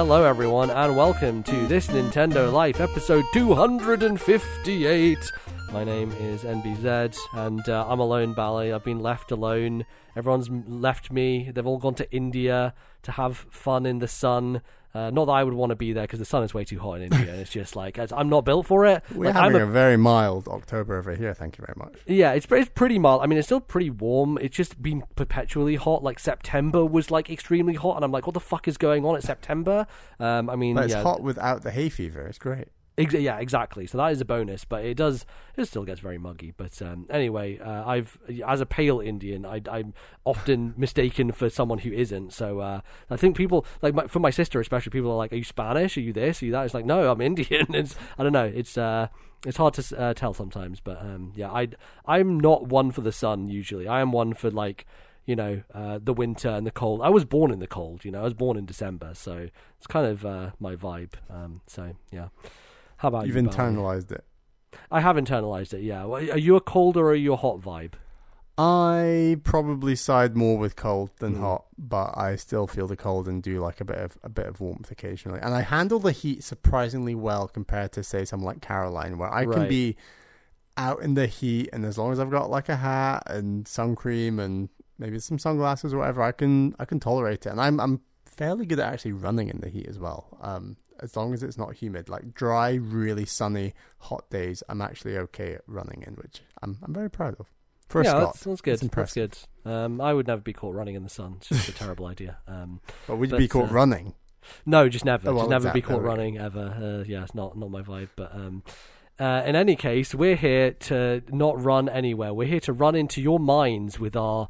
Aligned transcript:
Hello, 0.00 0.24
everyone, 0.24 0.70
and 0.70 0.96
welcome 0.96 1.42
to 1.42 1.66
this 1.66 1.88
Nintendo 1.88 2.50
Life 2.50 2.80
episode 2.80 3.22
258. 3.34 5.18
My 5.74 5.84
name 5.84 6.10
is 6.12 6.42
NBZ, 6.42 7.18
and 7.34 7.68
uh, 7.68 7.84
I'm 7.86 8.00
alone, 8.00 8.32
Bally. 8.32 8.72
I've 8.72 8.82
been 8.82 9.00
left 9.00 9.30
alone. 9.30 9.84
Everyone's 10.16 10.48
left 10.48 11.12
me. 11.12 11.50
They've 11.50 11.66
all 11.66 11.76
gone 11.76 11.96
to 11.96 12.10
India 12.10 12.72
to 13.02 13.12
have 13.12 13.36
fun 13.50 13.84
in 13.84 13.98
the 13.98 14.08
sun. 14.08 14.62
Uh, 14.92 15.10
not 15.10 15.26
that 15.26 15.32
I 15.32 15.44
would 15.44 15.54
want 15.54 15.70
to 15.70 15.76
be 15.76 15.92
there 15.92 16.04
because 16.04 16.18
the 16.18 16.24
sun 16.24 16.42
is 16.42 16.52
way 16.52 16.64
too 16.64 16.78
hot 16.80 16.94
in 16.94 17.12
India, 17.12 17.30
and 17.32 17.40
it's 17.40 17.50
just 17.50 17.76
like 17.76 17.98
I'm 18.12 18.28
not 18.28 18.44
built 18.44 18.66
for 18.66 18.86
it. 18.86 19.04
We're 19.14 19.26
Like, 19.26 19.36
I'm 19.36 19.44
having 19.44 19.60
a 19.60 19.66
a, 19.66 19.70
very 19.70 19.96
mild 19.96 20.48
October 20.48 20.96
over 20.96 21.14
here. 21.14 21.32
Thank 21.32 21.58
you 21.58 21.64
very 21.64 21.74
much. 21.76 21.94
yeah, 22.06 22.32
it's 22.32 22.46
it's 22.50 22.70
pretty 22.70 22.98
mild. 22.98 23.22
I 23.22 23.26
mean, 23.26 23.38
it's 23.38 23.46
still 23.46 23.60
pretty 23.60 23.90
warm. 23.90 24.38
It's 24.40 24.56
just 24.56 24.82
been 24.82 25.04
perpetually 25.14 25.76
hot. 25.76 26.02
Like 26.02 26.18
September 26.18 26.84
was 26.84 27.10
like 27.10 27.30
extremely 27.30 27.74
hot, 27.74 27.96
and 27.96 28.04
I'm 28.04 28.12
like, 28.12 28.26
what 28.26 28.34
the 28.34 28.40
fuck 28.40 28.66
is 28.66 28.76
going 28.76 29.04
on 29.04 29.14
It's 29.16 29.26
September? 29.26 29.86
Um, 30.18 30.50
I 30.50 30.56
mean, 30.56 30.74
But 30.74 30.86
it's 30.86 30.94
yeah, 30.94 31.02
hot 31.02 31.22
without 31.22 31.62
the 31.62 31.70
hay 31.70 31.88
fever. 31.88 32.26
It's 32.26 32.38
great. 32.38 32.68
Ex- 33.00 33.14
yeah, 33.14 33.38
exactly. 33.38 33.86
So 33.86 33.96
that 33.98 34.12
is 34.12 34.20
a 34.20 34.24
bonus, 34.26 34.64
but 34.64 34.84
it 34.84 34.96
does 34.96 35.24
it 35.56 35.64
still 35.64 35.84
gets 35.84 36.00
very 36.00 36.18
muggy. 36.18 36.52
But 36.54 36.80
um, 36.82 37.06
anyway, 37.08 37.58
uh, 37.58 37.88
I've 37.88 38.18
as 38.46 38.60
a 38.60 38.66
pale 38.66 39.00
Indian, 39.00 39.46
I, 39.46 39.62
I'm 39.70 39.94
often 40.24 40.74
mistaken 40.76 41.32
for 41.32 41.48
someone 41.48 41.78
who 41.78 41.92
isn't. 41.92 42.32
So 42.34 42.60
uh, 42.60 42.80
I 43.08 43.16
think 43.16 43.36
people 43.36 43.64
like 43.80 43.94
my, 43.94 44.06
for 44.06 44.20
my 44.20 44.30
sister 44.30 44.60
especially, 44.60 44.90
people 44.90 45.10
are 45.10 45.16
like, 45.16 45.32
"Are 45.32 45.36
you 45.36 45.44
Spanish? 45.44 45.96
Are 45.96 46.02
you 46.02 46.12
this? 46.12 46.42
Are 46.42 46.46
you 46.46 46.52
that?" 46.52 46.64
It's 46.64 46.74
like, 46.74 46.84
no, 46.84 47.10
I'm 47.10 47.20
Indian. 47.30 47.74
It's 47.74 47.96
I 48.18 48.22
don't 48.22 48.32
know. 48.34 48.44
It's 48.44 48.76
uh, 48.76 49.08
it's 49.46 49.56
hard 49.56 49.74
to 49.74 49.98
uh, 49.98 50.12
tell 50.12 50.34
sometimes, 50.34 50.80
but 50.80 51.00
um, 51.00 51.32
yeah, 51.34 51.50
I 51.50 51.68
I'm 52.04 52.38
not 52.38 52.66
one 52.66 52.90
for 52.90 53.00
the 53.00 53.12
sun 53.12 53.46
usually. 53.46 53.88
I 53.88 54.00
am 54.00 54.12
one 54.12 54.34
for 54.34 54.50
like 54.50 54.86
you 55.26 55.36
know, 55.36 55.62
uh, 55.72 56.00
the 56.02 56.12
winter 56.12 56.48
and 56.48 56.66
the 56.66 56.70
cold. 56.72 57.00
I 57.02 57.08
was 57.10 57.24
born 57.24 57.52
in 57.52 57.60
the 57.60 57.66
cold, 57.66 58.04
you 58.04 58.10
know, 58.10 58.20
I 58.20 58.24
was 58.24 58.34
born 58.34 58.56
in 58.56 58.66
December, 58.66 59.12
so 59.14 59.48
it's 59.78 59.86
kind 59.86 60.06
of 60.06 60.26
uh, 60.26 60.50
my 60.58 60.74
vibe. 60.74 61.12
Um, 61.30 61.60
so 61.68 61.94
yeah. 62.10 62.28
How 63.00 63.08
about 63.08 63.26
You've 63.26 63.36
you? 63.36 63.42
Internalized 63.42 64.12
it. 64.12 64.24
I 64.90 65.00
have 65.00 65.16
internalized 65.16 65.72
it. 65.72 65.80
Yeah. 65.80 66.04
Are 66.04 66.20
you 66.38 66.56
a 66.56 66.60
cold 66.60 66.98
or 66.98 67.08
are 67.10 67.14
you 67.14 67.32
a 67.32 67.36
hot 67.36 67.58
vibe? 67.60 67.94
I 68.58 69.38
probably 69.42 69.96
side 69.96 70.36
more 70.36 70.58
with 70.58 70.76
cold 70.76 71.08
than 71.18 71.36
Mm. 71.36 71.40
hot, 71.40 71.64
but 71.78 72.12
I 72.18 72.36
still 72.36 72.66
feel 72.66 72.86
the 72.86 72.96
cold 72.96 73.26
and 73.26 73.42
do 73.42 73.58
like 73.58 73.80
a 73.80 73.86
bit 73.86 73.96
of 73.96 74.18
a 74.22 74.28
bit 74.28 74.46
of 74.46 74.60
warmth 74.60 74.90
occasionally. 74.90 75.40
And 75.40 75.54
I 75.54 75.62
handle 75.62 75.98
the 75.98 76.12
heat 76.12 76.44
surprisingly 76.44 77.14
well 77.14 77.48
compared 77.48 77.92
to 77.92 78.02
say 78.04 78.26
someone 78.26 78.48
like 78.54 78.60
Caroline, 78.60 79.16
where 79.16 79.32
I 79.32 79.46
can 79.46 79.66
be 79.66 79.96
out 80.76 81.00
in 81.00 81.14
the 81.14 81.26
heat, 81.26 81.70
and 81.72 81.86
as 81.86 81.96
long 81.96 82.12
as 82.12 82.20
I've 82.20 82.30
got 82.30 82.50
like 82.50 82.68
a 82.68 82.76
hat 82.76 83.22
and 83.28 83.66
sun 83.66 83.96
cream 83.96 84.38
and 84.38 84.68
maybe 84.98 85.18
some 85.20 85.38
sunglasses 85.38 85.94
or 85.94 85.98
whatever, 85.98 86.20
I 86.20 86.32
can 86.32 86.74
I 86.78 86.84
can 86.84 87.00
tolerate 87.00 87.46
it. 87.46 87.50
And 87.50 87.60
I'm 87.62 87.80
I'm 87.80 88.02
fairly 88.26 88.66
good 88.66 88.78
at 88.78 88.92
actually 88.92 89.12
running 89.12 89.48
in 89.48 89.60
the 89.60 89.70
heat 89.70 89.86
as 89.88 89.98
well. 89.98 90.36
Um, 90.42 90.76
as 91.02 91.16
long 91.16 91.34
as 91.34 91.42
it's 91.42 91.58
not 91.58 91.74
humid, 91.74 92.08
like 92.08 92.34
dry, 92.34 92.74
really 92.74 93.26
sunny, 93.26 93.74
hot 93.98 94.28
days, 94.30 94.62
I'm 94.68 94.80
actually 94.80 95.16
okay 95.18 95.54
at 95.54 95.62
running 95.66 96.04
in, 96.06 96.14
which 96.14 96.40
I'm 96.62 96.78
I'm 96.82 96.94
very 96.94 97.10
proud 97.10 97.36
of. 97.38 97.46
For 97.88 98.02
a 98.02 98.04
yeah, 98.04 98.20
that's, 98.20 98.44
that's 98.44 98.60
good. 98.60 98.78
That's 98.78 99.14
good. 99.14 99.36
Um, 99.64 100.00
I 100.00 100.14
would 100.14 100.28
never 100.28 100.40
be 100.40 100.52
caught 100.52 100.74
running 100.74 100.94
in 100.94 101.02
the 101.02 101.08
sun. 101.08 101.36
It's 101.38 101.48
just 101.48 101.68
a 101.68 101.72
terrible 101.72 102.06
idea. 102.06 102.38
Um, 102.46 102.80
But 103.08 103.16
would 103.16 103.30
you 103.30 103.32
But, 103.32 103.38
be 103.38 103.48
caught 103.48 103.70
uh, 103.70 103.74
running? 103.74 104.14
no, 104.64 104.88
just 104.88 105.04
never. 105.04 105.28
Oh, 105.28 105.34
well, 105.34 105.48
just 105.48 105.50
never 105.50 105.72
be 105.72 105.82
caught 105.82 106.02
running 106.02 106.38
ever. 106.38 107.00
Uh, 107.00 107.04
yeah, 107.04 107.22
it's 107.24 107.34
not 107.34 107.58
not 107.58 107.70
my 107.70 107.82
vibe. 107.82 108.10
But 108.14 108.32
um, 108.32 108.62
uh, 109.18 109.42
in 109.44 109.56
any 109.56 109.74
case, 109.74 110.14
we're 110.14 110.36
here 110.36 110.70
to 110.72 111.22
not 111.30 111.62
run 111.62 111.88
anywhere. 111.88 112.32
We're 112.32 112.48
here 112.48 112.60
to 112.60 112.72
run 112.72 112.94
into 112.94 113.20
your 113.20 113.40
minds 113.40 113.98
with 113.98 114.14
our 114.14 114.48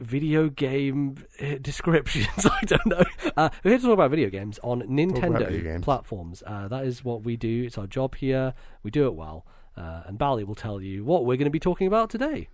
video 0.00 0.48
game 0.48 1.16
uh, 1.40 1.56
descriptions. 1.60 2.28
I 2.46 2.60
don't 2.64 2.86
know. 2.86 3.02
Uh, 3.36 3.48
we're 3.64 3.70
here 3.72 3.78
to 3.78 3.84
talk 3.84 3.92
about 3.94 4.10
video 4.10 4.30
games 4.30 4.58
on 4.62 4.82
Nintendo 4.82 5.62
games. 5.62 5.84
platforms. 5.84 6.42
Uh, 6.46 6.68
that 6.68 6.84
is 6.84 7.04
what 7.04 7.22
we 7.22 7.36
do. 7.36 7.64
It's 7.64 7.78
our 7.78 7.86
job 7.86 8.14
here. 8.16 8.54
We 8.82 8.90
do 8.90 9.06
it 9.06 9.14
well. 9.14 9.46
Uh, 9.76 10.02
and 10.06 10.18
Bally 10.18 10.44
will 10.44 10.54
tell 10.54 10.80
you 10.80 11.04
what 11.04 11.24
we're 11.24 11.36
going 11.36 11.44
to 11.46 11.50
be 11.50 11.60
talking 11.60 11.86
about 11.86 12.10
today. 12.10 12.48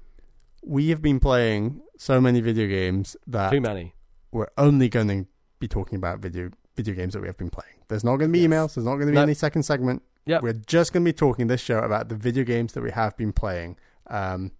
We 0.62 0.88
have 0.90 1.00
been 1.02 1.20
playing 1.20 1.82
so 1.98 2.20
many 2.20 2.40
video 2.40 2.66
games 2.66 3.16
that 3.26 3.50
Too 3.50 3.60
many. 3.60 3.94
we're 4.32 4.48
only 4.58 4.88
going 4.88 5.08
to 5.08 5.26
be 5.58 5.68
talking 5.68 5.96
about 5.96 6.20
video 6.20 6.50
video 6.76 6.94
games 6.94 7.12
that 7.14 7.20
we 7.20 7.28
have 7.28 7.36
been 7.38 7.50
playing. 7.50 7.74
There's 7.88 8.02
not 8.02 8.16
going 8.16 8.30
to 8.30 8.32
be 8.32 8.40
Yes. 8.40 8.48
emails. 8.48 8.74
There's 8.74 8.84
not 8.84 8.94
going 8.96 9.06
to 9.06 9.12
be 9.12 9.16
No. 9.16 9.22
any 9.22 9.34
second 9.34 9.62
segment. 9.62 10.02
Yep. 10.26 10.42
We're 10.42 10.52
just 10.54 10.92
going 10.92 11.04
to 11.04 11.08
be 11.08 11.12
talking 11.12 11.46
this 11.46 11.60
show 11.60 11.78
about 11.78 12.08
the 12.08 12.14
video 12.16 12.44
games 12.44 12.72
that 12.72 12.82
we 12.82 12.90
have 12.90 13.16
been 13.16 13.32
playing. 13.32 13.76
Um, 14.08 14.52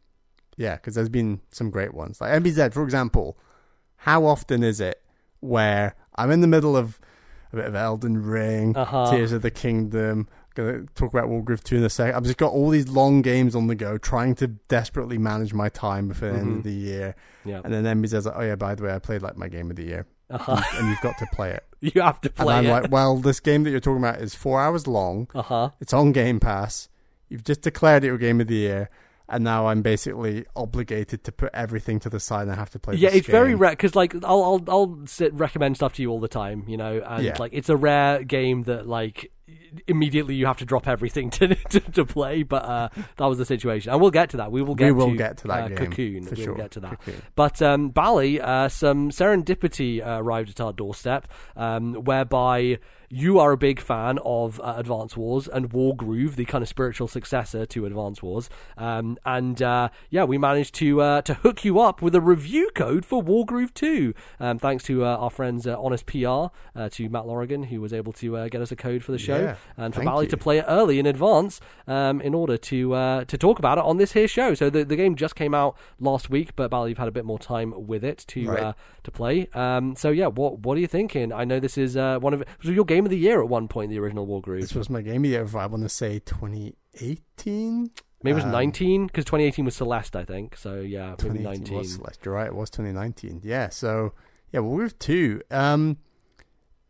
yeah, 0.57 0.77
because 0.77 0.95
there's 0.95 1.09
been 1.09 1.41
some 1.51 1.71
great 1.71 1.95
ones. 1.95 2.21
Like 2.21 2.31
MBZ, 2.43 2.73
for 2.73 2.83
example. 2.85 3.37
How 3.97 4.27
often 4.27 4.63
is 4.63 4.81
it 4.81 5.03
where 5.41 5.95
I'm 6.17 6.31
in 6.31 6.41
the 6.43 6.47
middle 6.47 6.77
of 6.77 7.01
a 7.53 7.57
bit 7.57 7.65
of 7.65 7.75
Elden 7.75 8.23
Ring, 8.23 8.77
Uh-huh. 8.77 9.11
Tears 9.11 9.33
of 9.33 9.43
the 9.43 9.51
Kingdom. 9.51 10.29
Gonna 10.55 10.83
talk 10.95 11.13
about 11.13 11.29
Wargroove 11.29 11.65
2 11.65 11.79
in 11.79 11.85
a 11.85 11.91
sec. 11.91 12.15
I've 12.15 12.23
just 12.25 12.37
got 12.37 12.53
all 12.53 12.69
these 12.71 12.87
long 12.89 13.23
games 13.23 13.57
on 13.57 13.67
the 13.67 13.75
go, 13.75 13.99
trying 13.99 14.35
to 14.37 14.47
desperately 14.47 15.19
manage 15.19 15.53
my 15.55 15.69
time 15.69 16.07
before 16.09 16.31
the 16.31 16.39
end 16.39 16.47
Mhm. 16.53 16.57
of 16.59 16.63
the 16.65 16.73
year. 16.73 17.17
Yeah. 17.45 17.61
And 17.65 17.73
then 17.73 17.85
MB 17.87 18.07
says, 18.09 18.27
like, 18.27 18.35
"Oh 18.37 18.43
yeah, 18.43 18.55
by 18.55 18.75
the 18.77 18.85
way, 18.85 18.95
I 18.95 18.99
played 19.01 19.23
like 19.23 19.37
my 19.37 19.49
game 19.49 19.69
of 19.71 19.77
the 19.77 19.83
year, 19.85 20.07
Uh-huh. 20.31 20.61
and 20.79 20.89
you've 20.89 21.01
got 21.01 21.19
to 21.19 21.27
play 21.33 21.51
it." 21.51 21.65
you 21.81 22.01
have 22.03 22.21
to 22.21 22.29
and 22.29 22.37
play 22.37 22.55
I'm 22.55 22.67
it. 22.67 22.71
like, 22.71 22.91
"Well, 22.93 23.17
this 23.17 23.41
game 23.41 23.65
that 23.65 23.71
you're 23.71 23.81
talking 23.81 23.99
about 24.05 24.21
is 24.21 24.35
four 24.37 24.61
hours 24.61 24.87
long. 24.87 25.29
uh 25.35 25.43
huh. 25.43 25.71
It's 25.81 25.93
on 25.93 26.13
Game 26.13 26.39
Pass. 26.39 26.89
You've 27.29 27.43
just 27.45 27.63
declared 27.63 28.05
it 28.05 28.09
your 28.09 28.19
game 28.19 28.41
of 28.41 28.47
the 28.47 28.55
year, 28.55 28.91
and 29.29 29.43
now 29.45 29.67
I'm 29.69 29.83
basically 29.83 30.45
obligated 30.57 31.25
to 31.25 31.33
put 31.33 31.51
everything 31.55 31.99
to 32.01 32.11
the 32.11 32.21
side 32.21 32.43
and 32.43 32.53
I 32.53 32.57
have 32.57 32.71
to 32.71 32.79
play." 32.79 32.97
Yeah, 32.97 33.11
it's 33.13 33.27
very 33.27 33.55
rare 33.55 33.71
because 33.73 33.95
like 33.95 34.15
I'll 34.25 34.43
I'll 34.43 34.65
I'll 34.69 34.99
sit, 35.07 35.33
recommend 35.35 35.77
stuff 35.77 35.95
to 35.95 36.03
you 36.03 36.11
all 36.11 36.21
the 36.21 36.29
time, 36.29 36.65
you 36.69 36.77
know, 36.77 37.03
and 37.07 37.25
Yeah. 37.25 37.37
like 37.39 37.53
it's 37.55 37.69
a 37.69 37.77
rare 37.77 38.23
game 38.25 38.65
that 38.65 38.87
like 38.87 39.31
immediately 39.87 40.35
you 40.35 40.47
have 40.47 40.57
to 40.59 40.65
drop 40.65 40.87
everything 40.89 41.31
to 41.39 41.55
to, 41.55 41.81
to 41.81 42.05
play. 42.05 42.43
But 42.43 42.65
uh, 42.65 42.89
that 43.17 43.27
was 43.27 43.39
the 43.39 43.45
situation, 43.45 43.93
and 43.93 44.01
we'll 44.01 44.11
get 44.11 44.31
to 44.31 44.37
that. 44.39 44.53
We 44.53 44.63
will 44.63 44.75
get 44.75 44.87
We 44.87 44.93
will 44.93 45.11
to, 45.11 45.17
get 45.17 45.39
to 45.39 45.49
that 45.49 45.65
uh, 45.65 45.69
game 45.69 45.77
Cocoon. 45.77 46.23
for 46.25 46.35
we'll 46.35 46.45
sure. 46.45 46.55
get 46.57 46.71
to 46.73 46.81
that. 46.81 47.01
Cocoon. 47.01 47.23
But 47.35 47.63
um, 47.63 47.91
Bally, 47.91 48.41
uh, 48.41 48.69
some 48.69 49.11
serendipity 49.11 50.05
uh, 50.07 50.23
arrived 50.23 50.51
at 50.51 50.61
our 50.61 50.73
doorstep, 50.73 51.29
um, 51.57 51.95
whereby 51.95 52.79
you 53.17 53.39
are 53.39 53.53
a 53.53 53.57
big 53.57 53.79
fan 53.81 54.19
of 54.25 54.61
uh, 54.61 54.75
Advance 54.77 55.17
Wars 55.17 55.47
and 55.47 55.71
Wargroove, 55.71 56.35
the 56.35 56.45
kind 56.45 56.63
of 56.63 56.69
spiritual 56.69 57.07
successor 57.07 57.65
to 57.67 57.87
Advance 57.87 58.23
Wars, 58.23 58.51
um, 58.77 59.17
and 59.25 59.63
uh, 59.63 59.89
yeah, 60.11 60.25
we 60.25 60.37
managed 60.37 60.75
to 60.77 61.01
uh, 61.01 61.23
to 61.23 61.35
hook 61.35 61.65
you 61.65 61.79
up 61.79 62.03
with 62.03 62.15
a 62.17 62.21
review 62.21 62.71
code 62.75 63.05
for 63.07 63.23
Wargroove 63.23 63.73
Two, 63.75 64.15
um, 64.41 64.59
thanks 64.59 64.83
to 64.85 65.05
uh, 65.05 65.17
our 65.17 65.31
friends 65.31 65.67
uh, 65.67 65.81
Honest 65.81 66.07
PR, 66.07 66.27
uh, 66.75 66.89
to 66.91 67.09
Matt 67.09 67.25
Lorigan, 67.25 67.67
who 67.67 67.81
was 67.81 67.93
able 67.93 68.13
to 68.15 68.37
uh, 68.37 68.49
get 68.49 68.61
us 68.61 68.73
a 68.73 68.77
code 68.77 69.05
for 69.05 69.13
the 69.13 69.19
show, 69.19 69.39
Yeah, 69.39 69.57
and 69.77 69.95
for 69.95 70.03
Bally 70.03 70.27
you. 70.27 70.31
to 70.31 70.37
play 70.37 70.59
it 70.59 70.65
early 70.67 70.99
in 70.99 71.07
advance 71.07 71.61
um, 71.87 72.21
in 72.21 72.35
order 72.35 72.57
to 72.57 72.95
uh, 72.95 73.25
to 73.27 73.39
talk 73.39 73.61
about 73.61 73.79
it 73.79 73.85
on 73.85 73.97
this 73.99 74.13
here 74.13 74.27
show. 74.27 74.55
So 74.55 74.71
the, 74.71 74.85
the 74.85 74.97
game 74.97 75.15
just 75.15 75.37
came 75.37 75.55
out 75.55 75.77
last 76.01 76.31
week, 76.31 76.57
but 76.57 76.69
Bally, 76.71 76.91
you've 76.91 76.99
had 76.99 77.09
a 77.09 77.13
bit 77.13 77.25
more 77.25 77.39
time 77.39 77.87
with 77.87 78.03
it 78.03 78.25
to 78.29 78.49
Right. 78.49 78.63
uh, 78.63 78.73
to 79.05 79.11
play. 79.11 79.49
Um, 79.55 79.95
so 79.95 80.11
yeah, 80.11 80.27
what 80.27 80.59
what 80.61 80.77
are 80.77 80.81
you 80.81 80.87
thinking? 80.89 81.33
I 81.33 81.45
know 81.45 81.61
this 81.61 81.79
is 81.79 81.97
uh, 81.97 82.19
one 82.19 82.35
of 82.35 82.43
your 82.63 82.85
game 82.85 83.04
of 83.07 83.11
the 83.11 83.19
year 83.19 83.43
at 83.43 83.49
one 83.49 83.69
point, 83.69 83.91
the 83.91 83.99
original 83.99 84.27
Wargroove. 84.27 84.61
This 84.61 84.75
was 84.75 84.91
my 84.91 85.01
game 85.03 85.17
of 85.17 85.23
the 85.23 85.29
year. 85.31 85.47
I 85.57 85.67
want 85.67 85.83
to 85.83 85.89
say 85.89 86.19
2018. 86.21 87.91
Maybe 88.23 88.31
it 88.33 88.35
was 88.37 88.45
um, 88.45 88.53
19 88.53 89.07
because 89.07 89.25
2018 89.27 89.65
was 89.67 89.77
Celeste, 89.77 90.17
I 90.17 90.25
think. 90.25 90.57
So 90.57 90.81
yeah, 90.81 91.11
maybe 91.23 91.39
2018 91.39 91.43
19. 91.45 91.77
was 91.79 91.93
Celeste. 91.95 92.25
You're 92.25 92.35
right. 92.35 92.47
It 92.47 92.55
was 92.55 92.71
2019. 92.71 93.43
Yeah. 93.45 93.69
So 93.69 94.15
yeah, 94.53 94.61
well, 94.61 94.73
we've 94.73 94.99
two. 94.99 95.43
Um, 95.51 95.99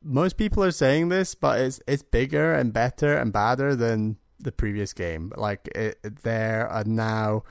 most 0.02 0.36
people 0.36 0.62
are 0.62 0.70
saying 0.70 1.08
this, 1.08 1.34
but 1.34 1.60
it's 1.60 1.80
it's 1.88 2.02
bigger 2.02 2.54
and 2.54 2.72
better 2.72 3.16
and 3.16 3.32
badder 3.32 3.74
than 3.74 4.18
the 4.38 4.52
previous 4.52 4.92
game. 4.92 5.32
Like 5.36 5.66
it- 5.74 6.22
there 6.22 6.68
are 6.68 6.84
now 6.84 7.42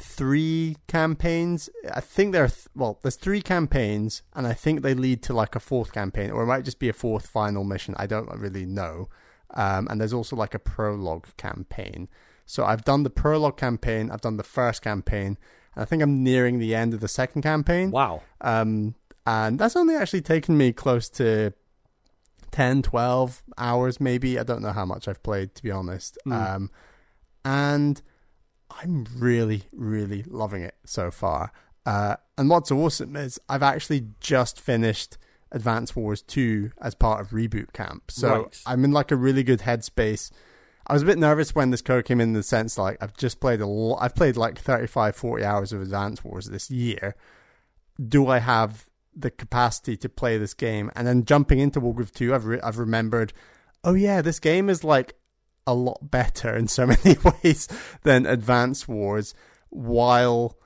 three 0.00 0.76
campaigns. 0.86 1.68
I 1.92 2.00
think 2.00 2.32
there 2.32 2.44
are 2.44 2.48
th- 2.48 2.68
well, 2.74 2.98
there's 3.02 3.16
three 3.16 3.42
campaigns, 3.42 4.22
and 4.34 4.46
I 4.46 4.52
think 4.52 4.82
they 4.82 4.94
lead 4.94 5.22
to 5.24 5.32
like 5.32 5.54
a 5.54 5.60
fourth 5.60 5.92
campaign, 5.92 6.30
or 6.30 6.42
it 6.42 6.46
might 6.46 6.64
just 6.64 6.78
be 6.78 6.88
a 6.88 6.92
fourth 6.92 7.26
final 7.26 7.64
mission. 7.64 7.94
I 7.98 8.06
don't 8.06 8.28
really 8.38 8.66
know. 8.66 9.08
Um, 9.52 9.88
and 9.90 10.00
there's 10.00 10.12
also 10.12 10.36
like 10.36 10.54
a 10.54 10.58
prologue 10.58 11.36
campaign. 11.36 12.08
So 12.46 12.64
I've 12.64 12.84
done 12.84 13.02
the 13.02 13.10
prologue 13.10 13.56
campaign, 13.56 14.10
I've 14.10 14.20
done 14.20 14.36
the 14.36 14.42
first 14.42 14.82
campaign, 14.82 15.38
and 15.74 15.82
I 15.82 15.84
think 15.84 16.02
I'm 16.02 16.22
nearing 16.22 16.58
the 16.58 16.74
end 16.74 16.94
of 16.94 17.00
the 17.00 17.08
second 17.08 17.42
campaign. 17.42 17.90
Wow. 17.90 18.22
Um, 18.40 18.94
and 19.26 19.58
that's 19.58 19.76
only 19.76 19.94
actually 19.94 20.22
taken 20.22 20.56
me 20.56 20.72
close 20.72 21.08
to 21.10 21.52
10, 22.50 22.82
12 22.82 23.42
hours, 23.58 24.00
maybe. 24.00 24.38
I 24.38 24.42
don't 24.42 24.62
know 24.62 24.72
how 24.72 24.84
much 24.84 25.06
I've 25.06 25.22
played, 25.22 25.54
to 25.54 25.62
be 25.62 25.70
honest. 25.70 26.18
Mm. 26.26 26.54
Um, 26.54 26.70
and 27.44 28.02
I'm 28.70 29.06
really, 29.16 29.64
really 29.72 30.22
loving 30.26 30.62
it 30.62 30.74
so 30.84 31.10
far. 31.10 31.52
Uh, 31.86 32.16
and 32.38 32.48
what's 32.48 32.70
awesome 32.70 33.16
is 33.16 33.40
I've 33.48 33.62
actually 33.62 34.06
just 34.20 34.60
finished 34.60 35.18
Advance 35.52 35.96
Wars 35.96 36.22
2 36.22 36.70
as 36.80 36.94
part 36.94 37.20
of 37.20 37.30
Reboot 37.30 37.72
Camp. 37.72 38.10
So 38.10 38.42
Right. 38.42 38.62
I'm 38.66 38.84
in 38.84 38.92
like 38.92 39.10
a 39.10 39.16
really 39.16 39.42
good 39.42 39.60
headspace. 39.60 40.30
I 40.86 40.92
was 40.92 41.02
a 41.02 41.06
bit 41.06 41.18
nervous 41.18 41.54
when 41.54 41.70
this 41.70 41.82
code 41.82 42.04
came 42.04 42.20
in, 42.20 42.30
in 42.30 42.34
the 42.34 42.42
sense 42.42 42.78
like 42.78 42.96
I've 43.00 43.16
just 43.16 43.40
played 43.40 43.60
a 43.60 43.66
lot. 43.66 43.98
I've 44.00 44.14
played 44.14 44.36
like 44.36 44.58
35, 44.58 45.16
40 45.16 45.44
hours 45.44 45.72
of 45.72 45.82
Advance 45.82 46.24
Wars 46.24 46.46
this 46.46 46.70
year. 46.70 47.14
Do 48.08 48.28
I 48.28 48.38
have 48.38 48.86
the 49.14 49.30
capacity 49.30 49.96
to 49.98 50.08
play 50.08 50.38
this 50.38 50.54
game, 50.54 50.90
and 50.94 51.06
then 51.06 51.24
jumping 51.24 51.58
into 51.58 51.80
Wargroove 51.80 52.12
Two, 52.12 52.32
I've 52.34 52.46
re- 52.46 52.60
I've 52.60 52.78
remembered, 52.78 53.32
oh 53.84 53.94
yeah, 53.94 54.22
this 54.22 54.38
game 54.38 54.70
is 54.70 54.84
like 54.84 55.14
a 55.70 55.74
lot 55.74 56.10
better 56.10 56.54
in 56.56 56.68
so 56.68 56.86
many 57.04 57.16
ways 57.42 57.68
than 58.02 58.26
Advance 58.26 58.88
Wars, 58.88 59.34
while 59.70 60.58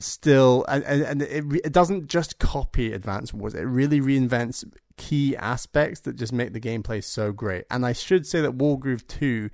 still 0.00 0.64
and, 0.68 0.84
and, 0.84 1.22
it, 1.22 1.44
it 1.64 1.72
doesn't 1.72 2.06
just 2.06 2.38
copy 2.38 2.92
Advance 2.92 3.32
Wars. 3.32 3.54
It 3.54 3.62
really 3.62 4.00
reinvents 4.00 4.64
key 4.96 5.36
aspects 5.36 6.00
that 6.00 6.16
just 6.16 6.32
make 6.32 6.52
the 6.52 6.60
gameplay 6.60 7.02
so 7.02 7.32
great. 7.32 7.64
And 7.70 7.84
I 7.86 7.92
should 7.92 8.26
say 8.26 8.40
that 8.40 8.58
Wargroove 8.58 9.06
Two 9.06 9.50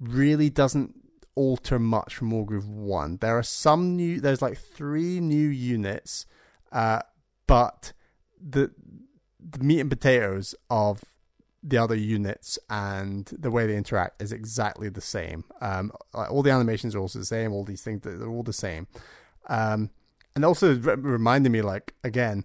really 0.00 0.50
doesn't 0.50 0.94
alter 1.34 1.78
much 1.78 2.14
from 2.14 2.30
Wargroove 2.30 2.68
One. 2.68 3.18
There 3.20 3.36
are 3.36 3.42
some 3.42 3.96
new. 3.96 4.20
There's 4.20 4.42
like 4.42 4.58
three 4.58 5.20
new 5.20 5.48
units, 5.48 6.26
uh, 6.72 7.00
but 7.46 7.92
the 8.40 8.70
the 9.40 9.62
meat 9.62 9.80
and 9.80 9.90
potatoes 9.90 10.54
of 10.70 11.02
the 11.66 11.78
other 11.78 11.94
units 11.94 12.58
and 12.68 13.24
the 13.26 13.50
way 13.50 13.66
they 13.66 13.76
interact 13.76 14.20
is 14.20 14.32
exactly 14.32 14.90
the 14.90 15.00
same. 15.00 15.44
Um, 15.62 15.92
all 16.12 16.42
the 16.42 16.50
animations 16.50 16.94
are 16.94 16.98
also 16.98 17.18
the 17.18 17.24
same. 17.24 17.52
All 17.52 17.64
these 17.64 17.82
things 17.82 18.02
they're 18.02 18.28
all 18.28 18.42
the 18.42 18.52
same. 18.52 18.86
Um, 19.48 19.90
and 20.36 20.44
also 20.44 20.76
re- 20.76 20.94
reminded 20.94 21.50
me, 21.50 21.62
like 21.62 21.94
again, 22.04 22.44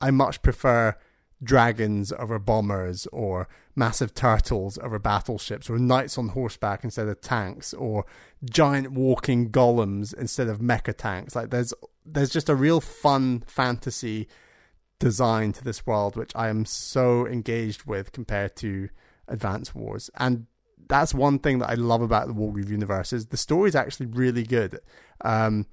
I 0.00 0.10
much 0.10 0.42
prefer 0.42 0.96
dragons 1.42 2.10
over 2.12 2.38
bombers 2.38 3.06
or 3.12 3.48
massive 3.76 4.14
turtles 4.14 4.78
over 4.78 4.98
battleships 4.98 5.68
or 5.68 5.78
knights 5.78 6.16
on 6.16 6.28
horseback 6.28 6.84
instead 6.84 7.06
of 7.06 7.20
tanks 7.20 7.74
or 7.74 8.06
giant 8.44 8.92
walking 8.92 9.50
golems 9.50 10.14
instead 10.14 10.48
of 10.48 10.60
mecha 10.60 10.96
tanks 10.96 11.34
like 11.34 11.50
there's 11.50 11.74
there's 12.06 12.30
just 12.30 12.48
a 12.48 12.54
real 12.54 12.80
fun 12.80 13.42
fantasy 13.46 14.28
design 15.04 15.52
to 15.52 15.64
this 15.64 15.86
world 15.86 16.16
which 16.16 16.32
I 16.34 16.48
am 16.48 16.64
so 16.64 17.26
engaged 17.26 17.84
with 17.84 18.12
compared 18.12 18.56
to 18.56 18.88
Advance 19.28 19.74
Wars 19.74 20.10
and 20.16 20.46
that's 20.86 21.14
one 21.14 21.38
thing 21.38 21.58
that 21.60 21.70
I 21.70 21.74
love 21.74 22.02
about 22.02 22.26
the 22.26 22.34
Wargroove 22.34 22.68
universe 22.68 23.12
is 23.12 23.26
the 23.26 23.36
story 23.36 23.68
is 23.68 23.74
actually 23.74 24.06
really 24.06 24.44
good 24.44 24.80
um, 25.22 25.66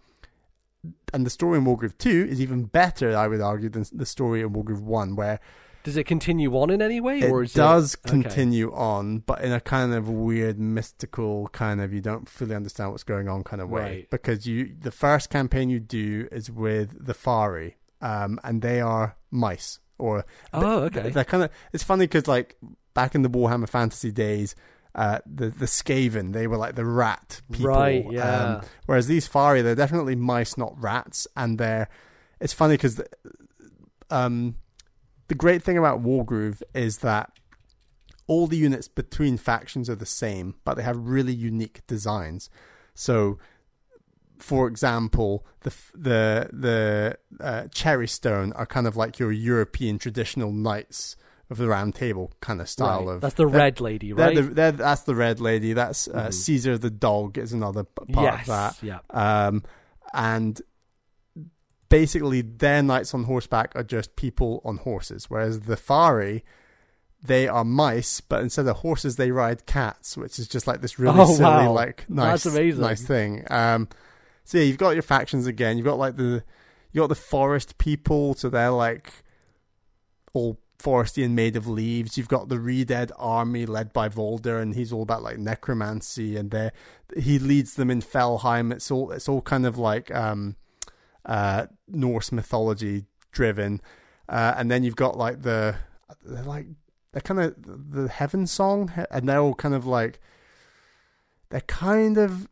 and 1.13 1.25
the 1.25 1.29
story 1.29 1.57
in 1.57 1.65
Wargroove 1.65 1.97
2 1.97 2.27
is 2.29 2.41
even 2.41 2.65
better, 2.65 3.15
I 3.15 3.27
would 3.27 3.41
argue, 3.41 3.69
than 3.69 3.85
the 3.91 4.05
story 4.05 4.41
in 4.41 4.49
Wargroove 4.51 4.81
1, 4.81 5.15
where 5.15 5.39
does 5.83 5.97
it 5.97 6.05
continue 6.05 6.55
on 6.57 6.69
in 6.69 6.81
any 6.81 7.01
way, 7.01 7.27
or 7.27 7.43
it 7.43 7.53
does 7.53 7.95
it... 7.95 8.03
continue 8.07 8.67
okay. 8.67 8.77
on, 8.77 9.19
but 9.19 9.41
in 9.41 9.51
a 9.51 9.59
kind 9.59 9.93
of 9.93 10.09
weird, 10.09 10.59
mystical 10.59 11.47
kind 11.49 11.81
of 11.81 11.91
you 11.91 12.01
don't 12.01 12.29
fully 12.29 12.55
understand 12.55 12.91
what's 12.91 13.03
going 13.03 13.27
on 13.27 13.43
kind 13.43 13.61
of 13.61 13.69
way. 13.69 13.81
Right. 13.81 14.09
Because 14.09 14.45
you, 14.45 14.75
the 14.79 14.91
first 14.91 15.29
campaign 15.29 15.69
you 15.69 15.79
do 15.79 16.27
is 16.31 16.51
with 16.51 17.05
the 17.05 17.13
Faahri, 17.13 17.73
um, 18.01 18.39
and 18.43 18.61
they 18.61 18.81
are 18.81 19.15
mice, 19.29 19.79
or 19.97 20.25
oh, 20.53 20.83
okay, 20.83 21.09
they're 21.09 21.23
kind 21.23 21.43
of. 21.43 21.51
It's 21.73 21.83
funny 21.83 22.05
because 22.05 22.27
like 22.27 22.57
back 22.93 23.15
in 23.15 23.21
the 23.21 23.29
Warhammer 23.29 23.69
Fantasy 23.69 24.11
days, 24.11 24.55
uh, 24.95 25.19
the 25.25 25.49
the 25.49 25.65
Skaven. 25.65 26.33
They 26.33 26.47
were 26.47 26.57
like 26.57 26.75
the 26.75 26.85
rat 26.85 27.41
people. 27.51 27.69
Right. 27.69 28.05
Yeah. 28.09 28.55
Um, 28.55 28.61
whereas 28.85 29.07
these 29.07 29.27
Faahri, 29.27 29.63
they're 29.63 29.75
definitely 29.75 30.15
mice, 30.15 30.57
not 30.57 30.73
rats, 30.81 31.27
and 31.35 31.57
they're. 31.57 31.87
It's 32.39 32.53
funny 32.53 32.73
because, 32.73 32.95
the, 32.95 33.07
um, 34.09 34.55
the 35.27 35.35
great 35.35 35.61
thing 35.61 35.77
about 35.77 36.03
Wargroove 36.03 36.63
is 36.73 36.99
that 36.99 37.31
all 38.25 38.47
the 38.47 38.57
units 38.57 38.87
between 38.87 39.37
factions 39.37 39.89
are 39.89 39.95
the 39.95 40.05
same, 40.05 40.55
but 40.65 40.75
they 40.75 40.83
have 40.83 40.97
really 40.97 41.33
unique 41.33 41.85
designs. 41.85 42.49
So, 42.95 43.37
for 44.41 44.67
example, 44.67 45.45
the 45.61 45.73
the 45.93 46.49
the 46.51 47.17
uh, 47.39 47.63
Cherrystone 47.69 48.51
are 48.55 48.65
kind 48.65 48.87
of 48.87 48.97
like 48.97 49.19
your 49.19 49.31
European 49.31 49.99
traditional 49.99 50.51
knights 50.51 51.15
of 51.51 51.57
the 51.57 51.67
round 51.67 51.93
table 51.93 52.31
kind 52.39 52.61
of 52.61 52.69
style 52.69 53.05
right. 53.05 53.15
of 53.15 53.21
that's 53.21 53.33
the 53.35 53.45
red 53.45 53.81
lady 53.81 54.13
right 54.13 54.33
they're 54.33 54.43
the, 54.45 54.53
they're, 54.53 54.71
that's 54.71 55.01
the 55.01 55.13
red 55.13 55.41
lady 55.41 55.73
that's 55.73 56.07
uh, 56.07 56.27
mm. 56.27 56.33
caesar 56.33 56.77
the 56.77 56.89
dog 56.89 57.37
is 57.37 57.51
another 57.51 57.83
part 57.83 58.07
yes. 58.07 58.41
of 58.41 58.47
that 58.47 58.77
yeah 58.81 58.99
um, 59.09 59.61
and 60.13 60.61
basically 61.89 62.41
their 62.41 62.81
knights 62.81 63.13
on 63.13 63.25
horseback 63.25 63.73
are 63.75 63.83
just 63.83 64.15
people 64.15 64.61
on 64.63 64.77
horses 64.77 65.29
whereas 65.29 65.59
the 65.61 65.75
Faahri 65.75 66.41
they 67.21 67.49
are 67.49 67.65
mice 67.65 68.21
but 68.21 68.41
instead 68.41 68.65
of 68.65 68.77
horses 68.77 69.17
they 69.17 69.29
ride 69.29 69.65
cats 69.65 70.15
which 70.15 70.39
is 70.39 70.47
just 70.47 70.67
like 70.67 70.79
this 70.79 70.97
really 70.97 71.19
oh, 71.19 71.25
silly 71.25 71.67
wow. 71.67 71.73
like 71.73 72.09
nice 72.09 72.45
nice 72.45 73.03
thing 73.03 73.43
um, 73.49 73.89
so 74.43 74.57
yeah 74.57 74.63
you've 74.63 74.77
got 74.77 74.91
your 74.91 75.01
factions 75.01 75.47
again 75.47 75.77
you've 75.77 75.85
got 75.85 75.97
like 75.97 76.17
the 76.17 76.43
you 76.91 77.01
got 77.01 77.07
the 77.07 77.15
forest 77.15 77.77
people 77.77 78.33
so 78.33 78.49
they're 78.49 78.71
like 78.71 79.23
all 80.33 80.57
foresty 80.81 81.23
and 81.23 81.35
made 81.35 81.55
of 81.55 81.67
leaves. 81.67 82.17
You've 82.17 82.27
got 82.27 82.49
the 82.49 82.59
Redead 82.59 83.11
army 83.17 83.65
led 83.65 83.93
by 83.93 84.09
Valder, 84.09 84.61
and 84.61 84.75
he's 84.75 84.91
all 84.91 85.03
about 85.03 85.23
like 85.23 85.37
necromancy, 85.37 86.35
and 86.35 86.51
they 86.51 86.71
he 87.15 87.39
leads 87.39 87.75
them 87.75 87.91
in 87.91 88.01
Felheim. 88.01 88.73
It's 88.73 88.89
all 88.91 89.11
it's 89.11 89.29
all 89.29 89.41
kind 89.41 89.65
of 89.65 89.77
like 89.77 90.13
um, 90.13 90.55
uh, 91.25 91.67
Norse 91.87 92.31
mythology 92.31 93.05
driven, 93.31 93.81
uh, 94.27 94.55
and 94.57 94.69
then 94.69 94.83
you've 94.83 94.95
got 94.95 95.17
like 95.17 95.43
the 95.43 95.75
they're 96.25 96.43
like 96.43 96.67
they're 97.11 97.21
kind 97.21 97.39
of 97.39 97.55
the 97.57 98.07
Heaven 98.09 98.47
Song, 98.47 98.91
and 99.11 99.29
they're 99.29 99.39
all 99.39 99.55
kind 99.55 99.75
of 99.75 99.85
like 99.85 100.19
they're 101.49 101.61
kind 101.61 102.17
of 102.17 102.47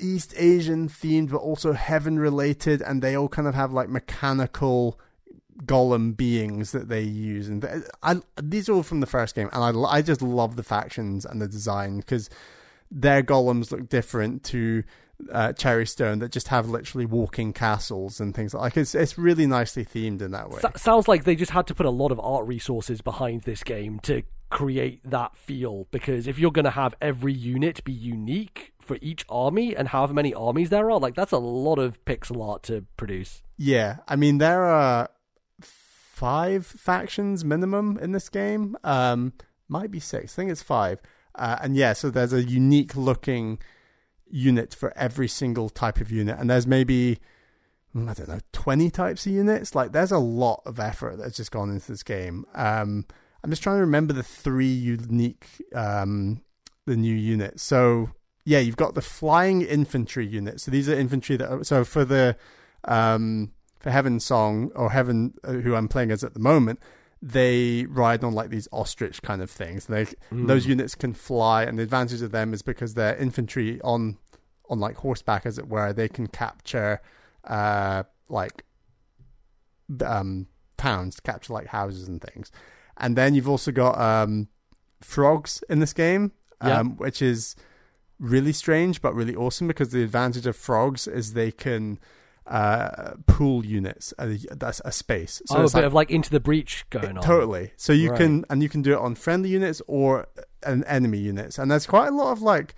East 0.00 0.34
Asian 0.36 0.88
themed, 0.88 1.30
but 1.30 1.38
also 1.38 1.72
heaven 1.72 2.18
related, 2.18 2.82
and 2.82 3.02
they 3.02 3.16
all 3.16 3.28
kind 3.28 3.46
of 3.46 3.54
have 3.54 3.72
like 3.72 3.88
mechanical 3.88 4.98
golem 5.64 6.16
beings 6.16 6.72
that 6.72 6.88
they 6.88 7.02
use, 7.02 7.48
and 7.48 7.84
I, 8.02 8.16
these 8.42 8.68
are 8.68 8.72
all 8.74 8.82
from 8.82 9.00
the 9.00 9.06
first 9.06 9.34
game, 9.34 9.50
and 9.52 9.62
I, 9.62 9.96
I 9.96 10.02
just 10.02 10.22
love 10.22 10.56
the 10.56 10.62
factions 10.62 11.24
and 11.24 11.40
the 11.40 11.48
design 11.48 11.98
because 11.98 12.30
their 12.90 13.22
golems 13.22 13.70
look 13.70 13.88
different 13.88 14.42
to 14.44 14.82
uh, 15.30 15.48
Cherrystone 15.48 16.20
that 16.20 16.32
just 16.32 16.48
have 16.48 16.68
literally 16.68 17.06
walking 17.06 17.52
castles 17.52 18.20
and 18.20 18.34
things 18.34 18.54
like 18.54 18.76
it's 18.76 18.94
it's 18.94 19.18
really 19.18 19.46
nicely 19.46 19.84
themed 19.84 20.22
in 20.22 20.30
that 20.32 20.50
way. 20.50 20.60
Sounds 20.76 21.08
like 21.08 21.24
they 21.24 21.36
just 21.36 21.52
had 21.52 21.66
to 21.68 21.74
put 21.74 21.86
a 21.86 21.90
lot 21.90 22.10
of 22.10 22.20
art 22.20 22.46
resources 22.46 23.00
behind 23.00 23.42
this 23.42 23.62
game 23.62 24.00
to 24.00 24.22
create 24.50 25.00
that 25.08 25.36
feel 25.36 25.86
because 25.90 26.26
if 26.26 26.38
you're 26.38 26.50
going 26.50 26.64
to 26.64 26.70
have 26.70 26.94
every 27.00 27.32
unit 27.32 27.84
be 27.84 27.92
unique 27.92 28.72
for 28.90 28.98
each 29.00 29.24
army 29.28 29.76
and 29.76 29.86
however 29.86 30.12
many 30.12 30.34
armies 30.34 30.68
there 30.68 30.90
are 30.90 30.98
like 30.98 31.14
that's 31.14 31.30
a 31.30 31.38
lot 31.38 31.78
of 31.78 32.04
pixel 32.04 32.44
art 32.44 32.64
to 32.64 32.84
produce. 32.96 33.40
Yeah, 33.56 33.98
I 34.08 34.16
mean 34.16 34.38
there 34.38 34.64
are 34.64 35.08
five 35.60 36.66
factions 36.66 37.44
minimum 37.44 37.98
in 38.02 38.10
this 38.10 38.28
game. 38.28 38.76
Um, 38.82 39.32
might 39.68 39.92
be 39.92 40.00
six. 40.00 40.34
I 40.34 40.36
think 40.36 40.50
it's 40.50 40.60
five. 40.60 40.98
Uh, 41.36 41.58
and 41.62 41.76
yeah, 41.76 41.92
so 41.92 42.10
there's 42.10 42.32
a 42.32 42.42
unique 42.42 42.96
looking 42.96 43.60
unit 44.28 44.74
for 44.74 44.92
every 44.98 45.28
single 45.28 45.68
type 45.68 46.00
of 46.00 46.10
unit, 46.10 46.36
and 46.40 46.50
there's 46.50 46.66
maybe 46.66 47.20
mm, 47.94 48.10
I 48.10 48.14
don't 48.14 48.28
know 48.28 48.40
twenty 48.50 48.90
types 48.90 49.24
of 49.24 49.30
units. 49.30 49.76
Like 49.76 49.92
there's 49.92 50.10
a 50.10 50.18
lot 50.18 50.62
of 50.66 50.80
effort 50.80 51.16
that's 51.18 51.36
just 51.36 51.52
gone 51.52 51.70
into 51.70 51.86
this 51.86 52.02
game. 52.02 52.44
Um, 52.56 53.06
I'm 53.44 53.50
just 53.50 53.62
trying 53.62 53.76
to 53.76 53.82
remember 53.82 54.14
the 54.14 54.24
three 54.24 54.66
unique 54.66 55.46
um, 55.76 56.42
the 56.86 56.96
new 56.96 57.14
units. 57.14 57.62
So 57.62 58.10
yeah, 58.44 58.58
you've 58.58 58.76
got 58.76 58.94
the 58.94 59.02
flying 59.02 59.62
infantry 59.62 60.26
unit. 60.26 60.60
So 60.60 60.70
these 60.70 60.88
are 60.88 60.94
infantry 60.94 61.36
that 61.36 61.50
are, 61.50 61.64
so 61.64 61.84
for 61.84 62.04
the 62.04 62.36
um, 62.84 63.52
for 63.78 63.90
Heaven 63.90 64.20
Song 64.20 64.70
or 64.74 64.90
Heaven, 64.90 65.34
uh, 65.44 65.52
who 65.52 65.74
I'm 65.74 65.88
playing 65.88 66.10
as 66.10 66.24
at 66.24 66.34
the 66.34 66.40
moment, 66.40 66.80
they 67.22 67.86
ride 67.86 68.24
on 68.24 68.32
like 68.32 68.50
these 68.50 68.68
ostrich 68.72 69.22
kind 69.22 69.42
of 69.42 69.50
things. 69.50 69.86
They 69.86 70.06
mm. 70.06 70.46
those 70.46 70.66
units 70.66 70.94
can 70.94 71.12
fly, 71.12 71.64
and 71.64 71.78
the 71.78 71.82
advantage 71.82 72.22
of 72.22 72.30
them 72.30 72.54
is 72.54 72.62
because 72.62 72.94
they're 72.94 73.16
infantry 73.16 73.80
on 73.82 74.18
on 74.68 74.80
like 74.80 74.96
horseback, 74.96 75.44
as 75.44 75.58
it 75.58 75.68
were. 75.68 75.92
They 75.92 76.08
can 76.08 76.26
capture 76.26 77.00
uh 77.44 78.04
like 78.28 78.64
um 80.04 80.46
towns, 80.78 81.20
capture 81.20 81.52
like 81.52 81.66
houses 81.66 82.08
and 82.08 82.22
things. 82.22 82.50
And 82.96 83.16
then 83.16 83.34
you've 83.34 83.48
also 83.48 83.70
got 83.70 84.00
um 84.00 84.48
frogs 85.02 85.62
in 85.68 85.80
this 85.80 85.92
game, 85.92 86.32
um, 86.60 86.96
which 86.96 87.20
is 87.22 87.54
really 88.20 88.52
strange 88.52 89.02
but 89.02 89.14
really 89.14 89.34
awesome 89.34 89.66
because 89.66 89.90
the 89.90 90.02
advantage 90.04 90.46
of 90.46 90.54
frogs 90.54 91.08
is 91.08 91.32
they 91.32 91.50
can 91.50 91.98
uh, 92.46 93.12
pool 93.26 93.64
units. 93.64 94.12
Uh, 94.18 94.34
that's 94.52 94.80
a 94.84 94.92
space. 94.92 95.40
So 95.46 95.58
oh, 95.58 95.60
a 95.60 95.64
bit 95.64 95.74
like, 95.74 95.84
of 95.84 95.94
like 95.94 96.10
into 96.10 96.30
the 96.30 96.40
breach 96.40 96.84
going 96.90 97.16
on. 97.16 97.22
Totally. 97.22 97.72
So 97.76 97.92
you 97.92 98.10
right. 98.10 98.18
can 98.18 98.44
and 98.50 98.62
you 98.62 98.68
can 98.68 98.82
do 98.82 98.92
it 98.92 98.98
on 98.98 99.14
friendly 99.14 99.48
units 99.48 99.80
or 99.86 100.26
an 100.64 100.84
enemy 100.84 101.18
units, 101.18 101.58
and 101.58 101.70
there's 101.70 101.86
quite 101.86 102.08
a 102.08 102.14
lot 102.14 102.32
of 102.32 102.42
like 102.42 102.74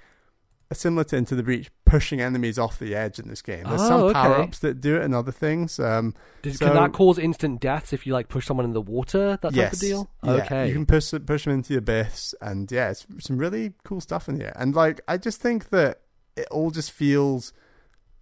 similar 0.77 1.05
to 1.05 1.17
Into 1.17 1.35
the 1.35 1.43
Breach, 1.43 1.71
pushing 1.85 2.21
enemies 2.21 2.59
off 2.59 2.79
the 2.79 2.95
edge 2.95 3.19
in 3.19 3.29
this 3.29 3.43
game. 3.43 3.65
There's 3.65 3.81
oh, 3.83 3.89
some 3.89 4.01
okay. 4.03 4.13
power 4.15 4.41
ups 4.41 4.59
that 4.61 4.81
do 4.81 4.97
it 4.97 5.03
and 5.03 5.15
other 5.15 5.33
things. 5.33 5.79
Um, 5.79 6.15
Does, 6.43 6.59
so, 6.59 6.67
can 6.67 6.75
that 6.75 6.93
cause 6.93 7.19
instant 7.19 7.61
deaths 7.61 7.93
if 7.93 8.07
you 8.07 8.13
like 8.13 8.29
push 8.29 8.47
someone 8.47 8.65
in 8.65 8.73
the 8.73 8.81
water? 8.81 9.39
That 9.43 9.53
yes, 9.53 9.65
type 9.65 9.73
of 9.73 9.81
deal. 9.81 10.11
Yeah, 10.23 10.33
okay, 10.33 10.69
you 10.69 10.75
can 10.75 10.87
push 10.87 11.13
push 11.27 11.45
them 11.45 11.55
into 11.55 11.75
the 11.75 11.79
abyss, 11.79 12.35
and 12.41 12.71
yeah, 12.71 12.91
it's 12.91 13.07
some 13.21 13.39
really 13.39 13.73
cool 13.85 14.01
stuff 14.01 14.29
in 14.29 14.41
here. 14.41 14.53
And 14.57 14.75
like, 14.75 15.01
I 15.07 15.19
just 15.19 15.41
think 15.41 15.71
that 15.71 16.01
it 16.37 16.49
all 16.51 16.71
just 16.71 16.93
feels 16.93 17.53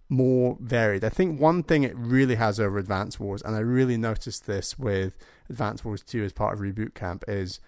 more 0.09 0.57
varied. 0.59 1.05
I 1.05 1.09
think 1.09 1.39
one 1.39 1.63
thing 1.63 1.83
it 1.83 1.95
really 1.95 2.35
has 2.35 2.59
over 2.59 2.77
Advance 2.77 3.19
Wars, 3.19 3.41
and 3.41 3.55
I 3.55 3.59
really 3.59 3.97
noticed 3.97 4.45
this 4.45 4.77
with 4.77 5.17
Advance 5.49 5.85
Wars 5.85 6.03
2 6.03 6.23
as 6.23 6.33
part 6.33 6.53
of 6.53 6.59
Reboot 6.59 6.93
Camp, 6.93 7.23
is 7.27 7.61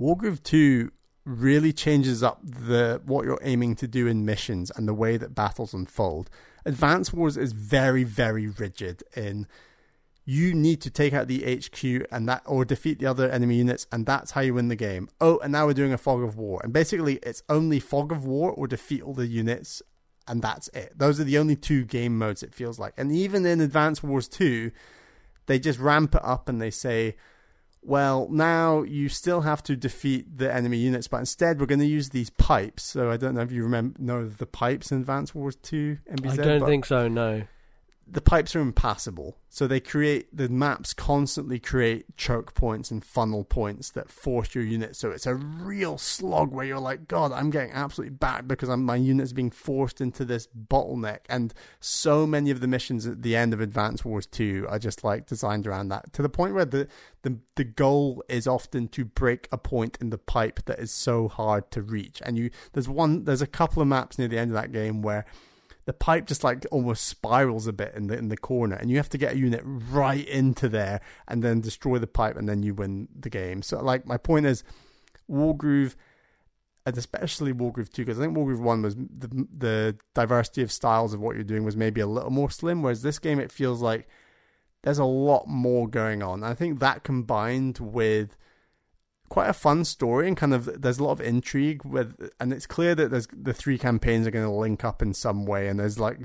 Wargroove 0.00 0.42
2 0.42 0.90
really 1.24 1.72
changes 1.72 2.22
up 2.22 2.40
the 2.42 3.00
what 3.04 3.24
you're 3.24 3.38
aiming 3.42 3.76
to 3.76 3.86
do 3.86 4.06
in 4.06 4.24
missions 4.24 4.70
and 4.74 4.88
the 4.88 4.94
way 4.94 5.16
that 5.16 5.34
battles 5.34 5.72
unfold. 5.72 6.28
Advance 6.64 7.12
Wars 7.12 7.36
is 7.36 7.52
very, 7.52 8.04
very 8.04 8.48
rigid 8.48 9.02
in 9.16 9.46
you 10.24 10.54
need 10.54 10.80
to 10.80 10.90
take 10.90 11.12
out 11.12 11.26
the 11.26 11.40
HQ 11.40 12.06
and 12.12 12.28
that 12.28 12.42
or 12.46 12.64
defeat 12.64 13.00
the 13.00 13.06
other 13.06 13.28
enemy 13.28 13.56
units 13.56 13.86
and 13.90 14.06
that's 14.06 14.32
how 14.32 14.40
you 14.40 14.54
win 14.54 14.68
the 14.68 14.76
game. 14.76 15.08
Oh, 15.20 15.38
and 15.38 15.52
now 15.52 15.66
we're 15.66 15.72
doing 15.72 15.92
a 15.92 15.98
fog 15.98 16.22
of 16.22 16.36
war. 16.36 16.60
And 16.62 16.72
basically 16.72 17.18
it's 17.22 17.42
only 17.48 17.80
fog 17.80 18.12
of 18.12 18.24
war 18.24 18.52
or 18.52 18.68
defeat 18.68 19.02
all 19.02 19.14
the 19.14 19.26
units 19.26 19.82
and 20.28 20.40
that's 20.40 20.68
it. 20.68 20.92
Those 20.96 21.18
are 21.18 21.24
the 21.24 21.38
only 21.38 21.56
two 21.56 21.84
game 21.84 22.16
modes 22.16 22.42
it 22.42 22.54
feels 22.54 22.78
like. 22.78 22.94
And 22.96 23.10
even 23.10 23.44
in 23.44 23.60
Advance 23.60 24.02
Wars 24.02 24.28
2, 24.28 24.70
they 25.46 25.58
just 25.58 25.80
ramp 25.80 26.14
it 26.14 26.24
up 26.24 26.48
and 26.48 26.62
they 26.62 26.70
say 26.70 27.16
well, 27.82 28.28
now 28.30 28.82
you 28.82 29.08
still 29.08 29.42
have 29.42 29.62
to 29.64 29.76
defeat 29.76 30.38
the 30.38 30.52
enemy 30.52 30.78
units, 30.78 31.08
but 31.08 31.18
instead 31.18 31.60
we're 31.60 31.66
going 31.66 31.80
to 31.80 31.86
use 31.86 32.10
these 32.10 32.30
pipes. 32.30 32.82
So 32.82 33.10
I 33.10 33.16
don't 33.16 33.34
know 33.34 33.42
if 33.42 33.52
you 33.52 33.64
remember 33.64 34.00
know 34.00 34.28
the 34.28 34.46
pipes 34.46 34.92
in 34.92 35.00
Advance 35.00 35.34
Wars 35.34 35.56
2 35.56 35.98
NBZ. 36.10 36.32
I 36.32 36.36
don't 36.36 36.66
think 36.66 36.86
so, 36.86 37.08
no 37.08 37.42
the 38.12 38.20
pipes 38.20 38.54
are 38.54 38.60
impassable. 38.60 39.38
So 39.48 39.66
they 39.66 39.80
create 39.80 40.36
the 40.36 40.50
maps 40.50 40.92
constantly 40.92 41.58
create 41.58 42.14
choke 42.18 42.54
points 42.54 42.90
and 42.90 43.02
funnel 43.02 43.42
points 43.42 43.90
that 43.90 44.10
force 44.10 44.54
your 44.54 44.64
unit. 44.64 44.96
So 44.96 45.10
it's 45.10 45.26
a 45.26 45.34
real 45.34 45.96
slog 45.96 46.52
where 46.52 46.66
you're 46.66 46.78
like, 46.78 47.08
God, 47.08 47.32
I'm 47.32 47.48
getting 47.48 47.72
absolutely 47.72 48.14
back 48.14 48.46
because 48.46 48.68
I'm, 48.68 48.84
my 48.84 48.96
unit's 48.96 49.32
being 49.32 49.50
forced 49.50 50.02
into 50.02 50.26
this 50.26 50.46
bottleneck. 50.68 51.20
And 51.30 51.54
so 51.80 52.26
many 52.26 52.50
of 52.50 52.60
the 52.60 52.68
missions 52.68 53.06
at 53.06 53.22
the 53.22 53.34
end 53.34 53.54
of 53.54 53.62
Advance 53.62 54.04
Wars 54.04 54.26
2 54.26 54.66
are 54.68 54.78
just 54.78 55.04
like 55.04 55.26
designed 55.26 55.66
around 55.66 55.88
that 55.88 56.12
to 56.12 56.20
the 56.20 56.28
point 56.28 56.52
where 56.54 56.66
the, 56.66 56.88
the, 57.22 57.38
the 57.56 57.64
goal 57.64 58.22
is 58.28 58.46
often 58.46 58.88
to 58.88 59.06
break 59.06 59.48
a 59.50 59.58
point 59.58 59.96
in 60.02 60.10
the 60.10 60.18
pipe 60.18 60.60
that 60.66 60.78
is 60.78 60.92
so 60.92 61.28
hard 61.28 61.70
to 61.70 61.80
reach. 61.80 62.20
And 62.26 62.36
you, 62.36 62.50
there's 62.74 62.90
one, 62.90 63.24
there's 63.24 63.42
a 63.42 63.46
couple 63.46 63.80
of 63.80 63.88
maps 63.88 64.18
near 64.18 64.28
the 64.28 64.38
end 64.38 64.50
of 64.50 64.54
that 64.54 64.72
game 64.72 65.00
where 65.00 65.24
the 65.84 65.92
pipe 65.92 66.26
just 66.26 66.44
like 66.44 66.64
almost 66.70 67.06
spirals 67.06 67.66
a 67.66 67.72
bit 67.72 67.94
in 67.94 68.06
the 68.06 68.16
in 68.16 68.28
the 68.28 68.36
corner, 68.36 68.76
and 68.76 68.90
you 68.90 68.96
have 68.96 69.08
to 69.10 69.18
get 69.18 69.34
a 69.34 69.38
unit 69.38 69.62
right 69.64 70.26
into 70.28 70.68
there 70.68 71.00
and 71.26 71.42
then 71.42 71.60
destroy 71.60 71.98
the 71.98 72.06
pipe, 72.06 72.36
and 72.36 72.48
then 72.48 72.62
you 72.62 72.74
win 72.74 73.08
the 73.18 73.30
game. 73.30 73.62
So, 73.62 73.82
like, 73.82 74.06
my 74.06 74.16
point 74.16 74.46
is, 74.46 74.62
Wargroove, 75.30 75.96
and 76.86 76.96
especially 76.96 77.52
Wargroove 77.52 77.90
two, 77.90 78.04
because 78.04 78.18
I 78.18 78.22
think 78.22 78.36
Wargroove 78.36 78.60
one 78.60 78.82
was 78.82 78.94
the 78.94 79.46
the 79.56 79.96
diversity 80.14 80.62
of 80.62 80.70
styles 80.70 81.14
of 81.14 81.20
what 81.20 81.34
you're 81.34 81.44
doing 81.44 81.64
was 81.64 81.76
maybe 81.76 82.00
a 82.00 82.06
little 82.06 82.30
more 82.30 82.50
slim, 82.50 82.82
whereas 82.82 83.02
this 83.02 83.18
game 83.18 83.40
it 83.40 83.50
feels 83.50 83.82
like 83.82 84.08
there's 84.82 84.98
a 84.98 85.04
lot 85.04 85.46
more 85.46 85.88
going 85.88 86.22
on. 86.22 86.42
I 86.44 86.54
think 86.54 86.80
that 86.80 87.04
combined 87.04 87.78
with 87.78 88.36
quite 89.32 89.48
a 89.48 89.54
fun 89.54 89.82
story 89.82 90.28
and 90.28 90.36
kind 90.36 90.52
of 90.52 90.82
there's 90.82 90.98
a 90.98 91.02
lot 91.02 91.12
of 91.12 91.18
intrigue 91.22 91.82
with 91.86 92.30
and 92.38 92.52
it's 92.52 92.66
clear 92.66 92.94
that 92.94 93.10
there's 93.10 93.26
the 93.32 93.54
three 93.54 93.78
campaigns 93.78 94.26
are 94.26 94.30
going 94.30 94.44
to 94.44 94.52
link 94.52 94.84
up 94.84 95.00
in 95.00 95.14
some 95.14 95.46
way 95.46 95.68
and 95.68 95.80
there's 95.80 95.98
like 95.98 96.18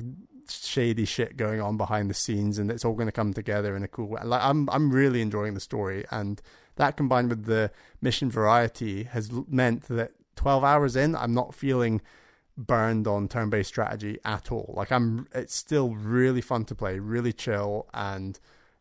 shady 0.49 1.05
shit 1.05 1.37
going 1.37 1.61
on 1.61 1.77
behind 1.77 2.09
the 2.09 2.13
scenes 2.13 2.59
and 2.59 2.69
it's 2.69 2.83
all 2.83 2.95
going 2.95 3.07
to 3.07 3.13
come 3.13 3.33
together 3.33 3.77
in 3.77 3.83
a 3.83 3.87
cool 3.87 4.09
way. 4.09 4.19
Like 4.25 4.43
i'm 4.43 4.69
i'm 4.71 4.91
really 4.91 5.21
enjoying 5.21 5.53
the 5.53 5.61
story 5.61 6.03
and 6.11 6.41
that 6.75 6.97
combined 6.97 7.29
with 7.29 7.45
the 7.45 7.71
mission 8.01 8.29
variety 8.29 9.03
has 9.03 9.31
meant 9.47 9.83
that 9.83 10.11
12 10.35 10.65
hours 10.65 10.97
in 10.97 11.15
i'm 11.15 11.33
not 11.33 11.55
feeling 11.55 12.01
burned 12.57 13.07
on 13.07 13.29
turn-based 13.29 13.69
strategy 13.69 14.17
at 14.25 14.51
all. 14.51 14.73
Like 14.75 14.91
i'm 14.91 15.29
it's 15.33 15.55
still 15.55 15.91
really 15.91 16.41
fun 16.41 16.65
to 16.65 16.75
play 16.75 16.99
really 16.99 17.31
chill 17.31 17.87
and 17.93 18.37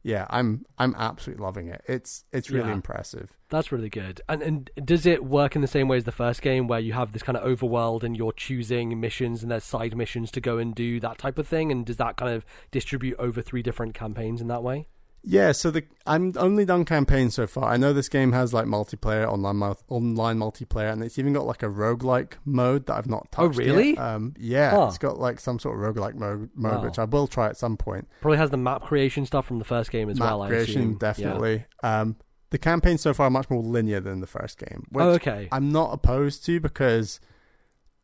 yeah, 0.07 0.25
I'm 0.31 0.65
I'm 0.79 0.95
absolutely 0.97 1.45
loving 1.45 1.67
it. 1.67 1.83
It's 1.89 2.25
it's 2.33 2.49
really 2.49 2.69
yeah, 2.69 2.75
impressive. 2.75 3.37
That's 3.49 3.73
really 3.73 3.89
good. 3.89 4.21
And 4.29 4.41
and 4.41 4.71
does 4.85 5.05
it 5.05 5.25
work 5.25 5.57
in 5.57 5.63
the 5.63 5.69
same 5.69 5.89
way 5.89 5.97
as 5.97 6.05
the 6.05 6.13
first 6.13 6.43
game, 6.43 6.69
where 6.69 6.79
you 6.79 6.93
have 6.93 7.11
this 7.11 7.25
kind 7.25 7.37
of 7.37 7.45
overworld 7.45 8.05
and 8.05 8.17
you're 8.17 8.31
choosing 8.31 9.01
missions 9.01 9.43
and 9.43 9.51
there's 9.51 9.65
side 9.65 9.97
missions 9.97 10.31
to 10.31 10.41
go 10.41 10.59
and 10.59 10.77
do 10.77 11.01
that 11.01 11.19
type 11.19 11.39
of 11.39 11.49
thing? 11.49 11.73
And 11.73 11.85
does 11.85 11.97
that 11.97 12.17
kind 12.17 12.33
of 12.33 12.47
distribute 12.71 13.17
over 13.19 13.43
three 13.43 13.63
different 13.63 13.95
campaigns 13.95 14.41
in 14.41 14.47
that 14.47 14.63
way? 14.63 14.87
Yeah, 15.29 15.51
so 15.51 15.73
the 15.73 15.83
I'm 16.07 16.33
only 16.37 16.65
done 16.65 16.85
campaign 16.85 17.31
so 17.31 17.49
far. 17.49 17.65
I 17.65 17.77
know 17.77 17.93
this 17.93 18.09
game 18.09 18.31
has 18.31 18.55
like 18.55 18.67
multiplayer, 18.67 19.27
online 19.27 19.61
online 19.89 20.39
multiplayer, 20.39 20.93
and 20.93 21.03
it's 21.03 21.19
even 21.19 21.33
got 21.33 21.47
like 21.47 21.65
a 21.65 21.67
roguelike 21.67 22.35
mode 22.45 22.87
that 22.87 22.95
I've 22.95 23.09
not 23.09 23.27
oh, 23.37 23.49
touched. 23.49 23.59
Oh, 23.59 23.65
really? 23.65 23.99
Um, 23.99 24.35
yeah, 24.39 24.87
it's 24.87 24.99
got 24.99 25.19
like 25.19 25.41
some 25.41 25.59
sort 25.59 25.75
of 25.75 25.83
roguelike 25.83 26.15
mode, 26.15 26.51
mode 26.55 26.77
wow. 26.77 26.85
which 26.85 27.01
I 27.01 27.05
will 27.05 27.27
try 27.27 27.49
at 27.49 27.57
some 27.57 27.77
point. 27.77 28.07
Probably 28.21 28.39
has 28.39 28.51
the 28.51 28.57
map 28.57 28.83
creation 28.83 29.27
stuff 29.27 29.47
from 29.47 29.59
the 29.59 29.65
first 29.65 29.91
game 29.91 30.09
as 30.09 30.21
map 30.21 30.29
well. 30.29 30.41
Map 30.43 30.49
creation, 30.49 30.95
definitely. 30.95 31.65
Yeah. 31.83 32.01
Um, 32.01 32.17
the 32.51 32.59
campaign 32.59 32.97
so 32.97 33.13
far 33.13 33.27
are 33.27 33.31
much 33.31 33.51
more 33.51 33.65
linear 33.65 33.99
than 33.99 34.21
the 34.21 34.29
first 34.29 34.59
game. 34.59 34.87
oh, 34.95 35.09
okay. 35.11 35.49
I'm 35.51 35.73
not 35.73 35.93
opposed 35.93 36.47
to 36.47 36.61
because 36.61 37.19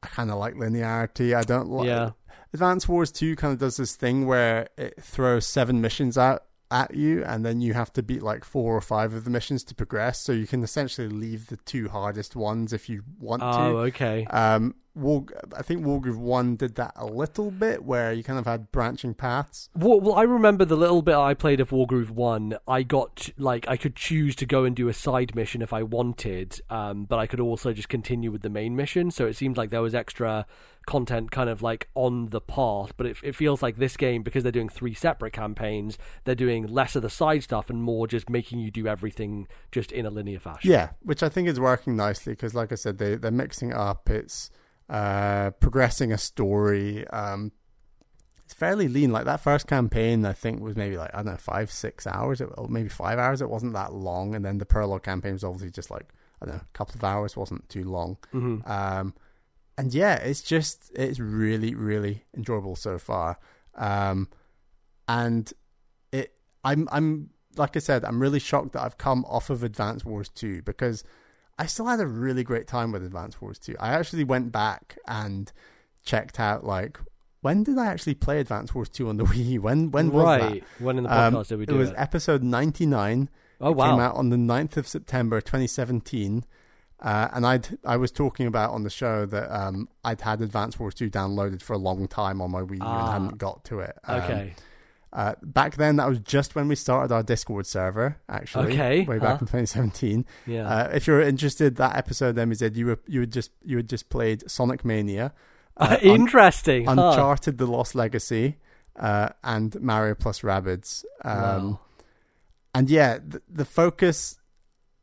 I 0.03 0.09
kind 0.09 0.33
of 0.33 0.39
like 0.39 0.55
linearity. 0.55 1.37
I 1.37 1.43
don't 1.43 1.69
like. 1.69 1.87
Yeah. 1.87 2.11
Advance 2.53 2.89
Wars 2.89 3.13
2 3.13 3.37
kind 3.37 3.53
of 3.53 3.61
does 3.61 3.77
this 3.79 3.95
thing 3.95 4.27
where 4.27 4.69
it 4.77 5.01
throws 5.01 5.47
seven 5.47 5.81
missions 5.81 6.19
out 6.19 6.43
at 6.73 6.95
you, 6.95 7.23
and 7.25 7.45
then 7.45 7.61
you 7.61 7.75
have 7.75 7.93
to 7.93 8.03
beat 8.03 8.23
like 8.23 8.45
four 8.45 8.77
or 8.77 8.81
five 8.81 9.15
of 9.15 9.25
the 9.25 9.31
missions 9.31 9.63
to 9.65 9.75
progress. 9.75 10.19
So 10.19 10.33
you 10.33 10.47
can 10.47 10.63
essentially 10.63 11.09
leave 11.09 11.47
the 11.47 11.59
two 11.59 11.89
hardest 11.89 12.35
ones 12.35 12.73
if 12.73 12.89
you 12.89 13.03
want 13.21 13.43
oh, 13.43 13.53
to. 13.53 13.59
Oh, 13.59 13.77
okay. 13.79 14.27
Um, 14.27 14.75
I 14.97 15.63
think 15.63 15.85
Wargroove 15.85 16.17
One 16.17 16.57
did 16.57 16.75
that 16.75 16.93
a 16.97 17.07
little 17.07 17.51
bit, 17.51 17.85
where 17.85 18.13
you 18.13 18.23
kind 18.23 18.39
of 18.39 18.47
had 18.47 18.71
branching 18.73 19.15
paths. 19.15 19.71
Well, 19.75 20.01
well, 20.01 20.15
I 20.15 20.23
remember 20.23 20.65
the 20.65 20.77
little 20.77 21.03
bit 21.03 21.15
I 21.15 21.35
played 21.35 21.61
of 21.61 21.71
Wargroove 21.71 22.11
One. 22.11 22.57
I 22.69 22.83
got 22.83 23.31
like 23.39 23.67
I 23.69 23.77
could 23.77 23.97
choose 23.97 24.37
to 24.37 24.47
go 24.47 24.65
and 24.65 24.77
do 24.77 24.89
a 24.89 24.93
side 24.93 25.35
mission 25.35 25.63
if 25.63 25.73
I 25.73 25.83
wanted, 25.83 26.61
um, 26.69 27.05
but 27.05 27.19
I 27.19 27.27
could 27.27 27.41
also 27.41 27.73
just 27.73 27.89
continue 27.89 28.31
with 28.31 28.43
the 28.43 28.51
main 28.51 28.77
mission. 28.77 29.11
So 29.11 29.27
it 29.27 29.37
seemed 29.37 29.57
like 29.57 29.71
there 29.71 29.83
was 29.83 29.95
extra 29.95 30.47
content 30.87 31.31
kind 31.31 31.49
of 31.49 31.63
like 31.63 31.89
on 31.95 32.31
the 32.31 32.41
path. 32.41 32.93
But 32.97 33.07
it, 33.07 33.17
it 33.23 33.35
feels 33.35 33.63
like 33.63 33.77
this 33.77 33.97
game 33.97 34.23
because 34.23 34.43
they're 34.43 34.53
doing 34.53 34.69
three 34.69 34.95
separate 34.95 35.33
campaigns, 35.33 35.97
they're 36.25 36.35
doing 36.35 36.67
less 36.67 36.97
of 36.97 37.03
the 37.03 37.11
side 37.11 37.43
stuff 37.45 37.71
and 37.71 37.83
more 37.83 38.07
just 38.07 38.29
making 38.29 38.59
you 38.59 38.71
do 38.71 38.87
everything 38.87 39.49
just 39.71 39.93
in 39.93 40.07
a 40.07 40.11
linear 40.11 40.39
fashion. 40.39 40.71
Yeah, 40.71 40.91
which 41.03 41.23
I 41.23 41.29
think 41.29 41.49
is 41.49 41.59
working 41.59 41.97
nicely 41.97 42.33
because, 42.35 42.55
like 42.55 42.73
I 42.73 42.77
said, 42.77 42.99
they 42.99 43.17
they're 43.17 43.31
mixing 43.31 43.73
up. 43.73 44.11
It's 44.11 44.51
uh, 44.93 45.51
progressing 45.53 46.13
a 46.13 46.19
story. 46.19 47.09
Um, 47.09 47.51
it's 48.45 48.53
fairly 48.53 48.89
lean. 48.89 49.11
Like 49.11 49.25
that 49.25 49.41
first 49.41 49.67
campaign, 49.67 50.27
I 50.27 50.35
think 50.35 50.61
was 50.61 50.77
maybe 50.77 50.99
like 50.99 51.11
I 51.15 51.19
don't 51.19 51.33
know 51.33 51.37
five, 51.39 51.73
six 51.73 52.07
hours, 52.07 52.43
or 52.43 52.69
maybe 52.69 52.91
five 52.91 53.19
hours. 53.19 53.41
It 53.41 53.49
wasn't 53.49 53.73
that 53.73 53.95
long, 53.95 54.35
and 54.35 54.45
then 54.45 54.59
the 54.59 54.67
prologue 54.67 55.03
campaign 55.03 55.33
was 55.33 55.45
obviously 55.45 55.71
just 55.71 55.91
like 55.91 56.13
I 56.43 56.47
don't 56.47 56.57
know, 56.57 56.61
a 56.63 56.77
couple 56.77 56.95
of 56.97 57.05
hours. 57.05 57.37
wasn't 57.37 57.67
too 57.71 57.85
long. 57.85 58.19
Mm-hmm. 58.35 58.71
Um, 58.71 59.15
and 59.79 59.95
yeah, 59.95 60.17
it's 60.17 60.43
just 60.43 60.93
it's 60.95 61.19
really 61.19 61.75
really 61.75 62.25
enjoyable 62.37 62.77
so 62.77 62.99
far. 62.99 63.39
Um, 63.75 64.29
and 65.09 65.51
it, 66.13 66.35
I'm 66.63 66.87
I'm 66.93 67.31
like 67.57 67.77
I 67.77 67.81
said, 67.81 68.05
I'm 68.05 68.21
really 68.21 68.41
shocked 68.41 68.73
that 68.73 68.83
I've 68.83 68.99
come 68.99 69.25
off 69.25 69.49
of 69.49 69.63
Advance 69.65 70.05
Wars 70.05 70.29
2 70.29 70.63
because 70.63 71.03
I 71.63 71.67
still 71.67 71.87
had 71.87 72.01
a 72.01 72.09
really 72.09 72.43
great 72.43 72.67
time 72.67 72.91
with 72.91 73.05
Advance 73.05 73.41
Wars 73.41 73.57
2. 73.61 73.77
I 73.79 73.91
actually 73.91 74.25
went 74.25 74.51
back 74.51 74.99
and 75.07 75.53
checked 76.05 76.41
out 76.41 76.65
like 76.65 76.99
when 77.41 77.63
did 77.63 77.79
I 77.79 77.87
actually 77.87 78.15
play 78.15 78.41
Advance 78.41 78.75
Wars 78.75 78.89
2 78.89 79.09
on 79.09 79.17
the 79.17 79.25
Wii? 79.33 79.61
When 79.61 79.93
when 79.93 80.11
was 80.11 80.25
right. 80.25 80.61
that? 80.61 80.83
When 80.83 80.99
in 80.99 81.05
the 81.05 81.11
podcast 81.11 81.35
um, 81.37 81.43
did 81.45 81.59
we 81.61 81.67
do 81.67 81.77
it? 81.77 81.79
was 81.79 81.93
episode 81.97 82.43
99. 82.43 83.31
Oh 83.61 83.71
it 83.71 83.77
wow. 83.77 83.91
came 83.93 84.01
out 84.01 84.17
on 84.17 84.31
the 84.31 84.37
9th 84.37 84.77
of 84.77 84.89
September 84.89 85.41
2017. 85.41 86.45
Uh, 86.99 87.29
and 87.33 87.47
I'd 87.47 87.79
I 87.85 87.97
was 87.97 88.11
talking 88.11 88.49
about 88.49 88.73
on 88.73 88.83
the 88.83 88.91
show 88.91 89.25
that 89.27 89.57
um, 89.57 89.89
I'd 90.03 90.21
had 90.21 90.41
Advance 90.41 90.81
Wars 90.81 90.97
2 90.97 91.11
downloaded 91.11 91.63
for 91.63 91.75
a 91.75 91.79
long 91.79 92.09
time 92.09 92.41
on 92.41 92.51
my 92.51 92.63
Wii 92.63 92.79
U 92.79 92.83
ah. 92.83 93.05
and 93.05 93.13
hadn't 93.13 93.39
got 93.39 93.63
to 93.67 93.79
it. 93.79 93.97
Um, 94.03 94.21
okay. 94.21 94.55
Uh, 95.13 95.35
back 95.43 95.77
then, 95.77 95.97
that 95.97 96.09
was 96.09 96.19
just 96.21 96.55
when 96.55 96.69
we 96.69 96.75
started 96.75 97.13
our 97.13 97.23
Discord 97.23 97.67
server. 97.67 98.17
Actually, 98.29 98.73
okay, 98.73 99.05
way 99.05 99.19
back 99.19 99.39
huh? 99.39 99.47
in 99.47 99.47
2017. 99.47 100.25
Yeah. 100.47 100.67
Uh, 100.67 100.91
if 100.95 101.07
you're 101.07 101.21
interested, 101.21 101.77
that 101.77 101.97
episode 101.97 102.35
then 102.35 102.49
we 102.49 102.55
said 102.55 102.77
you 102.77 102.87
were 102.87 102.99
you 103.07 103.21
had 103.21 103.33
just 103.33 103.51
you 103.63 103.77
had 103.77 103.89
just 103.89 104.09
played 104.09 104.51
Sonic 104.51 104.85
Mania. 104.85 105.35
Uh, 105.77 105.99
Interesting. 106.03 106.89
Un- 106.89 106.99
Uncharted: 106.99 107.59
The 107.59 107.67
Lost 107.67 107.95
Legacy, 107.95 108.57
uh, 108.99 109.29
and 109.45 109.79
Mario 109.83 110.15
plus 110.15 110.41
Rabbids. 110.41 111.05
Um, 111.25 111.35
wow. 111.73 111.81
And 112.75 112.89
yeah, 112.89 113.19
the, 113.19 113.43
the 113.51 113.67
focus 113.67 114.39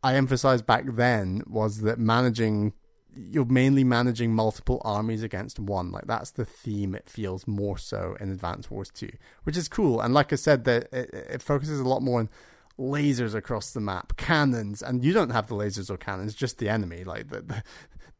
I 0.02 0.16
emphasized 0.16 0.66
back 0.66 0.86
then 0.88 1.44
was 1.46 1.82
that 1.82 2.00
managing 2.00 2.74
you're 3.16 3.46
mainly 3.46 3.84
managing 3.84 4.34
multiple 4.34 4.82
armies 4.86 5.24
against 5.24 5.60
one. 5.60 5.92
Like 5.92 6.06
that's 6.06 6.32
the 6.32 6.46
theme. 6.46 6.96
It 6.96 7.08
feels 7.08 7.48
more 7.48 7.78
so 7.78 8.16
in 8.20 8.32
Advance 8.32 8.70
Wars 8.70 8.92
2, 8.92 9.10
which 9.44 9.58
is 9.58 9.68
cool. 9.68 10.02
And 10.02 10.14
like 10.14 10.32
I 10.32 10.36
said, 10.36 10.66
that 10.66 10.88
it, 10.94 11.10
it, 11.14 11.42
focuses 11.42 11.80
a 11.80 11.88
lot 11.88 12.02
more 12.02 12.20
on 12.20 12.30
lasers 12.78 13.36
across 13.36 13.72
the 13.72 13.82
map, 13.82 14.16
cannons, 14.18 14.82
and 14.82 15.04
you 15.04 15.14
don't 15.14 15.32
have 15.32 15.48
the 15.48 15.56
lasers 15.56 15.90
or 15.90 15.98
cannons, 15.98 16.34
just 16.36 16.60
the 16.60 16.70
enemy. 16.70 17.04
Like 17.04 17.30
the, 17.30 17.42
the 17.42 17.64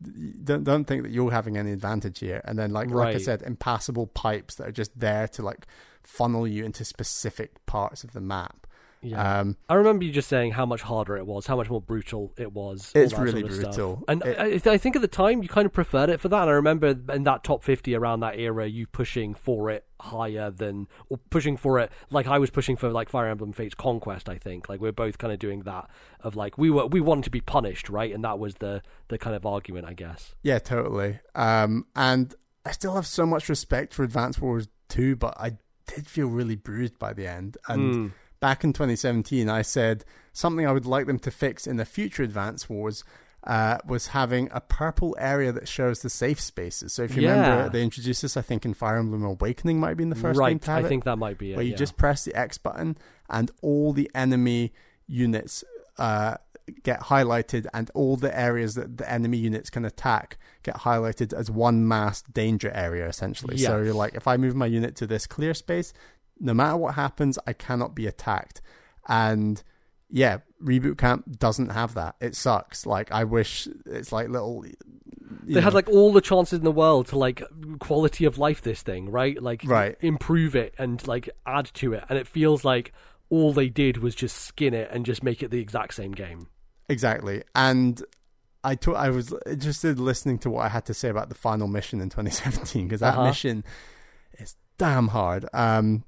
don't 0.44 0.64
don't 0.64 0.86
think 0.86 1.04
that 1.04 1.12
you're 1.12 1.32
having 1.32 1.58
any 1.58 1.72
advantage 1.72 2.20
here. 2.20 2.42
And 2.46 2.58
then 2.58 2.72
like 2.72 2.90
like 2.90 3.16
I 3.16 3.20
said, 3.20 3.42
impassable 3.44 4.08
pipes 4.08 4.56
that 4.56 4.68
are 4.68 4.72
just 4.72 5.00
there 5.00 5.28
to 5.30 5.44
like 5.44 5.68
funnel 6.04 6.48
you 6.48 6.66
into 6.66 6.84
specific 6.84 7.66
parts 7.66 8.04
of 8.04 8.14
the 8.14 8.22
map. 8.22 8.66
Yeah. 9.02 9.40
Um, 9.40 9.56
I 9.70 9.76
remember 9.76 10.04
you 10.04 10.12
just 10.12 10.28
saying 10.28 10.52
how 10.52 10.66
much 10.66 10.82
harder 10.82 11.16
it 11.16 11.26
was, 11.26 11.48
how 11.48 11.56
much 11.56 11.70
more 11.70 11.80
brutal 11.82 12.34
it 12.38 12.52
was. 12.52 12.92
It's 12.94 13.14
really 13.18 13.40
sort 13.42 13.46
of 13.46 13.54
stuff. 13.58 13.64
brutal. 13.76 14.04
And 14.10 14.26
It- 14.26 14.68
I, 14.68 14.72
I 14.74 14.78
think 14.78 14.96
at 14.98 15.02
the 15.02 15.08
time 15.08 15.42
you 15.42 15.48
kind 15.48 15.66
of 15.66 15.72
preferred 15.72 16.10
it 16.10 16.20
for 16.20 16.28
that. 16.28 16.42
And 16.42 16.50
I 16.50 16.54
remember 16.54 16.96
in 17.14 17.24
that 17.24 17.44
top 17.46 17.64
50 17.64 17.96
around 17.96 18.20
that 18.20 18.38
era, 18.38 18.68
you 18.68 18.88
pushing 18.88 19.34
for 19.34 19.70
it 19.70 19.86
higher 20.02 20.52
than, 20.52 20.88
or 21.08 21.18
pushing 21.30 21.56
for 21.56 21.80
it 21.80 21.92
like 22.10 22.28
I 22.28 22.40
was 22.40 22.50
pushing 22.50 22.76
for 22.76 22.90
like 22.90 23.08
Fire 23.10 23.28
Emblem 23.28 23.54
Fates 23.54 23.74
Conquest, 23.76 24.28
I 24.28 24.38
think. 24.38 24.68
Like 24.68 24.82
we're 24.82 24.92
both 24.92 25.18
kind 25.18 25.32
of 25.32 25.40
doing 25.40 25.62
that 25.62 25.90
of 26.20 26.36
like, 26.36 26.58
we 26.58 26.70
were, 26.70 26.86
we 26.88 27.00
wanted 27.00 27.24
to 27.24 27.30
be 27.32 27.42
punished, 27.42 27.90
right? 27.90 28.14
And 28.14 28.24
that 28.26 28.38
was 28.38 28.56
the, 28.56 28.82
the 29.08 29.18
kind 29.18 29.36
of 29.36 29.46
argument, 29.46 29.86
I 29.88 29.94
guess. 29.94 30.36
Yeah, 30.44 30.60
totally. 30.60 31.20
Um, 31.36 31.86
and 31.96 32.36
I 32.66 32.72
still 32.74 32.96
have 32.96 33.08
so 33.08 33.26
much 33.26 33.48
respect 33.48 33.94
for 33.94 34.04
Advance 34.04 34.40
Wars 34.42 34.68
2, 34.90 35.16
but 35.16 35.36
I 35.40 35.54
did 35.88 36.06
feel 36.06 36.28
really 36.28 36.58
bruised 36.58 37.00
by 37.00 37.14
the 37.14 37.28
end. 37.28 37.58
And 37.70 37.96
Mm. 37.96 38.12
Back 38.40 38.64
in 38.64 38.74
2017, 38.74 39.50
I 39.50 39.62
said 39.62 40.06
something 40.34 40.66
I 40.66 40.72
would 40.72 40.86
like 40.86 41.08
them 41.08 41.20
to 41.20 41.32
fix 41.32 41.68
in 41.68 41.78
the 41.78 41.86
future 41.86 42.24
Advance 42.24 42.70
Wars 42.70 43.04
uh, 43.46 43.78
was 43.86 44.08
having 44.08 44.50
a 44.52 44.60
purple 44.60 45.16
area 45.18 45.52
that 45.52 45.68
shows 45.68 46.02
the 46.02 46.10
safe 46.10 46.40
spaces. 46.42 46.92
So 46.94 47.04
if 47.04 47.16
you 47.16 47.22
Yeah. 47.24 47.40
remember, 47.42 47.70
they 47.70 47.84
introduced 47.84 48.22
this, 48.22 48.36
I 48.36 48.42
think, 48.42 48.66
in 48.66 48.74
Fire 48.74 48.98
Emblem 48.98 49.24
Awakening 49.24 49.80
might 49.80 49.96
be 49.96 50.04
in 50.04 50.10
the 50.10 50.16
first 50.16 50.38
game 50.38 50.46
right. 50.46 50.62
to 50.62 50.72
have 50.72 50.84
I 50.84 50.88
it, 50.88 50.90
think 50.90 51.04
that 51.06 51.18
might 51.18 51.38
be 51.38 51.54
it. 51.54 51.56
where 51.56 51.64
you 51.66 51.72
yeah. 51.72 51.78
just 51.78 51.96
press 51.96 52.26
the 52.26 52.36
X 52.36 52.58
button 52.58 52.98
and 53.30 53.50
all 53.62 53.94
the 53.94 54.12
enemy 54.14 54.74
units 55.08 55.64
uh, 55.98 56.36
get 56.84 57.00
highlighted 57.02 57.66
and 57.74 57.90
all 57.94 58.16
the 58.18 58.38
areas 58.38 58.76
that 58.76 58.98
the 58.98 59.10
enemy 59.10 59.38
units 59.38 59.70
can 59.70 59.86
attack 59.86 60.38
get 60.64 60.76
highlighted 60.76 61.34
as 61.34 61.50
one 61.50 61.88
mass 61.88 62.22
danger 62.22 62.70
area 62.72 63.08
essentially. 63.08 63.58
So 63.58 63.82
you're 63.82 63.94
like, 63.94 64.16
if 64.16 64.28
I 64.28 64.38
move 64.38 64.56
my 64.56 64.66
unit 64.66 64.96
to 64.98 65.08
this 65.08 65.26
clear 65.26 65.54
space, 65.54 65.94
no 66.40 66.54
matter 66.54 66.78
what 66.78 66.96
happens, 66.96 67.38
I 67.48 67.54
cannot 67.54 67.96
be 67.96 68.08
attacked. 68.08 68.62
And 69.08 69.62
yeah, 70.10 70.40
Reboot 70.64 70.98
Camp 70.98 71.38
doesn't 71.40 71.70
have 71.70 71.94
that. 71.96 72.16
It 72.20 72.36
sucks. 72.36 72.86
Like 72.86 73.12
I 73.12 73.24
wish 73.24 73.68
it's 73.86 74.12
like 74.12 74.30
little. 74.30 74.66
they 75.44 75.62
had 75.62 75.74
like 75.74 75.90
all 75.90 76.12
the 76.12 76.22
chances 76.22 76.60
in 76.60 76.66
the 76.66 76.72
world 76.72 77.08
to 77.08 77.18
like 77.18 77.42
quality 77.80 78.26
of 78.26 78.38
life 78.38 78.62
this 78.62 78.82
thing, 78.82 79.10
right? 79.10 79.42
Like 79.42 79.62
Right. 79.66 79.96
improve 80.02 80.56
it 80.56 80.74
and 80.78 81.06
like 81.08 81.30
add 81.46 81.66
to 81.76 81.94
it, 81.94 82.04
and 82.10 82.18
it 82.18 82.28
feels 82.28 82.64
like 82.66 82.94
all 83.30 83.54
they 83.54 83.70
did 83.70 83.98
was 83.98 84.16
just 84.16 84.36
skin 84.38 84.74
it 84.74 84.90
and 84.92 85.06
just 85.06 85.22
make 85.24 85.44
it 85.44 85.52
the 85.52 85.60
exact 85.60 85.94
same 85.94 86.12
game. 86.14 86.48
Exactly. 86.88 87.44
And 87.54 88.02
I 88.64 88.74
to- 88.76 88.96
I 88.96 89.10
was 89.10 89.34
interested 89.46 90.00
listening 90.00 90.40
to 90.40 90.50
what 90.50 90.66
I 90.66 90.70
had 90.70 90.86
to 90.88 90.94
say 90.96 91.10
about 91.10 91.30
the 91.30 91.36
final 91.36 91.68
mission 91.68 92.02
in 92.02 92.10
2017 92.10 92.88
because 92.88 93.02
that 93.02 93.14
Uh-huh. 93.14 93.26
mission 93.28 93.64
is 94.40 94.56
damn 94.80 95.10
hard. 95.10 95.46
Um, 95.54 96.04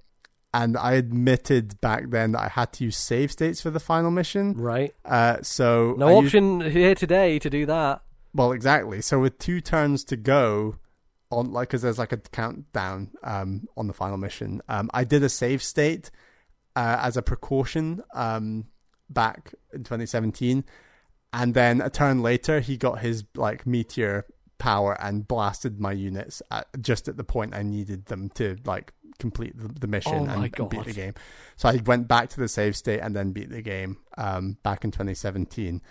and 0.53 0.75
I 0.77 0.93
admitted 0.93 1.79
back 1.81 2.09
then 2.09 2.33
that 2.33 2.41
I 2.41 2.47
had 2.49 2.73
to 2.73 2.83
use 2.85 2.97
save 2.97 3.31
states 3.31 3.61
for 3.61 3.69
the 3.69 3.79
final 3.79 4.11
mission. 4.11 4.53
Right? 4.57 4.93
Uh, 5.05 5.37
so 5.41 5.95
No 5.97 6.07
I 6.07 6.11
used- 6.13 6.25
option 6.27 6.61
here 6.71 6.93
today 6.95 7.39
to 7.39 7.49
do 7.49 7.65
that. 7.67 8.01
well, 8.33 8.51
exactly. 8.51 9.01
So 9.01 9.19
with 9.19 9.37
two 9.39 9.61
turns 9.61 10.03
to 10.05 10.17
go 10.17 10.75
on, 11.31 11.53
like, 11.53 11.69
because 11.69 11.81
there's 11.81 11.97
like 11.99 12.11
a 12.11 12.17
countdown 12.17 13.11
um, 13.23 13.67
on 13.77 13.87
the 13.87 13.93
final 13.93 14.17
mission, 14.17 14.61
um, 14.67 14.89
I 14.93 15.03
did 15.05 15.23
a 15.23 15.29
save 15.29 15.63
state 15.63 16.11
uh, 16.75 16.97
as 17.01 17.15
a 17.17 17.21
precaution 17.21 18.01
um, 18.13 18.65
back 19.09 19.53
in 19.73 19.83
2017, 19.85 20.63
and 21.33 21.53
then 21.53 21.79
a 21.79 21.89
turn 21.89 22.21
later, 22.21 22.59
he 22.59 22.75
got 22.75 22.99
his 22.99 23.23
like 23.35 23.65
meteor 23.65 24.25
power 24.57 24.95
and 25.01 25.27
blasted 25.27 25.79
my 25.79 25.91
units 25.93 26.41
at, 26.51 26.67
just 26.81 27.07
at 27.07 27.15
the 27.17 27.23
point 27.23 27.55
I 27.55 27.63
needed 27.63 28.05
them 28.07 28.29
to 28.35 28.57
like 28.65 28.91
complete 29.21 29.57
the, 29.57 29.67
the 29.79 29.87
mission 29.87 30.13
Oh 30.13 30.33
and, 30.33 30.43
and 30.59 30.69
beat 30.69 30.83
the 30.85 30.93
game. 30.93 31.13
So 31.55 31.69
I 31.69 31.77
went 31.85 32.07
back 32.07 32.29
to 32.29 32.39
the 32.39 32.47
save 32.47 32.75
state 32.75 32.99
and 32.99 33.15
then 33.15 33.31
beat 33.31 33.49
the 33.49 33.61
game 33.61 33.97
um, 34.17 34.57
back 34.63 34.83
in 34.83 34.91
2017. 34.91 35.81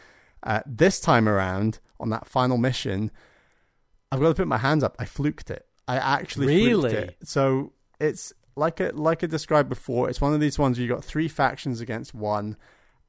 Uh, 0.42 0.60
this 0.66 1.00
time 1.00 1.28
around 1.28 1.78
on 1.98 2.10
that 2.10 2.26
final 2.26 2.58
mission, 2.58 3.10
I've 4.12 4.20
got 4.20 4.28
to 4.28 4.34
put 4.34 4.48
my 4.48 4.58
hands 4.58 4.82
up. 4.84 4.96
I 4.98 5.04
fluked 5.04 5.50
it. 5.50 5.66
I 5.88 5.96
actually 5.96 6.46
Really? 6.48 6.90
fluked 6.90 7.10
it. 7.10 7.16
So 7.24 7.72
it's 7.98 8.32
like 8.56 8.80
it 8.80 8.96
like 8.96 9.22
I 9.24 9.26
described 9.26 9.68
before. 9.68 10.10
It's 10.10 10.20
one 10.20 10.34
of 10.34 10.40
these 10.40 10.58
ones 10.58 10.76
where 10.78 10.82
you 10.86 10.92
got 10.92 11.04
three 11.04 11.28
factions 11.28 11.80
against 11.80 12.14
one, 12.14 12.56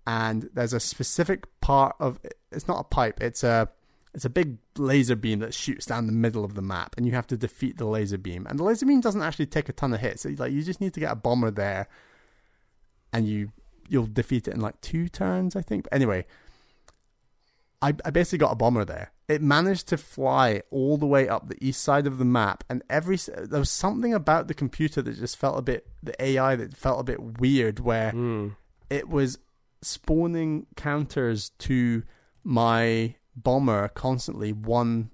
and 0.05 0.49
there's 0.53 0.73
a 0.73 0.79
specific 0.79 1.45
part 1.61 1.95
of 1.99 2.19
it's 2.51 2.67
not 2.67 2.79
a 2.79 2.83
pipe. 2.83 3.21
It's 3.21 3.43
a 3.43 3.69
it's 4.13 4.25
a 4.25 4.29
big 4.29 4.57
laser 4.77 5.15
beam 5.15 5.39
that 5.39 5.53
shoots 5.53 5.85
down 5.85 6.05
the 6.05 6.11
middle 6.11 6.43
of 6.43 6.55
the 6.55 6.61
map, 6.61 6.95
and 6.97 7.05
you 7.05 7.13
have 7.13 7.27
to 7.27 7.37
defeat 7.37 7.77
the 7.77 7.85
laser 7.85 8.17
beam. 8.17 8.45
And 8.49 8.59
the 8.59 8.63
laser 8.63 8.85
beam 8.85 8.99
doesn't 9.01 9.21
actually 9.21 9.45
take 9.45 9.69
a 9.69 9.73
ton 9.73 9.93
of 9.93 9.99
hits. 10.01 10.25
It's 10.25 10.39
like 10.39 10.51
you 10.51 10.63
just 10.63 10.81
need 10.81 10.93
to 10.95 10.99
get 10.99 11.11
a 11.11 11.15
bomber 11.15 11.51
there, 11.51 11.87
and 13.13 13.27
you 13.27 13.51
you'll 13.89 14.07
defeat 14.07 14.47
it 14.47 14.53
in 14.53 14.61
like 14.61 14.79
two 14.81 15.07
turns, 15.09 15.55
I 15.55 15.61
think. 15.61 15.83
But 15.83 15.93
anyway, 15.93 16.25
I, 17.81 17.93
I 18.05 18.09
basically 18.11 18.37
got 18.37 18.51
a 18.53 18.55
bomber 18.55 18.85
there. 18.85 19.11
It 19.27 19.41
managed 19.41 19.87
to 19.87 19.97
fly 19.97 20.61
all 20.71 20.97
the 20.97 21.05
way 21.07 21.27
up 21.27 21.47
the 21.47 21.57
east 21.65 21.81
side 21.81 22.05
of 22.05 22.17
the 22.17 22.25
map, 22.25 22.63
and 22.69 22.83
every 22.89 23.15
there 23.17 23.59
was 23.59 23.71
something 23.71 24.13
about 24.13 24.47
the 24.47 24.53
computer 24.53 25.01
that 25.01 25.17
just 25.17 25.37
felt 25.37 25.57
a 25.57 25.61
bit 25.61 25.87
the 26.03 26.21
AI 26.23 26.55
that 26.57 26.75
felt 26.75 26.99
a 26.99 27.03
bit 27.03 27.39
weird, 27.39 27.79
where 27.79 28.11
Mm. 28.11 28.55
it 28.89 29.07
was 29.09 29.39
spawning 29.81 30.67
counters 30.75 31.51
to 31.59 32.03
my 32.43 33.15
bomber 33.43 33.87
constantly 33.89 34.51
one 34.51 35.11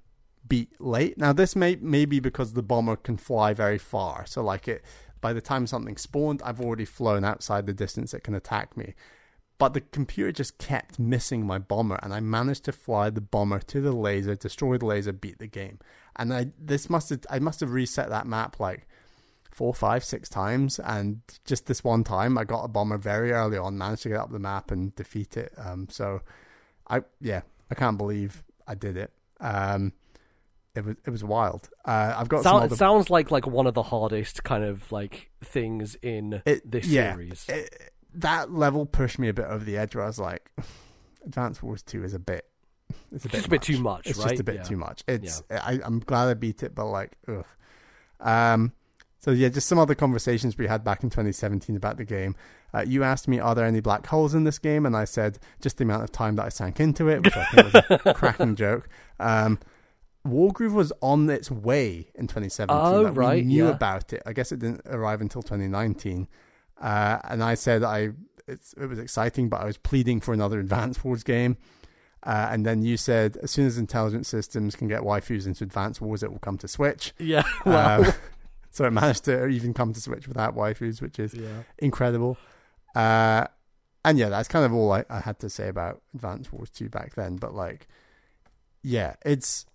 beat 0.48 0.80
late. 0.80 1.18
Now 1.18 1.34
this 1.34 1.56
may 1.56 1.76
may 1.76 2.06
be 2.06 2.20
because 2.20 2.54
the 2.54 2.64
bomber 2.64 2.96
can 2.96 3.18
fly 3.18 3.54
very 3.54 3.78
far. 3.78 4.26
So 4.26 4.42
like 4.42 4.68
it 4.68 4.84
by 5.20 5.34
the 5.34 5.42
time 5.42 5.68
something 5.68 5.98
spawned, 5.98 6.42
I've 6.44 6.62
already 6.62 6.86
flown 6.86 7.24
outside 7.24 7.66
the 7.66 7.74
distance 7.74 8.14
it 8.14 8.24
can 8.24 8.36
attack 8.36 8.78
me. 8.78 8.94
But 9.58 9.74
the 9.74 9.82
computer 9.82 10.32
just 10.32 10.60
kept 10.60 11.00
missing 11.00 11.46
my 11.46 11.58
bomber 11.58 12.00
and 12.04 12.14
I 12.14 12.20
managed 12.20 12.66
to 12.66 12.72
fly 12.72 13.10
the 13.10 13.22
bomber 13.22 13.60
to 13.60 13.82
the 13.82 13.92
laser, 13.92 14.36
destroy 14.36 14.78
the 14.78 14.86
laser, 14.86 15.12
beat 15.12 15.40
the 15.40 15.48
game. 15.48 15.80
And 16.16 16.34
I 16.34 16.48
this 16.60 16.90
must 16.90 17.10
have 17.10 17.22
I 17.30 17.40
must 17.40 17.60
have 17.62 17.72
reset 17.72 18.10
that 18.10 18.28
map 18.28 18.60
like 18.60 18.88
four, 19.58 19.74
five, 19.74 20.04
six 20.04 20.30
times, 20.30 20.78
and 20.78 21.20
just 21.44 21.66
this 21.66 21.84
one 21.84 22.04
time, 22.04 22.38
I 22.38 22.44
got 22.44 22.64
a 22.64 22.68
bomber 22.68 23.00
very 23.00 23.32
early 23.32 23.58
on, 23.58 23.76
managed 23.76 24.04
to 24.04 24.10
get 24.10 24.20
up 24.20 24.32
the 24.32 24.38
map 24.38 24.70
and 24.70 24.96
defeat 24.96 25.36
it. 25.36 25.52
Um, 25.58 25.88
so, 25.90 26.22
I 26.88 27.02
yeah, 27.20 27.42
I 27.72 27.76
can't 27.76 27.98
believe 27.98 28.44
I 28.68 28.76
did 28.76 28.98
it. 28.98 29.12
Um, 29.40 29.94
it 30.76 30.86
was 30.86 30.96
it 31.06 31.10
was 31.10 31.24
wild. 31.24 31.70
Uh, 31.86 32.14
I've 32.18 32.30
got 32.30 32.44
Sound, 32.44 32.64
other, 32.66 32.74
it 32.74 32.78
sounds 32.78 33.10
like 33.10 33.32
like 33.32 33.48
one 33.48 33.68
of 33.68 33.74
the 33.74 33.84
hardest 33.84 34.44
kind 34.44 34.64
of 34.64 34.92
like 34.92 35.30
things 35.44 35.96
in 36.02 36.42
It- 36.46 36.70
this 36.70 36.86
yeah. 36.88 37.14
series. 37.14 37.46
it- 37.50 37.94
that 38.14 38.52
level 38.52 38.86
pushed 38.86 39.20
me 39.20 39.28
a 39.28 39.34
bit 39.34 39.46
over 39.46 39.64
the 39.64 39.78
edge. 39.78 39.96
Where 39.96 40.04
I 40.04 40.08
was 40.08 40.20
like, 40.20 40.50
Advance 41.26 41.62
Wars 41.62 41.82
Two 41.84 42.04
is 42.04 42.14
a 42.14 42.20
bit. 42.20 42.46
It's 43.12 43.26
a 43.26 43.30
bit, 43.30 43.34
just 43.38 43.48
a 43.48 43.50
bit 43.50 43.62
too 43.62 43.80
much, 43.80 44.08
It's 44.08 44.18
right? 44.20 44.30
just 44.30 44.42
a 44.42 44.44
bit 44.44 44.56
Yeah. 44.56 44.64
too 44.64 44.78
much. 44.78 45.04
It's 45.08 45.44
I, 45.52 45.80
I'm 45.84 46.00
glad 46.00 46.28
I 46.30 46.34
beat 46.34 46.64
it, 46.64 46.74
but 46.76 46.86
like, 46.86 47.18
ugh. 47.28 47.46
Um, 48.20 48.72
so 49.20 49.32
yeah, 49.32 49.50
just 49.50 49.68
some 49.68 49.78
other 49.80 49.96
conversations 49.96 50.58
we 50.58 50.68
had 50.68 50.84
back 50.84 51.04
in 51.04 51.10
2017 51.10 51.76
about 51.76 51.98
the 51.98 52.06
game. 52.06 52.36
Uh, 52.74 52.84
you 52.86 53.04
asked 53.04 53.28
me, 53.28 53.40
are 53.40 53.56
there 53.56 53.66
any 53.66 53.80
black 53.80 54.06
holes 54.06 54.36
in 54.36 54.44
this 54.44 54.60
game? 54.60 54.86
And 54.86 54.96
I 54.96 55.06
said 55.06 55.40
just 55.62 55.78
the 55.78 55.84
amount 55.84 56.04
of 56.04 56.12
time 56.12 56.36
that 56.36 56.46
I 56.46 56.50
sank 56.50 56.80
into 56.80 57.08
it, 57.08 57.24
which 57.24 57.36
I 57.36 57.46
think 57.46 57.74
was 57.74 58.02
a 58.06 58.14
cracking 58.16 58.56
joke. 58.56 58.90
Um, 59.20 59.60
Wargroove 60.28 60.74
was 60.74 60.92
on 61.02 61.30
its 61.30 61.50
way 61.50 62.12
in 62.14 62.28
2017. 62.28 62.76
Oh, 62.76 63.02
like, 63.04 63.16
right, 63.16 63.36
we 63.36 63.42
knew 63.44 63.66
yeah. 63.66 63.72
about 63.72 64.12
it. 64.12 64.22
I 64.26 64.34
guess 64.34 64.52
it 64.52 64.60
didn't 64.60 64.82
arrive 64.86 65.22
until 65.22 65.42
2019. 65.42 66.28
Uh, 66.80 67.20
and 67.24 67.44
I 67.44 67.56
said 67.56 67.84
I 67.84 68.12
it's, 68.48 68.74
it 68.74 68.86
was 68.86 69.00
exciting, 69.00 69.50
but 69.50 69.62
I 69.62 69.66
was 69.66 69.78
pleading 69.78 70.22
for 70.22 70.34
another 70.34 70.60
Advance 70.60 71.04
Wars 71.04 71.24
game. 71.24 71.58
Uh, 72.24 72.50
and 72.52 72.66
then 72.66 72.82
you 72.82 72.98
said, 72.98 73.38
as 73.44 73.52
soon 73.52 73.68
as 73.68 73.78
intelligent 73.78 74.26
systems 74.26 74.76
can 74.76 74.88
get 74.88 75.02
waifus 75.02 75.46
into 75.46 75.64
Advance 75.64 76.02
Wars, 76.02 76.24
it 76.24 76.32
will 76.32 76.40
come 76.40 76.58
to 76.60 76.68
Switch. 76.68 77.14
Yeah. 77.20 77.44
Well. 77.66 78.06
Um, 78.06 78.14
so 78.72 78.86
it 78.86 78.92
managed 78.92 79.26
to 79.26 79.48
even 79.48 79.74
come 79.74 79.94
to 79.94 80.02
Switch 80.02 80.28
without 80.28 80.56
waifus, 80.56 81.02
which 81.02 81.20
is 81.20 81.34
yeah. 81.34 81.64
incredible. 81.78 82.38
Uh, 82.98 83.48
and 84.04 84.18
yeah, 84.18 84.30
that's 84.30 84.48
kind 84.48 84.66
of 84.66 84.74
all 84.74 84.92
I, 84.92 85.06
I 85.10 85.20
had 85.20 85.40
to 85.40 85.50
say 85.50 85.68
about 85.68 86.02
Advance 86.16 86.52
Wars 86.52 86.70
2 86.70 86.90
back 86.90 87.14
then. 87.16 87.36
But 87.36 87.54
like, 87.54 87.88
yeah, 88.82 89.16
it's 89.24 89.66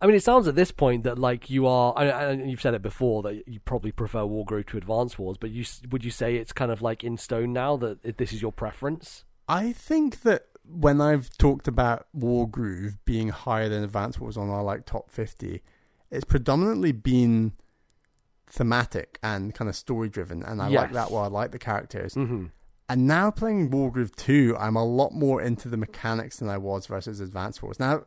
I 0.00 0.06
mean, 0.06 0.16
it 0.16 0.22
sounds 0.22 0.48
at 0.48 0.54
this 0.54 0.70
point 0.70 1.04
that 1.04 1.18
like 1.18 1.50
you 1.50 1.66
are, 1.66 1.94
and- 1.98 2.50
you've 2.50 2.60
said 2.60 2.74
it 2.74 2.82
before 2.82 3.22
that 3.22 3.46
you 3.48 3.60
probably 3.60 3.92
prefer 3.92 4.20
Wargroove 4.20 4.66
to 4.68 4.76
Advance 4.78 5.18
Wars, 5.18 5.36
but 5.36 5.50
you 5.50 5.64
would 5.90 6.04
you 6.04 6.10
say 6.10 6.36
it's 6.36 6.52
kind 6.52 6.70
of 6.70 6.80
like 6.82 7.04
in 7.04 7.16
stone 7.16 7.52
now 7.52 7.76
that 7.76 8.16
this 8.18 8.32
is 8.32 8.40
your 8.40 8.52
preference? 8.52 9.24
I 9.48 9.72
think 9.72 10.22
that 10.22 10.46
when 10.66 11.00
I've 11.00 11.28
talked 11.36 11.68
about 11.68 12.06
Wargroove 12.16 12.96
being 13.04 13.28
higher 13.28 13.68
than 13.68 13.84
Advance 13.84 14.18
Wars 14.18 14.36
on 14.36 14.48
our 14.48 14.62
like 14.62 14.86
top 14.86 15.10
50, 15.10 15.62
it's 16.10 16.24
predominantly 16.24 16.92
been 16.92 17.52
thematic 18.46 19.18
and 19.22 19.54
kind 19.54 19.68
of 19.68 19.76
story 19.76 20.08
driven. 20.08 20.42
And 20.42 20.60
I 20.60 20.68
like 20.68 20.92
that. 20.92 21.10
Well, 21.10 21.22
I 21.24 21.28
like 21.28 21.52
the 21.52 21.58
characters. 21.58 22.14
Mm-hmm. 22.14 22.46
And 22.88 23.06
now 23.06 23.30
playing 23.30 23.70
Wargroove 23.70 24.14
2, 24.14 24.56
I'm 24.58 24.76
a 24.76 24.84
lot 24.84 25.12
more 25.12 25.40
into 25.40 25.68
the 25.68 25.76
mechanics 25.76 26.36
than 26.36 26.48
I 26.48 26.58
was 26.58 26.86
versus 26.86 27.18
Advance 27.18 27.62
Wars. 27.62 27.80
Now, 27.80 28.04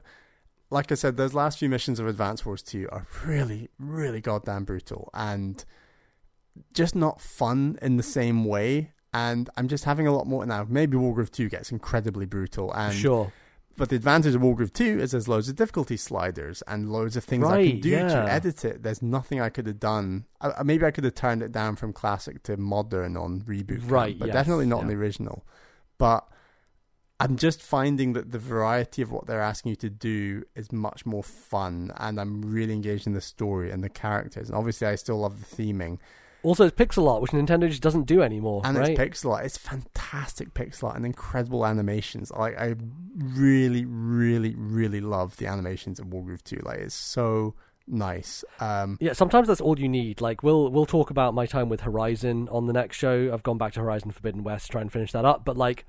like 0.70 0.92
I 0.92 0.96
said, 0.96 1.18
those 1.18 1.34
last 1.34 1.58
few 1.58 1.68
missions 1.68 2.00
of 2.00 2.08
Advance 2.08 2.46
Wars 2.46 2.62
2 2.62 2.90
are 2.92 3.08
really, 3.26 3.70
really 3.80 4.22
goddamn 4.22 4.66
brutal 4.66 5.10
and 5.14 5.66
just 6.74 6.96
not 6.96 7.22
fun 7.22 7.80
in 7.82 7.98
the 7.98 8.04
same 8.04 8.46
way. 8.46 8.92
And 9.14 9.50
I'm 9.58 9.68
just 9.68 9.86
having 9.86 10.06
a 10.06 10.14
lot 10.14 10.28
more 10.28 10.46
now. 10.46 10.68
Maybe 10.70 10.96
Wargroove 10.96 11.32
2 11.32 11.50
gets 11.50 11.72
incredibly 11.72 12.28
brutal. 12.28 12.72
And 12.74 12.94
Sure. 12.94 13.34
But 13.78 13.90
the 13.90 13.96
advantage 13.96 14.36
of 14.36 14.42
Wargroove 14.42 14.74
2 14.74 15.00
is 15.00 15.12
there's 15.12 15.28
loads 15.28 15.48
of 15.50 15.56
difficulty 15.56 15.96
sliders 15.98 16.62
and 16.68 16.92
loads 16.92 17.16
of 17.16 17.24
things 17.24 17.46
I 17.46 17.56
Right, 17.56 17.72
can 17.74 17.80
do 17.82 17.90
yeah. 17.90 18.08
to 18.08 18.32
edit 18.32 18.66
it. 18.66 18.84
There's 18.84 19.02
nothing 19.02 19.40
I 19.40 19.50
could 19.50 19.68
have 19.68 19.80
done. 19.80 20.26
I, 20.42 20.50
I- 20.52 20.64
maybe 20.64 20.86
I 20.86 20.92
could 20.92 21.04
have 21.04 21.16
turned 21.16 21.42
it 21.44 21.52
down 21.52 21.76
from 21.76 21.94
classic 21.94 22.44
to 22.44 22.58
modern 22.58 23.16
on 23.16 23.42
reboot, 23.42 23.80
Camp, 23.82 23.92
Right, 23.92 24.20
But 24.20 24.28
yes, 24.28 24.34
definitely 24.34 24.66
not 24.66 24.82
on 24.82 24.88
the 24.88 24.96
original. 24.96 25.46
But 25.98 26.28
I'm 27.20 27.36
just 27.38 27.62
finding 27.64 28.14
that 28.14 28.32
the 28.32 28.38
variety 28.40 29.02
of 29.02 29.12
what 29.12 29.26
they're 29.26 29.42
asking 29.42 29.72
you 29.72 29.76
to 29.78 29.90
do 29.90 30.44
is 30.56 30.72
much 30.72 31.06
more 31.06 31.24
fun, 31.24 31.92
and 31.98 32.20
I'm 32.20 32.42
really 32.44 32.74
engaged 32.74 33.08
in 33.08 33.14
the 33.14 33.22
story 33.22 33.72
and 33.72 33.84
the 33.84 33.90
characters. 33.90 34.50
And 34.50 34.58
obviously, 34.58 34.86
I 34.88 34.96
still 34.96 35.18
love 35.20 35.40
the 35.40 35.56
theming. 35.56 35.98
Also, 36.48 36.66
it's 36.66 36.76
pixel 36.76 37.12
art, 37.12 37.22
which 37.22 37.32
Nintendo 37.32 37.70
just 37.70 37.82
doesn't 37.82 38.06
do 38.06 38.22
anymore, 38.22 38.62
and 38.64 38.78
right? 38.78 38.98
it's 38.98 39.00
pixel 39.00 39.34
art. 39.34 39.46
It's 39.46 39.58
fantastic 39.58 40.54
pixel 40.54 40.86
art 40.86 40.96
and 40.96 41.06
incredible 41.06 41.66
animations. 41.66 42.32
Like 42.32 42.58
I 42.58 42.76
really, 43.18 43.84
really, 43.86 44.56
really 44.56 45.02
love 45.02 45.36
the 45.38 45.48
animations 45.48 46.00
of 46.00 46.08
Wargroove 46.08 46.44
2. 46.44 46.62
Like 46.64 46.80
it's 46.80 46.96
so 46.96 47.56
nice. 47.86 48.46
Um, 48.62 48.98
Yeah, 49.02 49.12
sometimes 49.12 49.50
that's 49.50 49.60
all 49.60 49.78
you 49.78 49.90
need. 49.90 50.22
Like 50.22 50.42
we'll 50.42 50.70
we'll 50.70 50.86
talk 50.86 51.10
about 51.10 51.34
my 51.34 51.46
time 51.46 51.68
with 51.68 51.82
Horizon 51.82 52.48
on 52.50 52.66
the 52.68 52.74
next 52.74 52.96
show. 52.96 53.32
I've 53.34 53.44
gone 53.44 53.58
back 53.58 53.74
to 53.74 53.82
Horizon 53.82 54.12
Forbidden 54.12 54.44
West 54.44 54.68
to 54.68 54.72
try 54.72 54.82
and 54.82 54.92
finish 54.92 55.12
that 55.12 55.26
up, 55.26 55.44
but 55.44 55.58
like 55.58 55.86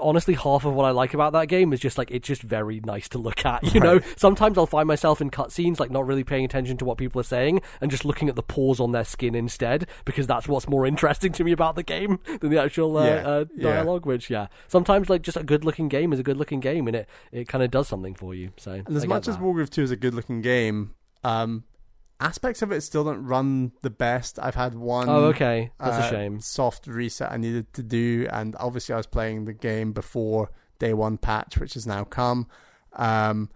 honestly 0.00 0.34
half 0.34 0.64
of 0.64 0.74
what 0.74 0.84
I 0.84 0.90
like 0.90 1.14
about 1.14 1.32
that 1.34 1.48
game 1.48 1.72
is 1.72 1.80
just 1.80 1.98
like 1.98 2.10
it's 2.10 2.26
just 2.26 2.42
very 2.42 2.80
nice 2.80 3.08
to 3.10 3.18
look 3.18 3.44
at, 3.44 3.74
you 3.74 3.80
know. 3.80 4.00
Sometimes 4.16 4.56
I'll 4.58 4.66
find 4.66 4.86
myself 4.86 5.20
in 5.20 5.30
cutscenes 5.30 5.80
like 5.80 5.90
not 5.90 6.06
really 6.06 6.24
paying 6.24 6.44
attention 6.44 6.76
to 6.78 6.84
what 6.84 6.98
people 6.98 7.20
are 7.20 7.24
saying 7.24 7.60
and 7.80 7.90
just 7.90 8.04
looking 8.04 8.28
at 8.28 8.36
the 8.36 8.42
pores 8.42 8.80
on 8.80 8.92
their 8.92 9.04
skin 9.04 9.34
instead 9.34 9.86
because 10.04 10.26
that's 10.26 10.48
what's 10.48 10.68
more 10.68 10.86
interesting 10.92 11.32
to 11.32 11.44
me 11.44 11.52
about 11.52 11.74
the 11.76 11.82
game 11.82 12.18
than 12.40 12.50
the 12.50 12.60
actual 12.60 12.96
uh, 12.96 13.04
Yeah, 13.04 13.12
uh, 13.26 13.44
yeah. 13.56 13.72
dialogue 13.74 14.06
which 14.06 14.30
yeah. 14.30 14.46
Sometimes 14.68 15.10
like 15.10 15.22
just 15.22 15.36
a 15.36 15.42
good-looking 15.42 15.88
game 15.88 16.12
is 16.12 16.18
a 16.18 16.22
good-looking 16.22 16.60
game 16.60 16.86
and 16.86 16.96
it 16.96 17.08
it 17.32 17.48
kind 17.48 17.64
of 17.64 17.70
does 17.70 17.88
something 17.88 18.14
for 18.14 18.34
you. 18.34 18.52
So 18.56 18.72
and 18.72 18.96
as 18.96 19.06
much 19.06 19.28
as 19.28 19.36
that. 19.36 19.42
Wargroove 19.42 19.70
2 19.70 19.82
is 19.82 19.90
a 19.90 19.96
good 19.96 20.14
looking 20.14 20.40
game, 20.40 20.94
um, 21.24 21.64
aspects 22.22 22.62
of 22.62 22.70
it 22.72 22.82
still 22.82 23.04
don't 23.04 23.24
run 23.24 23.72
the 23.82 23.90
best. 23.90 24.38
I've 24.40 24.54
had 24.54 24.74
one. 24.74 25.08
Oh, 25.08 25.24
okay. 25.26 25.70
That's 25.78 26.04
uh, 26.04 26.06
a 26.06 26.10
shame. 26.10 26.40
Soft 26.40 26.86
reset 26.86 27.32
I 27.32 27.36
needed 27.36 27.72
to 27.74 27.82
do, 27.82 28.26
and 28.30 28.54
obviously 28.58 28.94
I 28.94 28.96
was 28.96 29.06
playing 29.06 29.44
the 29.44 29.52
game 29.52 29.92
before 29.92 30.50
day 30.78 30.94
one 30.94 31.18
patch, 31.18 31.58
which 31.58 31.74
has 31.74 31.86
now 31.86 32.04
come, 32.04 32.46
um, 32.94 33.50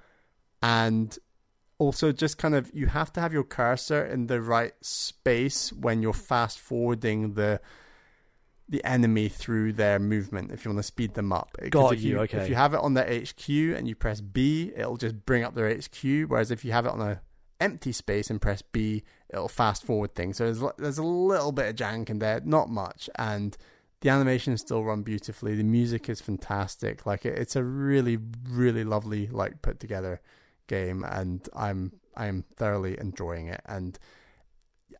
and 0.62 1.16
also 1.78 2.12
just 2.12 2.38
kind 2.38 2.54
of 2.54 2.70
you 2.74 2.86
have 2.86 3.12
to 3.12 3.20
have 3.20 3.32
your 3.32 3.44
cursor 3.44 4.04
in 4.04 4.26
the 4.26 4.40
right 4.40 4.72
space 4.80 5.72
when 5.72 6.02
you're 6.02 6.12
fast 6.12 6.58
forwarding 6.58 7.34
the 7.34 7.60
the 8.68 8.84
enemy 8.84 9.28
through 9.28 9.72
their 9.72 9.98
movement 10.00 10.50
if 10.50 10.64
you 10.64 10.70
want 10.70 10.78
to 10.78 10.82
speed 10.82 11.14
them 11.14 11.32
up. 11.32 11.56
Got 11.70 11.94
if 11.94 12.02
you, 12.02 12.20
If 12.20 12.34
okay. 12.34 12.48
you 12.48 12.56
have 12.56 12.74
it 12.74 12.80
on 12.80 12.94
their 12.94 13.04
HQ 13.04 13.48
and 13.48 13.86
you 13.86 13.94
press 13.94 14.20
B, 14.20 14.72
it'll 14.74 14.96
just 14.96 15.24
bring 15.24 15.44
up 15.44 15.54
their 15.54 15.72
HQ. 15.72 16.28
Whereas 16.28 16.50
if 16.50 16.64
you 16.64 16.72
have 16.72 16.84
it 16.84 16.90
on 16.90 17.00
a 17.00 17.20
empty 17.60 17.92
space 17.92 18.30
and 18.30 18.40
press 18.40 18.62
B, 18.62 19.04
it'll 19.30 19.48
fast 19.48 19.84
forward 19.84 20.14
things. 20.14 20.36
So 20.38 20.44
there's 20.52 20.72
there's 20.78 20.98
a 20.98 21.04
little 21.04 21.52
bit 21.52 21.68
of 21.68 21.76
jank 21.76 22.10
in 22.10 22.18
there, 22.18 22.40
not 22.44 22.68
much, 22.68 23.08
and 23.16 23.56
the 24.00 24.10
animations 24.10 24.60
still 24.60 24.84
run 24.84 25.02
beautifully. 25.02 25.54
The 25.54 25.64
music 25.64 26.08
is 26.08 26.20
fantastic. 26.20 27.06
Like 27.06 27.24
it, 27.24 27.38
it's 27.38 27.56
a 27.56 27.64
really 27.64 28.18
really 28.48 28.84
lovely 28.84 29.26
like 29.28 29.62
put 29.62 29.80
together 29.80 30.20
game, 30.66 31.04
and 31.04 31.48
I'm 31.54 31.92
I'm 32.16 32.44
thoroughly 32.56 32.98
enjoying 32.98 33.48
it. 33.48 33.60
And 33.66 33.98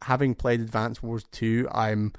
having 0.03 0.35
played 0.35 0.61
Advance 0.61 1.03
Wars 1.03 1.25
2, 1.33 1.69
I'm 1.73 2.13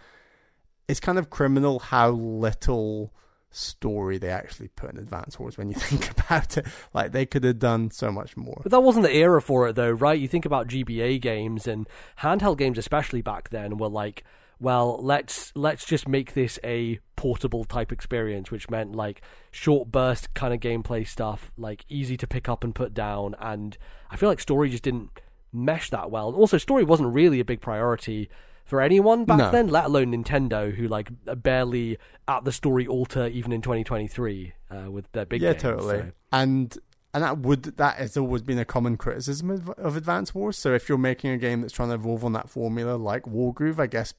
it's 0.88 1.00
kind 1.00 1.18
of 1.18 1.30
criminal 1.30 1.80
how 1.80 2.12
little 2.12 3.14
story 3.58 4.18
they 4.18 4.30
actually 4.30 4.68
put 4.70 4.92
in 4.92 4.98
Advance 4.98 5.40
Wars 5.40 5.58
when 5.58 5.70
you 5.70 5.76
think 5.78 6.12
about 6.12 6.58
it. 6.58 6.66
Like 6.94 7.12
they 7.12 7.26
could 7.26 7.44
have 7.44 7.60
done 7.60 7.92
so 7.92 8.12
much 8.12 8.38
more. 8.38 8.60
But 8.64 8.72
that 8.72 8.82
wasn't 8.82 9.06
the 9.06 9.16
era 9.16 9.42
for 9.42 9.68
it, 9.68 9.76
though, 9.76 9.92
right? 9.92 10.20
You 10.20 10.28
think 10.28 10.46
about 10.46 10.68
GBA 10.68 11.22
games 11.22 11.68
and 11.68 11.88
handheld 12.20 12.58
games, 12.58 12.78
especially 12.78 13.22
back 13.22 13.50
then, 13.50 13.78
were 13.78 13.90
like, 13.90 14.24
well, 14.60 15.00
let's 15.04 15.52
let's 15.56 15.86
just 15.86 16.08
make 16.08 16.34
this 16.34 16.60
a 16.64 17.00
portable 17.16 17.64
type 17.64 17.92
experience, 17.92 18.50
which 18.50 18.70
meant 18.70 18.96
like 18.96 19.22
short 19.52 19.92
burst 19.92 20.34
kind 20.34 20.54
of 20.54 20.60
gameplay 20.60 21.08
stuff, 21.08 21.52
like 21.58 21.86
easy 21.90 22.18
to 22.18 22.28
pick 22.28 22.50
up 22.50 22.64
and 22.64 22.74
put 22.74 22.94
down. 22.94 23.36
And 23.40 23.78
I 24.10 24.16
feel 24.16 24.30
like 24.30 24.40
story 24.40 24.70
just 24.70 24.84
didn't 24.84 25.10
mesh 25.54 25.90
that 25.92 26.10
well. 26.12 26.30
And 26.30 26.38
Also, 26.38 26.58
story 26.58 26.84
wasn't 26.84 27.14
really 27.14 27.40
a 27.40 27.46
big 27.46 27.62
priority 27.62 28.30
for 28.68 28.82
anyone 28.82 29.24
back 29.24 29.38
No. 29.38 29.52
then, 29.52 29.70
let 29.70 29.86
alone 29.86 30.12
Nintendo, 30.12 30.74
who 30.74 30.88
like 30.88 31.10
barely 31.42 31.98
at 32.28 32.44
the 32.44 32.52
story 32.52 32.86
alter 32.86 33.28
even 33.28 33.54
in 33.54 33.62
2023 33.62 34.54
uh, 34.70 34.92
with 34.92 35.10
their 35.14 35.26
big 35.26 35.42
yeah, 35.42 35.54
games, 35.54 35.62
totally. 35.64 36.00
so. 36.00 36.12
And 36.34 36.78
and 37.14 37.24
that 37.24 37.40
would 37.40 37.64
that 37.78 37.96
has 37.96 38.18
always 38.18 38.42
been 38.42 38.60
a 38.60 38.66
common 38.66 38.98
criticism 38.98 39.50
of, 39.50 39.70
of 39.70 39.96
Advance 39.96 40.36
Wars. 40.36 40.58
So 40.58 40.74
if 40.74 40.90
you're 40.90 40.98
making 40.98 41.32
a 41.32 41.38
game 41.38 41.62
that's 41.62 41.74
trying 41.74 41.90
to 41.90 41.96
evolve 41.96 42.26
on 42.26 42.34
that 42.34 42.50
formula, 42.50 42.98
like 42.98 43.24
Wargroove, 43.24 43.80
I 43.80 43.88
guess 43.88 44.14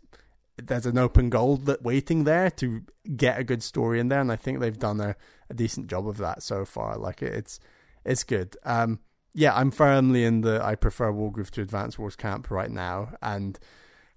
there's 0.56 0.86
an 0.86 0.96
open 0.96 1.28
goal 1.28 1.58
that 1.58 1.82
waiting 1.82 2.24
there 2.24 2.50
to 2.52 2.82
get 3.16 3.38
a 3.38 3.44
good 3.44 3.62
story 3.62 4.00
in 4.00 4.08
there, 4.08 4.20
and 4.20 4.32
I 4.32 4.36
think 4.36 4.60
they've 4.60 4.78
done 4.78 5.00
a, 5.00 5.14
a 5.50 5.54
decent 5.54 5.88
job 5.88 6.08
of 6.08 6.16
that 6.16 6.42
so 6.42 6.64
far. 6.64 6.96
Like 6.96 7.22
it, 7.22 7.34
it's 7.34 7.60
it's 8.04 8.24
good. 8.24 8.56
Um, 8.64 9.00
yeah, 9.34 9.54
I'm 9.54 9.70
firmly 9.70 10.24
in 10.24 10.40
the 10.40 10.64
I 10.64 10.74
prefer 10.74 11.12
Wargroove 11.12 11.50
to 11.50 11.60
Advance 11.60 11.98
Wars 11.98 12.16
camp 12.16 12.50
right 12.50 12.70
now, 12.70 13.10
and 13.20 13.58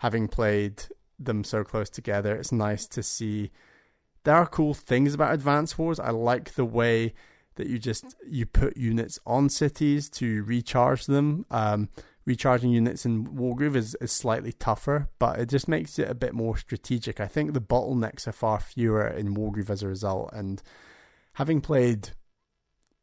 having 0.01 0.27
played 0.27 0.81
them 1.19 1.43
so 1.43 1.63
close 1.63 1.87
together, 1.87 2.35
it's 2.35 2.51
nice 2.51 2.87
to 2.87 3.03
see. 3.03 3.51
There 4.23 4.35
are 4.35 4.47
cool 4.47 4.73
things 4.73 5.13
about 5.13 5.31
Advance 5.31 5.77
Wars. 5.77 5.99
I 5.99 6.09
like 6.09 6.55
the 6.55 6.65
way 6.65 7.13
that 7.55 7.67
you 7.67 7.77
just 7.77 8.15
you 8.27 8.47
put 8.47 8.75
units 8.75 9.19
on 9.27 9.47
cities 9.47 10.09
to 10.09 10.43
recharge 10.43 11.05
them. 11.05 11.45
Um, 11.51 11.89
recharging 12.25 12.71
units 12.71 13.05
in 13.05 13.27
Wargroove 13.27 13.75
is, 13.75 13.95
is 14.01 14.11
slightly 14.11 14.53
tougher, 14.53 15.07
but 15.19 15.37
it 15.39 15.49
just 15.49 15.67
makes 15.67 15.99
it 15.99 16.09
a 16.09 16.15
bit 16.15 16.33
more 16.33 16.57
strategic. 16.57 17.19
I 17.19 17.27
think 17.27 17.53
the 17.53 17.61
bottlenecks 17.61 18.27
are 18.27 18.31
far 18.31 18.59
fewer 18.59 19.07
in 19.07 19.35
Wargroove 19.35 19.69
as 19.69 19.83
a 19.83 19.87
result. 19.87 20.31
And 20.33 20.63
having 21.33 21.61
played 21.61 22.09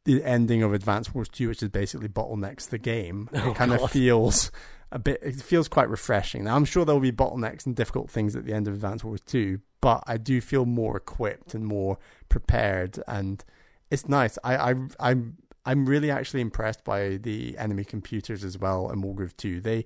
the 0.09 0.25
ending 0.25 0.63
of 0.63 0.73
Advance 0.73 1.15
Wars 1.15 1.29
2, 1.29 1.49
which 1.49 1.63
is 1.63 1.69
basically 1.69 2.09
bottlenecks 2.09 2.69
the 2.69 2.79
game, 2.79 3.29
Oh, 3.35 3.51
it 3.51 3.57
kind 3.57 3.71
God. 3.71 3.83
of 3.83 3.91
feels 3.91 4.51
a 4.91 4.99
bit 4.99 5.19
it 5.23 5.37
feels 5.37 5.69
quite 5.69 5.91
refreshing. 5.91 6.45
Now 6.45 6.57
I'm 6.57 6.65
sure 6.65 6.85
there'll 6.85 7.01
be 7.01 7.13
bottlenecks 7.13 7.67
and 7.67 7.77
difficult 7.77 8.11
things 8.11 8.35
at 8.35 8.47
the 8.47 8.55
end 8.55 8.67
of 8.67 8.75
Advance 8.75 9.05
Wars 9.05 9.21
2, 9.21 9.61
but 9.83 10.03
I 10.07 10.17
do 10.17 10.41
feel 10.41 10.65
more 10.65 10.97
equipped 10.97 11.53
and 11.55 11.67
more 11.67 11.99
prepared 12.31 12.99
and 13.07 13.45
it's 13.91 14.09
nice. 14.09 14.39
I, 14.43 14.57
I 14.71 14.75
I'm 14.99 15.37
I'm 15.67 15.85
really 15.85 16.11
actually 16.11 16.41
impressed 16.41 16.85
by 16.85 17.19
the 17.19 17.59
enemy 17.59 17.85
computers 17.85 18.45
as 18.45 18.57
well 18.57 18.91
in 18.91 19.03
Wargroove 19.03 19.37
2. 19.37 19.61
They 19.61 19.85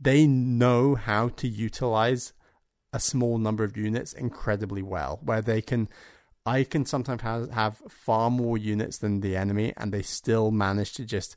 they 0.00 0.26
know 0.26 0.94
how 0.94 1.28
to 1.28 1.46
utilize 1.46 2.32
a 2.94 3.00
small 3.00 3.36
number 3.36 3.64
of 3.64 3.76
units 3.76 4.14
incredibly 4.14 4.80
well, 4.82 5.20
where 5.22 5.42
they 5.42 5.60
can 5.60 5.88
I 6.48 6.64
can 6.64 6.86
sometimes 6.86 7.20
have, 7.20 7.50
have 7.50 7.76
far 7.88 8.30
more 8.30 8.56
units 8.56 8.96
than 8.96 9.20
the 9.20 9.36
enemy, 9.36 9.74
and 9.76 9.92
they 9.92 10.00
still 10.00 10.50
manage 10.50 10.94
to 10.94 11.04
just 11.04 11.36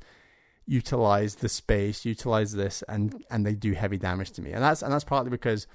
utilize 0.65 1.35
the 1.35 1.49
space, 1.49 2.05
utilize 2.05 2.53
this, 2.53 2.81
and 2.87 3.21
and 3.29 3.45
they 3.45 3.53
do 3.53 3.73
heavy 3.73 3.97
damage 3.97 4.31
to 4.31 4.41
me. 4.41 4.53
And 4.53 4.63
that's 4.63 4.81
and 4.81 4.93
that's 4.93 5.03
partly 5.03 5.29
because 5.29 5.67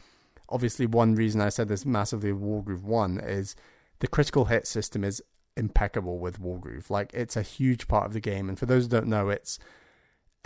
obviously 0.48 0.86
one 0.86 1.14
reason 1.14 1.42
I 1.42 1.50
said 1.50 1.68
this 1.68 1.84
massively 1.84 2.32
Wargroove 2.32 2.84
One 2.84 3.20
is 3.20 3.54
the 3.98 4.06
critical 4.06 4.46
hit 4.46 4.66
system 4.66 5.04
is 5.04 5.22
impeccable 5.54 6.18
with 6.18 6.40
Wargroove. 6.40 6.88
Like 6.88 7.12
it's 7.12 7.36
a 7.36 7.42
huge 7.42 7.88
part 7.88 8.06
of 8.06 8.14
the 8.14 8.20
game, 8.20 8.48
and 8.48 8.58
for 8.58 8.64
those 8.64 8.84
who 8.84 8.88
don't 8.88 9.06
know, 9.06 9.28
it's 9.28 9.58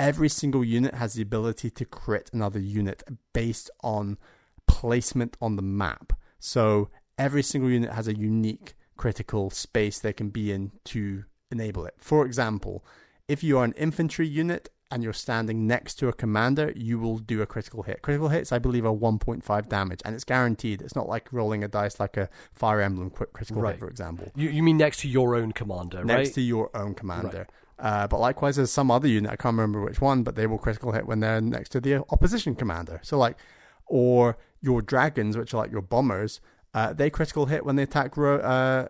every 0.00 0.28
single 0.28 0.64
unit 0.64 0.94
has 0.94 1.14
the 1.14 1.22
ability 1.22 1.70
to 1.70 1.84
crit 1.84 2.28
another 2.32 2.58
unit 2.58 3.04
based 3.32 3.70
on 3.84 4.18
placement 4.66 5.36
on 5.40 5.54
the 5.54 5.62
map. 5.62 6.12
So 6.40 6.90
every 7.16 7.44
single 7.44 7.70
unit 7.70 7.92
has 7.92 8.08
a 8.08 8.16
unique 8.16 8.74
critical 9.04 9.48
space 9.48 9.98
they 9.98 10.12
can 10.12 10.28
be 10.28 10.52
in 10.52 10.72
to 10.84 11.24
enable 11.50 11.86
it. 11.86 11.94
For 11.96 12.26
example, 12.26 12.84
if 13.28 13.42
you 13.42 13.56
are 13.58 13.64
an 13.64 13.72
infantry 13.72 14.28
unit 14.28 14.68
and 14.90 15.02
you're 15.02 15.14
standing 15.14 15.66
next 15.66 15.94
to 15.94 16.08
a 16.08 16.12
commander, 16.12 16.70
you 16.76 16.98
will 16.98 17.16
do 17.16 17.40
a 17.40 17.46
critical 17.46 17.82
hit. 17.84 18.02
Critical 18.02 18.28
hits, 18.28 18.52
I 18.52 18.58
believe, 18.58 18.84
are 18.84 18.92
1.5 18.92 19.68
damage, 19.70 20.02
and 20.04 20.14
it's 20.14 20.24
guaranteed. 20.24 20.82
It's 20.82 20.94
not 20.94 21.08
like 21.08 21.32
rolling 21.32 21.64
a 21.64 21.68
dice 21.68 21.98
like 21.98 22.18
a 22.18 22.28
Fire 22.52 22.82
Emblem 22.82 23.08
crit- 23.08 23.32
critical 23.32 23.62
Right. 23.62 23.70
hit, 23.76 23.80
for 23.80 23.88
example 23.88 24.30
You, 24.36 24.50
you 24.50 24.62
mean 24.62 24.76
next 24.76 24.98
to 25.00 25.08
your 25.08 25.34
own 25.34 25.52
commander, 25.52 26.04
next 26.04 26.28
right? 26.28 26.34
to 26.34 26.40
your 26.42 26.70
own 26.76 26.92
commander. 26.94 27.46
Uh, 27.78 28.06
but 28.06 28.20
likewise, 28.20 28.56
there's 28.56 28.70
some 28.70 28.90
other 28.90 29.08
unit 29.08 29.30
I 29.32 29.36
can't 29.36 29.54
remember 29.56 29.80
which 29.80 30.02
one, 30.02 30.22
but 30.24 30.34
they 30.36 30.46
will 30.46 30.58
critical 30.58 30.92
hit 30.92 31.06
when 31.06 31.20
they're 31.20 31.40
next 31.40 31.70
to 31.70 31.80
the 31.80 32.04
opposition 32.10 32.54
commander. 32.54 33.00
So 33.02 33.16
like, 33.16 33.38
or 33.86 34.36
your 34.60 34.82
dragons, 34.82 35.38
which 35.38 35.54
are 35.54 35.56
like 35.62 35.72
your 35.72 35.80
bombers, 35.80 36.42
uh, 36.74 36.92
they 36.92 37.10
critical 37.10 37.46
hit 37.46 37.64
when 37.64 37.76
they 37.76 37.82
attack 37.82 38.16
ro- 38.16 38.38
uh, 38.38 38.88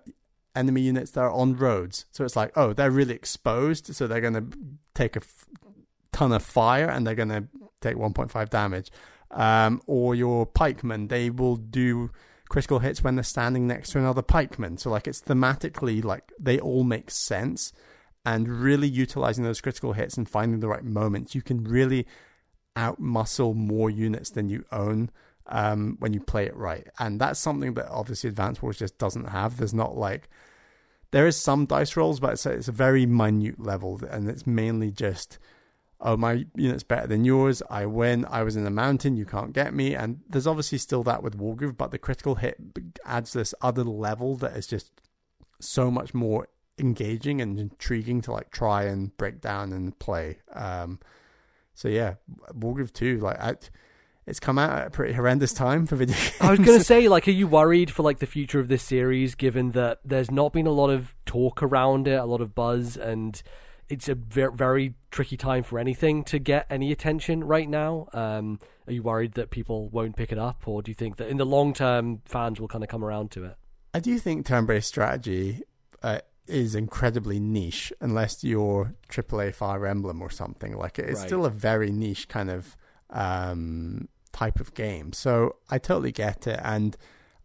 enemy 0.55 0.83
units 0.83 1.13
that 1.13 1.21
are 1.21 1.31
on 1.33 1.57
roads. 1.57 2.07
So 2.11 2.25
it's 2.25 2.37
like, 2.37 2.53
oh, 2.57 2.73
they're 2.73 2.91
really 2.91 3.15
exposed, 3.15 3.95
so 3.95 4.07
they're 4.07 4.21
going 4.21 4.35
to 4.35 4.47
take 4.95 5.17
a 5.17 5.21
f- 5.21 5.47
ton 6.13 6.33
of 6.33 6.43
fire 6.43 6.89
and 6.89 7.07
they're 7.07 7.15
going 7.15 7.29
to 7.29 7.45
take 7.81 7.97
1.5 7.97 8.51
damage. 8.51 8.91
Um, 9.31 9.81
or 9.87 10.15
your 10.15 10.45
pikemen, 10.45 11.09
they 11.09 11.31
will 11.31 11.57
do 11.57 12.11
critical 12.49 12.81
hits 12.81 13.03
when 13.03 13.15
they're 13.15 13.23
standing 13.23 13.67
next 13.67 13.91
to 13.91 13.99
another 13.99 14.23
pikeman. 14.23 14.79
So 14.79 14.91
like 14.91 15.07
it's 15.07 15.23
thematically 15.23 16.03
like 16.03 16.33
they 16.39 16.59
all 16.59 16.83
make 16.83 17.11
sense 17.11 17.73
and 18.27 18.49
really 18.49 18.89
utilizing 18.89 19.45
those 19.45 19.61
critical 19.61 19.93
hits 19.93 20.17
and 20.19 20.29
finding 20.29 20.61
the 20.61 20.69
right 20.69 20.85
moments, 20.85 21.35
you 21.35 21.43
can 21.43 21.65
really 21.65 22.07
outmuscle 22.77 23.55
more 23.55 23.89
units 23.89 24.31
than 24.31 24.49
you 24.49 24.65
own 24.71 25.11
um, 25.51 25.97
when 25.99 26.13
you 26.13 26.21
play 26.21 26.47
it 26.47 26.57
right. 26.57 26.87
And 26.99 27.21
that's 27.21 27.39
something 27.39 27.75
that 27.75 27.89
obviously 27.91 28.29
Advance 28.29 28.63
Wars 28.63 28.79
just 28.79 28.99
doesn't 28.99 29.27
have. 29.27 29.57
There's 29.57 29.75
not 29.75 29.97
like 29.97 30.29
there 31.11 31.27
is 31.27 31.37
some 31.37 31.67
dice 31.67 31.97
rolls, 31.97 32.21
but 32.21 32.33
it's 32.33 32.47
a, 32.47 32.53
it's 32.53 32.69
a 32.69 32.73
very 32.73 33.05
minute 33.05 33.61
level, 33.61 34.01
and 34.11 34.29
it's 34.29 34.47
mainly 34.47 34.91
just 34.91 35.39
oh 36.01 36.17
my 36.17 36.47
unit's 36.55 36.83
better 36.83 37.07
than 37.07 37.25
yours. 37.25 37.63
I 37.69 37.87
win. 37.87 38.25
I 38.31 38.43
was 38.43 38.57
in 38.57 38.65
the 38.65 38.71
mountain. 38.71 39.17
You 39.17 39.27
can't 39.27 39.53
get 39.53 39.75
me. 39.75 39.95
And 39.95 40.21
there's 40.29 40.47
obviously 40.47 40.79
still 40.79 41.03
that 41.05 41.23
with 41.23 41.39
wargroove 41.39 41.77
but 41.77 41.91
the 41.91 41.99
critical 41.99 42.37
hit 42.37 42.57
adds 43.05 43.33
this 43.33 43.55
other 43.61 43.85
level 43.85 44.37
that 44.37 44.57
is 44.57 44.67
just 44.67 44.93
so 45.61 45.91
much 45.91 46.15
more 46.15 46.49
engaging 46.79 47.43
and 47.43 47.61
intriguing 47.61 48.23
to 48.23 48.33
like 48.33 48.51
try 48.51 48.85
and 48.85 49.15
break 49.19 49.41
down 49.41 49.73
and 49.73 49.99
play. 49.99 50.39
Um 50.55 51.01
so 51.75 51.89
yeah 51.89 52.15
wargroove 52.55 52.93
2 52.93 53.19
like 53.19 53.39
I, 53.39 53.57
it's 54.31 54.41
come 54.41 54.59
out 54.59 54.71
at 54.79 54.87
a 54.87 54.91
pretty 54.91 55.13
horrendous 55.13 55.53
time 55.53 55.87
for 55.87 55.97
video 55.97 56.17
games. 56.17 56.33
I 56.41 56.51
was 56.51 56.61
going 56.61 56.79
to 56.79 56.85
say, 56.85 57.09
like, 57.09 57.29
are 57.29 57.33
you 57.33 57.47
worried 57.47 57.91
for 57.91 58.03
like 58.03 58.19
the 58.21 58.27
future 58.27 58.61
of 58.61 58.69
this 58.69 58.83
series, 58.83 59.35
given 59.35 59.73
that 59.73 59.99
there's 60.05 60.31
not 60.31 60.53
been 60.53 60.67
a 60.67 60.73
lot 60.73 60.89
of 60.91 61.15
talk 61.27 61.63
around 61.63 62.09
it, 62.09 62.19
a 62.19 62.25
lot 62.25 62.41
of 62.41 62.55
buzz, 62.55 62.97
and 62.97 63.43
it's 63.89 64.09
a 64.09 64.15
very, 64.15 64.53
very 64.55 64.95
tricky 65.11 65.37
time 65.37 65.65
for 65.65 65.79
anything 65.79 66.23
to 66.25 66.39
get 66.39 66.65
any 66.71 66.93
attention 66.93 67.43
right 67.45 67.69
now. 67.69 68.07
Um, 68.13 68.61
are 68.87 68.93
you 68.93 69.03
worried 69.03 69.33
that 69.33 69.51
people 69.51 69.89
won't 69.89 70.17
pick 70.17 70.33
it 70.33 70.39
up, 70.39 70.63
or 70.67 70.81
do 70.81 70.91
you 70.91 70.95
think 70.95 71.17
that 71.17 71.29
in 71.29 71.37
the 71.37 71.47
long 71.47 71.75
term 71.75 72.23
fans 72.25 72.61
will 72.61 72.69
kind 72.69 72.85
of 72.85 72.89
come 72.89 73.05
around 73.05 73.33
to 73.33 73.45
it? 73.45 73.57
I 73.93 73.99
do 74.01 74.19
think 74.19 74.47
turn-based 74.47 74.87
strategy 74.87 75.63
uh, 76.05 76.21
is 76.47 76.77
incredibly 76.77 77.41
niche, 77.41 77.93
unless 78.01 78.45
you're 78.45 78.95
AAA 79.09 79.53
Fire 79.55 79.87
Emblem 79.87 80.23
or 80.23 80.31
something. 80.31 80.77
Like 80.77 81.01
it's 81.01 81.19
Right. 81.21 81.27
still 81.27 81.45
a 81.45 81.51
very 81.51 81.91
niche 81.91 82.29
kind 82.29 82.51
of 82.51 82.77
um, 83.11 84.09
type 84.33 84.61
of 84.61 84.75
game. 84.75 85.13
So 85.13 85.57
I 85.69 85.79
totally 85.79 86.13
get 86.13 86.47
it, 86.47 86.61
and 86.63 86.97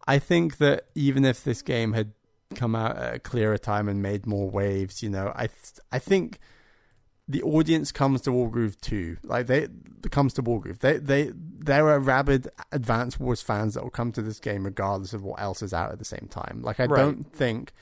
I 0.06 0.18
think 0.18 0.58
that 0.58 0.86
even 0.94 1.24
if 1.24 1.42
this 1.44 1.62
game 1.62 1.92
had 1.92 2.12
come 2.54 2.76
out 2.76 2.96
at 2.96 3.14
a 3.14 3.18
clearer 3.18 3.58
time 3.58 3.88
and 3.88 4.00
made 4.02 4.26
more 4.26 4.48
waves, 4.48 5.02
you 5.02 5.10
know, 5.10 5.32
I 5.34 5.46
th- 5.48 5.80
I 5.90 5.98
think 5.98 6.38
the 7.28 7.42
audience 7.42 7.90
comes 7.90 8.20
to 8.22 8.30
Wargroove 8.30 8.80
too. 8.80 9.16
Like 9.24 9.48
they 9.48 9.66
comes 10.12 10.32
to 10.34 10.42
Wargroove. 10.44 10.78
They 10.78 10.98
they 10.98 11.32
there 11.34 11.88
are 11.88 11.98
rabid 11.98 12.48
Advance 12.70 13.18
Wars 13.18 13.42
fans 13.42 13.74
that 13.74 13.82
will 13.82 13.90
come 13.90 14.12
to 14.12 14.22
this 14.22 14.38
game 14.38 14.64
regardless 14.64 15.12
of 15.12 15.24
what 15.24 15.40
else 15.40 15.60
is 15.60 15.74
out 15.74 15.90
at 15.90 15.98
the 15.98 16.04
same 16.04 16.28
time. 16.30 16.62
Like 16.62 16.78
I 16.78 16.84
Right. 16.86 17.00
don't 17.00 17.24
think 17.32 17.72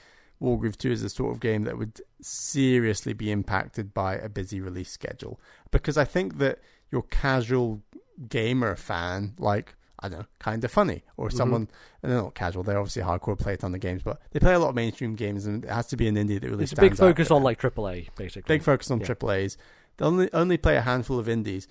Wargroove 0.40 0.76
2 0.78 0.90
is 0.90 1.02
the 1.02 1.10
sort 1.10 1.32
of 1.32 1.40
game 1.40 1.62
that 1.64 1.76
would 1.76 2.00
seriously 2.22 3.12
be 3.12 3.30
impacted 3.30 3.92
by 3.92 4.14
a 4.16 4.28
busy 4.30 4.60
release 4.60 4.90
schedule. 4.90 5.38
Because 5.70 5.98
I 5.98 6.04
think 6.04 6.38
that 6.38 6.58
your 6.90 7.02
casual 7.02 7.82
gamer 8.29 8.77
fan, 8.77 9.35
like, 9.38 9.74
I 10.00 10.09
don't 10.09 10.20
know, 10.20 10.27
Kinda 10.42 10.68
Funny, 10.68 11.03
or 11.16 11.29
Mm-hmm. 11.29 11.37
someone, 11.37 11.68
and 12.03 12.12
they're 12.12 12.20
not 12.20 12.35
casual, 12.35 12.62
they're 12.62 12.79
obviously 12.79 13.03
hardcore, 13.03 13.38
play 13.38 13.55
a 13.55 13.57
ton 13.57 13.74
of 13.74 13.81
games, 13.81 14.03
but 14.03 14.20
they 14.33 14.40
play 14.40 14.55
a 14.55 14.59
lot 14.59 14.68
of 14.70 14.74
mainstream 14.74 15.14
games, 15.14 15.46
and 15.46 15.64
it 15.64 15.70
has 15.70 15.87
to 15.88 15.96
be 15.96 16.07
an 16.09 16.16
indie 16.16 16.40
that 16.40 16.48
really 16.48 16.64
It's 16.64 16.72
a 16.72 16.77
big 16.77 16.96
focus 16.96 17.31
on 17.31 17.42
like 17.42 17.61
AAA, 17.61 18.09
basically. 18.16 18.55
Big 18.55 18.62
focus 18.62 18.90
on 18.90 19.00
Yeah. 19.00 19.07
AAAs. 19.07 19.57
They 19.96 20.05
only, 20.05 20.33
only 20.33 20.57
play 20.57 20.77
a 20.77 20.81
handful 20.83 21.18
of 21.18 21.29
indies. 21.29 21.68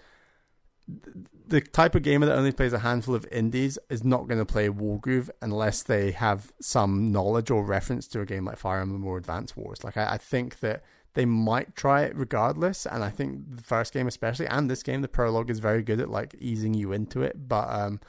The 1.47 1.61
type 1.61 1.95
of 1.95 2.03
gamer 2.03 2.25
that 2.25 2.37
only 2.37 2.51
plays 2.51 2.73
a 2.73 2.79
handful 2.79 3.15
of 3.15 3.25
indies 3.31 3.77
is 3.89 4.03
not 4.03 4.27
going 4.27 4.39
to 4.39 4.45
play 4.45 4.67
Wargroove 4.69 5.29
unless 5.41 5.83
they 5.83 6.11
have 6.11 6.51
some 6.59 7.11
knowledge 7.11 7.51
or 7.51 7.63
reference 7.63 8.07
to 8.09 8.21
a 8.21 8.25
game 8.25 8.45
like 8.45 8.57
Fire 8.57 8.79
Emblem 8.81 9.05
or 9.05 9.17
Advance 9.17 9.55
Wars. 9.55 9.83
Like 9.83 9.95
I, 9.97 10.13
I 10.13 10.17
think 10.17 10.59
that 10.59 10.83
they 11.15 11.25
might 11.25 11.75
try 11.75 12.03
it 12.03 12.15
regardless, 12.15 12.85
and 12.85 13.03
I 13.03 13.09
think 13.09 13.55
the 13.55 13.63
first 13.63 13.93
game 13.93 14.07
especially, 14.07 14.47
and 14.47 14.69
this 14.69 14.83
game, 14.83 15.01
the 15.01 15.07
prologue 15.07 15.49
is 15.49 15.59
very 15.59 15.83
good 15.83 15.99
at 15.99 16.09
like 16.09 16.35
easing 16.39 16.73
you 16.73 16.91
into 16.91 17.21
it. 17.21 17.47
But 17.47 17.69
um, 17.69 17.99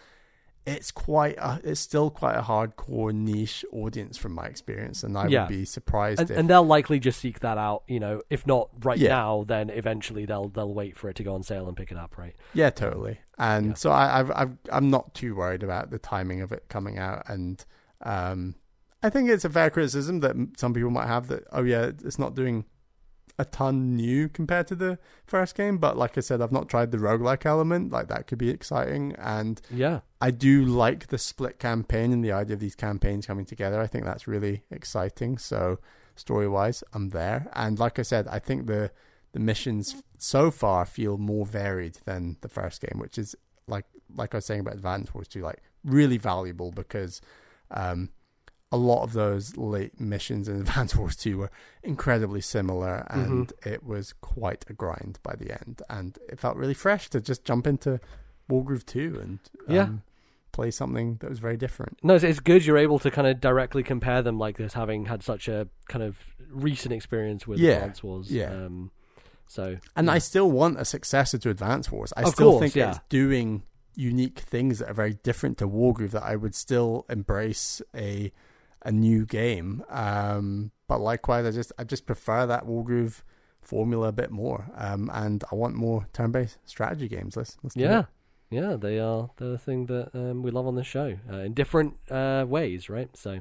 it's 0.67 0.91
quite, 0.91 1.37
a, 1.37 1.61
it's 1.63 1.81
still 1.81 2.09
quite 2.09 2.37
a 2.37 2.41
hardcore 2.41 3.13
niche 3.13 3.63
audience 3.71 4.17
from 4.17 4.33
my 4.33 4.47
experience, 4.47 5.03
and 5.03 5.19
I 5.19 5.29
Yeah. 5.29 5.43
would 5.43 5.49
be 5.51 5.67
surprised 5.67 6.21
and, 6.21 6.31
if 6.31 6.39
and 6.39 6.49
they'll 6.49 6.65
likely 6.65 6.99
just 6.99 7.21
seek 7.21 7.41
that 7.41 7.59
out. 7.59 7.83
You 7.87 8.01
know, 8.01 8.23
if 8.31 8.47
not 8.47 8.71
right 8.83 8.99
Yeah. 8.99 9.11
now, 9.11 9.45
then 9.47 9.69
eventually 9.69 10.25
they'll 10.25 10.49
they'll 10.49 10.73
wait 10.73 10.97
for 10.97 11.11
it 11.11 11.17
to 11.17 11.23
go 11.23 11.35
on 11.35 11.43
sale 11.43 11.69
and 11.69 11.77
pick 11.77 11.91
it 11.91 11.99
up. 11.99 12.17
Right? 12.17 12.35
Yeah, 12.55 12.71
totally. 12.71 13.19
And 13.39 13.69
Yeah. 13.69 13.75
so 13.75 13.91
I, 13.91 14.21
I've, 14.21 14.31
I've, 14.31 14.57
I'm 14.73 14.89
not 14.89 15.13
too 15.15 15.35
worried 15.35 15.63
about 15.63 15.91
the 15.91 15.99
timing 15.99 16.41
of 16.41 16.53
it 16.53 16.65
coming 16.71 16.99
out. 16.99 17.25
And 17.29 17.63
um, 18.03 18.55
I 19.03 19.11
think 19.11 19.29
it's 19.29 19.45
a 19.45 19.51
fair 19.51 19.69
criticism 19.69 20.21
that 20.21 20.35
some 20.57 20.73
people 20.73 20.91
might 20.91 21.09
have 21.09 21.29
that, 21.29 21.45
oh, 21.53 21.63
yeah, 21.65 21.91
it's 22.05 22.19
not 22.19 22.35
doing 22.35 22.65
a 23.39 23.45
ton 23.45 23.97
new 23.97 24.29
compared 24.29 24.67
to 24.69 24.75
the 24.75 24.99
first 25.27 25.57
game. 25.57 25.79
But 25.79 25.97
like 25.97 26.17
I 26.17 26.21
said, 26.21 26.41
I've 26.41 26.53
not 26.53 26.69
tried 26.69 26.93
the 26.93 26.99
roguelike 26.99 27.45
element. 27.45 27.91
Like, 27.91 28.09
that 28.09 28.27
could 28.27 28.39
be 28.39 28.51
exciting. 28.51 29.15
And 29.19 29.61
Yeah. 29.71 30.01
I 30.21 30.31
do 30.31 30.65
like 30.65 31.09
the 31.09 31.19
split 31.19 31.59
campaign 31.59 32.13
and 32.13 32.25
the 32.25 32.33
idea 32.33 32.55
of 32.55 32.61
these 32.61 32.75
campaigns 32.77 33.27
coming 33.27 33.45
together. 33.45 33.81
I 33.81 33.87
think 33.87 34.05
that's 34.05 34.27
really 34.29 34.63
exciting. 34.71 35.39
So 35.39 35.79
story 36.17 36.49
wise, 36.49 36.85
I'm 36.93 37.11
there. 37.11 37.49
And 37.55 37.79
like 37.79 37.99
I 37.99 38.03
said, 38.03 38.29
I 38.29 38.39
think 38.39 38.67
the 38.67 38.91
the 39.33 39.41
missions 39.41 40.01
so 40.17 40.49
far 40.53 40.87
feel 40.87 41.19
more 41.19 41.45
varied 41.45 41.99
than 42.05 42.37
the 42.41 42.49
first 42.49 42.81
game, 42.81 43.01
which 43.01 43.19
is 43.19 43.35
like 43.67 43.85
like 44.15 44.33
I 44.33 44.39
was 44.39 44.47
saying 44.47 44.61
about 44.61 44.75
Advance 44.75 45.13
Wars 45.13 45.27
2, 45.29 45.43
like 45.43 45.61
really 45.85 46.19
valuable 46.19 46.71
because 46.71 47.21
um 47.73 48.11
a 48.73 48.77
lot 48.77 49.03
of 49.05 49.13
those 49.13 49.57
late 49.57 50.01
missions 50.01 50.49
in 50.49 50.57
Advance 50.61 50.95
Wars 50.97 51.17
2 51.17 51.39
were 51.39 51.51
incredibly 51.83 52.41
similar 52.41 53.07
and 53.11 53.53
it 53.65 53.85
was 53.85 54.13
quite 54.21 54.65
a 54.69 54.73
grind 54.73 55.19
by 55.23 55.35
the 55.37 55.53
end. 55.53 55.83
And 55.89 56.19
it 56.29 56.39
felt 56.41 56.57
really 56.57 56.75
fresh 56.75 57.09
to 57.11 57.21
just 57.21 57.45
jump 57.45 57.67
into 57.67 58.01
Wargroove 58.51 58.85
2 58.87 59.19
and 59.23 59.39
um, 59.69 59.75
Yeah. 59.75 59.89
play 60.53 60.71
something 60.71 61.17
that 61.21 61.31
was 61.31 61.39
very 61.39 61.57
different. 61.57 61.99
No, 62.03 62.15
it's, 62.15 62.25
it's 62.25 62.41
good 62.41 62.65
you're 62.67 62.79
able 62.79 62.99
to 63.01 63.11
kind 63.11 63.27
of 63.29 63.41
directly 63.41 63.83
compare 63.83 64.23
them 64.23 64.39
like 64.39 64.57
this, 64.57 64.73
having 64.75 65.07
had 65.07 65.23
such 65.23 65.47
a 65.49 65.69
kind 65.89 66.03
of 66.03 66.17
recent 66.51 66.93
experience 66.93 67.47
with 67.47 67.59
Yeah, 67.61 67.73
Advance 67.75 68.03
Wars. 68.03 68.31
yeah. 68.31 68.51
Um, 68.51 68.91
so 69.47 69.77
And 69.95 70.07
yeah. 70.09 70.15
I 70.15 70.19
still 70.19 70.51
want 70.51 70.81
a 70.81 70.85
successor 70.85 71.39
to 71.39 71.51
Advance 71.51 71.93
Wars. 71.93 72.13
I 72.17 72.23
Of 72.23 72.29
still 72.31 72.53
course, 72.53 72.61
think 72.63 72.75
yeah. 72.75 72.91
it's 72.91 73.01
doing 73.09 73.63
unique 73.95 74.41
things 74.41 74.81
that 74.81 74.91
are 74.91 74.95
very 74.95 75.15
different 75.15 75.59
to 75.59 75.69
Wargroove 75.69 76.11
that 76.13 76.25
I 76.25 76.35
would 76.35 76.55
still 76.57 77.05
embrace 77.09 77.81
a 77.95 78.33
a 78.85 78.93
new 78.93 79.27
game. 79.27 79.83
Um, 79.89 80.71
but 80.87 81.01
likewise, 81.01 81.47
I 81.47 81.51
just 81.51 81.73
I 81.79 81.85
just 81.85 82.07
prefer 82.07 82.47
that 82.47 82.65
Wargroove 82.67 83.23
formula 83.63 84.09
a 84.09 84.13
bit 84.13 84.31
more. 84.31 84.71
Um, 84.77 85.11
and 85.13 85.43
I 85.51 85.55
want 85.55 85.75
more 85.75 86.07
turn-based 86.13 86.59
strategy 86.65 87.09
games. 87.09 87.37
Let's, 87.37 87.57
let's 87.63 87.77
yeah, 87.77 88.01
it. 88.01 88.07
yeah, 88.51 88.77
they 88.77 88.99
are 88.99 89.31
the 89.37 89.59
thing 89.59 89.87
that 89.87 90.11
um, 90.15 90.43
we 90.43 90.51
love 90.51 90.67
on 90.67 90.75
this 90.75 90.87
show 90.87 91.17
uh, 91.33 91.39
in 91.39 91.55
different 91.55 91.95
uh, 92.11 92.45
ways, 92.47 92.89
right? 92.89 93.09
So 93.17 93.41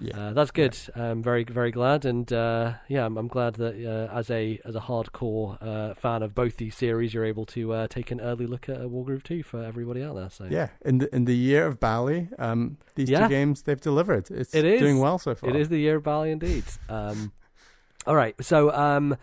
yeah. 0.00 0.18
uh, 0.18 0.32
that's 0.32 0.50
good. 0.50 0.76
I'm 0.94 1.22
very 1.22 1.44
very 1.44 1.70
glad, 1.70 2.04
and 2.04 2.32
uh, 2.32 2.74
yeah, 2.88 3.04
I'm, 3.06 3.16
I'm 3.16 3.28
glad 3.28 3.54
that 3.54 3.74
uh, 3.84 4.12
as 4.16 4.30
a 4.30 4.60
as 4.64 4.74
a 4.74 4.80
hardcore 4.80 5.58
uh, 5.60 5.94
fan 5.94 6.22
of 6.22 6.34
both 6.34 6.56
these 6.56 6.74
series, 6.76 7.12
you're 7.14 7.24
able 7.24 7.46
to 7.46 7.72
uh, 7.72 7.86
take 7.88 8.10
an 8.10 8.20
early 8.20 8.46
look 8.46 8.68
at 8.68 8.76
uh, 8.76 8.84
Wargroove 8.84 9.22
2 9.22 9.42
for 9.42 9.62
everybody 9.62 10.02
out 10.02 10.14
there. 10.16 10.30
So 10.30 10.44
Yeah, 10.50 10.68
in 10.84 10.98
the 10.98 11.14
in 11.14 11.24
the 11.26 11.36
year 11.36 11.66
of 11.66 11.78
Bali, 11.78 12.28
um, 12.38 12.78
these 12.94 13.10
Yeah. 13.10 13.20
two 13.24 13.28
games 13.28 13.62
they've 13.62 13.80
delivered. 13.80 14.30
It's 14.30 14.54
It 14.54 14.64
is. 14.64 14.80
doing 14.80 14.98
well 14.98 15.18
so 15.18 15.34
far. 15.34 15.50
It 15.50 15.56
is 15.56 15.68
the 15.68 15.78
year 15.78 15.96
of 15.96 16.02
Bali 16.02 16.30
indeed. 16.30 16.64
Um, 16.88 17.32
all 18.06 18.16
right, 18.16 18.34
so 18.42 18.72
um, 18.72 19.16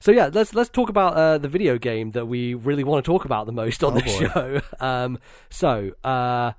so 0.00 0.10
yeah, 0.10 0.30
let's 0.32 0.54
let's 0.54 0.70
talk 0.70 0.88
about 0.88 1.14
uh, 1.16 1.38
the 1.38 1.48
video 1.48 1.76
game 1.78 2.12
that 2.12 2.26
we 2.26 2.54
really 2.54 2.82
want 2.82 3.04
to 3.04 3.08
talk 3.12 3.24
about 3.24 3.46
the 3.46 3.52
most 3.52 3.84
on 3.84 3.92
Oh, 3.92 4.00
this 4.00 4.04
boy. 4.18 4.28
show. 4.28 4.60
Um, 4.80 5.18
so 5.50 5.92
uh, 6.02 6.52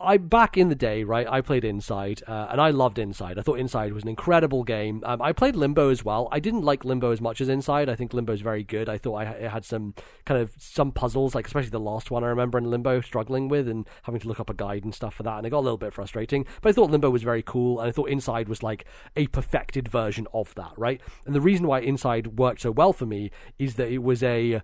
I 0.00 0.16
back 0.16 0.56
in 0.56 0.68
the 0.68 0.76
day, 0.76 1.02
right? 1.02 1.26
I 1.28 1.40
played 1.40 1.64
Inside, 1.64 2.22
uh, 2.28 2.46
and 2.50 2.60
I 2.60 2.70
loved 2.70 3.00
Inside. 3.00 3.36
I 3.36 3.42
thought 3.42 3.58
Inside 3.58 3.92
was 3.92 4.04
an 4.04 4.08
incredible 4.08 4.62
game. 4.62 5.02
Um, 5.04 5.20
I 5.20 5.32
played 5.32 5.56
Limbo 5.56 5.90
as 5.90 6.04
well. 6.04 6.28
I 6.30 6.38
didn't 6.38 6.62
like 6.62 6.84
Limbo 6.84 7.10
as 7.10 7.20
much 7.20 7.40
as 7.40 7.48
Inside. 7.48 7.88
I 7.88 7.96
think 7.96 8.14
Limbo 8.14 8.32
is 8.32 8.40
very 8.40 8.62
good. 8.62 8.88
I 8.88 8.96
thought 8.96 9.16
I, 9.16 9.24
it 9.24 9.50
had 9.50 9.64
some 9.64 9.94
kind 10.24 10.40
of 10.40 10.52
some 10.56 10.92
puzzles, 10.92 11.34
like 11.34 11.46
especially 11.46 11.70
the 11.70 11.80
last 11.80 12.12
one. 12.12 12.22
I 12.22 12.28
remember 12.28 12.58
in 12.58 12.70
Limbo 12.70 13.00
struggling 13.00 13.48
with 13.48 13.68
and 13.68 13.88
having 14.02 14.20
to 14.20 14.28
look 14.28 14.38
up 14.38 14.50
a 14.50 14.54
guide 14.54 14.84
and 14.84 14.94
stuff 14.94 15.14
for 15.14 15.24
that, 15.24 15.38
and 15.38 15.46
it 15.46 15.50
got 15.50 15.58
a 15.58 15.66
little 15.66 15.78
bit 15.78 15.92
frustrating. 15.92 16.46
But 16.62 16.68
I 16.68 16.72
thought 16.72 16.90
Limbo 16.92 17.10
was 17.10 17.24
very 17.24 17.42
cool, 17.42 17.80
and 17.80 17.88
I 17.88 17.92
thought 17.92 18.08
Inside 18.08 18.48
was 18.48 18.62
like 18.62 18.84
a 19.16 19.26
perfected 19.26 19.88
version 19.88 20.28
of 20.32 20.54
that, 20.54 20.72
right? 20.76 21.00
And 21.26 21.34
the 21.34 21.40
reason 21.40 21.66
why 21.66 21.80
Inside 21.80 22.38
worked 22.38 22.60
so 22.60 22.70
well 22.70 22.92
for 22.92 23.06
me 23.06 23.32
is 23.58 23.74
that 23.74 23.90
it 23.90 24.04
was 24.04 24.22
a 24.22 24.62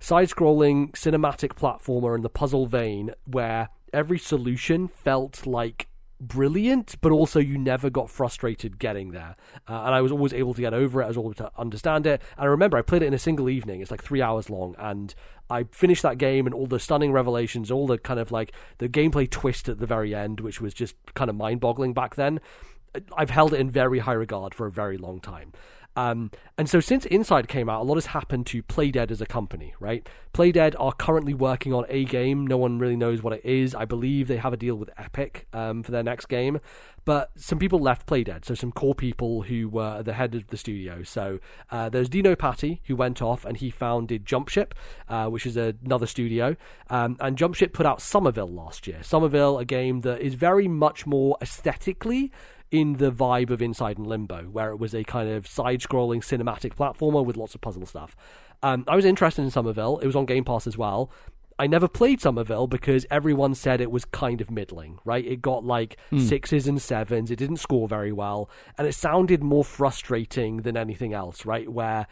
side-scrolling 0.00 0.90
cinematic 0.92 1.54
platformer 1.54 2.14
in 2.16 2.22
the 2.22 2.28
puzzle 2.28 2.66
vein 2.66 3.12
where 3.24 3.68
every 3.94 4.18
solution 4.18 4.88
felt 4.88 5.46
like 5.46 5.88
brilliant, 6.20 6.96
but 7.00 7.12
also 7.12 7.38
you 7.38 7.58
never 7.58 7.90
got 7.90 8.10
frustrated 8.10 8.78
getting 8.78 9.10
there. 9.10 9.36
Uh, 9.68 9.82
and 9.84 9.94
I 9.94 10.00
was 10.00 10.12
always 10.12 10.32
able 10.32 10.54
to 10.54 10.60
get 10.60 10.74
over 10.74 11.02
it. 11.02 11.04
I 11.04 11.08
was 11.08 11.16
able 11.16 11.34
to 11.34 11.50
understand 11.56 12.06
it. 12.06 12.22
And 12.36 12.44
I 12.44 12.46
remember 12.46 12.76
I 12.76 12.82
played 12.82 13.02
it 13.02 13.06
in 13.06 13.14
a 13.14 13.18
single 13.18 13.48
evening. 13.48 13.80
It's 13.80 13.90
like 13.90 14.02
three 14.02 14.22
hours 14.22 14.50
long, 14.50 14.74
and 14.78 15.14
I 15.50 15.64
finished 15.64 16.02
that 16.02 16.18
game 16.18 16.46
and 16.46 16.54
all 16.54 16.66
the 16.66 16.80
stunning 16.80 17.12
revelations, 17.12 17.70
all 17.70 17.86
the 17.86 17.98
kind 17.98 18.20
of 18.20 18.32
like 18.32 18.52
the 18.78 18.88
gameplay 18.88 19.28
twist 19.28 19.68
at 19.68 19.78
the 19.78 19.86
very 19.86 20.14
end, 20.14 20.40
which 20.40 20.60
was 20.60 20.74
just 20.74 20.96
kind 21.14 21.28
of 21.28 21.36
mind 21.36 21.60
boggling 21.60 21.92
back 21.92 22.14
then. 22.14 22.40
I've 23.16 23.30
held 23.30 23.52
it 23.52 23.60
in 23.60 23.70
very 23.70 23.98
high 23.98 24.12
regard 24.12 24.54
for 24.54 24.66
a 24.66 24.70
very 24.70 24.96
long 24.96 25.20
time. 25.20 25.52
Um, 25.96 26.30
and 26.58 26.68
so 26.68 26.80
since 26.80 27.04
Inside 27.06 27.48
came 27.48 27.68
out, 27.68 27.82
a 27.82 27.84
lot 27.84 27.96
has 27.96 28.06
happened 28.06 28.46
to 28.48 28.62
Playdead 28.62 29.10
as 29.10 29.20
a 29.20 29.26
company, 29.26 29.74
right? 29.80 30.08
Playdead 30.32 30.74
are 30.78 30.92
currently 30.92 31.34
working 31.34 31.72
on 31.72 31.84
a 31.88 32.04
game. 32.04 32.46
No 32.46 32.56
one 32.56 32.78
really 32.78 32.96
knows 32.96 33.22
what 33.22 33.32
it 33.32 33.44
is. 33.44 33.74
I 33.74 33.84
believe 33.84 34.28
they 34.28 34.36
have 34.36 34.52
a 34.52 34.56
deal 34.56 34.76
with 34.76 34.90
Epic 34.98 35.46
um, 35.52 35.82
for 35.82 35.92
their 35.92 36.02
next 36.02 36.26
game. 36.26 36.60
But 37.04 37.30
some 37.36 37.58
people 37.58 37.80
left 37.80 38.06
Playdead, 38.06 38.46
so 38.46 38.54
some 38.54 38.72
core 38.72 38.94
people 38.94 39.42
who 39.42 39.68
were 39.68 40.02
the 40.02 40.14
head 40.14 40.34
of 40.34 40.46
the 40.48 40.56
studio. 40.56 41.02
So 41.02 41.38
uh, 41.70 41.90
there's 41.90 42.08
Dino 42.08 42.34
Patti, 42.34 42.80
who 42.86 42.96
went 42.96 43.20
off 43.20 43.44
and 43.44 43.58
he 43.58 43.70
founded 43.70 44.24
Jumpship, 44.24 44.72
uh, 45.08 45.28
which 45.28 45.44
is 45.44 45.56
another 45.56 46.06
studio. 46.06 46.56
Um, 46.88 47.16
and 47.20 47.36
Jumpship 47.36 47.74
put 47.74 47.84
out 47.84 48.00
Somerville 48.00 48.48
last 48.48 48.86
year. 48.86 49.02
Somerville, 49.02 49.58
a 49.58 49.66
game 49.66 50.00
that 50.00 50.20
is 50.22 50.34
very 50.34 50.66
much 50.66 51.06
more 51.06 51.36
aesthetically 51.42 52.32
in 52.74 52.94
the 52.94 53.12
vibe 53.12 53.50
of 53.50 53.62
Inside 53.62 53.98
and 53.98 54.06
Limbo, 54.08 54.46
where 54.50 54.70
it 54.70 54.78
was 54.80 54.96
a 54.96 55.04
kind 55.04 55.28
of 55.28 55.46
side 55.46 55.78
scrolling 55.78 56.18
cinematic 56.18 56.74
platformer 56.74 57.24
with 57.24 57.36
lots 57.36 57.54
of 57.54 57.60
puzzle 57.60 57.86
stuff. 57.86 58.16
Um, 58.64 58.84
I 58.88 58.96
was 58.96 59.04
interested 59.04 59.42
in 59.42 59.50
Somerville. 59.52 60.00
It 60.00 60.06
was 60.06 60.16
on 60.16 60.26
Game 60.26 60.42
Pass 60.42 60.66
as 60.66 60.76
well. 60.76 61.08
I 61.56 61.68
never 61.68 61.86
played 61.86 62.20
Somerville 62.20 62.66
because 62.66 63.06
everyone 63.12 63.54
said 63.54 63.80
it 63.80 63.92
was 63.92 64.04
kind 64.04 64.40
of 64.40 64.50
middling, 64.50 64.98
right? 65.04 65.24
It 65.24 65.40
got 65.40 65.64
like 65.64 65.96
mm. 66.10 66.20
sixes 66.20 66.66
and 66.66 66.82
sevens. 66.82 67.30
It 67.30 67.36
didn't 67.36 67.58
score 67.58 67.86
very 67.86 68.10
well. 68.10 68.50
And 68.76 68.88
it 68.88 68.94
sounded 68.94 69.44
more 69.44 69.64
frustrating 69.64 70.62
than 70.62 70.76
anything 70.76 71.12
else, 71.12 71.46
right? 71.46 71.68
Where 71.68 72.08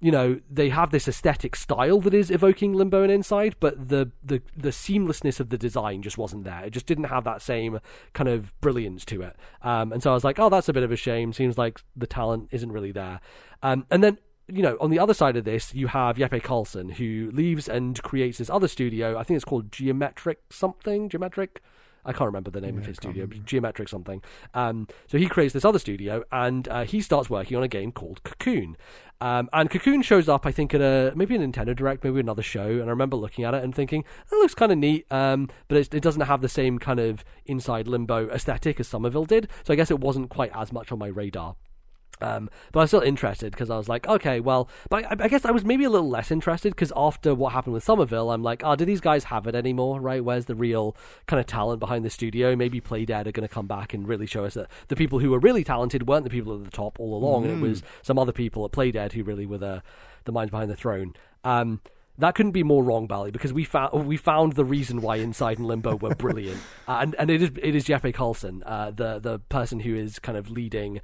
you 0.00 0.10
know 0.10 0.38
they 0.50 0.68
have 0.68 0.90
this 0.90 1.08
aesthetic 1.08 1.56
style 1.56 2.00
that 2.00 2.12
is 2.12 2.30
evoking 2.30 2.74
limbo 2.74 3.02
and 3.02 3.10
inside 3.10 3.56
but 3.60 3.88
the, 3.88 4.10
the 4.22 4.42
the 4.56 4.68
seamlessness 4.68 5.40
of 5.40 5.48
the 5.48 5.58
design 5.58 6.02
just 6.02 6.18
wasn't 6.18 6.44
there 6.44 6.64
it 6.64 6.70
just 6.70 6.86
didn't 6.86 7.04
have 7.04 7.24
that 7.24 7.40
same 7.40 7.80
kind 8.12 8.28
of 8.28 8.58
brilliance 8.60 9.04
to 9.04 9.22
it 9.22 9.36
um, 9.62 9.92
and 9.92 10.02
so 10.02 10.10
i 10.10 10.14
was 10.14 10.24
like 10.24 10.38
oh 10.38 10.50
that's 10.50 10.68
a 10.68 10.72
bit 10.72 10.82
of 10.82 10.92
a 10.92 10.96
shame 10.96 11.32
seems 11.32 11.56
like 11.56 11.80
the 11.96 12.06
talent 12.06 12.48
isn't 12.52 12.72
really 12.72 12.92
there 12.92 13.20
um, 13.62 13.86
and 13.90 14.04
then 14.04 14.18
you 14.48 14.62
know, 14.62 14.76
on 14.80 14.90
the 14.90 14.98
other 14.98 15.14
side 15.14 15.36
of 15.36 15.44
this, 15.44 15.74
you 15.74 15.88
have 15.88 16.16
Jeppe 16.16 16.42
Carlsen, 16.42 16.88
who 16.90 17.30
leaves 17.32 17.68
and 17.68 18.00
creates 18.02 18.38
this 18.38 18.48
other 18.48 18.68
studio. 18.68 19.18
I 19.18 19.24
think 19.24 19.36
it's 19.36 19.44
called 19.44 19.72
Geometric 19.72 20.40
something. 20.50 21.08
Geometric. 21.08 21.62
I 22.04 22.12
can't 22.12 22.26
remember 22.26 22.52
the 22.52 22.60
name 22.60 22.74
yeah, 22.76 22.82
of 22.82 22.86
his 22.86 22.98
studio, 22.98 23.26
Geometric 23.26 23.88
something. 23.88 24.22
Um, 24.54 24.86
so 25.08 25.18
he 25.18 25.26
creates 25.26 25.52
this 25.52 25.64
other 25.64 25.80
studio, 25.80 26.22
and 26.30 26.68
uh, 26.68 26.84
he 26.84 27.00
starts 27.00 27.28
working 27.28 27.56
on 27.56 27.64
a 27.64 27.68
game 27.68 27.90
called 27.90 28.22
Cocoon. 28.22 28.76
Um, 29.20 29.48
and 29.52 29.70
Cocoon 29.70 30.02
shows 30.02 30.28
up, 30.28 30.44
I 30.44 30.52
think, 30.52 30.74
at 30.74 30.80
a 30.80 31.12
maybe 31.16 31.34
a 31.36 31.38
Nintendo 31.38 31.74
Direct, 31.74 32.04
maybe 32.04 32.20
another 32.20 32.42
show. 32.42 32.66
And 32.66 32.84
I 32.84 32.88
remember 32.88 33.16
looking 33.16 33.44
at 33.44 33.54
it 33.54 33.64
and 33.64 33.74
thinking, 33.74 34.04
that 34.30 34.36
looks 34.36 34.54
kind 34.54 34.72
of 34.72 34.78
neat, 34.78 35.06
um, 35.10 35.48
but 35.68 35.78
it, 35.78 35.94
it, 35.94 36.02
doesn't 36.02 36.22
have 36.22 36.42
the 36.42 36.48
same 36.48 36.78
kind 36.78 37.00
of 37.00 37.24
inside 37.46 37.88
limbo 37.88 38.28
aesthetic 38.28 38.78
as 38.78 38.88
Somerville 38.88 39.24
did. 39.24 39.48
So 39.64 39.72
I 39.72 39.76
guess 39.76 39.90
it 39.90 40.00
wasn't 40.00 40.28
quite 40.28 40.50
as 40.54 40.72
much 40.72 40.92
on 40.92 40.98
my 40.98 41.08
radar. 41.08 41.56
Um, 42.20 42.48
but 42.72 42.80
I 42.80 42.82
was 42.84 42.90
still 42.90 43.00
interested 43.00 43.52
because 43.52 43.70
I 43.70 43.76
was 43.76 43.88
like, 43.88 44.06
okay, 44.08 44.40
well, 44.40 44.68
but 44.88 45.04
I, 45.04 45.24
I, 45.24 45.28
guess 45.28 45.44
I 45.44 45.50
was 45.50 45.64
maybe 45.64 45.84
a 45.84 45.90
little 45.90 46.08
less 46.08 46.30
interested 46.30 46.70
because 46.70 46.92
after 46.96 47.34
what 47.34 47.52
happened 47.52 47.74
with 47.74 47.84
Somerville, 47.84 48.30
I'm 48.30 48.42
like, 48.42 48.62
oh, 48.64 48.74
do 48.74 48.84
these 48.84 49.00
guys 49.00 49.24
have 49.24 49.46
it 49.46 49.54
anymore? 49.54 50.00
Right? 50.00 50.24
Where's 50.24 50.46
the 50.46 50.54
real 50.54 50.96
kind 51.26 51.40
of 51.40 51.46
talent 51.46 51.80
behind 51.80 52.04
the 52.04 52.10
studio? 52.10 52.56
Maybe 52.56 52.80
Playdead 52.80 53.26
are 53.26 53.32
going 53.32 53.46
to 53.46 53.54
come 53.54 53.66
back 53.66 53.92
and 53.92 54.08
really 54.08 54.26
show 54.26 54.44
us 54.44 54.54
that 54.54 54.68
the 54.88 54.96
people 54.96 55.18
who 55.18 55.30
were 55.30 55.38
really 55.38 55.64
talented 55.64 56.08
weren't 56.08 56.24
the 56.24 56.30
people 56.30 56.54
at 56.54 56.64
the 56.64 56.70
top 56.70 56.98
all 56.98 57.14
along. 57.14 57.42
Mm. 57.42 57.48
And 57.50 57.58
it 57.58 57.68
was 57.68 57.82
mm. 57.82 57.84
some 58.02 58.18
other 58.18 58.32
people 58.32 58.64
at 58.64 58.72
Playdead 58.72 59.12
who 59.12 59.22
really 59.22 59.46
were 59.46 59.58
the 59.58 59.82
the 60.24 60.32
minds 60.32 60.50
behind 60.50 60.70
the 60.70 60.76
throne. 60.76 61.14
Um, 61.44 61.80
that 62.18 62.34
couldn't 62.34 62.52
be 62.52 62.62
more 62.62 62.82
wrong, 62.82 63.06
Bally, 63.06 63.30
because 63.30 63.52
we 63.52 63.64
found 63.64 64.06
we 64.06 64.16
found 64.16 64.54
the 64.54 64.64
reason 64.64 65.02
why 65.02 65.16
Inside 65.16 65.58
and 65.58 65.66
Limbo 65.66 65.96
were 65.96 66.14
brilliant, 66.14 66.60
uh, 66.88 66.98
and 67.02 67.14
and 67.16 67.30
it 67.30 67.42
is 67.42 67.50
it 67.62 67.74
is 67.74 67.84
Jeppe 67.84 68.14
Carlsen, 68.14 68.62
uh, 68.64 68.90
the 68.90 69.18
the 69.18 69.38
person 69.38 69.80
who 69.80 69.94
is 69.94 70.18
kind 70.18 70.38
of 70.38 70.50
leading 70.50 71.00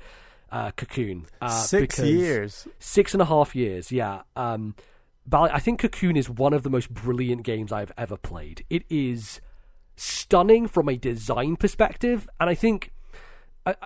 uh, 0.52 0.70
Cocoon. 0.72 1.26
Uh, 1.40 1.48
six 1.48 1.98
years. 1.98 2.68
Six 2.78 3.14
and 3.14 3.22
a 3.22 3.24
half 3.24 3.56
years, 3.56 3.90
yeah. 3.90 4.22
Um, 4.36 4.76
I 5.32 5.58
think 5.58 5.80
Cocoon 5.80 6.16
is 6.16 6.28
one 6.28 6.52
of 6.52 6.62
the 6.62 6.70
most 6.70 6.92
brilliant 6.92 7.42
games 7.42 7.72
I've 7.72 7.92
ever 7.96 8.16
played. 8.16 8.64
It 8.68 8.84
is 8.90 9.40
stunning 9.96 10.68
from 10.68 10.88
a 10.88 10.96
design 10.96 11.56
perspective, 11.56 12.28
and 12.38 12.48
I 12.50 12.54
think. 12.54 12.92
I, 13.64 13.76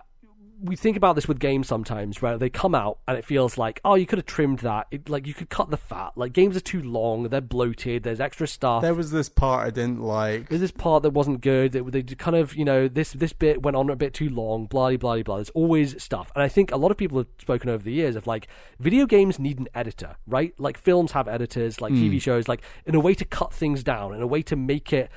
we 0.62 0.76
think 0.76 0.96
about 0.96 1.14
this 1.14 1.28
with 1.28 1.38
games 1.38 1.68
sometimes 1.68 2.22
where 2.22 2.38
they 2.38 2.48
come 2.48 2.74
out 2.74 2.98
and 3.06 3.18
it 3.18 3.24
feels 3.24 3.58
like 3.58 3.80
oh 3.84 3.94
you 3.94 4.06
could 4.06 4.18
have 4.18 4.26
trimmed 4.26 4.60
that. 4.60 4.86
It, 4.90 5.08
like 5.08 5.26
you 5.26 5.34
could 5.34 5.50
cut 5.50 5.70
the 5.70 5.76
fat. 5.76 6.12
Like 6.16 6.32
games 6.32 6.56
are 6.56 6.60
too 6.60 6.82
long. 6.82 7.24
They're 7.24 7.40
bloated. 7.40 8.02
There's 8.02 8.20
extra 8.20 8.46
stuff. 8.46 8.82
There 8.82 8.94
was 8.94 9.10
this 9.10 9.28
part 9.28 9.66
i 9.66 9.70
didn't 9.70 10.00
like. 10.00 10.48
There's 10.48 10.60
this 10.60 10.70
part 10.70 11.02
that 11.02 11.10
wasn't 11.10 11.40
good. 11.40 11.72
They, 11.72 11.80
they 11.80 12.02
kind 12.02 12.36
of 12.36 12.54
you 12.54 12.64
know 12.64 12.88
this 12.88 13.12
this 13.12 13.32
bit 13.32 13.62
went 13.62 13.76
on 13.76 13.90
a 13.90 13.96
bit 13.96 14.14
too 14.14 14.30
long 14.30 14.66
blah 14.66 14.96
blah 14.96 15.22
blah 15.22 15.36
there's 15.36 15.50
always 15.50 16.02
stuff. 16.02 16.32
And 16.34 16.42
i 16.42 16.48
think 16.48 16.72
a 16.72 16.76
lot 16.76 16.90
of 16.90 16.96
people 16.96 17.18
have 17.18 17.28
spoken 17.38 17.70
over 17.70 17.82
the 17.82 17.92
years 17.92 18.16
of 18.16 18.26
like 18.26 18.48
video 18.78 19.06
games 19.06 19.38
need 19.38 19.58
an 19.58 19.68
editor 19.74 20.16
right? 20.26 20.54
Like 20.58 20.78
films 20.78 21.12
have 21.12 21.28
editors 21.28 21.80
like 21.80 21.92
mm. 21.92 21.98
tv 21.98 22.20
shows. 22.20 22.48
Like 22.48 22.62
in 22.84 22.94
a 22.94 23.00
way 23.00 23.14
to 23.14 23.24
cut 23.24 23.52
things 23.52 23.82
down 23.82 24.14
in 24.14 24.22
a 24.22 24.26
way 24.26 24.42
to 24.42 24.56
make 24.56 24.92
it 24.92 25.10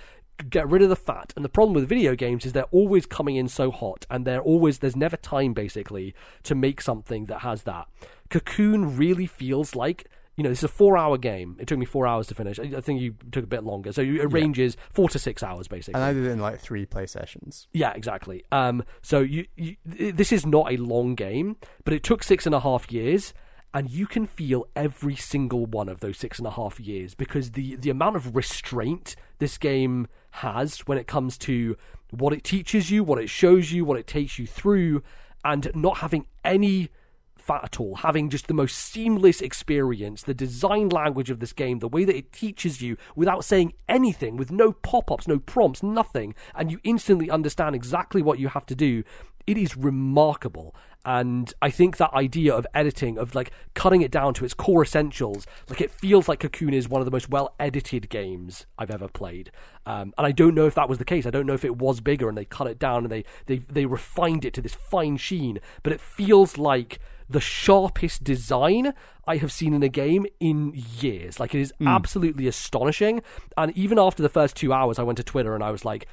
get 0.50 0.70
rid 0.70 0.82
of 0.82 0.90
the 0.90 0.96
fat. 0.96 1.34
And 1.36 1.44
the 1.44 1.50
problem 1.50 1.74
with 1.74 1.88
video 1.88 2.16
games 2.16 2.46
is 2.46 2.54
they're 2.54 2.64
always 2.66 3.06
coming 3.06 3.36
in 3.36 3.48
so 3.48 3.72
hot, 3.72 4.06
and 4.10 4.26
they're 4.26 4.42
always 4.42 4.80
there's 4.80 4.96
never 4.96 5.18
time 5.18 5.54
basically 5.54 6.14
to 6.44 6.56
make 6.56 6.82
something 6.82 7.26
that 7.26 7.40
has 7.40 7.64
that. 7.64 7.88
Cocoon 8.30 8.98
really 8.98 9.26
feels 9.26 9.76
like 9.76 10.10
you 10.40 10.44
know, 10.44 10.50
this 10.50 10.60
is 10.60 10.64
a 10.64 10.70
four-hour 10.70 11.18
game. 11.18 11.58
It 11.60 11.68
took 11.68 11.78
me 11.78 11.86
four 11.86 12.08
hours 12.08 12.28
to 12.28 12.34
finish. 12.34 12.58
I 12.60 12.80
think 12.80 13.02
you 13.02 13.14
took 13.30 13.44
a 13.44 13.48
bit 13.48 13.66
longer, 13.66 13.92
so 13.92 14.02
it 14.02 14.32
ranges 14.32 14.78
yeah. 14.78 14.84
four 14.94 15.10
to 15.10 15.20
six 15.20 15.44
hours 15.44 15.68
basically. 15.68 15.96
And 15.96 16.04
I 16.04 16.14
did 16.14 16.26
it 16.26 16.30
in 16.30 16.40
like 16.40 16.62
three 16.62 16.86
play 16.86 17.08
sessions. 17.08 17.68
Yeah, 17.74 17.92
exactly. 17.92 18.46
Um, 18.54 18.86
so 19.02 19.20
you, 19.20 19.48
you, 19.58 19.76
this 19.84 20.32
is 20.32 20.46
not 20.46 20.72
a 20.72 20.78
long 20.78 21.16
game, 21.16 21.58
but 21.84 21.94
it 21.94 22.04
took 22.04 22.24
six 22.24 22.46
and 22.46 22.56
a 22.56 22.62
half 22.62 22.90
years, 22.90 23.34
and 23.74 23.90
you 23.90 24.08
can 24.08 24.26
feel 24.26 24.68
every 24.76 25.16
single 25.16 25.66
one 25.66 25.90
of 25.90 26.00
those 26.00 26.18
six 26.18 26.40
and 26.40 26.48
a 26.48 26.52
half 26.52 26.80
years 26.80 27.14
because 27.14 27.52
the 27.52 27.76
the 27.76 27.90
amount 27.90 28.16
of 28.16 28.36
restraint 28.36 29.16
this 29.40 29.58
game 29.58 30.08
has 30.32 30.80
when 30.82 30.98
it 30.98 31.08
comes 31.08 31.38
to 31.38 31.76
what 32.12 32.34
it 32.34 32.44
teaches 32.44 32.90
you, 32.90 33.04
what 33.04 33.20
it 33.20 33.30
shows 33.30 33.72
you, 33.72 33.86
what 33.86 34.00
it 34.00 34.08
takes 34.08 34.40
you 34.40 34.48
through, 34.48 35.04
and 35.44 35.72
not 35.76 35.98
having 35.98 36.26
any 36.44 36.90
fat 37.36 37.64
at 37.64 37.80
all, 37.80 37.96
having 37.96 38.30
just 38.30 38.48
the 38.48 38.54
most 38.54 38.78
seamless 38.78 39.42
experience, 39.42 40.24
the 40.24 40.34
design 40.34 40.90
language 40.90 41.30
of 41.30 41.40
this 41.40 41.54
game, 41.54 41.80
the 41.80 41.88
way 41.88 42.06
that 42.06 42.16
it 42.16 42.32
teaches 42.32 42.82
you 42.82 42.98
without 43.16 43.44
saying 43.44 43.74
anything, 43.88 44.38
with 44.38 44.52
no 44.52 44.72
pop 44.72 45.10
ups, 45.12 45.28
no 45.28 45.40
prompts, 45.40 45.82
nothing, 45.82 46.36
and 46.54 46.72
you 46.72 46.80
instantly 46.84 47.30
understand 47.30 47.76
exactly 47.76 48.22
what 48.22 48.40
you 48.40 48.50
have 48.50 48.66
to 48.68 48.76
do. 48.76 49.04
It 49.50 49.58
is 49.58 49.76
remarkable. 49.76 50.76
And 51.06 51.52
I 51.60 51.72
think 51.72 51.98
that 51.98 52.14
idea 52.14 52.54
of 52.54 52.68
editing, 52.74 53.18
of 53.18 53.34
like 53.34 53.52
cutting 53.74 54.02
it 54.02 54.12
down 54.12 54.34
to 54.36 54.46
its 54.46 54.54
core 54.54 54.84
essentials, 54.84 55.48
like 55.70 55.82
it 55.82 55.90
feels 55.90 56.28
like 56.28 56.42
Cocoon 56.42 56.74
is 56.74 56.88
one 56.88 57.02
of 57.02 57.06
the 57.06 57.12
most 57.12 57.30
well 57.30 57.56
edited 57.60 58.10
games 58.10 58.68
I've 58.78 58.92
ever 58.92 59.08
played. 59.08 59.50
Um, 59.88 60.14
and 60.18 60.28
I 60.28 60.32
don't 60.32 60.54
know 60.54 60.68
if 60.68 60.76
that 60.76 60.88
was 60.88 61.00
the 61.00 61.06
case. 61.06 61.26
I 61.26 61.32
don't 61.32 61.48
know 61.48 61.54
if 61.54 61.66
it 61.66 61.78
was 61.78 62.00
bigger 62.00 62.30
and 62.30 62.38
they 62.38 62.46
cut 62.46 62.68
it 62.68 62.78
down 62.78 63.06
and 63.06 63.12
they, 63.12 63.26
they, 63.48 63.58
they 63.58 63.86
refined 63.88 64.46
it 64.46 64.54
to 64.54 64.62
this 64.62 64.76
fine 64.76 65.18
sheen. 65.18 65.60
But 65.82 65.94
it 65.94 66.02
feels 66.02 66.60
like 66.60 67.00
the 67.30 67.40
sharpest 67.40 68.24
design 68.24 68.94
I 69.26 69.38
have 69.38 69.52
seen 69.52 69.74
in 69.74 69.82
a 69.84 69.90
game 69.90 70.26
in 70.40 70.74
years. 70.76 71.40
Like 71.40 71.56
it 71.56 71.62
is 71.62 71.74
mm. 71.80 71.88
absolutely 71.88 72.46
astonishing. 72.48 73.22
And 73.58 73.76
even 73.78 73.98
after 73.98 74.22
the 74.22 74.30
first 74.30 74.56
two 74.56 74.74
hours, 74.74 75.00
I 75.00 75.04
went 75.04 75.18
to 75.18 75.24
Twitter 75.24 75.56
and 75.56 75.64
I 75.64 75.72
was 75.72 75.86
like, 75.86 76.08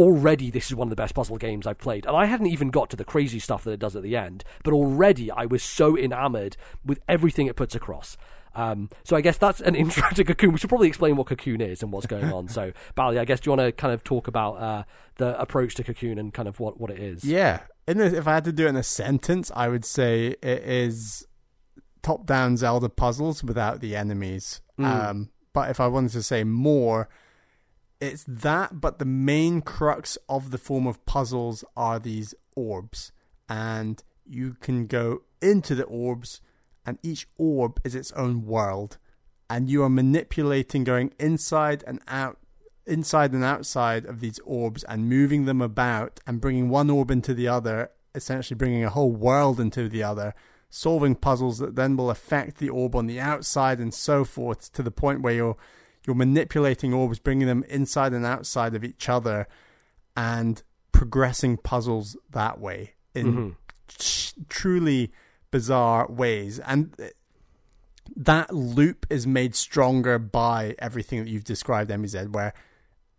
already 0.00 0.50
this 0.50 0.66
is 0.66 0.74
one 0.74 0.86
of 0.86 0.90
the 0.90 0.96
best 0.96 1.14
puzzle 1.14 1.36
games 1.36 1.66
I've 1.66 1.78
played. 1.78 2.06
And 2.06 2.16
I 2.16 2.24
hadn't 2.24 2.46
even 2.46 2.70
got 2.70 2.88
to 2.90 2.96
the 2.96 3.04
crazy 3.04 3.38
stuff 3.38 3.64
that 3.64 3.72
it 3.72 3.80
does 3.80 3.94
at 3.94 4.02
the 4.02 4.16
end, 4.16 4.44
but 4.64 4.72
already 4.72 5.30
I 5.30 5.44
was 5.44 5.62
so 5.62 5.96
enamored 5.96 6.56
with 6.84 7.00
everything 7.06 7.46
it 7.46 7.54
puts 7.54 7.74
across. 7.74 8.16
Um, 8.54 8.88
so 9.04 9.14
I 9.14 9.20
guess 9.20 9.36
that's 9.36 9.60
an 9.60 9.74
intro 9.76 10.08
to 10.08 10.24
Cocoon. 10.24 10.52
We 10.52 10.58
should 10.58 10.70
probably 10.70 10.88
explain 10.88 11.16
what 11.16 11.26
Cocoon 11.26 11.60
is 11.60 11.82
and 11.82 11.92
what's 11.92 12.06
going 12.06 12.32
on. 12.32 12.48
so, 12.48 12.72
Bally, 12.94 13.18
I 13.18 13.26
guess 13.26 13.40
do 13.40 13.50
you 13.50 13.56
want 13.56 13.68
to 13.68 13.72
kind 13.72 13.92
of 13.92 14.02
talk 14.02 14.26
about 14.26 14.54
uh, 14.54 14.84
the 15.18 15.38
approach 15.38 15.74
to 15.76 15.84
Cocoon 15.84 16.18
and 16.18 16.32
kind 16.32 16.48
of 16.48 16.58
what, 16.58 16.80
what 16.80 16.90
it 16.90 16.98
is? 16.98 17.22
Yeah. 17.22 17.60
if 17.86 18.26
I 18.26 18.34
had 18.34 18.44
to 18.46 18.52
do 18.52 18.66
it 18.66 18.70
in 18.70 18.76
a 18.76 18.82
sentence, 18.82 19.52
I 19.54 19.68
would 19.68 19.84
say 19.84 20.34
it 20.42 20.62
is 20.62 21.26
top-down 22.02 22.56
Zelda 22.56 22.88
puzzles 22.88 23.44
without 23.44 23.80
the 23.80 23.94
enemies. 23.94 24.62
Mm. 24.78 24.86
Um, 24.86 25.30
but 25.52 25.68
if 25.68 25.78
I 25.78 25.88
wanted 25.88 26.12
to 26.12 26.22
say 26.22 26.42
more, 26.42 27.10
it's 28.00 28.24
that, 28.26 28.80
but 28.80 28.98
the 28.98 29.04
main 29.04 29.60
crux 29.60 30.16
of 30.28 30.50
the 30.50 30.58
form 30.58 30.86
of 30.86 31.04
puzzles 31.04 31.64
are 31.76 31.98
these 31.98 32.34
orbs, 32.56 33.12
and 33.48 34.02
you 34.24 34.56
can 34.60 34.86
go 34.86 35.22
into 35.42 35.74
the 35.74 35.84
orbs, 35.84 36.40
and 36.86 36.98
each 37.02 37.28
orb 37.36 37.80
is 37.84 37.94
its 37.94 38.12
own 38.12 38.46
world, 38.46 38.98
and 39.48 39.68
you 39.68 39.82
are 39.82 39.90
manipulating 39.90 40.84
going 40.84 41.12
inside 41.18 41.84
and 41.86 42.00
out 42.08 42.38
inside 42.86 43.32
and 43.32 43.44
outside 43.44 44.04
of 44.06 44.20
these 44.20 44.40
orbs 44.44 44.82
and 44.84 45.08
moving 45.08 45.44
them 45.44 45.60
about 45.60 46.18
and 46.26 46.40
bringing 46.40 46.68
one 46.68 46.90
orb 46.90 47.10
into 47.10 47.34
the 47.34 47.46
other, 47.46 47.90
essentially 48.14 48.56
bringing 48.56 48.82
a 48.82 48.90
whole 48.90 49.12
world 49.12 49.60
into 49.60 49.88
the 49.88 50.02
other, 50.02 50.34
solving 50.70 51.14
puzzles 51.14 51.58
that 51.58 51.76
then 51.76 51.96
will 51.96 52.10
affect 52.10 52.58
the 52.58 52.68
orb 52.68 52.96
on 52.96 53.06
the 53.06 53.20
outside 53.20 53.78
and 53.78 53.92
so 53.92 54.24
forth 54.24 54.72
to 54.72 54.82
the 54.82 54.90
point 54.90 55.20
where 55.20 55.34
you're 55.34 55.56
you're 56.10 56.16
manipulating 56.16 56.92
orbs, 56.92 57.20
bringing 57.20 57.46
them 57.46 57.64
inside 57.68 58.12
and 58.12 58.26
outside 58.26 58.74
of 58.74 58.82
each 58.82 59.08
other, 59.08 59.46
and 60.16 60.62
progressing 60.90 61.56
puzzles 61.56 62.16
that 62.30 62.60
way 62.60 62.94
in 63.14 63.26
Mm-hmm. 63.26 63.48
tr- 63.88 64.40
truly 64.48 65.12
bizarre 65.52 66.06
ways. 66.10 66.58
And 66.58 66.94
that 68.16 68.52
loop 68.52 69.06
is 69.08 69.26
made 69.26 69.54
stronger 69.54 70.18
by 70.18 70.74
everything 70.80 71.22
that 71.22 71.30
you've 71.30 71.44
described, 71.44 71.90
MZ, 71.90 72.30
where 72.32 72.52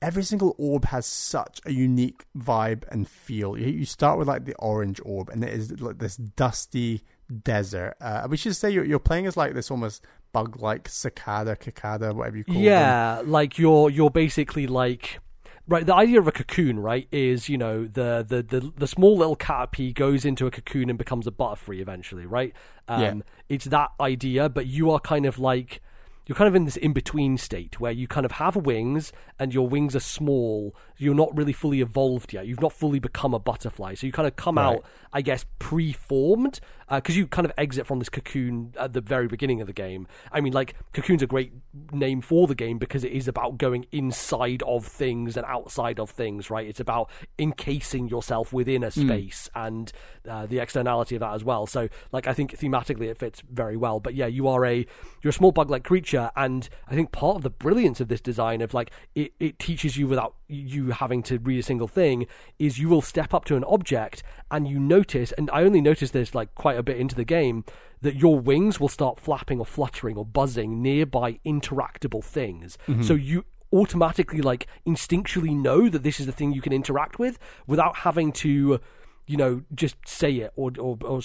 every 0.01 0.23
single 0.23 0.53
orb 0.57 0.85
has 0.85 1.05
such 1.05 1.61
a 1.65 1.71
unique 1.71 2.25
vibe 2.37 2.83
and 2.89 3.07
feel. 3.07 3.57
You, 3.57 3.67
you 3.67 3.85
start 3.85 4.19
with 4.19 4.27
like 4.27 4.45
the 4.45 4.55
orange 4.55 4.99
orb, 5.05 5.29
and 5.29 5.43
it 5.43 5.53
is 5.53 5.79
like 5.79 5.99
this 5.99 6.17
dusty 6.17 7.03
desert. 7.43 7.95
Uh, 8.01 8.27
we 8.29 8.35
should 8.37 8.55
say 8.55 8.69
you're, 8.69 8.83
you're 8.83 8.99
playing 8.99 9.27
as 9.27 9.37
like 9.37 9.53
this 9.53 9.71
almost 9.71 10.03
bug-like 10.33 10.87
cicada, 10.89 11.57
cicada, 11.61 12.13
whatever 12.13 12.37
you 12.37 12.43
call 12.43 12.55
them. 12.55 12.63
yeah, 12.63 13.21
like 13.25 13.57
you're 13.59 13.89
you're 13.89 14.09
basically 14.09 14.67
like 14.67 15.19
right. 15.67 15.85
The 15.85 15.95
idea 15.95 16.19
of 16.19 16.27
a 16.27 16.31
cocoon, 16.31 16.79
right, 16.79 17.07
is 17.11 17.49
you 17.49 17.57
know 17.57 17.85
the 17.85 18.25
the 18.27 18.41
the, 18.43 18.71
the 18.77 18.87
small 18.87 19.17
little 19.17 19.35
caterpie 19.35 19.93
goes 19.93 20.25
into 20.25 20.47
a 20.47 20.51
cocoon 20.51 20.89
and 20.89 20.97
becomes 20.97 21.27
a 21.27 21.31
butterfree 21.31 21.79
eventually, 21.81 22.25
right? 22.25 22.53
Um, 22.87 23.01
Yeah. 23.01 23.13
It's 23.49 23.65
that 23.65 23.89
idea, 23.99 24.47
but 24.49 24.65
you 24.67 24.89
are 24.91 24.99
kind 24.99 25.25
of 25.25 25.37
like 25.39 25.81
you're 26.27 26.35
kind 26.35 26.47
of 26.47 26.55
in 26.55 26.65
this 26.65 26.77
in 26.77 26.93
between 26.93 27.35
state 27.37 27.79
where 27.79 27.91
you 27.91 28.07
kind 28.07 28.25
of 28.25 28.33
have 28.33 28.55
wings 28.55 29.11
and 29.39 29.53
your 29.53 29.67
wings 29.67 29.95
are 29.95 29.99
small. 30.01 30.73
You're 30.97 31.15
not 31.15 31.35
really 31.35 31.51
fully 31.51 31.81
evolved 31.81 32.31
yet. 32.31 32.45
You've 32.47 32.61
not 32.61 32.71
fully 32.71 32.99
become 32.99 33.33
a 33.33 33.39
butterfly, 33.39 33.95
so 33.95 34.05
you 34.07 34.13
kind 34.13 34.27
of 34.27 34.35
come 34.35 34.55
Right. 34.55 34.75
out, 34.77 34.85
I 35.11 35.21
guess, 35.21 35.45
pre-formed 35.59 36.59
because 36.97 37.15
you 37.15 37.27
kind 37.27 37.45
of 37.45 37.51
exit 37.57 37.87
from 37.87 37.99
this 37.99 38.09
cocoon 38.09 38.73
at 38.77 38.93
the 38.93 39.01
very 39.01 39.27
beginning 39.27 39.61
of 39.61 39.67
the 39.67 39.73
game. 39.73 40.07
I 40.31 40.41
mean, 40.41 40.53
like 40.53 40.75
cocoon's 40.93 41.21
a 41.21 41.27
great 41.27 41.53
name 41.91 42.21
for 42.21 42.47
the 42.47 42.55
game 42.55 42.77
because 42.77 43.03
it 43.03 43.11
is 43.11 43.27
about 43.27 43.57
going 43.57 43.85
inside 43.91 44.61
of 44.63 44.85
things 44.85 45.37
and 45.37 45.45
outside 45.45 45.99
of 45.99 46.09
things, 46.09 46.49
right? 46.49 46.67
It's 46.67 46.79
about 46.79 47.09
encasing 47.39 48.09
yourself 48.09 48.51
within 48.51 48.83
a 48.83 48.91
space 48.91 49.49
and 49.55 49.91
uh, 50.27 50.45
the 50.45 50.59
externality 50.59 51.15
of 51.15 51.21
that 51.21 51.33
as 51.33 51.43
well. 51.43 51.65
So, 51.65 51.89
like, 52.11 52.27
I 52.27 52.33
think 52.33 52.57
thematically 52.57 53.07
it 53.07 53.17
fits 53.17 53.41
very 53.49 53.77
well. 53.77 53.99
But 53.99 54.15
yeah, 54.15 54.27
you 54.27 54.47
are 54.47 54.65
a 54.65 54.85
you're 55.21 55.29
a 55.29 55.33
small 55.33 55.51
bug-like 55.51 55.83
creature, 55.83 56.31
and 56.35 56.67
I 56.87 56.95
think 56.95 57.11
part 57.11 57.37
of 57.37 57.43
the 57.43 57.49
brilliance 57.49 57.99
of 57.99 58.07
this 58.07 58.21
design 58.21 58.61
of 58.61 58.73
like 58.73 58.91
it, 59.15 59.33
it 59.39 59.59
teaches 59.59 59.97
you 59.97 60.07
without 60.07 60.35
you 60.47 60.91
having 60.91 61.23
to 61.23 61.39
read 61.39 61.59
a 61.59 61.63
single 61.63 61.87
thing 61.87 62.27
is 62.59 62.77
you 62.77 62.89
will 62.89 63.01
step 63.01 63.33
up 63.33 63.45
to 63.45 63.55
an 63.55 63.63
object 63.63 64.21
and 64.49 64.67
you 64.67 64.79
notice, 64.79 65.31
and 65.33 65.49
I 65.51 65.63
only 65.63 65.81
noticed 65.81 66.13
this 66.13 66.35
like 66.35 66.53
quite 66.55 66.77
a 66.77 66.80
bit 66.83 66.97
into 66.97 67.15
the 67.15 67.25
game 67.25 67.63
that 68.01 68.15
your 68.15 68.39
wings 68.39 68.79
will 68.79 68.89
start 68.89 69.19
flapping 69.19 69.59
or 69.59 69.65
fluttering 69.65 70.17
or 70.17 70.25
buzzing 70.25 70.81
nearby 70.81 71.39
interactable 71.45 72.23
things. 72.23 72.77
So 73.01 73.13
you 73.13 73.45
automatically 73.73 74.41
like 74.41 74.67
instinctually 74.85 75.55
know 75.55 75.87
that 75.87 76.03
this 76.03 76.19
is 76.19 76.25
the 76.25 76.31
thing 76.31 76.51
you 76.51 76.61
can 76.61 76.73
interact 76.73 77.19
with 77.19 77.39
without 77.67 77.97
having 77.97 78.31
to 78.33 78.79
you 79.27 79.37
know 79.37 79.61
just 79.73 79.95
say 80.05 80.37
it 80.37 80.51
or 80.55 80.71
or, 80.77 80.97
or 81.03 81.21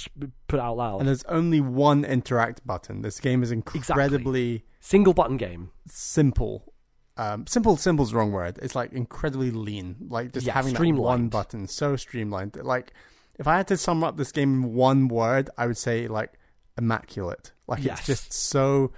put 0.46 0.58
it 0.58 0.62
out 0.62 0.76
loud 0.76 1.00
And 1.00 1.08
there's 1.08 1.24
only 1.24 1.60
one 1.60 2.04
interact 2.04 2.64
button. 2.66 3.02
This 3.02 3.18
game 3.18 3.42
is 3.42 3.50
incredibly 3.50 4.64
single 4.80 5.12
button 5.14 5.36
game 5.36 5.70
simple. 5.88 6.72
Um, 7.18 7.46
simple, 7.46 7.78
simple's 7.78 8.10
the 8.10 8.18
wrong 8.18 8.30
word. 8.30 8.58
It's 8.62 8.74
like 8.74 8.92
incredibly 8.92 9.50
lean. 9.50 9.96
Like 10.08 10.32
just 10.32 10.46
Yeah, 10.46 10.52
having 10.52 10.74
that 10.74 11.00
one 11.00 11.28
button, 11.28 11.66
so 11.66 11.96
streamlined. 11.96 12.56
Like 12.62 12.92
if 13.38 13.46
I 13.46 13.56
had 13.56 13.68
to 13.68 13.76
sum 13.76 14.02
up 14.02 14.16
this 14.16 14.32
game 14.32 14.64
in 14.64 14.74
one 14.74 15.08
word, 15.08 15.50
I 15.58 15.66
would 15.66 15.76
say 15.76 16.08
like 16.08 16.32
immaculate. 16.78 17.52
Like 17.66 17.82
Yes. 17.84 17.98
it's 18.00 18.06
just 18.06 18.32
so 18.32 18.92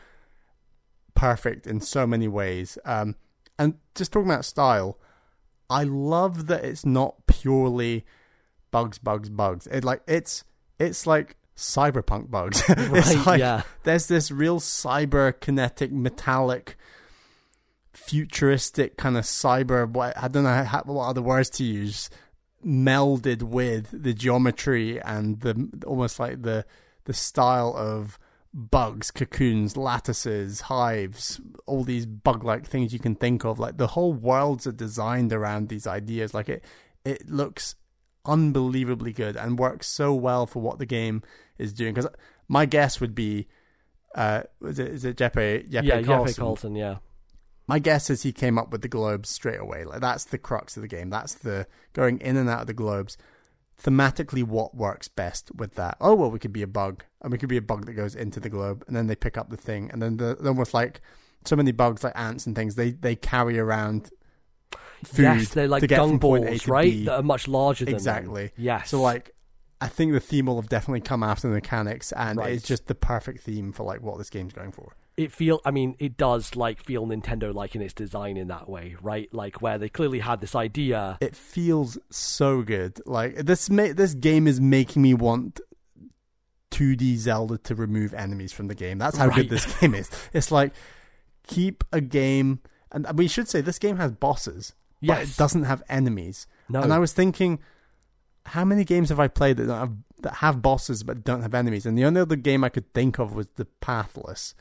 perfect 1.14 1.66
in 1.66 1.80
so 1.80 2.06
many 2.06 2.28
ways. 2.28 2.78
Um, 2.84 3.16
and 3.58 3.74
just 3.94 4.12
talking 4.12 4.30
about 4.30 4.44
style, 4.44 4.98
I 5.68 5.84
love 5.84 6.46
that 6.46 6.64
it's 6.64 6.86
not 6.86 7.26
purely 7.26 8.04
bugs, 8.70 8.98
bugs, 8.98 9.28
bugs. 9.28 9.66
It 9.66 9.84
like 9.84 10.02
it's 10.06 10.44
it's 10.78 11.06
like 11.06 11.36
cyberpunk 11.56 12.30
bugs. 12.30 12.62
Right, 12.68 13.26
like 13.26 13.40
yeah. 13.40 13.62
there's 13.82 14.06
this 14.06 14.30
real 14.30 14.60
cyber 14.60 15.38
kinetic 15.40 15.90
metallic 15.90 16.76
futuristic 17.92 18.96
kind 18.96 19.16
of 19.18 19.24
cyber 19.24 19.88
what 19.88 20.16
I 20.16 20.28
don't 20.28 20.44
know 20.44 20.62
how, 20.62 20.82
what 20.84 21.08
other 21.08 21.20
words 21.22 21.50
to 21.50 21.64
use 21.64 22.08
melded 22.68 23.42
with 23.42 24.02
the 24.02 24.12
geometry 24.12 25.00
and 25.00 25.40
the 25.40 25.70
almost 25.86 26.20
like 26.20 26.42
the 26.42 26.66
the 27.04 27.14
style 27.14 27.74
of 27.74 28.18
bugs, 28.52 29.10
cocoons, 29.10 29.76
lattices, 29.76 30.62
hives, 30.62 31.40
all 31.66 31.84
these 31.84 32.06
bug-like 32.06 32.66
things 32.66 32.92
you 32.92 32.98
can 32.98 33.14
think 33.14 33.44
of. 33.44 33.58
Like 33.58 33.78
the 33.78 33.88
whole 33.88 34.12
worlds 34.12 34.66
are 34.66 34.72
designed 34.72 35.32
around 35.32 35.68
these 35.68 35.86
ideas. 35.86 36.34
Like 36.34 36.48
it, 36.48 36.64
it 37.04 37.28
looks 37.30 37.76
unbelievably 38.26 39.12
good 39.14 39.36
and 39.36 39.58
works 39.58 39.86
so 39.86 40.14
well 40.14 40.46
for 40.46 40.60
what 40.60 40.78
the 40.78 40.86
game 40.86 41.22
is 41.56 41.72
doing. 41.72 41.94
Because 41.94 42.10
my 42.48 42.66
guess 42.66 43.00
would 43.00 43.14
be, 43.14 43.48
uh, 44.14 44.42
is 44.62 44.78
it, 44.78 44.88
is 44.88 45.04
it 45.04 45.16
Jeppe? 45.16 45.70
Jeppe 45.70 45.84
yeah 45.84 46.00
Jeppe 46.00 46.06
Carlsen? 46.06 46.44
Carlsen 46.44 46.74
yeah 46.74 46.96
My 47.68 47.78
guess 47.78 48.08
is 48.10 48.22
he 48.22 48.32
came 48.32 48.58
up 48.58 48.72
with 48.72 48.80
the 48.82 48.88
globes 48.88 49.28
straight 49.28 49.60
away. 49.60 49.84
Like 49.84 50.00
that's 50.00 50.24
the 50.24 50.38
crux 50.38 50.76
of 50.76 50.80
the 50.82 50.88
game. 50.88 51.10
That's 51.10 51.34
the 51.34 51.66
going 51.92 52.18
in 52.20 52.36
and 52.36 52.48
out 52.48 52.62
of 52.62 52.66
the 52.66 52.74
globes. 52.74 53.16
Thematically, 53.80 54.42
what 54.42 54.74
works 54.74 55.06
best 55.06 55.52
with 55.54 55.74
that? 55.76 55.96
Oh 56.00 56.14
well, 56.14 56.30
we 56.30 56.38
could 56.40 56.52
be 56.52 56.62
a 56.62 56.66
bug, 56.66 57.04
and 57.22 57.30
we 57.30 57.38
could 57.38 57.48
be 57.48 57.58
a 57.58 57.62
bug 57.62 57.86
that 57.86 57.92
goes 57.92 58.16
into 58.16 58.40
the 58.40 58.48
globe, 58.48 58.82
and 58.88 58.96
then 58.96 59.06
they 59.06 59.14
pick 59.14 59.38
up 59.38 59.50
the 59.50 59.56
thing, 59.56 59.88
and 59.92 60.02
then 60.02 60.16
the, 60.16 60.34
almost 60.44 60.74
like 60.74 61.00
so 61.44 61.54
many 61.54 61.70
bugs, 61.70 62.02
like 62.02 62.14
ants 62.16 62.46
and 62.46 62.56
things. 62.56 62.74
They 62.74 62.90
they 62.90 63.14
carry 63.14 63.58
around 63.58 64.10
food 65.04 65.22
yes 65.22 65.50
they're 65.50 65.68
like 65.68 65.86
dung 65.86 66.10
from 66.10 66.18
point 66.18 66.44
A 66.44 66.48
balls 66.48 66.66
right 66.66 66.90
B. 66.90 67.04
that 67.04 67.14
are 67.20 67.22
much 67.22 67.46
larger 67.46 67.84
than 67.84 67.92
them. 67.92 67.98
Exactly. 67.98 68.50
yes 68.56 68.90
So 68.90 69.00
like, 69.00 69.30
I 69.80 69.86
think 69.86 70.12
the 70.12 70.18
theme 70.20 70.46
will 70.46 70.60
have 70.60 70.68
definitely 70.68 71.02
come 71.02 71.22
after 71.22 71.46
the 71.48 71.54
mechanics, 71.54 72.10
and 72.12 72.38
Right. 72.38 72.54
it's 72.54 72.66
just 72.66 72.86
the 72.88 72.96
perfect 72.96 73.42
theme 73.44 73.70
for 73.72 73.84
like 73.84 74.02
what 74.02 74.18
this 74.18 74.30
game's 74.30 74.52
going 74.54 74.72
for. 74.72 74.96
It 75.18 75.30
feel 75.32 75.60
i 75.66 75.70
mean 75.70 75.94
it 75.98 76.16
does 76.16 76.54
like 76.56 76.82
feel 76.82 77.06
nintendo 77.06 77.52
like 77.52 77.74
in 77.74 77.82
its 77.82 77.92
design 77.92 78.36
in 78.36 78.48
that 78.48 78.68
way 78.68 78.94
right 79.02 79.28
like 79.34 79.60
where 79.60 79.76
they 79.76 79.88
clearly 79.88 80.20
had 80.20 80.40
this 80.40 80.54
idea 80.54 81.18
it 81.20 81.34
feels 81.36 81.98
so 82.10 82.62
good. 82.62 83.00
Like 83.04 83.34
this, 83.36 83.68
ma- 83.68 83.92
this 83.92 84.14
game 84.14 84.46
is 84.46 84.60
making 84.60 85.02
me 85.02 85.12
want 85.14 85.60
2D 86.70 87.16
Zelda 87.16 87.58
to 87.58 87.74
remove 87.74 88.14
enemies 88.14 88.52
from 88.52 88.68
the 88.68 88.74
game. 88.74 88.98
That's 88.98 89.16
how 89.16 89.26
Right. 89.28 89.36
good 89.36 89.48
this 89.50 89.66
game 89.80 89.94
is. 89.94 90.10
It's 90.32 90.50
like 90.52 90.72
keep 91.46 91.82
a 91.92 92.00
game, 92.00 92.60
and 92.92 93.06
we 93.18 93.26
should 93.26 93.48
say 93.48 93.60
this 93.60 93.78
game 93.78 93.96
has 93.96 94.12
bosses, 94.12 94.74
but 95.00 95.18
Yes. 95.18 95.30
it 95.32 95.36
doesn't 95.38 95.64
have 95.64 95.82
enemies. 95.88 96.46
no 96.68 96.82
And 96.82 96.92
I 96.92 96.98
was 96.98 97.12
thinking, 97.12 97.58
how 98.46 98.64
many 98.64 98.84
games 98.84 99.08
have 99.08 99.18
I 99.20 99.28
played 99.28 99.56
that 99.56 99.66
don't 99.66 99.78
have 99.78 99.96
that 100.20 100.34
have 100.34 100.60
bosses 100.62 101.02
but 101.02 101.24
don't 101.24 101.42
have 101.42 101.54
enemies? 101.54 101.86
And 101.86 101.96
the 101.96 102.04
only 102.04 102.20
other 102.20 102.36
game 102.36 102.62
I 102.64 102.68
could 102.68 102.92
think 102.92 103.18
of 103.18 103.34
was 103.34 103.46
the 103.56 103.66
Pathless. 103.80 104.54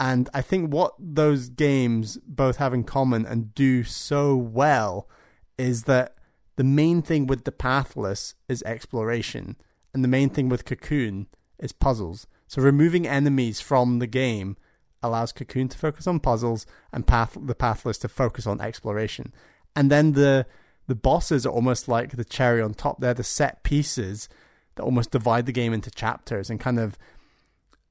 And 0.00 0.28
I 0.34 0.42
think 0.42 0.72
what 0.72 0.94
those 0.98 1.48
games 1.48 2.18
both 2.26 2.56
have 2.56 2.74
in 2.74 2.84
common 2.84 3.24
and 3.24 3.54
do 3.54 3.84
so 3.84 4.34
well 4.34 5.08
is 5.56 5.84
that 5.84 6.16
the 6.56 6.64
main 6.64 7.02
thing 7.02 7.26
with 7.26 7.44
the 7.44 7.52
Pathless 7.52 8.34
is 8.48 8.62
exploration, 8.64 9.56
and 9.94 10.02
the 10.02 10.08
main 10.08 10.28
thing 10.28 10.48
with 10.48 10.64
Cocoon 10.64 11.26
is 11.58 11.72
puzzles. 11.72 12.26
So 12.46 12.60
removing 12.60 13.06
enemies 13.06 13.60
from 13.60 13.98
the 13.98 14.06
game 14.06 14.56
allows 15.02 15.32
Cocoon 15.32 15.68
to 15.68 15.78
focus 15.78 16.06
on 16.06 16.20
puzzles 16.20 16.66
and 16.92 17.06
Path 17.06 17.36
the 17.40 17.54
Pathless 17.54 17.98
to 17.98 18.08
focus 18.08 18.46
on 18.46 18.60
exploration. 18.60 19.32
And 19.74 19.90
then 19.90 20.12
the 20.12 20.46
the 20.86 20.94
bosses 20.94 21.46
are 21.46 21.52
almost 21.52 21.88
like 21.88 22.16
the 22.16 22.24
cherry 22.24 22.60
on 22.60 22.74
top. 22.74 23.00
They're 23.00 23.14
the 23.14 23.24
set 23.24 23.62
pieces 23.62 24.28
that 24.74 24.82
almost 24.82 25.10
divide 25.10 25.46
the 25.46 25.52
game 25.52 25.72
into 25.72 25.90
chapters 25.90 26.50
and 26.50 26.60
kind 26.60 26.78
of 26.78 26.98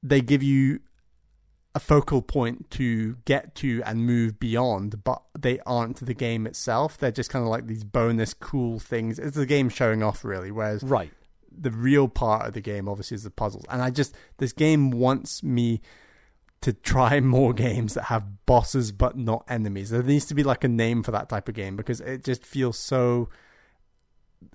they 0.02 0.20
give 0.20 0.42
you 0.42 0.80
a 1.74 1.80
focal 1.80 2.20
point 2.20 2.70
to 2.70 3.16
get 3.24 3.54
to 3.56 3.82
and 3.86 4.06
move 4.06 4.38
beyond, 4.38 5.02
but 5.04 5.22
they 5.38 5.58
aren't 5.60 6.04
the 6.04 6.14
game 6.14 6.46
itself. 6.46 6.98
They're 6.98 7.10
just 7.10 7.30
kind 7.30 7.42
of 7.42 7.50
like 7.50 7.66
these 7.66 7.84
bonus 7.84 8.34
cool 8.34 8.78
things. 8.78 9.18
It's 9.18 9.36
the 9.36 9.46
game 9.46 9.68
showing 9.68 10.02
off 10.02 10.24
really, 10.24 10.50
whereas 10.50 10.82
right 10.82 11.10
the 11.60 11.70
real 11.70 12.08
part 12.08 12.46
of 12.46 12.54
the 12.54 12.60
game 12.60 12.88
obviously 12.88 13.14
is 13.14 13.24
the 13.24 13.30
puzzles. 13.30 13.64
And 13.68 13.82
I 13.82 13.90
just 13.90 14.14
this 14.38 14.52
game 14.52 14.90
wants 14.90 15.42
me 15.42 15.80
to 16.62 16.72
try 16.72 17.20
more 17.20 17.52
games 17.52 17.94
that 17.94 18.04
have 18.04 18.46
bosses 18.46 18.92
but 18.92 19.16
not 19.16 19.44
enemies. 19.48 19.90
There 19.90 20.02
needs 20.02 20.26
to 20.26 20.34
be 20.34 20.42
like 20.42 20.64
a 20.64 20.68
name 20.68 21.02
for 21.02 21.10
that 21.12 21.28
type 21.28 21.48
of 21.48 21.54
game 21.54 21.76
because 21.76 22.00
it 22.00 22.24
just 22.24 22.44
feels 22.44 22.78
so 22.78 23.28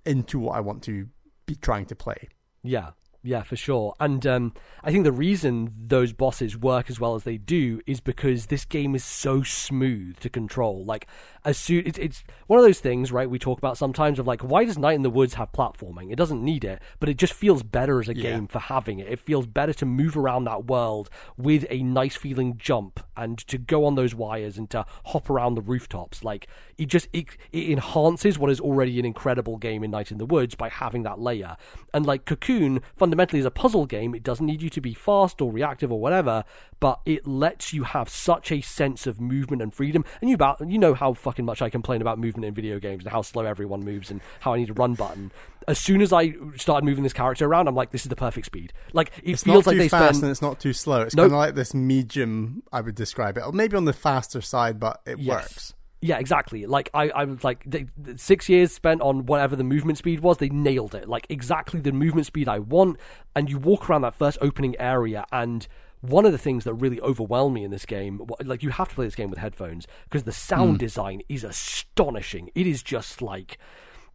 into 0.06 0.40
what 0.40 0.56
I 0.56 0.60
want 0.60 0.84
to 0.84 1.08
be 1.46 1.56
trying 1.56 1.86
to 1.88 1.96
play. 1.96 2.30
Yeah. 2.64 2.92
Yeah, 3.28 3.44
for 3.44 3.58
sure. 3.58 3.94
And 4.00 4.26
um, 4.26 4.54
I 4.86 4.92
think 4.92 5.04
the 5.04 5.12
reason 5.12 5.74
those 5.78 6.14
bosses 6.14 6.58
work 6.58 6.90
as 6.90 6.98
well 6.98 7.14
as 7.14 7.24
they 7.26 7.38
do 7.38 7.82
is 7.86 8.00
because 8.00 8.46
this 8.46 8.64
game 8.64 8.96
is 8.96 9.04
so 9.04 9.44
smooth 9.44 10.18
to 10.22 10.30
control. 10.30 10.86
Like, 10.86 11.08
as 11.44 11.58
soon 11.58 11.84
it's, 11.86 12.00
it's 12.00 12.24
one 12.48 12.58
of 12.58 12.64
those 12.66 12.80
things, 12.80 13.12
right? 13.12 13.30
We 13.30 13.38
talk 13.38 13.58
about 13.58 13.78
sometimes 13.78 14.18
of 14.18 14.28
like, 14.28 14.42
why 14.46 14.64
does 14.64 14.78
Night 14.78 14.96
in 14.96 15.02
the 15.02 15.10
Woods 15.10 15.34
have 15.34 15.52
platforming? 15.52 16.10
It 16.10 16.16
doesn't 16.16 16.42
need 16.42 16.64
it, 16.64 16.82
but 17.02 17.10
it 17.10 17.18
just 17.18 17.34
feels 17.34 17.64
better 17.64 18.00
as 18.00 18.08
a 18.08 18.16
Yeah. 18.16 18.32
game 18.32 18.48
for 18.48 18.60
having 18.60 19.00
it. 19.00 19.10
It 19.10 19.20
feels 19.20 19.46
better 19.46 19.74
to 19.74 19.86
move 19.86 20.16
around 20.16 20.46
that 20.46 20.64
world 20.68 21.10
with 21.38 21.66
a 21.70 21.84
nice 21.84 22.16
feeling 22.16 22.56
jump 22.58 23.02
and 23.18 23.38
to 23.50 23.58
go 23.58 23.84
on 23.84 23.96
those 23.96 24.16
wires 24.16 24.58
and 24.58 24.70
to 24.70 24.86
hop 25.08 25.30
around 25.30 25.56
the 25.56 25.62
rooftops. 25.62 26.24
Like, 26.24 26.48
it 26.78 26.86
just 26.86 27.10
it, 27.12 27.26
it 27.52 27.72
enhances 27.72 28.40
what 28.40 28.52
is 28.52 28.62
already 28.62 28.98
an 29.00 29.06
incredible 29.06 29.58
game 29.58 29.84
in 29.84 29.92
Night 29.92 30.14
in 30.14 30.18
the 30.18 30.26
Woods 30.26 30.56
by 30.56 30.70
having 30.70 31.04
that 31.04 31.20
layer. 31.20 31.58
And 31.94 32.06
like 32.06 32.24
Cocoon, 32.24 32.80
fundamentally 32.96 33.17
is 33.40 33.46
a 33.46 33.52
puzzle 33.52 33.86
game. 33.86 34.16
It 34.16 34.24
doesn't 34.24 34.46
need 34.46 34.62
you 34.62 34.70
to 34.70 34.82
be 34.82 34.94
fast 34.94 35.42
or 35.42 35.52
reactive 35.52 35.92
or 35.92 36.00
whatever, 36.00 36.44
but 36.80 37.00
it 37.06 37.28
lets 37.28 37.74
you 37.74 37.84
have 37.84 38.10
such 38.10 38.52
a 38.52 38.62
sense 38.62 39.08
of 39.08 39.20
movement 39.20 39.62
and 39.62 39.74
freedom. 39.74 40.06
And 40.22 40.30
you 40.30 40.36
about 40.36 40.60
you 40.68 40.78
know 40.78 40.94
how 40.94 41.14
fucking 41.14 41.46
much 41.46 41.62
I 41.62 41.70
complain 41.70 42.02
about 42.02 42.20
movement 42.20 42.46
in 42.46 42.54
video 42.54 42.80
games 42.80 43.04
and 43.04 43.12
how 43.12 43.22
slow 43.22 43.46
everyone 43.46 43.84
moves 43.84 44.12
and 44.12 44.22
how 44.42 44.54
I 44.54 44.58
need 44.58 44.70
a 44.70 44.74
run 44.74 44.96
button. 44.96 45.32
As 45.68 45.80
soon 45.80 46.02
as 46.02 46.14
I 46.14 46.34
started 46.56 46.86
moving 46.86 47.04
this 47.04 47.14
character 47.14 47.46
around, 47.46 47.68
I'm 47.68 47.76
like, 47.76 47.92
this 47.92 48.04
is 48.04 48.10
the 48.10 48.16
perfect 48.16 48.46
speed. 48.46 48.72
Like 48.94 49.12
it 49.24 49.32
It's 49.32 49.44
feels 49.44 49.66
not 49.66 49.72
like 49.72 49.76
too 49.76 49.80
they 49.80 49.90
fast 49.90 50.16
spend 50.16 50.24
and 50.24 50.32
it's 50.32 50.42
not 50.42 50.60
too 50.60 50.74
slow. 50.74 51.02
It's 51.02 51.16
Nope. 51.16 51.24
kind 51.26 51.34
of 51.34 51.40
like 51.40 51.56
this 51.56 51.74
medium, 51.74 52.64
I 52.72 52.82
would 52.82 52.96
describe 52.96 53.38
it. 53.38 53.42
Or 53.42 53.52
maybe 53.52 53.76
on 53.76 53.86
the 53.86 53.94
faster 53.94 54.40
side, 54.42 54.80
but 54.80 55.02
it 55.06 55.20
Yes. 55.20 55.28
works. 55.28 55.74
Yeah, 56.02 56.20
exactly. 56.20 56.66
Like 56.66 56.90
I, 56.94 57.10
I 57.10 57.24
was 57.24 57.44
like 57.44 57.64
they, 57.66 57.88
six 58.18 58.48
years 58.48 58.72
spent 58.72 59.02
on 59.02 59.26
whatever 59.26 59.56
the 59.56 59.64
movement 59.64 59.98
speed 59.98 60.20
was. 60.20 60.38
They 60.38 60.50
nailed 60.50 60.94
it. 60.94 61.10
Like 61.10 61.26
exactly 61.30 61.80
the 61.80 61.92
movement 61.92 62.28
speed 62.28 62.48
I 62.48 62.60
want. 62.60 62.98
And 63.36 63.50
you 63.50 63.58
walk 63.58 63.90
around 63.90 64.02
that 64.02 64.16
first 64.16 64.38
opening 64.42 64.76
area, 64.80 65.26
and 65.32 65.68
one 66.02 66.26
of 66.26 66.32
the 66.32 66.38
things 66.38 66.64
that 66.66 66.74
really 66.76 67.02
overwhelmed 67.02 67.56
me 67.56 67.64
in 67.64 67.72
this 67.72 67.86
game, 67.86 68.22
like 68.44 68.62
you 68.62 68.70
have 68.70 68.90
to 68.90 68.96
play 68.96 69.06
this 69.06 69.16
game 69.16 69.30
with 69.30 69.40
headphones 69.40 69.88
because 70.04 70.24
the 70.24 70.32
sound 70.32 70.72
hmm. 70.72 70.78
design 70.78 71.22
is 71.30 71.44
astonishing. 71.44 72.52
It 72.54 72.68
is 72.68 72.84
just 72.84 73.22
like 73.22 73.58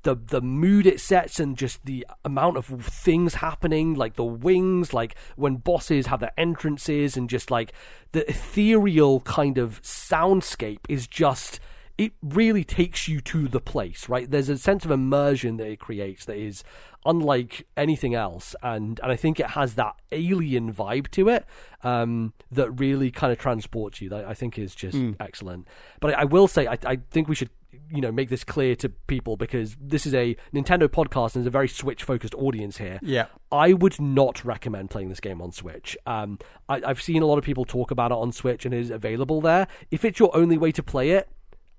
the 0.02 0.14
the 0.14 0.40
mood 0.40 0.86
it 0.86 1.00
sets 1.00 1.40
and 1.40 1.56
just 1.56 1.84
the 1.84 2.06
amount 2.24 2.56
of 2.56 2.66
things 2.66 3.34
happening 3.34 3.94
like 3.94 4.14
the 4.14 4.24
wings 4.24 4.92
like 4.92 5.14
when 5.36 5.56
bosses 5.56 6.06
have 6.06 6.18
their 6.20 6.32
entrances 6.36 7.16
and 7.16 7.30
just 7.30 7.50
like 7.50 7.72
the 8.10 8.28
ethereal 8.28 9.20
kind 9.20 9.58
of 9.58 9.80
soundscape 9.82 10.80
is 10.88 11.06
just 11.06 11.60
it 11.98 12.12
really 12.22 12.64
takes 12.64 13.08
you 13.08 13.20
to 13.20 13.48
the 13.48 13.60
place 13.60 14.08
right 14.08 14.30
there's 14.30 14.48
a 14.48 14.58
sense 14.58 14.84
of 14.84 14.90
immersion 14.90 15.56
that 15.56 15.66
it 15.66 15.78
creates 15.78 16.24
that 16.24 16.36
is 16.36 16.64
unlike 17.04 17.66
anything 17.76 18.14
else 18.14 18.54
and 18.62 19.00
and 19.02 19.12
I 19.12 19.16
think 19.16 19.40
it 19.40 19.50
has 19.50 19.74
that 19.74 19.94
alien 20.12 20.72
vibe 20.72 21.10
to 21.12 21.28
it 21.28 21.44
um, 21.82 22.32
that 22.50 22.70
really 22.70 23.10
kind 23.10 23.32
of 23.32 23.38
transports 23.38 24.00
you 24.00 24.08
that 24.10 24.24
I 24.24 24.34
think 24.34 24.58
is 24.58 24.74
just 24.74 24.98
excellent 25.18 25.66
but 26.00 26.14
I, 26.14 26.22
I 26.22 26.24
will 26.24 26.48
say 26.48 26.66
I, 26.66 26.78
I 26.84 26.96
think 27.10 27.28
we 27.28 27.34
should 27.34 27.50
you 27.90 28.00
know 28.00 28.12
make 28.12 28.28
this 28.28 28.44
clear 28.44 28.74
to 28.76 28.88
people 28.88 29.36
because 29.36 29.76
this 29.80 30.06
is 30.06 30.14
a 30.14 30.36
Nintendo 30.52 30.88
podcast 30.88 31.34
and 31.34 31.42
there's 31.42 31.46
a 31.46 31.50
very 31.50 31.68
Switch 31.68 32.02
focused 32.04 32.34
audience 32.34 32.78
here. 32.78 32.98
Yeah. 33.02 33.26
I 33.50 33.72
would 33.72 34.00
not 34.00 34.44
recommend 34.44 34.90
playing 34.90 35.08
this 35.08 35.20
game 35.20 35.40
on 35.42 35.52
Switch. 35.52 35.96
Um, 36.06 36.38
I, 36.68 36.82
I've 36.84 37.02
seen 37.02 37.22
a 37.22 37.26
lot 37.26 37.38
of 37.38 37.44
people 37.44 37.64
talk 37.64 37.90
about 37.90 38.10
it 38.10 38.16
on 38.16 38.32
Switch 38.32 38.64
and 38.64 38.74
it 38.74 38.80
is 38.80 38.90
available 38.90 39.40
there. 39.40 39.68
If 39.90 40.04
it's 40.04 40.18
your 40.18 40.34
only 40.34 40.56
way 40.56 40.72
to 40.72 40.82
play 40.82 41.10
it, 41.10 41.28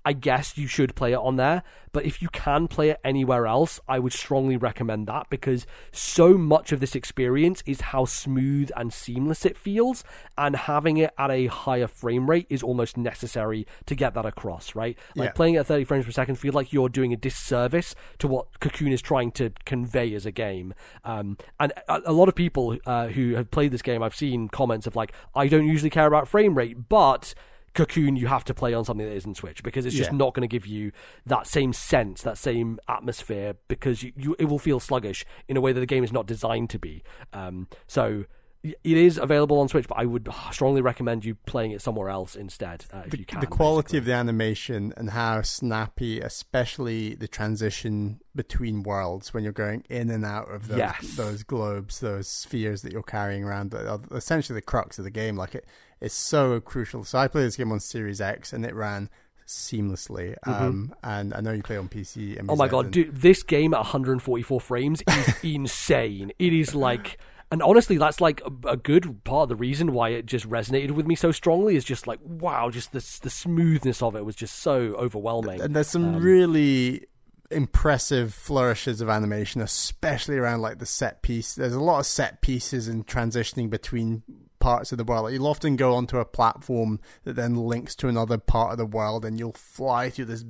I 0.04 0.12
guess 0.12 0.58
you 0.58 0.66
should 0.66 0.94
play 0.94 1.12
it 1.12 1.18
on 1.18 1.36
there. 1.36 1.62
But 1.92 2.04
if 2.04 2.20
you 2.20 2.28
can 2.28 2.66
play 2.66 2.90
it 2.90 2.98
anywhere 3.04 3.46
else, 3.46 3.78
I 3.88 4.00
would 4.00 4.12
strongly 4.12 4.56
recommend 4.56 5.06
that 5.06 5.30
because 5.30 5.64
so 5.92 6.34
much 6.36 6.72
of 6.72 6.80
this 6.80 6.96
experience 6.96 7.62
is 7.66 7.80
how 7.80 8.04
smooth 8.04 8.70
and 8.76 8.92
seamless 8.92 9.46
it 9.46 9.56
feels, 9.56 10.02
and 10.36 10.56
having 10.56 10.96
it 10.96 11.12
at 11.16 11.30
a 11.30 11.46
higher 11.46 11.86
frame 11.86 12.28
rate 12.28 12.46
is 12.50 12.62
almost 12.64 12.96
necessary 12.96 13.66
to 13.86 13.94
get 13.94 14.14
that 14.14 14.26
across, 14.26 14.74
right? 14.74 14.98
Like 15.14 15.28
Yeah. 15.28 15.32
playing 15.32 15.56
at 15.56 15.66
30 15.66 15.84
frames 15.84 16.04
per 16.04 16.10
second 16.10 16.34
feels 16.34 16.54
like 16.54 16.72
you're 16.72 16.88
doing 16.88 17.12
a 17.12 17.16
disservice 17.16 17.94
to 18.18 18.26
what 18.26 18.58
Cocoon 18.60 18.92
is 18.92 19.00
trying 19.00 19.30
to 19.32 19.52
convey 19.64 20.14
as 20.14 20.26
a 20.26 20.32
game. 20.32 20.74
Um, 21.04 21.38
and 21.60 21.72
a, 21.88 22.00
a 22.06 22.12
lot 22.12 22.28
of 22.28 22.34
people 22.34 22.76
uh, 22.86 23.06
who 23.06 23.34
have 23.36 23.50
played 23.52 23.70
this 23.70 23.82
game, 23.82 24.02
I've 24.02 24.16
seen 24.16 24.48
comments 24.48 24.88
of 24.88 24.96
like, 24.96 25.12
I 25.34 25.46
don't 25.46 25.66
usually 25.66 25.90
care 25.90 26.06
about 26.08 26.26
frame 26.26 26.56
rate, 26.56 26.88
but 26.88 27.34
Cocoon 27.74 28.16
you 28.16 28.26
have 28.28 28.44
to 28.44 28.54
play 28.54 28.72
on 28.72 28.84
something 28.84 29.06
that 29.06 29.14
isn't 29.14 29.36
Switch 29.36 29.62
because 29.62 29.84
it's 29.84 29.94
just 29.96 30.10
Yeah. 30.12 30.16
not 30.16 30.34
going 30.34 30.48
to 30.48 30.52
give 30.52 30.66
you 30.66 30.92
that 31.26 31.46
same 31.46 31.72
sense, 31.72 32.22
that 32.22 32.38
same 32.38 32.78
atmosphere 32.88 33.56
because 33.68 34.02
you, 34.02 34.12
you 34.16 34.36
it 34.38 34.46
will 34.46 34.58
feel 34.58 34.80
sluggish 34.80 35.24
in 35.48 35.56
a 35.56 35.60
way 35.60 35.72
that 35.72 35.80
the 35.80 35.86
game 35.86 36.04
is 36.04 36.12
not 36.12 36.26
designed 36.26 36.70
to 36.70 36.78
be. 36.78 37.02
Um, 37.32 37.68
so 37.86 38.24
it 38.64 38.96
is 38.96 39.18
available 39.18 39.60
on 39.60 39.68
Switch, 39.68 39.86
but 39.86 39.98
I 39.98 40.06
would 40.06 40.26
strongly 40.50 40.80
recommend 40.80 41.24
you 41.24 41.34
playing 41.34 41.72
it 41.72 41.82
somewhere 41.82 42.08
else 42.08 42.34
instead 42.34 42.86
uh, 42.94 43.02
if 43.04 43.10
the, 43.10 43.18
you 43.18 43.24
can. 43.26 43.40
the 43.40 43.46
quality 43.46 43.98
of 43.98 44.06
the 44.06 44.12
animation 44.14 44.94
and 44.96 45.10
how 45.10 45.42
snappy, 45.42 46.18
especially 46.20 47.14
the 47.14 47.28
transition 47.28 48.20
between 48.34 48.82
worlds 48.82 49.34
when 49.34 49.44
you're 49.44 49.52
going 49.52 49.84
in 49.90 50.10
and 50.10 50.24
out 50.24 50.50
of 50.50 50.68
those, 50.68 50.78
Yes. 50.78 51.14
those 51.16 51.42
globes, 51.42 52.00
those 52.00 52.26
spheres 52.26 52.80
that 52.82 52.92
you're 52.92 53.02
carrying 53.02 53.44
around, 53.44 53.74
are 53.74 54.00
essentially 54.12 54.56
the 54.58 54.62
crux 54.64 54.98
of 54.98 55.04
the 55.04 55.10
game. 55.10 55.36
Like 55.36 55.54
it, 55.54 55.66
it's 56.00 56.14
so 56.14 56.58
crucial. 56.60 57.04
So 57.04 57.18
I 57.18 57.28
played 57.28 57.44
this 57.44 57.56
game 57.56 57.70
on 57.70 57.80
Series 57.80 58.20
X 58.22 58.52
and 58.54 58.64
it 58.64 58.74
ran 58.74 59.10
seamlessly. 59.46 60.36
Um, 60.46 60.94
and 61.02 61.34
I 61.34 61.40
know 61.40 61.52
you 61.52 61.62
play 61.62 61.76
on 61.76 61.88
PC. 61.88 62.36
Mm-hmm. 62.36 62.50
Oh 62.50 62.56
my 62.56 62.68
god, 62.68 62.86
and- 62.86 62.94
dude! 62.94 63.14
This 63.16 63.42
game 63.42 63.74
at 63.74 63.78
144 63.80 64.60
frames 64.60 65.02
is 65.06 65.34
insane. 65.42 66.32
It 66.38 66.52
is 66.52 66.74
like, 66.74 67.18
and 67.54 67.62
honestly, 67.62 67.98
that's 67.98 68.20
like 68.20 68.42
a, 68.42 68.70
a 68.70 68.76
good 68.76 69.22
part 69.22 69.44
of 69.44 69.48
the 69.48 69.56
reason 69.56 69.92
why 69.92 70.08
it 70.08 70.26
just 70.26 70.50
resonated 70.50 70.90
with 70.90 71.06
me 71.06 71.14
so 71.14 71.30
strongly. 71.30 71.76
Is 71.76 71.84
just 71.84 72.08
like, 72.08 72.18
wow, 72.22 72.68
just 72.68 72.90
the 72.90 72.98
the 73.22 73.30
smoothness 73.30 74.02
of 74.02 74.16
it 74.16 74.24
was 74.24 74.34
just 74.34 74.56
so 74.58 74.94
overwhelming. 74.96 75.60
And 75.60 75.76
there's 75.76 75.86
some 75.86 76.16
Um, 76.16 76.20
really 76.20 77.06
impressive 77.52 78.34
flourishes 78.34 79.00
of 79.00 79.08
animation, 79.08 79.60
especially 79.60 80.36
around 80.36 80.62
like 80.62 80.80
the 80.80 80.86
set 80.86 81.22
piece. 81.22 81.54
There's 81.54 81.74
a 81.74 81.80
lot 81.80 82.00
of 82.00 82.06
set 82.06 82.40
pieces 82.40 82.88
and 82.88 83.06
transitioning 83.06 83.70
between 83.70 84.24
parts 84.58 84.90
of 84.92 84.98
the 84.98 85.04
world. 85.04 85.24
Like, 85.24 85.34
you'll 85.34 85.46
often 85.46 85.76
go 85.76 85.94
onto 85.94 86.18
a 86.18 86.24
platform 86.24 86.98
that 87.22 87.36
then 87.36 87.54
links 87.54 87.94
to 87.96 88.08
another 88.08 88.38
part 88.38 88.72
of 88.72 88.78
the 88.78 88.86
world, 88.86 89.24
and 89.24 89.38
you'll 89.38 89.52
fly 89.52 90.10
through 90.10 90.24
this 90.24 90.44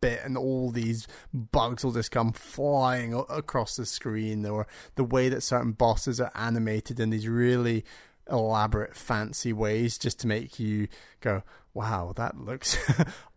bit, 0.00 0.20
and 0.24 0.36
all 0.36 0.70
these 0.70 1.06
bugs 1.32 1.84
will 1.84 1.92
just 1.92 2.10
come 2.10 2.32
flying 2.32 3.14
across 3.28 3.76
the 3.76 3.86
screen, 3.86 4.44
or 4.46 4.66
the 4.94 5.04
way 5.04 5.28
that 5.28 5.42
certain 5.42 5.72
bosses 5.72 6.20
are 6.20 6.32
animated 6.34 6.98
in 7.00 7.10
these 7.10 7.28
really 7.28 7.84
elaborate, 8.30 8.94
fancy 8.96 9.52
ways, 9.52 9.98
just 9.98 10.20
to 10.20 10.26
make 10.26 10.58
you 10.60 10.88
go, 11.20 11.42
"Wow, 11.74 12.12
that 12.16 12.38
looks." 12.38 12.76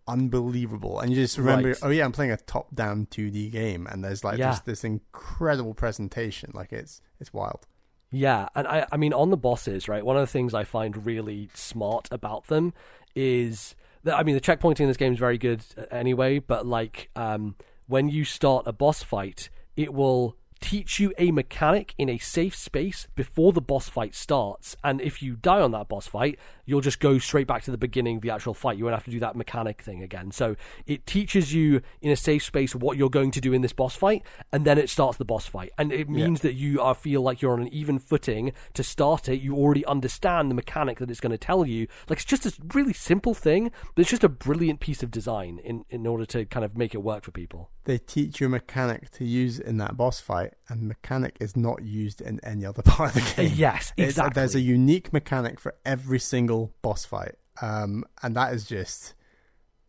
unbelievable 0.06 1.00
and 1.00 1.12
you 1.12 1.16
just 1.16 1.38
remember 1.38 1.70
Right. 1.70 1.78
oh 1.82 1.90
yeah 1.90 2.04
i'm 2.04 2.12
playing 2.12 2.32
a 2.32 2.36
top 2.38 2.76
down 2.76 3.06
2d 3.10 3.50
game 3.54 3.88
and 3.90 4.04
there's 4.04 4.22
like 4.22 4.38
Yeah. 4.38 4.50
just 4.50 4.66
this 4.66 4.84
incredible 4.84 5.74
presentation 5.74 6.52
like 6.54 6.74
it's 6.74 7.00
it's 7.22 7.32
wild 7.34 7.66
Yeah, 8.12 8.50
and 8.54 8.68
I, 8.68 8.86
I 8.92 8.98
mean, 8.98 9.14
on 9.14 9.30
the 9.32 9.38
bosses, 9.38 9.88
right? 9.88 10.06
One 10.06 10.18
of 10.18 10.22
the 10.22 10.28
things 10.28 10.54
I 10.54 10.66
find 10.66 11.06
really 11.06 11.50
smart 11.56 12.10
about 12.12 12.46
them 12.48 12.74
is 13.16 13.76
that 14.04 14.18
I 14.18 14.24
mean, 14.24 14.36
the 14.36 14.42
checkpointing 14.42 14.82
in 14.82 14.88
this 14.88 14.98
game 14.98 15.14
is 15.14 15.20
very 15.20 15.38
good 15.38 15.64
anyway. 15.92 16.40
But 16.40 16.66
like, 16.66 17.10
um, 17.16 17.56
when 17.88 18.10
you 18.10 18.26
start 18.26 18.68
a 18.68 18.74
boss 18.74 19.04
fight, 19.04 19.50
it 19.76 19.94
will 19.94 20.38
teach 20.64 20.98
you 20.98 21.14
a 21.18 21.32
mechanic 21.32 21.94
in 21.98 22.08
a 22.08 22.18
safe 22.18 22.56
space 22.56 23.08
before 23.16 23.52
the 23.52 23.62
boss 23.62 23.90
fight 23.90 24.16
starts. 24.16 24.78
And 24.84 25.02
if 25.02 25.22
you 25.22 25.36
die 25.36 25.60
on 25.60 25.72
that 25.72 25.90
boss 25.90 26.08
fight, 26.08 26.40
you'll 26.66 26.82
just 26.82 27.00
go 27.00 27.18
straight 27.18 27.48
back 27.48 27.64
to 27.64 27.72
the 27.72 27.78
beginning 27.78 28.18
of 28.18 28.22
the 28.22 28.30
actual 28.30 28.54
fight. 28.54 28.78
You 28.78 28.86
won't 28.86 28.96
have 28.96 29.06
to 29.06 29.12
do 29.12 29.20
that 29.20 29.36
mechanic 29.36 29.82
thing 29.82 30.02
again. 30.04 30.32
So 30.32 30.56
it 30.86 31.06
teaches 31.06 31.54
you 31.54 31.82
in 32.02 32.12
a 32.12 32.16
safe 32.16 32.44
space 32.44 32.74
what 32.76 32.98
you're 32.98 33.10
going 33.10 33.32
to 33.32 33.42
do 33.42 33.54
in 33.54 33.62
this 33.62 33.74
boss 33.74 33.96
fight, 33.96 34.24
and 34.52 34.66
then 34.66 34.78
it 34.78 34.90
starts 34.90 35.18
the 35.18 35.26
boss 35.26 35.46
fight. 35.46 35.72
And 35.78 35.92
it 35.92 36.10
means 36.10 36.42
that 36.42 36.54
you 36.54 36.82
are 36.82 36.96
feel 36.96 37.22
like 37.22 37.42
you're 37.42 37.54
on 37.54 37.62
an 37.62 37.68
even 37.74 38.00
footing 38.00 38.54
to 38.74 38.84
start 38.84 39.28
it. 39.30 39.42
You 39.42 39.56
already 39.56 39.86
understand 39.86 40.50
the 40.50 40.56
mechanic 40.56 41.00
that 41.00 41.10
it's 41.12 41.20
going 41.20 41.32
to 41.32 41.38
tell 41.38 41.66
you. 41.66 41.88
Like 42.10 42.18
it's 42.20 42.26
just 42.26 42.46
a 42.46 42.54
really 42.74 42.94
simple 42.94 43.34
thing, 43.34 43.72
but 43.96 44.02
it's 44.02 44.10
just 44.12 44.24
a 44.24 44.30
brilliant 44.30 44.80
piece 44.80 45.04
of 45.04 45.12
design 45.12 45.60
in 45.64 45.86
in 45.90 46.08
order 46.08 46.26
to 46.28 46.46
kind 46.46 46.64
of 46.66 46.78
make 46.78 46.94
it 46.94 47.00
work 47.04 47.24
for 47.24 47.32
people. 47.32 47.70
they 47.86 47.98
teach 47.98 48.40
you 48.40 48.48
a 48.48 48.50
mechanic 48.50 49.10
to 49.12 49.26
use 49.26 49.60
in 49.60 49.76
that 49.78 49.98
boss 49.98 50.18
fight 50.22 50.52
and 50.70 50.88
mechanic 50.88 51.36
is 51.42 51.54
not 51.58 51.84
used 51.84 52.22
in 52.22 52.40
any 52.44 52.66
other 52.66 52.82
part 52.94 53.10
of 53.10 53.16
the 53.16 53.22
uh, 53.22 53.36
game 53.48 53.52
Yes, 53.56 53.92
It's- 53.98 54.12
exactly. 54.12 54.34
there's 54.40 54.56
a 54.56 54.62
unique 54.62 55.12
mechanic 55.12 55.60
for 55.60 55.76
every 55.86 56.20
single 56.20 56.53
boss 56.82 57.06
fight. 57.06 57.36
Um 57.62 58.06
and 58.22 58.36
that 58.36 58.54
is 58.54 58.66
just 58.66 59.14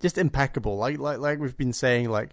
just 0.01 0.19
impeccable. 0.19 0.77
Like 0.77 0.99
like 0.99 1.19
like 1.19 1.39
we've 1.39 1.57
been 1.57 1.73
saying 1.73 2.11
like 2.11 2.31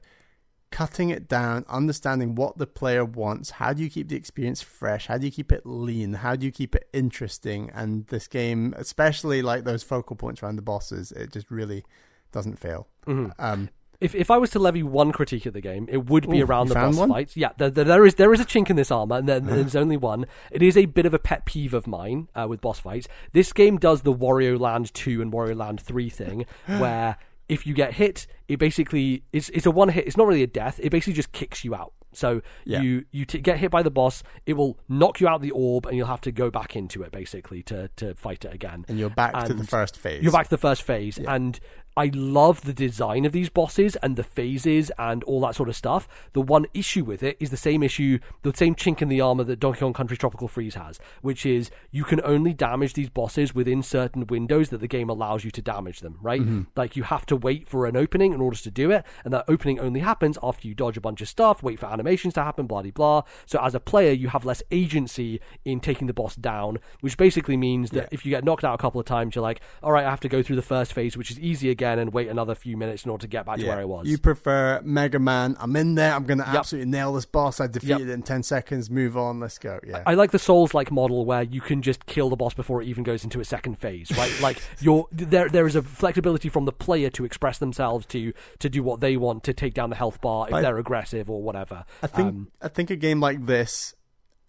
cutting 0.71 1.09
it 1.09 1.27
down 1.27 1.65
understanding 1.67 2.33
what 2.33 2.57
the 2.57 2.65
player 2.65 3.03
wants 3.03 3.49
how 3.51 3.73
do 3.73 3.83
you 3.83 3.89
keep 3.89 4.07
the 4.07 4.15
experience 4.15 4.61
fresh? 4.61 5.07
How 5.07 5.17
do 5.17 5.25
you 5.25 5.31
keep 5.31 5.51
it 5.51 5.65
lean? 5.65 6.13
How 6.13 6.35
do 6.37 6.45
you 6.45 6.51
keep 6.51 6.75
it 6.75 6.87
interesting? 6.93 7.69
And 7.73 8.07
this 8.07 8.27
game 8.27 8.73
especially 8.77 9.41
like 9.41 9.63
those 9.65 9.83
focal 9.83 10.15
points 10.15 10.41
around 10.41 10.55
the 10.55 10.61
bosses 10.61 11.11
it 11.11 11.31
just 11.33 11.51
really 11.51 11.83
doesn't 12.31 12.57
fail. 12.59 12.87
Mhm. 13.05 13.33
um 13.39 13.69
if 14.01 14.15
if 14.15 14.29
I 14.31 14.37
was 14.37 14.49
to 14.51 14.59
levy 14.59 14.83
one 14.83 15.11
critique 15.11 15.45
of 15.45 15.53
the 15.53 15.61
game, 15.61 15.87
it 15.89 16.09
would 16.09 16.29
be 16.29 16.41
Ooh, 16.41 16.45
around 16.45 16.67
the 16.67 16.75
boss 16.75 16.97
one? 16.97 17.09
fights. 17.09 17.37
Yeah, 17.37 17.51
there, 17.57 17.69
there, 17.69 17.85
there 17.85 18.05
is 18.05 18.15
there 18.15 18.33
is 18.33 18.39
a 18.41 18.45
chink 18.45 18.69
in 18.69 18.75
this 18.75 18.91
armor, 18.91 19.17
and 19.17 19.29
then 19.29 19.45
there's 19.45 19.75
only 19.75 19.97
one. 19.97 20.25
It 20.51 20.61
is 20.61 20.75
a 20.75 20.85
bit 20.87 21.05
of 21.05 21.13
a 21.13 21.19
pet 21.19 21.45
peeve 21.45 21.73
of 21.73 21.87
mine 21.87 22.27
uh, 22.35 22.47
with 22.49 22.59
boss 22.59 22.79
fights. 22.79 23.07
This 23.31 23.53
game 23.53 23.77
does 23.77 24.01
the 24.01 24.13
Wario 24.13 24.59
Land 24.59 24.93
two 24.93 25.21
and 25.21 25.31
Wario 25.31 25.55
Land 25.55 25.79
three 25.79 26.09
thing, 26.09 26.45
where 26.65 27.17
if 27.47 27.65
you 27.67 27.73
get 27.73 27.93
hit, 27.93 28.27
it 28.47 28.57
basically 28.57 29.23
it's 29.31 29.49
it's 29.49 29.65
a 29.65 29.71
one 29.71 29.89
hit. 29.89 30.07
It's 30.07 30.17
not 30.17 30.27
really 30.27 30.43
a 30.43 30.47
death. 30.47 30.79
It 30.83 30.89
basically 30.89 31.13
just 31.13 31.31
kicks 31.31 31.63
you 31.63 31.75
out. 31.75 31.93
So 32.13 32.41
Yeah. 32.65 32.81
you 32.81 33.05
you 33.11 33.23
t- 33.23 33.39
get 33.39 33.57
hit 33.57 33.71
by 33.71 33.83
the 33.83 33.89
boss, 33.91 34.21
it 34.45 34.53
will 34.53 34.77
knock 34.89 35.21
you 35.21 35.29
out 35.29 35.41
the 35.41 35.51
orb, 35.51 35.85
and 35.85 35.95
you'll 35.95 36.07
have 36.07 36.19
to 36.21 36.31
go 36.31 36.49
back 36.51 36.75
into 36.75 37.03
it 37.03 37.11
basically 37.11 37.63
to 37.63 37.89
to 37.97 38.15
fight 38.15 38.43
it 38.43 38.53
again. 38.53 38.83
And 38.89 38.99
you're 38.99 39.09
back 39.09 39.45
to 39.45 39.53
the 39.53 39.63
first 39.63 39.97
phase. 39.97 40.21
You're 40.21 40.33
back 40.33 40.45
to 40.45 40.49
the 40.49 40.57
first 40.57 40.81
phase, 40.81 41.17
and 41.17 41.57
I 41.97 42.09
love 42.13 42.61
the 42.61 42.73
design 42.73 43.25
of 43.25 43.33
these 43.33 43.49
bosses 43.49 43.95
and 43.97 44.15
the 44.15 44.23
phases 44.23 44.91
and 44.97 45.23
all 45.25 45.41
that 45.41 45.55
sort 45.55 45.67
of 45.67 45.75
stuff. 45.75 46.07
The 46.33 46.41
one 46.41 46.65
issue 46.73 47.03
with 47.03 47.21
it 47.21 47.35
is 47.39 47.49
the 47.49 47.57
same 47.57 47.83
issue, 47.83 48.19
the 48.43 48.53
same 48.55 48.75
chink 48.75 49.01
in 49.01 49.09
the 49.09 49.19
armor 49.19 49.43
that 49.43 49.59
Donkey 49.59 49.79
Kong 49.81 49.93
Country 49.93 50.15
Tropical 50.15 50.47
Freeze 50.47 50.75
has, 50.75 50.99
which 51.21 51.45
is 51.45 51.69
you 51.91 52.03
can 52.05 52.21
only 52.23 52.53
damage 52.53 52.93
these 52.93 53.09
bosses 53.09 53.53
within 53.53 53.83
certain 53.83 54.25
windows 54.27 54.69
that 54.69 54.79
the 54.79 54.87
game 54.87 55.09
allows 55.09 55.43
you 55.43 55.51
to 55.51 55.61
damage 55.61 55.99
them, 55.99 56.17
right? 56.21 56.41
Mm-hmm. 56.41 56.61
Like 56.75 56.95
you 56.95 57.03
have 57.03 57.25
to 57.27 57.35
wait 57.35 57.67
for 57.67 57.85
an 57.85 57.97
opening 57.97 58.33
in 58.33 58.39
order 58.41 58.57
to 58.57 58.71
do 58.71 58.89
it, 58.91 59.03
and 59.25 59.33
that 59.33 59.45
opening 59.47 59.79
only 59.79 59.99
happens 59.99 60.37
after 60.41 60.67
you 60.67 60.73
dodge 60.73 60.95
a 60.97 61.01
bunch 61.01 61.21
of 61.21 61.27
stuff, 61.27 61.61
wait 61.61 61.79
for 61.79 61.87
animations 61.87 62.33
to 62.35 62.43
happen, 62.43 62.67
blah 62.67 62.81
blah 62.81 62.91
blah. 62.91 63.23
So 63.45 63.59
as 63.61 63.75
a 63.75 63.79
player, 63.81 64.13
you 64.13 64.29
have 64.29 64.45
less 64.45 64.63
agency 64.71 65.41
in 65.65 65.81
taking 65.81 66.07
the 66.07 66.13
boss 66.13 66.35
down, 66.35 66.79
which 67.01 67.17
basically 67.17 67.57
means 67.57 67.89
that 67.91 68.03
Yeah. 68.03 68.07
if 68.11 68.25
you 68.25 68.29
get 68.29 68.45
knocked 68.45 68.63
out 68.63 68.75
a 68.75 68.77
couple 68.77 68.99
of 69.01 69.05
times, 69.05 69.35
you're 69.35 69.41
like, 69.41 69.59
all 69.83 69.91
right, 69.91 70.05
I 70.05 70.09
have 70.09 70.21
to 70.21 70.29
go 70.29 70.41
through 70.41 70.55
the 70.55 70.61
first 70.61 70.93
phase, 70.93 71.17
which 71.17 71.29
is 71.31 71.39
easy 71.39 71.69
again, 71.81 71.97
and 71.99 72.13
wait 72.13 72.27
another 72.29 72.53
few 72.53 72.77
minutes 72.77 73.05
in 73.05 73.09
order 73.11 73.21
to 73.23 73.27
get 73.27 73.45
back 73.45 73.57
to 73.57 73.67
where 73.67 73.79
I 73.79 73.85
was. 73.85 74.07
You 74.07 74.17
prefer 74.19 74.81
Mega 74.83 75.17
Man? 75.19 75.55
I'm 75.59 75.75
in 75.75 75.95
there. 75.95 76.13
I'm 76.13 76.25
going 76.25 76.37
to 76.37 76.47
absolutely 76.47 76.91
nail 76.91 77.13
this 77.13 77.25
boss. 77.25 77.59
I 77.59 77.65
defeated 77.67 78.07
it 78.07 78.13
in 78.13 78.21
ten 78.21 78.43
seconds. 78.43 78.89
Move 78.89 79.17
on. 79.17 79.39
Let's 79.39 79.57
go. 79.57 79.79
Yeah. 79.85 80.03
I 80.05 80.13
like 80.13 80.29
the 80.31 80.39
Souls 80.39 80.73
like 80.73 80.91
model 80.91 81.25
where 81.25 81.41
you 81.43 81.59
can 81.61 81.81
just 81.81 82.05
kill 82.05 82.29
the 82.29 82.35
boss 82.35 82.53
before 82.53 82.81
it 82.81 82.87
even 82.87 83.03
goes 83.03 83.23
into 83.23 83.39
a 83.39 83.45
second 83.45 83.79
phase, 83.79 84.15
right? 84.17 84.31
like 84.41 84.61
you're 84.79 85.07
there 85.11 85.49
there 85.49 85.65
is 85.65 85.75
a 85.75 85.81
flexibility 85.81 86.49
from 86.49 86.65
the 86.65 86.71
player 86.71 87.09
to 87.11 87.25
express 87.25 87.57
themselves 87.57 88.05
to 88.07 88.31
to 88.59 88.69
do 88.69 88.83
what 88.83 88.99
they 88.99 89.17
want 89.17 89.43
to 89.45 89.53
take 89.53 89.73
down 89.73 89.89
the 89.89 89.95
health 89.95 90.21
bar 90.21 90.47
if 90.47 90.53
I- 90.53 90.61
they're 90.61 90.77
aggressive 90.77 91.29
or 91.29 91.41
whatever. 91.41 91.83
I 92.03 92.07
think 92.07 92.27
Um, 92.29 92.51
I 92.61 92.67
think 92.67 92.89
a 92.91 92.95
game 92.95 93.19
like 93.19 93.45
this 93.45 93.95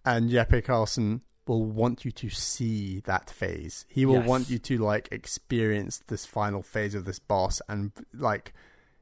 and 0.05 0.29
Jeppe 0.29 0.63
Carlsen 0.63 1.21
will 1.47 1.63
want 1.65 2.05
you 2.05 2.11
to 2.11 2.29
see 2.29 3.01
that 3.01 3.29
phase. 3.29 3.85
He 3.89 4.05
will 4.05 4.15
Yes. 4.19 4.27
want 4.27 4.49
you 4.49 4.59
to 4.59 4.77
like 4.77 5.09
experience 5.11 6.01
this 6.07 6.25
final 6.25 6.61
phase 6.61 6.95
of 6.95 7.05
this 7.05 7.19
boss 7.19 7.61
and 7.67 7.91
like 8.13 8.53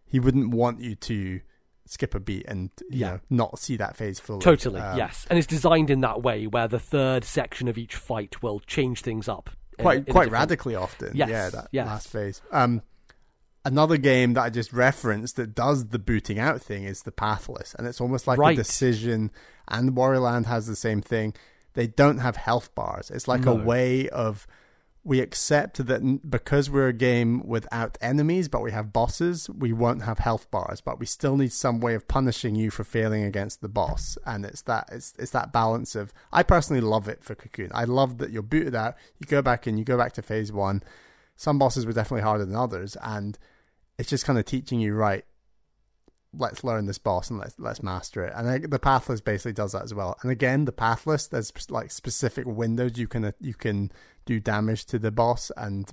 he 0.06 0.20
wouldn't 0.20 0.50
want 0.54 0.80
you 0.82 0.96
to 0.96 1.42
skip 1.86 2.16
a 2.16 2.20
beat 2.20 2.46
and 2.48 2.70
you 2.90 3.00
Yeah. 3.00 3.10
know 3.12 3.20
not 3.30 3.60
see 3.60 3.76
that 3.78 3.96
phase 3.96 4.20
fully. 4.20 4.40
Totally, 4.42 4.80
Um, 4.80 4.98
yes. 4.98 5.26
And 5.30 5.38
it's 5.38 5.48
designed 5.48 5.90
in 5.90 6.02
that 6.02 6.22
way 6.24 6.48
where 6.48 6.68
the 6.68 6.80
third 6.80 7.24
section 7.24 7.68
of 7.68 7.78
each 7.78 7.96
fight 7.96 8.42
will 8.42 8.60
change 8.62 9.02
things 9.02 9.28
up. 9.28 9.50
in 9.78 9.84
Quite 9.84 9.98
in 9.98 10.02
a 10.02 10.06
quite 10.06 10.26
different- 10.26 10.32
radically 10.34 10.76
often. 10.76 11.12
Yes, 11.16 11.30
yeah, 11.30 11.50
that 11.50 11.68
yes. 11.72 11.88
last 11.88 12.08
phase. 12.10 12.42
Um 12.52 12.82
another 13.64 13.98
game 13.98 14.34
that 14.34 14.42
I 14.42 14.50
just 14.50 14.74
referenced 14.74 15.36
that 15.38 15.54
does 15.56 15.88
the 15.88 16.00
booting 16.00 16.40
out 16.40 16.62
thing 16.62 16.84
is 16.84 17.04
the 17.04 17.12
Pathless, 17.12 17.76
and 17.76 17.88
it's 17.88 18.02
almost 18.02 18.26
like 18.28 18.40
Right. 18.40 18.58
a 18.58 18.62
decision. 18.62 19.32
And 19.68 19.92
Wario 19.92 20.22
Land 20.24 20.48
has 20.48 20.66
the 20.68 20.76
same 20.76 21.02
thing. 21.02 21.34
They 21.74 21.88
don't 21.88 22.20
have 22.20 22.36
health 22.36 22.74
bars. 22.76 23.10
It's 23.10 23.28
like 23.28 23.42
No. 23.42 23.54
a 23.54 23.56
way 23.56 24.10
of 24.10 24.48
we 25.04 25.20
accept 25.20 25.84
that 25.88 26.30
because 26.30 26.70
we're 26.70 26.90
a 26.90 26.94
game 26.94 27.42
without 27.48 27.98
enemies, 28.02 28.48
but 28.48 28.62
we 28.62 28.72
have 28.72 28.94
bosses, 28.94 29.50
we 29.50 29.74
won't 29.74 30.04
have 30.04 30.20
health 30.20 30.52
bars, 30.52 30.80
but 30.80 31.00
we 31.00 31.08
still 31.08 31.36
need 31.38 31.52
some 31.52 31.80
way 31.80 31.96
of 31.96 32.08
punishing 32.08 32.54
you 32.54 32.70
for 32.70 32.84
failing 32.84 33.24
against 33.24 33.62
the 33.62 33.68
boss. 33.68 34.16
And 34.28 34.46
it's 34.46 34.62
that 34.64 34.88
it's 34.92 35.14
it's 35.18 35.32
that 35.32 35.52
balance 35.52 35.96
of 35.96 36.14
I 36.32 36.44
personally 36.44 36.82
love 36.82 37.08
it 37.08 37.24
for 37.24 37.34
Cocoon. 37.34 37.72
I 37.74 37.86
love 37.86 38.20
that 38.20 38.30
you're 38.30 38.44
booted 38.44 38.76
out, 38.76 38.96
you 39.18 39.26
go 39.26 39.42
back 39.42 39.66
in, 39.66 39.78
you 39.80 39.84
go 39.86 39.98
back 39.98 40.14
to 40.14 40.22
phase 40.22 40.52
one. 40.52 40.84
Some 41.36 41.58
bosses 41.58 41.88
were 41.88 41.94
definitely 41.94 42.22
harder 42.22 42.46
than 42.46 42.56
others, 42.56 42.96
and 43.02 43.40
it's 43.98 44.10
just 44.10 44.26
kind 44.26 44.38
of 44.38 44.46
teaching 44.46 44.80
you 44.80 44.94
right. 44.94 45.26
Let's 46.34 46.64
learn 46.64 46.86
this 46.86 46.98
boss 46.98 47.30
and 47.30 47.40
let's 47.40 47.56
let's 47.60 47.84
master 47.84 48.24
it. 48.24 48.34
And 48.36 48.50
I, 48.50 48.58
the 48.60 48.80
pathless 48.80 49.22
basically 49.22 49.54
does 49.54 49.74
that 49.74 49.84
as 49.84 49.94
well. 49.94 50.18
And 50.22 50.32
again, 50.32 50.66
the 50.66 50.72
pathless 50.72 51.28
there's 51.28 51.52
like 51.70 51.92
specific 51.92 52.46
windows 52.46 52.98
you 52.98 53.08
can 53.08 53.34
you 53.40 53.54
can 53.54 53.92
do 54.26 54.40
damage 54.40 54.86
to 54.86 55.00
the 55.00 55.12
boss, 55.12 55.52
and 55.58 55.92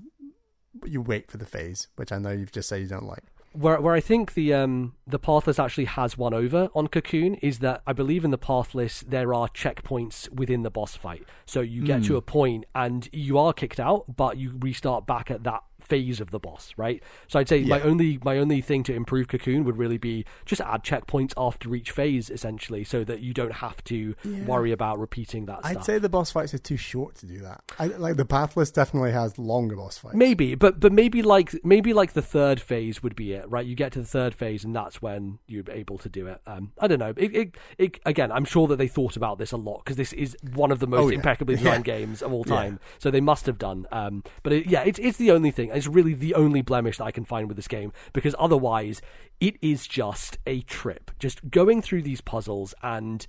you 0.85 1.01
wait 1.03 1.31
for 1.31 1.39
the 1.39 1.47
phase, 1.47 1.89
which 1.97 2.13
I 2.13 2.19
know 2.19 2.31
you've 2.31 2.53
just 2.53 2.69
said 2.69 2.81
you 2.81 2.87
don't 2.87 3.07
like. 3.07 3.25
where 3.53 3.81
where 3.81 3.95
I 3.95 4.01
think 4.01 4.35
the 4.35 4.55
um 4.55 4.95
the 5.07 5.19
pathless 5.19 5.59
actually 5.59 5.87
has 5.87 6.17
one 6.17 6.35
over 6.35 6.69
on 6.75 6.87
Cocoon 6.87 7.35
is 7.37 7.59
that 7.61 7.83
I 7.87 7.93
believe 7.93 8.25
in 8.25 8.31
the 8.31 8.39
pathless 8.39 9.01
there 9.01 9.35
are 9.35 9.49
checkpoints 9.49 10.29
within 10.31 10.63
the 10.63 10.71
boss 10.71 10.95
fight. 10.95 11.25
So 11.47 11.61
you 11.61 11.83
get 11.83 12.05
to 12.05 12.17
a 12.17 12.23
point 12.23 12.67
and 12.75 13.09
you 13.13 13.39
are 13.39 13.53
kicked 13.53 13.81
out, 13.81 14.05
but 14.17 14.37
you 14.37 14.53
restart 14.61 15.07
back 15.07 15.31
at 15.31 15.43
that 15.45 15.63
phase 15.89 16.21
of 16.21 16.31
the 16.31 16.39
boss, 16.39 16.73
right? 16.77 17.03
So 17.29 17.39
I'd 17.39 17.49
say 17.49 17.65
my 17.65 17.81
only 17.81 18.19
my 18.25 18.39
only 18.39 18.61
thing 18.61 18.83
to 18.85 18.95
improve 18.95 19.29
Cocoon 19.29 19.65
would 19.65 19.77
really 19.79 19.99
be 19.99 20.25
just 20.45 20.61
add 20.61 20.83
checkpoints 20.85 21.33
after 21.37 21.75
each 21.75 21.91
phase, 21.91 22.31
essentially, 22.31 22.85
so 22.85 23.05
that 23.05 23.21
you 23.21 23.33
don't 23.35 23.55
have 23.55 23.83
to 23.85 24.15
worry 24.47 24.73
about 24.73 24.99
repeating 24.99 25.47
that 25.47 25.61
I'd 25.63 25.73
stuff. 25.73 25.85
say 25.85 25.99
the 25.99 26.09
boss 26.09 26.31
fights 26.31 26.55
are 26.55 26.59
too 26.59 26.77
short 26.77 27.15
to 27.17 27.27
do 27.27 27.39
that. 27.41 27.63
I, 27.79 27.87
like 27.87 28.17
the 28.17 28.25
pathless 28.25 28.71
definitely 28.71 29.13
has 29.13 29.39
longer 29.39 29.77
boss 29.77 29.99
fights. 29.99 30.15
Maybe, 30.17 30.55
but 30.55 30.79
but 30.81 30.93
maybe 30.93 31.23
like 31.23 31.53
maybe 31.65 31.93
like 31.93 32.13
the 32.13 32.23
third 32.23 32.61
phase 32.61 33.03
would 33.03 33.17
be 33.17 33.33
it, 33.33 33.49
right? 33.51 33.65
You 33.67 33.75
get 33.75 33.93
to 33.93 34.01
the 34.01 34.07
third 34.07 34.35
phase, 34.35 34.65
and 34.65 34.75
that's 34.75 35.01
when 35.03 35.39
you're 35.47 35.65
able 35.71 35.99
to 35.99 36.09
do 36.09 36.27
it. 36.27 36.41
Um, 36.47 36.73
I 36.79 36.87
don't 36.87 36.99
know. 36.99 37.15
It, 37.17 37.35
it, 37.37 37.57
it 37.79 38.01
again, 38.07 38.31
I'm 38.33 38.45
sure 38.45 38.67
that 38.69 38.77
they 38.77 38.89
thought 38.89 39.17
about 39.17 39.39
this 39.39 39.53
a 39.53 39.57
lot 39.57 39.85
because 39.85 39.97
this 39.97 40.13
is 40.13 40.37
one 40.55 40.71
of 40.71 40.79
the 40.81 40.87
most 40.87 41.05
Oh, 41.05 41.09
yeah. 41.09 41.17
impeccably 41.17 41.57
designed 41.61 41.87
Yeah. 41.87 41.99
games 41.99 42.23
of 42.23 42.33
all 42.33 42.45
Yeah. 42.47 42.55
time. 42.55 42.81
So 42.99 43.11
they 43.11 43.21
must 43.21 43.47
have 43.47 43.59
done. 43.59 43.87
Um, 43.93 44.23
but 44.43 44.53
it, 44.53 44.67
yeah, 44.67 44.83
it's 44.83 44.99
it's 44.99 45.19
the 45.19 45.31
only 45.31 45.51
thing. 45.51 45.71
It's 45.79 45.87
really 45.87 46.15
the 46.15 46.35
only 46.35 46.61
blemish 46.61 46.99
that 46.99 47.05
I 47.05 47.11
can 47.11 47.25
find 47.25 47.49
with 47.49 47.57
this 47.57 47.69
game 47.69 47.93
because 48.13 48.35
otherwise, 48.39 49.01
it 49.41 49.57
is 49.63 49.87
just 49.87 50.39
a 50.47 50.61
trip. 50.63 51.11
Just 51.19 51.51
going 51.51 51.81
through 51.81 52.03
these 52.03 52.21
puzzles 52.21 52.75
and 52.83 53.27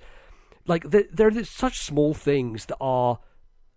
like 0.68 0.90
there 0.90 1.06
there 1.12 1.28
are 1.28 1.44
such 1.44 1.80
small 1.80 2.14
things 2.14 2.66
that 2.66 2.78
are 2.82 3.20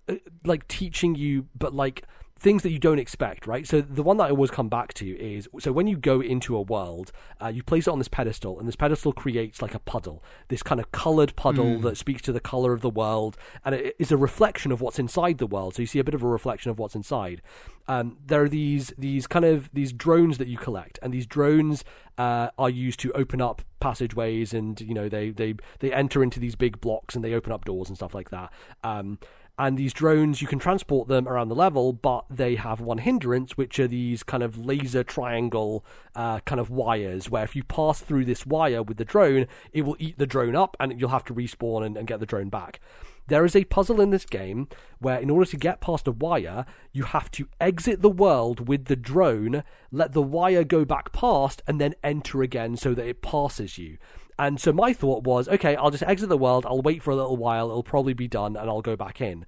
uh, 0.08 0.16
like 0.44 0.66
teaching 0.68 1.14
you, 1.14 1.46
but 1.56 1.74
like 1.74 2.04
things 2.42 2.64
that 2.64 2.72
you 2.72 2.78
don't 2.80 2.98
expect, 2.98 3.46
right? 3.46 3.68
So 3.68 3.80
the 3.80 4.02
one 4.02 4.16
that 4.16 4.24
I 4.24 4.30
always 4.30 4.50
come 4.50 4.68
back 4.68 4.92
to 4.94 5.06
is 5.06 5.48
so 5.60 5.70
when 5.70 5.86
you 5.86 5.96
go 5.96 6.20
into 6.20 6.56
a 6.56 6.60
world, 6.60 7.12
uh, 7.40 7.46
you 7.46 7.62
place 7.62 7.86
it 7.86 7.90
on 7.90 7.98
this 7.98 8.08
pedestal, 8.08 8.58
and 8.58 8.66
this 8.66 8.74
pedestal 8.74 9.12
creates 9.12 9.62
like 9.62 9.74
a 9.74 9.78
puddle, 9.78 10.24
this 10.48 10.62
kind 10.62 10.80
of 10.80 10.90
colored 10.90 11.36
puddle 11.36 11.78
that 11.78 11.96
speaks 11.96 12.20
to 12.22 12.32
the 12.32 12.40
color 12.40 12.72
of 12.72 12.80
the 12.80 12.90
world, 12.90 13.36
and 13.64 13.76
it 13.76 13.94
is 14.00 14.10
a 14.10 14.16
reflection 14.16 14.72
of 14.72 14.80
what's 14.80 14.98
inside 14.98 15.38
the 15.38 15.46
world. 15.46 15.76
So 15.76 15.82
you 15.82 15.86
see 15.86 16.00
a 16.00 16.04
bit 16.04 16.14
of 16.14 16.22
a 16.24 16.28
reflection 16.28 16.72
of 16.72 16.80
what's 16.80 16.96
inside. 16.96 17.42
Um, 17.86 18.18
there 18.26 18.42
are 18.42 18.48
these 18.48 18.92
these 18.98 19.28
kind 19.28 19.44
of 19.44 19.70
these 19.72 19.92
drones 19.92 20.38
that 20.38 20.48
you 20.48 20.58
collect, 20.58 20.98
and 21.00 21.14
these 21.14 21.26
drones 21.26 21.84
uh, 22.18 22.48
are 22.58 22.70
used 22.70 22.98
to 23.00 23.12
open 23.12 23.40
up 23.40 23.62
passageways, 23.78 24.52
and 24.52 24.80
you 24.80 24.94
know 24.94 25.08
they 25.08 25.30
they 25.30 25.54
they 25.78 25.92
enter 25.92 26.24
into 26.24 26.40
these 26.40 26.56
big 26.56 26.80
blocks 26.80 27.14
and 27.14 27.24
they 27.24 27.34
open 27.34 27.52
up 27.52 27.64
doors 27.64 27.88
and 27.88 27.96
stuff 27.96 28.14
like 28.14 28.30
that. 28.30 28.52
Um, 28.82 29.18
and 29.58 29.76
these 29.76 29.92
drones 29.92 30.40
you 30.40 30.48
can 30.48 30.58
transport 30.58 31.08
them 31.08 31.28
around 31.28 31.48
the 31.48 31.54
level 31.54 31.92
but 31.92 32.24
they 32.30 32.54
have 32.56 32.80
one 32.80 32.98
hindrance 32.98 33.56
which 33.56 33.78
are 33.78 33.88
these 33.88 34.22
kind 34.22 34.42
of 34.42 34.58
laser 34.58 35.04
triangle 35.04 35.84
uh, 36.14 36.40
kind 36.40 36.60
of 36.60 36.70
wires 36.70 37.30
where 37.30 37.44
if 37.44 37.54
you 37.54 37.62
pass 37.62 38.00
through 38.00 38.24
this 38.24 38.46
wire 38.46 38.82
with 38.82 38.96
the 38.96 39.04
drone 39.04 39.46
it 39.72 39.82
will 39.82 39.96
eat 39.98 40.18
the 40.18 40.26
drone 40.26 40.56
up 40.56 40.76
and 40.80 40.98
you'll 41.00 41.10
have 41.10 41.24
to 41.24 41.34
respawn 41.34 41.84
and, 41.84 41.96
and 41.96 42.06
get 42.06 42.20
the 42.20 42.26
drone 42.26 42.48
back 42.48 42.80
there 43.28 43.44
is 43.44 43.54
a 43.54 43.64
puzzle 43.64 44.00
in 44.00 44.10
this 44.10 44.26
game 44.26 44.68
where, 44.98 45.18
in 45.18 45.30
order 45.30 45.48
to 45.50 45.56
get 45.56 45.80
past 45.80 46.08
a 46.08 46.12
wire, 46.12 46.66
you 46.92 47.04
have 47.04 47.30
to 47.32 47.48
exit 47.60 48.02
the 48.02 48.10
world 48.10 48.68
with 48.68 48.86
the 48.86 48.96
drone, 48.96 49.62
let 49.90 50.12
the 50.12 50.22
wire 50.22 50.64
go 50.64 50.84
back 50.84 51.12
past, 51.12 51.62
and 51.66 51.80
then 51.80 51.94
enter 52.02 52.42
again 52.42 52.76
so 52.76 52.94
that 52.94 53.06
it 53.06 53.22
passes 53.22 53.78
you. 53.78 53.98
And 54.38 54.60
so 54.60 54.72
my 54.72 54.92
thought 54.92 55.24
was, 55.24 55.48
okay, 55.48 55.76
I'll 55.76 55.90
just 55.90 56.02
exit 56.02 56.28
the 56.28 56.38
world, 56.38 56.66
I'll 56.66 56.82
wait 56.82 57.02
for 57.02 57.10
a 57.10 57.16
little 57.16 57.36
while, 57.36 57.68
it'll 57.68 57.82
probably 57.82 58.14
be 58.14 58.28
done, 58.28 58.56
and 58.56 58.68
I'll 58.68 58.82
go 58.82 58.96
back 58.96 59.20
in. 59.20 59.46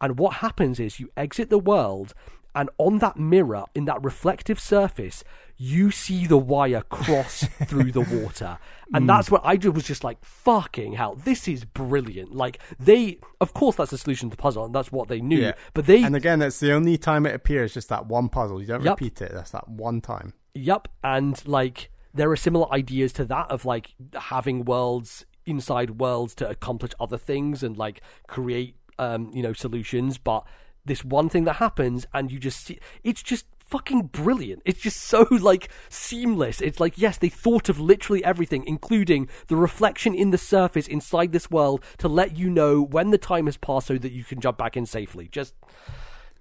And 0.00 0.18
what 0.18 0.34
happens 0.34 0.80
is 0.80 1.00
you 1.00 1.10
exit 1.16 1.50
the 1.50 1.58
world, 1.58 2.14
and 2.54 2.70
on 2.78 2.98
that 2.98 3.16
mirror, 3.16 3.64
in 3.74 3.84
that 3.86 4.02
reflective 4.02 4.60
surface, 4.60 5.24
you 5.56 5.90
see 5.90 6.26
the 6.26 6.36
wire 6.36 6.82
cross 6.82 7.44
through 7.66 7.92
the 7.92 8.00
water. 8.00 8.58
And 8.92 9.04
hmm. 9.04 9.06
that's 9.06 9.30
what 9.30 9.42
I 9.44 9.56
did 9.56 9.74
was 9.74 9.84
just 9.84 10.04
like, 10.04 10.24
fucking 10.24 10.92
hell, 10.92 11.14
this 11.16 11.48
is 11.48 11.64
brilliant. 11.64 12.34
Like, 12.34 12.58
they, 12.78 13.18
of 13.40 13.54
course, 13.54 13.76
that's 13.76 13.90
the 13.90 13.98
solution 13.98 14.30
to 14.30 14.36
the 14.36 14.40
puzzle, 14.40 14.64
and 14.64 14.74
that's 14.74 14.92
what 14.92 15.08
they 15.08 15.20
knew. 15.20 15.52
But 15.72 15.86
they, 15.86 16.02
and 16.02 16.14
again, 16.14 16.42
it's 16.42 16.60
the 16.60 16.72
only 16.72 16.96
time 16.96 17.26
it 17.26 17.34
appears. 17.34 17.74
Just 17.74 17.88
that 17.88 18.06
one 18.06 18.28
puzzle. 18.28 18.60
You 18.60 18.66
don't 18.66 18.84
Yep. 18.84 19.00
repeat 19.00 19.22
it. 19.22 19.32
That's 19.32 19.50
that 19.50 19.68
one 19.68 20.00
time. 20.00 20.34
Yep, 20.54 20.88
and 21.02 21.46
like 21.48 21.90
there 22.14 22.30
are 22.30 22.36
similar 22.36 22.72
ideas 22.72 23.12
to 23.14 23.24
that 23.26 23.50
of 23.50 23.64
like 23.64 23.94
having 24.14 24.64
worlds 24.64 25.26
inside 25.46 25.98
worlds 26.00 26.34
to 26.36 26.48
accomplish 26.48 26.92
other 26.98 27.18
things 27.18 27.62
and 27.62 27.76
like 27.76 28.00
create 28.26 28.76
um 28.98 29.30
you 29.34 29.42
know 29.42 29.52
solutions, 29.52 30.16
but 30.18 30.44
this 30.86 31.04
one 31.04 31.28
thing 31.28 31.44
that 31.44 31.54
happens 31.56 32.06
and 32.12 32.30
you 32.30 32.38
just 32.38 32.64
see 32.64 32.78
it's 33.02 33.22
just 33.22 33.46
fucking 33.66 34.02
brilliant. 34.02 34.62
It's 34.64 34.80
just 34.80 35.00
so 35.00 35.26
like 35.30 35.68
seamless. 35.88 36.60
It's 36.60 36.80
like 36.80 36.96
yes, 36.96 37.18
they 37.18 37.28
thought 37.28 37.68
of 37.68 37.80
literally 37.80 38.24
everything, 38.24 38.64
including 38.66 39.28
the 39.48 39.56
reflection 39.56 40.14
in 40.14 40.30
the 40.30 40.38
surface 40.38 40.86
inside 40.86 41.32
this 41.32 41.50
world 41.50 41.82
to 41.98 42.08
let 42.08 42.36
you 42.36 42.48
know 42.50 42.80
when 42.82 43.10
the 43.10 43.18
time 43.18 43.46
has 43.46 43.56
passed, 43.56 43.88
so 43.88 43.98
that 43.98 44.12
you 44.12 44.24
can 44.24 44.40
jump 44.40 44.58
back 44.58 44.76
in 44.76 44.86
safely. 44.86 45.28
Just 45.28 45.54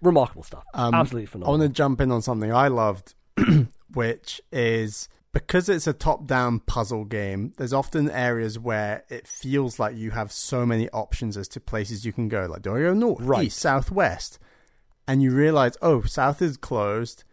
remarkable 0.02 0.44
stuff. 0.44 0.66
Um, 0.74 0.94
Absolutely 0.94 1.26
phenomenal. 1.28 1.56
I 1.56 1.58
want 1.58 1.70
to 1.72 1.76
jump 1.76 2.02
in 2.02 2.12
on 2.12 2.22
something 2.22 2.54
I 2.54 2.68
loved, 2.68 3.16
which 3.94 4.42
is 4.52 5.08
because 5.34 5.68
it's 5.68 5.88
a 5.88 5.94
top 5.94 6.26
down 6.28 6.60
puzzle 6.60 7.06
game, 7.06 7.54
there's 7.58 7.74
often 7.74 8.10
areas 8.10 8.58
where 8.60 9.04
it 9.10 9.28
feels 9.28 9.80
like 9.80 9.96
you 9.96 10.12
have 10.12 10.32
so 10.32 10.66
many 10.66 10.88
options 10.92 11.36
as 11.36 11.48
to 11.50 11.60
places 11.60 12.06
you 12.06 12.14
can 12.14 12.30
go. 12.30 12.46
Like, 12.46 12.62
do 12.62 12.76
I 12.76 12.80
go 12.82 12.94
north, 12.94 13.20
Right. 13.22 13.46
east, 13.48 13.58
south, 13.60 13.92
west? 13.92 14.40
And 15.08 15.22
you 15.22 15.32
realize, 15.32 15.76
oh, 15.82 16.04
south 16.04 16.42
is 16.42 16.56
closed, 16.56 17.24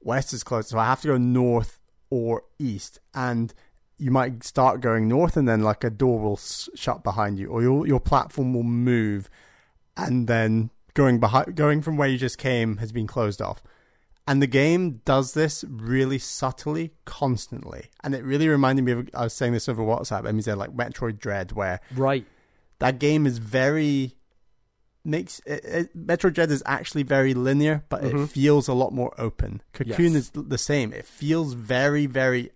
west 0.00 0.32
is 0.32 0.42
closed, 0.44 0.68
so 0.68 0.78
I 0.78 0.84
have 0.86 1.00
to 1.02 1.08
go 1.08 1.18
north 1.18 1.80
or 2.10 2.44
east. 2.58 3.00
And 3.12 3.52
you 3.98 4.10
might 4.12 4.44
start 4.44 4.80
going 4.80 5.08
north, 5.08 5.36
and 5.36 5.48
then 5.48 5.60
like 5.62 5.82
a 5.84 5.90
door 5.90 6.20
will 6.20 6.34
s- 6.34 6.68
shut 6.74 7.02
behind 7.02 7.38
you, 7.38 7.48
or 7.48 7.60
your 7.60 7.86
your 7.86 7.98
platform 8.00 8.54
will 8.54 8.62
move, 8.62 9.28
and 9.96 10.28
then 10.28 10.70
going 10.94 11.18
behind, 11.18 11.56
going 11.56 11.82
from 11.82 11.96
where 11.96 12.08
you 12.08 12.16
just 12.16 12.38
came 12.38 12.76
has 12.76 12.92
been 12.92 13.08
closed 13.08 13.42
off. 13.42 13.62
And 14.28 14.42
the 14.42 14.46
game 14.46 15.00
does 15.06 15.32
this 15.32 15.64
really 15.66 16.18
subtly, 16.18 16.92
constantly. 17.06 17.86
And 18.04 18.14
it 18.14 18.22
really 18.22 18.46
reminded 18.46 18.84
me 18.84 18.92
of, 18.92 19.08
I 19.14 19.24
was 19.24 19.32
saying 19.32 19.54
this 19.54 19.68
over 19.70 19.82
WhatsApp, 19.82 20.26
and 20.26 20.36
he 20.36 20.42
said 20.42 20.58
like 20.58 20.76
Metroid 20.76 21.18
Dread, 21.18 21.52
where 21.52 21.80
right. 21.96 22.26
that 22.78 22.98
game 22.98 23.26
is 23.26 23.38
very, 23.38 24.16
makes, 25.02 25.40
it, 25.46 25.64
it, 25.64 25.96
Metroid 25.96 26.34
Dread 26.34 26.50
is 26.50 26.62
actually 26.66 27.04
very 27.04 27.32
linear, 27.32 27.84
but 27.88 28.02
Mhm. 28.02 28.24
it 28.24 28.26
feels 28.28 28.68
a 28.68 28.74
lot 28.74 28.92
more 28.92 29.14
open. 29.18 29.62
Cocoon 29.72 30.12
Yes. 30.12 30.24
is 30.24 30.30
the 30.34 30.58
same. 30.58 30.92
It 30.92 31.06
feels 31.06 31.54
very, 31.54 32.04
very 32.04 32.50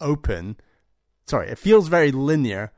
open. 0.00 0.56
Sorry, 1.26 1.48
it 1.48 1.58
feels 1.58 1.88
very 1.88 2.12
linear. 2.12 2.72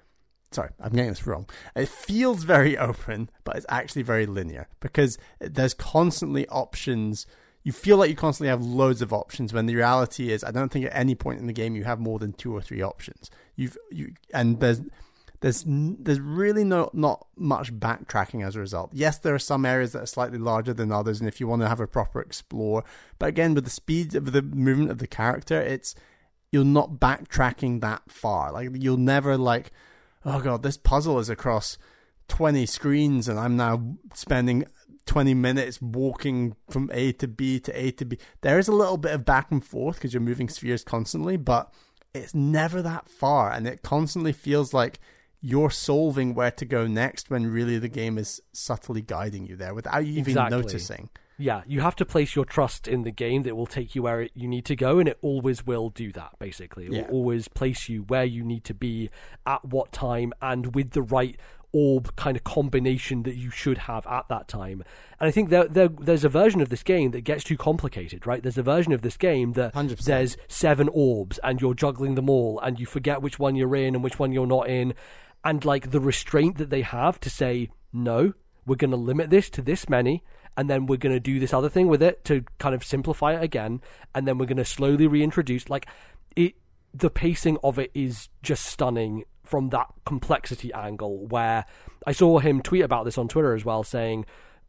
Sorry, 0.52 0.70
I'm 0.80 0.92
getting 0.92 1.10
this 1.10 1.26
wrong. 1.26 1.48
It 1.74 1.88
feels 1.88 2.44
very 2.44 2.78
open, 2.88 3.28
but 3.44 3.56
it's 3.56 3.66
actually 3.68 4.02
very 4.02 4.24
linear 4.26 4.68
because 4.80 5.18
there's 5.40 5.74
constantly 5.74 6.46
options. 6.48 7.26
You 7.64 7.72
feel 7.72 7.96
like 7.96 8.10
you 8.10 8.16
constantly 8.16 8.50
have 8.50 8.62
loads 8.62 9.02
of 9.02 9.12
options 9.12 9.52
when 9.52 9.66
the 9.66 9.74
reality 9.74 10.30
is 10.30 10.44
I 10.44 10.50
don't 10.50 10.70
think 10.70 10.84
at 10.84 10.94
any 10.94 11.14
point 11.14 11.40
in 11.40 11.46
the 11.46 11.52
game 11.52 11.74
you 11.74 11.84
have 11.84 11.98
more 11.98 12.18
than 12.18 12.32
two 12.34 12.54
or 12.54 12.60
three 12.60 12.82
options. 12.82 13.30
You've 13.56 13.76
you 13.90 14.12
and 14.32 14.60
there's 14.60 14.82
there's 15.40 15.64
there's 15.66 16.20
really 16.20 16.64
no 16.64 16.88
not 16.94 17.26
much 17.36 17.72
backtracking 17.74 18.46
as 18.46 18.56
a 18.56 18.60
result. 18.60 18.90
Yes, 18.94 19.18
there 19.18 19.34
are 19.34 19.38
some 19.38 19.66
areas 19.66 19.92
that 19.92 20.02
are 20.02 20.06
slightly 20.06 20.38
larger 20.38 20.72
than 20.72 20.90
others, 20.90 21.20
and 21.20 21.28
if 21.28 21.38
you 21.38 21.46
want 21.46 21.60
to 21.60 21.68
have 21.68 21.80
a 21.80 21.86
proper 21.86 22.20
explore, 22.20 22.84
but 23.18 23.28
again 23.28 23.54
with 23.54 23.64
the 23.64 23.70
speed 23.70 24.14
of 24.14 24.32
the 24.32 24.40
movement 24.40 24.90
of 24.90 24.98
the 24.98 25.06
character, 25.06 25.60
it's 25.60 25.94
you're 26.50 26.64
not 26.64 26.92
backtracking 26.92 27.80
that 27.80 28.02
far. 28.08 28.52
Like 28.52 28.70
you'll 28.72 28.96
never 28.96 29.36
like, 29.36 29.70
oh 30.24 30.40
god, 30.40 30.62
this 30.62 30.76
puzzle 30.76 31.18
is 31.18 31.28
across 31.28 31.76
twenty 32.26 32.64
screens, 32.64 33.28
and 33.28 33.38
I'm 33.38 33.56
now 33.56 33.96
spending 34.14 34.64
twenty 35.06 35.34
minutes 35.34 35.80
walking 35.82 36.56
from 36.70 36.90
A 36.92 37.12
to 37.12 37.28
B 37.28 37.60
to 37.60 37.72
A 37.78 37.90
to 37.92 38.04
B. 38.04 38.18
There 38.40 38.58
is 38.58 38.68
a 38.68 38.72
little 38.72 38.96
bit 38.96 39.12
of 39.12 39.24
back 39.24 39.50
and 39.50 39.64
forth 39.64 39.96
because 39.96 40.12
you're 40.14 40.20
moving 40.20 40.48
spheres 40.48 40.84
constantly, 40.84 41.36
but 41.36 41.72
it's 42.14 42.34
never 42.34 42.80
that 42.82 43.08
far, 43.08 43.50
and 43.50 43.66
it 43.66 43.82
constantly 43.82 44.32
feels 44.32 44.72
like 44.72 45.00
you're 45.40 45.70
solving 45.70 46.34
where 46.34 46.50
to 46.52 46.64
go 46.64 46.86
next 46.86 47.28
when 47.28 47.46
really 47.50 47.78
the 47.78 47.88
game 47.88 48.16
is 48.16 48.40
subtly 48.52 49.02
guiding 49.02 49.46
you 49.46 49.56
there 49.56 49.74
without 49.74 50.06
you 50.06 50.12
even 50.12 50.30
Exactly. 50.30 50.56
noticing. 50.58 51.10
Yeah, 51.36 51.62
you 51.66 51.80
have 51.80 51.96
to 51.96 52.04
place 52.04 52.36
your 52.36 52.44
trust 52.44 52.86
in 52.86 53.02
the 53.02 53.10
game 53.10 53.42
that 53.42 53.56
will 53.56 53.66
take 53.66 53.96
you 53.96 54.04
where 54.04 54.22
it, 54.22 54.30
you 54.34 54.46
need 54.46 54.64
to 54.66 54.76
go, 54.76 55.00
and 55.00 55.08
it 55.08 55.18
always 55.20 55.66
will 55.66 55.90
do 55.90 56.12
that. 56.12 56.38
Basically, 56.38 56.86
it 56.86 56.92
Yeah. 56.92 57.02
will 57.08 57.14
always 57.16 57.48
place 57.48 57.88
you 57.88 58.02
where 58.04 58.24
you 58.24 58.44
need 58.44 58.62
to 58.64 58.74
be 58.74 59.10
at 59.44 59.64
what 59.64 59.90
time 59.92 60.32
and 60.40 60.74
with 60.76 60.92
the 60.92 61.02
right 61.02 61.36
orb 61.74 62.14
kind 62.16 62.36
of 62.36 62.44
combination 62.44 63.24
that 63.24 63.36
you 63.36 63.50
should 63.50 63.76
have 63.76 64.06
at 64.06 64.28
that 64.28 64.48
time. 64.48 64.82
And 65.20 65.28
I 65.28 65.30
think 65.30 65.50
there, 65.50 65.66
there 65.66 65.88
there's 65.88 66.24
a 66.24 66.28
version 66.28 66.60
of 66.60 66.68
this 66.68 66.82
game 66.82 67.10
that 67.10 67.22
gets 67.22 67.44
too 67.44 67.56
complicated, 67.56 68.26
right? 68.26 68.42
There's 68.42 68.56
a 68.56 68.62
version 68.62 68.92
of 68.92 69.02
this 69.02 69.16
game 69.16 69.52
that 69.54 69.74
100%. 69.74 70.04
there's 70.04 70.36
seven 70.48 70.88
orbs 70.92 71.38
and 71.42 71.60
you're 71.60 71.74
juggling 71.74 72.14
them 72.14 72.30
all, 72.30 72.58
and 72.60 72.78
you 72.80 72.86
forget 72.86 73.20
which 73.20 73.38
one 73.38 73.56
you're 73.56 73.76
in 73.76 73.94
and 73.94 74.04
which 74.04 74.18
one 74.18 74.32
you're 74.32 74.46
not 74.46 74.68
in, 74.68 74.94
and 75.44 75.64
like 75.64 75.90
the 75.90 76.00
restraint 76.00 76.56
that 76.58 76.70
they 76.70 76.82
have 76.82 77.20
to 77.20 77.28
say 77.28 77.70
no, 77.92 78.32
we're 78.64 78.76
going 78.76 78.90
to 78.90 78.96
limit 78.96 79.30
this 79.30 79.50
to 79.50 79.62
this 79.62 79.88
many 79.88 80.22
and 80.56 80.70
then 80.70 80.86
we're 80.86 80.96
going 80.96 81.14
to 81.14 81.20
do 81.20 81.40
this 81.40 81.52
other 81.52 81.68
thing 81.68 81.88
with 81.88 82.02
it 82.02 82.24
to 82.24 82.44
kind 82.58 82.74
of 82.74 82.84
simplify 82.84 83.34
it 83.34 83.42
again 83.42 83.80
and 84.14 84.26
then 84.26 84.38
we're 84.38 84.46
going 84.46 84.56
to 84.56 84.64
slowly 84.64 85.06
reintroduce 85.06 85.68
like 85.68 85.86
it 86.36 86.54
the 86.92 87.10
pacing 87.10 87.58
of 87.64 87.78
it 87.78 87.90
is 87.92 88.28
just 88.42 88.64
stunning 88.64 89.24
from 89.44 89.70
that 89.70 89.86
complexity 90.04 90.72
angle 90.72 91.26
where 91.26 91.64
i 92.06 92.12
saw 92.12 92.38
him 92.38 92.60
tweet 92.60 92.82
about 92.82 93.04
this 93.04 93.18
on 93.18 93.28
twitter 93.28 93.54
as 93.54 93.64
well 93.64 93.82
saying 93.82 94.24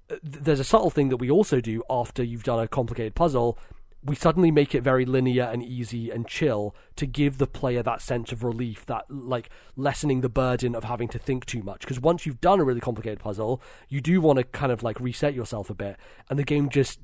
"Uh, 0.09 0.15
there's 0.23 0.59
a 0.59 0.63
subtle 0.63 0.89
thing 0.89 1.09
that 1.09 1.17
we 1.17 1.29
also 1.29 1.59
do 1.59 1.83
after 1.89 2.23
you've 2.23 2.43
done 2.43 2.59
a 2.59 2.67
complicated 2.67 3.15
puzzle 3.15 3.57
we 4.05 4.15
suddenly 4.15 4.51
make 4.51 4.75
it 4.75 4.81
very 4.81 5.03
linear 5.03 5.43
and 5.43 5.63
easy 5.63 6.11
and 6.11 6.27
chill 6.27 6.75
to 6.95 7.07
give 7.07 7.39
the 7.39 7.47
player 7.47 7.81
that 7.81 8.01
sense 8.01 8.31
of 8.31 8.43
relief, 8.43 8.85
that 8.85 9.05
like 9.09 9.49
lessening 9.75 10.21
the 10.21 10.29
burden 10.29 10.75
of 10.75 10.83
having 10.83 11.07
to 11.07 11.17
think 11.17 11.45
too 11.45 11.63
much. 11.63 11.81
Because 11.81 11.99
once 11.99 12.25
you've 12.25 12.39
done 12.39 12.59
a 12.59 12.63
really 12.63 12.79
complicated 12.79 13.19
puzzle, 13.19 13.61
you 13.89 14.01
do 14.01 14.21
want 14.21 14.37
to 14.37 14.43
kind 14.43 14.71
of 14.71 14.83
like 14.83 14.99
reset 14.99 15.33
yourself 15.33 15.71
a 15.71 15.73
bit, 15.73 15.97
and 16.29 16.37
the 16.37 16.43
game 16.43 16.69
just 16.69 16.99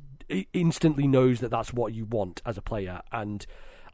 instantly 0.54 1.08
knows 1.08 1.40
that 1.40 1.50
that's 1.50 1.74
what 1.74 1.94
you 1.94 2.06
want 2.06 2.42
as 2.46 2.58
a 2.58 2.62
player. 2.62 3.02
And 3.12 3.46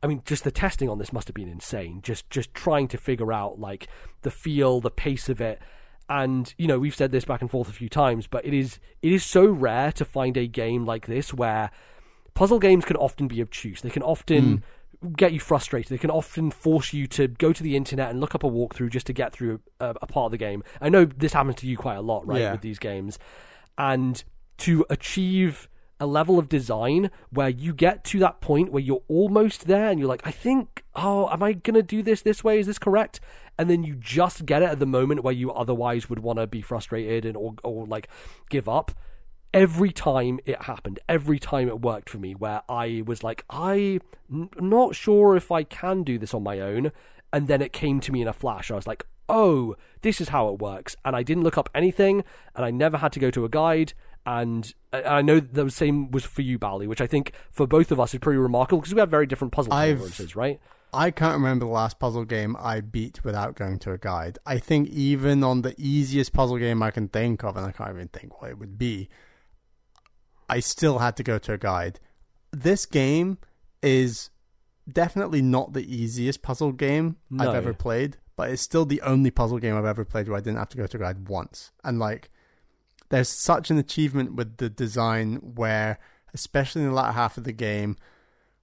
I 0.03 0.07
mean, 0.07 0.21
just 0.25 0.43
the 0.43 0.51
testing 0.51 0.89
on 0.89 0.99
this 0.99 1.11
must 1.11 1.27
have 1.27 1.35
been 1.35 1.49
insane. 1.49 2.01
Just 2.01 2.29
just 2.29 2.53
trying 2.53 2.87
to 2.89 2.97
figure 2.97 3.33
out 3.33 3.59
like 3.59 3.87
the 4.21 4.31
feel, 4.31 4.79
the 4.79 4.91
pace 4.91 5.29
of 5.29 5.41
it, 5.41 5.59
and 6.09 6.53
you 6.57 6.67
know 6.67 6.79
we've 6.79 6.95
said 6.95 7.11
this 7.11 7.25
back 7.25 7.41
and 7.41 7.49
forth 7.49 7.69
a 7.69 7.73
few 7.73 7.89
times, 7.89 8.27
but 8.27 8.45
it 8.45 8.53
is 8.53 8.79
it 9.01 9.11
is 9.11 9.23
so 9.23 9.45
rare 9.45 9.91
to 9.93 10.05
find 10.05 10.37
a 10.37 10.47
game 10.47 10.85
like 10.85 11.07
this 11.07 11.33
where 11.33 11.71
puzzle 12.33 12.59
games 12.59 12.85
can 12.85 12.97
often 12.97 13.27
be 13.27 13.41
obtuse. 13.41 13.81
They 13.81 13.89
can 13.89 14.03
often 14.03 14.63
hmm. 15.01 15.13
get 15.13 15.33
you 15.33 15.39
frustrated. 15.39 15.89
They 15.89 15.97
can 15.97 16.11
often 16.11 16.51
force 16.51 16.93
you 16.93 17.07
to 17.07 17.27
go 17.27 17.51
to 17.51 17.63
the 17.63 17.75
internet 17.75 18.11
and 18.11 18.19
look 18.21 18.35
up 18.35 18.43
a 18.43 18.47
walkthrough 18.47 18.91
just 18.91 19.07
to 19.07 19.13
get 19.13 19.33
through 19.33 19.59
a, 19.79 19.95
a 20.01 20.07
part 20.07 20.25
of 20.25 20.31
the 20.31 20.37
game. 20.37 20.63
I 20.79 20.89
know 20.89 21.05
this 21.05 21.33
happens 21.33 21.55
to 21.57 21.67
you 21.67 21.77
quite 21.77 21.95
a 21.95 22.01
lot, 22.01 22.27
right, 22.27 22.41
Yeah. 22.41 22.51
with 22.51 22.61
these 22.61 22.77
games. 22.77 23.17
And 23.77 24.23
to 24.59 24.85
achieve 24.89 25.67
a 25.99 26.05
level 26.05 26.37
of 26.37 26.49
design 26.49 27.09
where 27.31 27.49
you 27.49 27.73
get 27.73 28.03
to 28.05 28.19
that 28.19 28.41
point 28.41 28.71
where 28.71 28.83
you're 28.83 29.03
almost 29.07 29.67
there 29.67 29.89
and 29.89 29.99
you're 29.99 30.09
like, 30.09 30.25
I 30.25 30.31
think, 30.31 30.83
oh, 30.95 31.29
am 31.29 31.41
I 31.41 31.53
going 31.53 31.75
to 31.75 31.83
do 31.83 32.03
this 32.03 32.21
this 32.21 32.43
way? 32.43 32.59
Is 32.59 32.67
this 32.67 32.79
correct? 32.79 33.19
And 33.57 33.69
then 33.69 33.83
you 33.83 33.95
just 33.95 34.45
get 34.45 34.61
it 34.61 34.69
at 34.69 34.79
the 34.79 34.85
moment 34.85 35.23
where 35.23 35.33
you 35.33 35.51
otherwise 35.51 36.09
would 36.09 36.19
want 36.19 36.37
to 36.39 36.47
be 36.47 36.61
frustrated 36.61 37.25
and 37.25 37.35
or, 37.35 37.55
or 37.63 37.87
like 37.87 38.07
give 38.49 38.69
up 38.69 38.91
every 39.53 39.91
time 39.91 40.39
it 40.45 40.63
happened, 40.63 40.99
every 41.09 41.39
time 41.39 41.67
it 41.67 41.81
worked 41.81 42.09
for 42.09 42.17
me, 42.19 42.33
where 42.35 42.61
I 42.69 43.03
was 43.05 43.23
like, 43.23 43.43
I'm 43.49 44.01
not 44.29 44.95
sure 44.95 45.35
if 45.35 45.51
I 45.51 45.63
can 45.63 46.03
do 46.03 46.19
this 46.19 46.33
on 46.33 46.43
my 46.43 46.59
own. 46.59 46.91
And 47.33 47.47
then 47.47 47.61
it 47.61 47.73
came 47.73 47.99
to 48.01 48.11
me 48.11 48.21
in 48.21 48.27
a 48.27 48.33
flash. 48.33 48.71
I 48.71 48.75
was 48.75 48.87
like, 48.87 49.05
oh, 49.29 49.75
this 50.01 50.21
is 50.21 50.29
how 50.29 50.49
it 50.49 50.59
works. 50.59 50.95
And 51.03 51.15
I 51.15 51.23
didn't 51.23 51.43
look 51.43 51.57
up 51.57 51.69
anything, 51.75 52.23
and 52.55 52.65
I 52.65 52.71
never 52.71 52.97
had 52.97 53.11
to 53.13 53.19
go 53.19 53.31
to 53.31 53.45
a 53.45 53.49
guide. 53.49 53.93
And 54.27 54.73
I- 54.91 55.21
know 55.21 55.39
the 55.39 55.71
same 55.71 56.11
was 56.11 56.25
for 56.25 56.41
you, 56.41 56.59
Bally, 56.59 56.85
which 56.85 56.99
I 56.99 57.07
think 57.07 57.31
for 57.49 57.65
both 57.65 57.93
of 57.93 57.99
us 57.99 58.13
is 58.13 58.19
pretty 58.19 58.37
remarkable 58.37 58.81
because 58.81 58.93
we 58.93 58.99
have 58.99 59.09
very 59.09 59.25
different 59.25 59.53
puzzle 59.53 59.71
tolerances, 59.71 60.35
right? 60.35 60.59
I 60.93 61.11
can't 61.11 61.35
remember 61.35 61.65
the 61.65 61.71
last 61.71 61.97
puzzle 61.97 62.25
game 62.25 62.57
I 62.59 62.81
beat 62.81 63.23
without 63.23 63.55
going 63.55 63.79
to 63.79 63.93
a 63.93 63.97
guide. 63.97 64.37
I 64.45 64.57
think 64.59 64.89
even 64.89 65.45
on 65.45 65.61
the 65.61 65.75
easiest 65.77 66.33
puzzle 66.33 66.57
game 66.57 66.83
I 66.83 66.91
can 66.91 67.07
think 67.07 67.45
of, 67.45 67.55
and 67.55 67.65
I 67.65 67.71
can't 67.71 67.89
even 67.91 68.09
think 68.09 68.41
what 68.41 68.51
it 68.51 68.59
would 68.59 68.77
be, 68.77 69.07
I 70.49 70.59
still 70.59 70.99
had 70.99 71.15
to 71.17 71.23
go 71.23 71.37
to 71.39 71.53
a 71.53 71.57
guide. 71.57 72.01
This 72.51 72.85
game 72.85 73.37
is 73.81 74.29
definitely 74.91 75.41
not 75.41 75.71
the 75.71 75.83
easiest 75.93 76.41
puzzle 76.41 76.73
game 76.73 77.15
No. 77.29 77.49
I've 77.49 77.55
ever 77.55 77.73
played, 77.73 78.17
but 78.35 78.49
it's 78.49 78.61
still 78.61 78.85
the 78.85 79.01
only 79.03 79.31
puzzle 79.31 79.59
game 79.59 79.75
I've 79.75 79.85
ever 79.85 80.03
played 80.03 80.27
where 80.27 80.37
I 80.37 80.41
didn't 80.41 80.57
have 80.59 80.69
to 80.69 80.77
go 80.77 80.85
to 80.85 80.97
a 80.97 80.99
guide 80.99 81.29
once. 81.29 81.71
And 81.85 81.97
like, 81.97 82.29
there's 83.09 83.29
such 83.29 83.69
an 83.71 83.77
achievement 83.77 84.35
with 84.35 84.57
the 84.57 84.69
design 84.69 85.35
where, 85.55 85.99
especially 86.33 86.81
in 86.83 86.89
the 86.89 86.93
latter 86.93 87.13
half 87.13 87.37
of 87.37 87.43
the 87.45 87.53
game, 87.53 87.95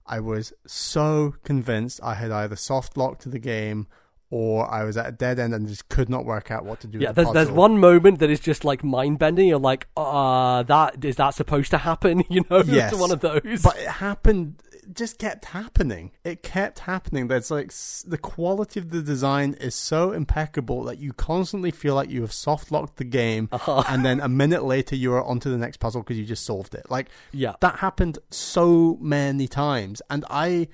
I 0.05 0.19
was 0.19 0.53
so 0.67 1.35
convinced 1.43 1.99
I 2.03 2.13
had 2.15 2.31
either 2.31 2.55
soft 2.55 2.95
locked 2.97 3.21
to 3.23 3.29
the 3.29 3.39
game 3.39 3.87
or 4.29 4.69
I 4.71 4.83
was 4.83 4.97
at 4.97 5.07
a 5.07 5.11
dead 5.11 5.39
end 5.39 5.53
and 5.53 5.67
just 5.67 5.87
could 5.89 6.09
not 6.09 6.25
work 6.25 6.51
out 6.51 6.65
what 6.65 6.79
to 6.81 6.87
do. 6.87 6.99
Yeah, 6.99 7.09
with 7.09 7.15
the 7.15 7.23
there's 7.23 7.33
there's 7.33 7.51
one 7.51 7.79
moment 7.79 8.19
that 8.19 8.29
is 8.29 8.39
just 8.39 8.65
like 8.65 8.83
mind 8.83 9.17
bending. 9.19 9.47
You're 9.47 9.59
like, 9.59 9.87
uh, 9.97 10.63
that 10.63 11.03
is 11.05 11.15
that 11.17 11.31
supposed 11.35 11.71
to 11.71 11.77
happen? 11.79 12.23
You 12.29 12.43
know, 12.49 12.61
Yes. 12.65 12.91
it's 12.91 13.01
one 13.01 13.11
of 13.11 13.19
those. 13.21 13.61
but 13.63 13.77
it 13.77 13.87
happened 13.87 14.61
just 14.93 15.17
kept 15.17 15.45
happening. 15.45 16.11
It 16.23 16.43
kept 16.43 16.79
happening. 16.79 17.27
That's 17.27 17.51
like 17.51 17.71
the 18.05 18.17
quality 18.17 18.79
of 18.79 18.89
the 18.89 19.01
design 19.01 19.53
is 19.55 19.75
so 19.75 20.11
impeccable 20.11 20.83
that 20.85 20.99
you 20.99 21.13
constantly 21.13 21.71
feel 21.71 21.95
like 21.95 22.09
you 22.09 22.21
have 22.21 22.33
soft 22.33 22.71
locked 22.71 22.97
the 22.97 23.03
game, 23.03 23.49
uh-huh. 23.51 23.83
and 23.89 24.05
then 24.05 24.19
a 24.19 24.29
minute 24.29 24.63
later 24.63 24.95
you 24.95 25.13
are 25.13 25.23
onto 25.23 25.49
the 25.49 25.57
next 25.57 25.77
puzzle 25.77 26.01
because 26.01 26.17
you 26.17 26.25
just 26.25 26.45
solved 26.45 26.75
it. 26.75 26.89
Like 26.89 27.07
yeah, 27.31 27.53
that 27.61 27.79
happened 27.79 28.19
so 28.29 28.97
many 29.01 29.47
times, 29.47 30.01
and 30.09 30.25
I. 30.29 30.67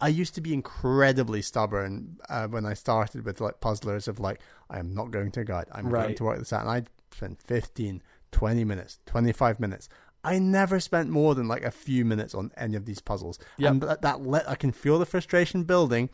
I 0.00 0.08
used 0.08 0.34
to 0.34 0.40
be 0.40 0.52
incredibly 0.52 1.42
stubborn 1.42 2.18
uh, 2.28 2.48
when 2.48 2.66
I 2.66 2.74
started 2.74 3.24
with 3.24 3.40
like 3.40 3.60
puzzlers 3.60 4.08
of 4.08 4.18
like 4.18 4.40
I 4.68 4.80
am 4.80 4.92
not 4.94 5.12
going 5.12 5.30
to 5.30 5.44
guide. 5.44 5.66
I'm 5.70 5.88
right. 5.88 6.02
going 6.02 6.14
to 6.16 6.24
work 6.24 6.38
this 6.40 6.52
out, 6.52 6.62
and 6.62 6.70
I 6.70 6.82
spent 7.14 7.40
15, 7.40 8.02
20 8.32 8.64
minutes, 8.64 8.98
25 9.06 9.60
minutes. 9.60 9.88
I 10.24 10.38
never 10.38 10.78
spent 10.78 11.10
more 11.10 11.34
than 11.34 11.48
like 11.48 11.64
a 11.64 11.70
few 11.70 12.04
minutes 12.04 12.34
on 12.34 12.52
any 12.56 12.76
of 12.76 12.84
these 12.84 13.00
puzzles. 13.00 13.38
Yep. 13.58 13.70
And 13.70 13.82
that, 13.82 14.02
that 14.02 14.24
let, 14.24 14.48
I 14.48 14.54
can 14.54 14.72
feel 14.72 14.98
the 14.98 15.06
frustration 15.06 15.64
building. 15.64 16.10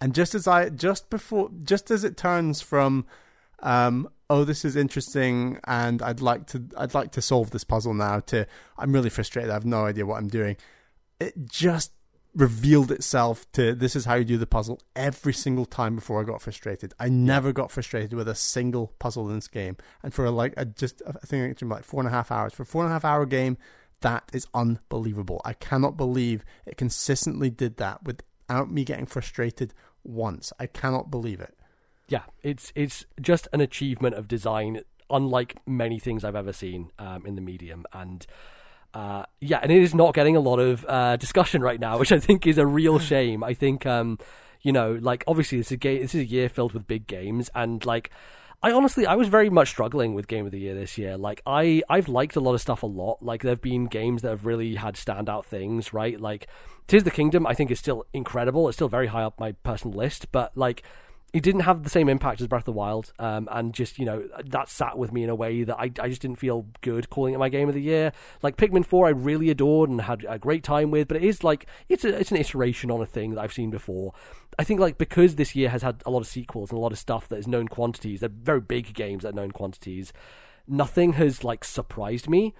And 0.00 0.14
just 0.14 0.34
as 0.34 0.46
I, 0.46 0.68
just 0.68 1.10
before, 1.10 1.50
just 1.62 1.90
as 1.90 2.04
it 2.04 2.16
turns 2.16 2.60
from, 2.60 3.06
um, 3.60 4.08
oh, 4.30 4.44
this 4.44 4.64
is 4.64 4.76
interesting, 4.76 5.58
and 5.64 6.02
I'd 6.02 6.20
like 6.20 6.46
to, 6.48 6.62
I'd 6.76 6.94
like 6.94 7.10
to 7.12 7.22
solve 7.22 7.50
this 7.50 7.64
puzzle 7.64 7.94
now. 7.94 8.20
To, 8.20 8.46
I'm 8.76 8.92
really 8.92 9.10
frustrated. 9.10 9.50
I 9.50 9.54
have 9.54 9.64
no 9.64 9.86
idea 9.86 10.06
what 10.06 10.18
I'm 10.18 10.28
doing. 10.28 10.56
It 11.18 11.34
just 11.48 11.92
revealed 12.38 12.92
itself 12.92 13.50
to 13.50 13.74
this 13.74 13.96
is 13.96 14.04
how 14.04 14.14
you 14.14 14.24
do 14.24 14.38
the 14.38 14.46
puzzle 14.46 14.80
every 14.94 15.32
single 15.32 15.66
time 15.66 15.96
before 15.96 16.20
I 16.20 16.24
got 16.24 16.40
frustrated. 16.40 16.94
I 16.98 17.08
never 17.08 17.52
got 17.52 17.72
frustrated 17.72 18.12
with 18.12 18.28
a 18.28 18.34
single 18.34 18.94
puzzle 19.00 19.28
in 19.28 19.34
this 19.34 19.48
game. 19.48 19.76
And 20.04 20.14
for 20.14 20.24
a, 20.24 20.30
like 20.30 20.54
a, 20.56 20.64
just 20.64 21.02
I 21.06 21.26
think 21.26 21.50
it's 21.50 21.62
like 21.62 21.82
four 21.82 22.00
and 22.00 22.06
a 22.06 22.12
half 22.12 22.30
hours 22.30 22.54
for 22.54 22.62
a 22.62 22.66
four 22.66 22.84
and 22.84 22.90
a 22.90 22.92
half 22.92 23.04
hour 23.04 23.26
game, 23.26 23.58
that 24.02 24.30
is 24.32 24.46
unbelievable. 24.54 25.42
I 25.44 25.52
cannot 25.52 25.96
believe 25.96 26.44
it 26.64 26.76
consistently 26.76 27.50
did 27.50 27.76
that 27.78 28.04
without 28.04 28.70
me 28.70 28.84
getting 28.84 29.06
frustrated 29.06 29.74
once. 30.04 30.52
I 30.60 30.66
cannot 30.66 31.10
believe 31.10 31.40
it. 31.40 31.58
Yeah, 32.08 32.22
it's 32.42 32.72
it's 32.76 33.04
just 33.20 33.48
an 33.52 33.60
achievement 33.60 34.14
of 34.14 34.28
design 34.28 34.82
unlike 35.10 35.56
many 35.66 35.98
things 35.98 36.22
I've 36.22 36.36
ever 36.36 36.52
seen 36.52 36.92
um, 36.98 37.26
in 37.26 37.34
the 37.34 37.40
medium 37.40 37.84
and 37.92 38.26
uh, 38.94 39.24
yeah, 39.40 39.60
and 39.62 39.70
it 39.70 39.82
is 39.82 39.94
not 39.94 40.14
getting 40.14 40.36
a 40.36 40.40
lot 40.40 40.58
of 40.58 40.84
uh, 40.88 41.16
discussion 41.16 41.62
right 41.62 41.80
now, 41.80 41.98
which 42.00 42.12
I 42.12 42.18
think 42.18 42.46
is 42.46 42.58
a 42.58 42.66
real 42.66 42.98
shame. 42.98 43.44
I 43.44 43.54
think, 43.54 43.86
um, 43.86 44.18
you 44.62 44.72
know, 44.72 44.98
like 45.00 45.24
obviously 45.26 45.58
this 45.58 45.68
is 45.68 45.72
a 45.72 45.76
game, 45.76 46.02
this 46.02 46.14
is 46.14 46.22
a 46.22 46.26
year 46.26 46.48
filled 46.48 46.72
with 46.72 46.86
big 46.86 47.06
games, 47.06 47.50
and 47.54 47.84
like. 47.84 48.10
I 48.60 48.72
honestly, 48.72 49.06
I 49.06 49.14
was 49.14 49.28
very 49.28 49.50
much 49.50 49.68
struggling 49.68 50.14
with 50.14 50.26
Game 50.26 50.44
of 50.44 50.50
the 50.50 50.58
Year 50.58 50.74
this 50.74 50.98
year. 50.98 51.16
Like, 51.16 51.40
I, 51.46 51.80
I've 51.88 52.08
liked 52.08 52.34
a 52.34 52.40
lot 52.40 52.54
of 52.54 52.60
stuff 52.60 52.82
a 52.82 52.86
lot. 52.86 53.22
Like, 53.22 53.42
there 53.42 53.52
have 53.52 53.62
been 53.62 53.86
games 53.86 54.22
that 54.22 54.30
have 54.30 54.46
really 54.46 54.74
had 54.74 54.96
standout 54.96 55.44
things, 55.44 55.92
right? 55.92 56.20
Like, 56.20 56.48
Tears 56.88 57.02
of 57.02 57.04
the 57.04 57.12
Kingdom, 57.12 57.46
I 57.46 57.54
think 57.54 57.70
is 57.70 57.78
still 57.78 58.04
incredible. 58.12 58.66
It's 58.66 58.76
still 58.76 58.88
very 58.88 59.06
high 59.06 59.22
up 59.22 59.38
my 59.38 59.52
personal 59.62 59.96
list, 59.96 60.32
but 60.32 60.56
like, 60.56 60.82
it 61.32 61.42
didn't 61.42 61.60
have 61.60 61.82
the 61.82 61.90
same 61.90 62.08
impact 62.08 62.40
as 62.40 62.46
Breath 62.46 62.62
of 62.62 62.66
the 62.66 62.72
Wild, 62.72 63.12
um, 63.18 63.48
and 63.52 63.74
just 63.74 63.98
you 63.98 64.06
know 64.06 64.26
that 64.46 64.68
sat 64.68 64.96
with 64.96 65.12
me 65.12 65.22
in 65.22 65.30
a 65.30 65.34
way 65.34 65.62
that 65.62 65.76
I, 65.76 65.90
I 66.00 66.08
just 66.08 66.22
didn't 66.22 66.38
feel 66.38 66.66
good 66.80 67.10
calling 67.10 67.34
it 67.34 67.38
my 67.38 67.50
game 67.50 67.68
of 67.68 67.74
the 67.74 67.82
year. 67.82 68.12
Like 68.42 68.56
Pikmin 68.56 68.86
Four, 68.86 69.06
I 69.06 69.10
really 69.10 69.50
adored 69.50 69.90
and 69.90 70.00
had 70.00 70.24
a 70.26 70.38
great 70.38 70.64
time 70.64 70.90
with, 70.90 71.08
but 71.08 71.18
it 71.18 71.24
is 71.24 71.44
like 71.44 71.66
it's 71.88 72.04
a, 72.04 72.18
it's 72.18 72.30
an 72.30 72.38
iteration 72.38 72.90
on 72.90 73.02
a 73.02 73.06
thing 73.06 73.34
that 73.34 73.40
I've 73.40 73.52
seen 73.52 73.70
before. 73.70 74.14
I 74.58 74.64
think 74.64 74.80
like 74.80 74.96
because 74.96 75.36
this 75.36 75.54
year 75.54 75.68
has 75.68 75.82
had 75.82 76.02
a 76.06 76.10
lot 76.10 76.20
of 76.20 76.26
sequels 76.26 76.70
and 76.70 76.78
a 76.78 76.80
lot 76.82 76.92
of 76.92 76.98
stuff 76.98 77.28
that 77.28 77.38
is 77.38 77.46
known 77.46 77.68
quantities, 77.68 78.20
they're 78.20 78.30
very 78.30 78.60
big 78.60 78.94
games 78.94 79.22
that 79.22 79.30
are 79.30 79.36
known 79.36 79.50
quantities. 79.50 80.14
Nothing 80.66 81.14
has 81.14 81.44
like 81.44 81.62
surprised 81.62 82.28
me. 82.28 82.54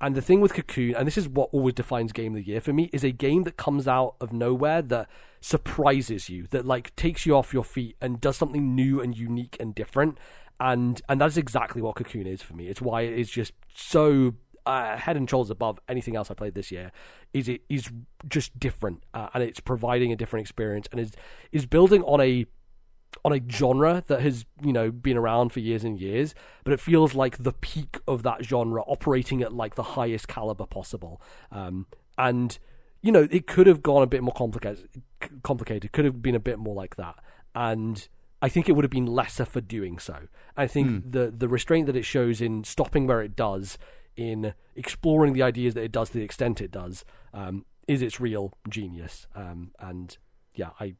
And 0.00 0.14
the 0.14 0.22
thing 0.22 0.40
with 0.40 0.54
Cocoon, 0.54 0.94
and 0.94 1.06
this 1.06 1.16
is 1.16 1.28
what 1.28 1.50
always 1.52 1.74
defines 1.74 2.12
game 2.12 2.32
of 2.32 2.44
the 2.44 2.46
year 2.46 2.60
for 2.60 2.72
me, 2.72 2.90
is 2.92 3.04
a 3.04 3.10
game 3.10 3.44
that 3.44 3.56
comes 3.56 3.88
out 3.88 4.16
of 4.20 4.32
nowhere 4.32 4.82
that 4.82 5.08
surprises 5.40 6.28
you, 6.28 6.46
that 6.50 6.66
like 6.66 6.94
takes 6.96 7.24
you 7.24 7.36
off 7.36 7.54
your 7.54 7.64
feet 7.64 7.96
and 8.00 8.20
does 8.20 8.36
something 8.36 8.74
new 8.74 9.00
and 9.00 9.16
unique 9.16 9.56
and 9.60 9.74
different. 9.74 10.18
And 10.60 11.00
and 11.08 11.20
that's 11.20 11.36
exactly 11.36 11.82
what 11.82 11.96
Cocoon 11.96 12.26
is 12.26 12.42
for 12.42 12.54
me. 12.54 12.68
It's 12.68 12.80
why 12.80 13.02
it 13.02 13.18
is 13.18 13.30
just 13.30 13.52
so 13.74 14.34
uh, 14.66 14.96
head 14.96 15.16
and 15.16 15.28
shoulders 15.28 15.50
above 15.50 15.78
anything 15.88 16.16
else 16.16 16.30
I 16.30 16.34
played 16.34 16.54
this 16.54 16.70
year. 16.70 16.92
Is 17.32 17.48
it 17.48 17.62
is 17.68 17.90
just 18.28 18.58
different, 18.58 19.04
uh, 19.12 19.28
and 19.34 19.42
it's 19.42 19.60
providing 19.60 20.12
a 20.12 20.16
different 20.16 20.42
experience, 20.42 20.88
and 20.90 21.00
is 21.00 21.12
is 21.52 21.66
building 21.66 22.02
on 22.02 22.20
a 22.20 22.46
on 23.24 23.32
a 23.32 23.40
genre 23.50 24.02
that 24.06 24.20
has 24.20 24.44
you 24.62 24.72
know 24.72 24.90
been 24.90 25.16
around 25.16 25.50
for 25.50 25.60
years 25.60 25.84
and 25.84 26.00
years 26.00 26.34
but 26.64 26.72
it 26.72 26.80
feels 26.80 27.14
like 27.14 27.42
the 27.42 27.52
peak 27.52 27.98
of 28.06 28.22
that 28.22 28.44
genre 28.44 28.82
operating 28.82 29.42
at 29.42 29.52
like 29.52 29.74
the 29.74 29.82
highest 29.82 30.28
caliber 30.28 30.66
possible 30.66 31.20
um, 31.52 31.86
and 32.18 32.58
you 33.02 33.12
know 33.12 33.26
it 33.30 33.46
could 33.46 33.66
have 33.66 33.82
gone 33.82 34.02
a 34.02 34.06
bit 34.06 34.22
more 34.22 34.34
complicated 34.34 34.88
complicated 35.42 35.92
could 35.92 36.04
have 36.04 36.22
been 36.22 36.34
a 36.34 36.40
bit 36.40 36.58
more 36.58 36.74
like 36.74 36.96
that 36.96 37.16
and 37.54 38.08
I 38.42 38.50
think 38.50 38.68
it 38.68 38.72
would 38.72 38.84
have 38.84 38.90
been 38.90 39.06
lesser 39.06 39.46
for 39.46 39.62
doing 39.62 39.98
so. 39.98 40.28
I 40.54 40.66
think 40.66 40.88
mm. 40.88 41.12
the 41.12 41.32
the 41.34 41.48
restraint 41.48 41.86
that 41.86 41.96
it 41.96 42.04
shows 42.04 42.42
in 42.42 42.62
stopping 42.62 43.06
where 43.06 43.22
it 43.22 43.34
does, 43.34 43.78
in 44.16 44.52
exploring 44.76 45.32
the 45.32 45.42
ideas 45.42 45.72
that 45.72 45.82
it 45.82 45.92
does 45.92 46.10
to 46.10 46.18
the 46.18 46.24
extent 46.24 46.60
it 46.60 46.70
does, 46.70 47.06
um, 47.32 47.64
is 47.88 48.02
its 48.02 48.20
real 48.20 48.52
genius. 48.68 49.26
Um, 49.34 49.70
and 49.78 50.18
yeah, 50.54 50.70
I 50.78 50.96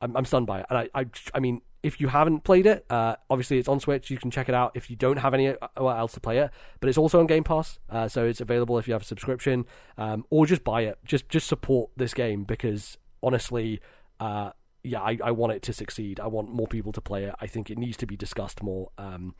I'm, 0.00 0.16
I'm 0.16 0.24
stunned 0.24 0.46
by 0.46 0.60
it. 0.60 0.66
And 0.70 0.78
I, 0.78 0.88
I, 0.94 1.06
I 1.34 1.40
mean, 1.40 1.62
if 1.82 2.00
you 2.00 2.08
haven't 2.08 2.44
played 2.44 2.66
it, 2.66 2.84
uh, 2.90 3.16
obviously 3.28 3.58
it's 3.58 3.68
on 3.68 3.80
Switch. 3.80 4.10
You 4.10 4.18
can 4.18 4.30
check 4.30 4.48
it 4.48 4.54
out. 4.54 4.72
If 4.74 4.90
you 4.90 4.96
don't 4.96 5.18
have 5.18 5.34
anywhere 5.34 5.58
uh, 5.76 5.86
else 5.88 6.12
to 6.12 6.20
play 6.20 6.38
it, 6.38 6.50
but 6.80 6.88
it's 6.88 6.98
also 6.98 7.20
on 7.20 7.26
Game 7.26 7.44
Pass, 7.44 7.78
uh, 7.88 8.08
so 8.08 8.26
it's 8.26 8.40
available 8.40 8.78
if 8.78 8.86
you 8.86 8.92
have 8.92 9.02
a 9.02 9.06
subscription, 9.06 9.64
um, 9.96 10.24
or 10.30 10.46
just 10.46 10.62
buy 10.62 10.82
it. 10.82 10.98
Just 11.04 11.28
just 11.28 11.46
support 11.46 11.90
this 11.96 12.12
game 12.12 12.44
because 12.44 12.98
honestly, 13.22 13.80
uh, 14.18 14.50
yeah, 14.82 15.00
I, 15.00 15.18
I 15.24 15.30
want 15.30 15.52
it 15.52 15.62
to 15.62 15.72
succeed. 15.72 16.20
I 16.20 16.26
want 16.26 16.52
more 16.52 16.66
people 16.66 16.92
to 16.92 17.00
play 17.00 17.24
it. 17.24 17.34
I 17.40 17.46
think 17.46 17.70
it 17.70 17.78
needs 17.78 17.96
to 17.98 18.06
be 18.06 18.16
discussed 18.16 18.62
more. 18.62 18.90
Um, 18.98 19.34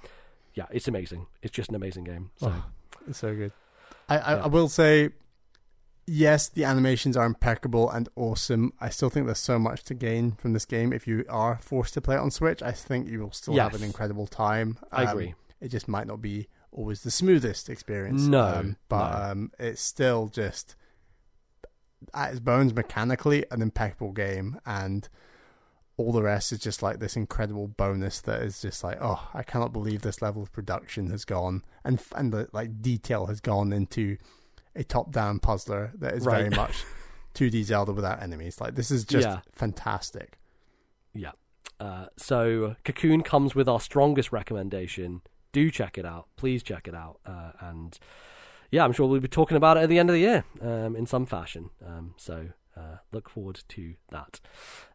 yeah, 0.55 0.67
it's 0.71 0.89
amazing. 0.89 1.27
It's 1.43 1.53
just 1.53 1.69
an 1.69 1.75
amazing 1.75 2.05
game. 2.05 2.31
So, 2.37 2.53
oh, 2.55 2.65
it's 3.09 3.19
so 3.19 3.35
good. 3.35 3.53
I, 4.09 4.19
I, 4.19 4.35
yeah. 4.37 4.45
I 4.45 4.47
will 4.49 4.69
say 4.69 5.11
yes, 6.11 6.49
the 6.49 6.65
animations 6.65 7.17
are 7.17 7.25
impeccable 7.25 7.89
and 7.89 8.09
awesome. 8.17 8.73
I 8.81 8.89
still 8.89 9.11
think 9.11 9.27
there's 9.27 9.39
so 9.39 9.59
much 9.59 9.85
to 9.85 9.95
gain 9.95 10.33
from 10.33 10.53
this 10.53 10.65
game. 10.65 10.93
If 10.93 11.07
you 11.07 11.25
are 11.29 11.59
forced 11.63 11.95
to 11.95 12.01
play 12.01 12.17
it 12.17 12.19
on 12.19 12.31
Switch, 12.31 12.63
I 12.63 12.73
think 12.73 13.09
you 13.09 13.21
will 13.21 13.33
still 13.33 13.55
yes. 13.55 13.71
have 13.71 13.81
an 13.81 13.87
incredible 13.87 14.27
time. 14.27 14.79
Um, 14.91 15.07
I 15.07 15.11
agree. 15.11 15.35
It 15.61 15.69
just 15.69 15.89
might 15.89 16.09
not 16.09 16.21
be 16.21 16.49
always 16.73 17.03
the 17.03 17.11
smoothest 17.11 17.71
experience. 17.71 18.23
No, 18.23 18.43
um, 18.43 18.77
but 18.89 19.11
no. 19.11 19.31
Um, 19.31 19.53
it's 19.59 19.83
still 19.83 20.27
just 20.27 20.75
at 22.13 22.33
its 22.33 22.41
bones 22.41 22.75
mechanically 22.75 23.45
an 23.51 23.63
impeccable 23.63 24.13
game, 24.13 24.59
and 24.67 25.09
all 25.97 26.13
the 26.13 26.23
rest 26.23 26.51
is 26.51 26.59
just 26.59 26.83
like 26.83 26.99
this 26.99 27.15
incredible 27.15 27.69
bonus 27.69 28.21
that 28.23 28.43
is 28.43 28.63
just 28.63 28.83
like, 28.83 28.99
oh, 29.01 29.29
I 29.35 29.43
cannot 29.43 29.73
believe 29.73 30.03
this 30.03 30.23
level 30.23 30.43
of 30.43 30.51
production 30.51 31.11
has 31.11 31.25
gone 31.25 31.63
and 31.85 32.03
and 32.17 32.33
the 32.33 32.49
like 32.53 32.83
detail 32.83 33.27
has 33.27 33.41
gone 33.41 33.73
into 33.73 34.17
a 34.77 34.85
top-down 34.85 35.39
puzzler 35.39 35.93
that 35.99 36.15
is 36.15 36.25
right. 36.25 36.39
very 36.39 36.51
much 36.51 36.85
2D 37.35 37.65
Zelda 37.65 37.93
without 37.93 38.23
enemies. 38.23 38.61
Like 38.61 38.75
this 38.75 38.91
is 38.91 39.05
just 39.05 39.27
yeah. 39.27 39.41
fantastic. 39.53 40.39
Yeah. 41.15 41.33
Uh, 41.79 42.07
so 42.17 42.77
Cocoon 42.85 43.23
comes 43.23 43.55
with 43.55 43.69
our 43.69 43.81
strongest 43.81 44.33
recommendation. 44.33 45.23
Do 45.53 45.71
check 45.71 45.99
it 45.99 46.05
out. 46.05 46.29
Please 46.37 46.63
check 46.63 46.87
it 46.87 46.95
out. 46.95 47.19
Uh, 47.25 47.53
and 47.61 47.99
yeah, 48.71 48.85
I'm 48.85 48.93
sure 48.93 49.09
we'll 49.09 49.21
be 49.21 49.29
talking 49.29 49.57
about 49.57 49.77
it 49.77 49.81
at 49.81 49.89
the 49.89 49.99
end 49.99 50.11
of 50.11 50.15
the 50.15 50.21
year 50.21 50.45
um, 50.61 50.95
in 50.95 51.07
some 51.07 51.27
fashion. 51.27 51.71
Um, 51.85 52.15
so 52.17 52.49
uh, 52.77 52.97
look 53.13 53.29
forward 53.29 53.61
to 53.69 53.95
that. 54.11 54.41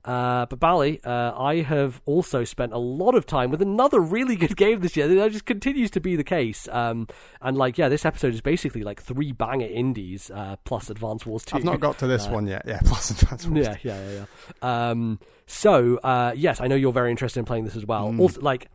Uh, 0.04 0.46
but 0.46 0.60
Bally, 0.60 1.00
uh, 1.04 1.34
I 1.38 1.62
have 1.62 2.02
also 2.06 2.44
spent 2.44 2.74
a 2.74 2.78
lot 2.78 3.16
of 3.16 3.26
time 3.26 3.52
with 3.52 3.62
another 3.62 4.00
really 4.00 4.36
good 4.44 4.56
game 4.56 4.80
this 4.80 4.96
year. 4.96 5.08
That 5.08 5.32
just 5.32 5.46
continues 5.46 5.92
to 5.92 6.00
be 6.00 6.16
the 6.16 6.24
case. 6.24 6.68
Um, 6.72 7.08
and 7.42 7.58
like, 7.58 7.78
yeah, 7.78 7.90
this 7.90 8.06
episode 8.06 8.34
is 8.34 8.42
basically 8.42 8.84
like 8.84 9.02
three 9.02 9.32
banger 9.32 9.68
indies 9.68 10.32
uh, 10.34 10.56
plus 10.64 10.90
Advance 10.90 11.26
Wars 11.26 11.44
2. 11.46 11.58
I've 11.58 11.64
not 11.64 11.80
got 11.80 11.98
to 12.00 12.08
this 12.08 12.28
uh, 12.28 12.32
one 12.32 12.48
yet. 12.48 12.64
Yeah, 12.66 12.80
plus 12.86 13.10
Advance 13.12 13.48
Wars. 13.48 13.66
Yeah, 13.66 13.78
yeah, 13.84 14.10
yeah. 14.10 14.26
yeah. 14.62 14.90
Um, 14.90 15.20
so 15.46 15.98
uh, 15.98 16.34
yes, 16.36 16.62
I 16.62 16.68
know 16.68 16.76
you're 16.76 16.94
very 16.94 17.12
interested 17.12 17.40
in 17.40 17.46
playing 17.46 17.66
this 17.66 17.76
as 17.76 17.86
well. 17.86 18.12
Mm. 18.12 18.20
Also, 18.20 18.42
like 18.42 18.70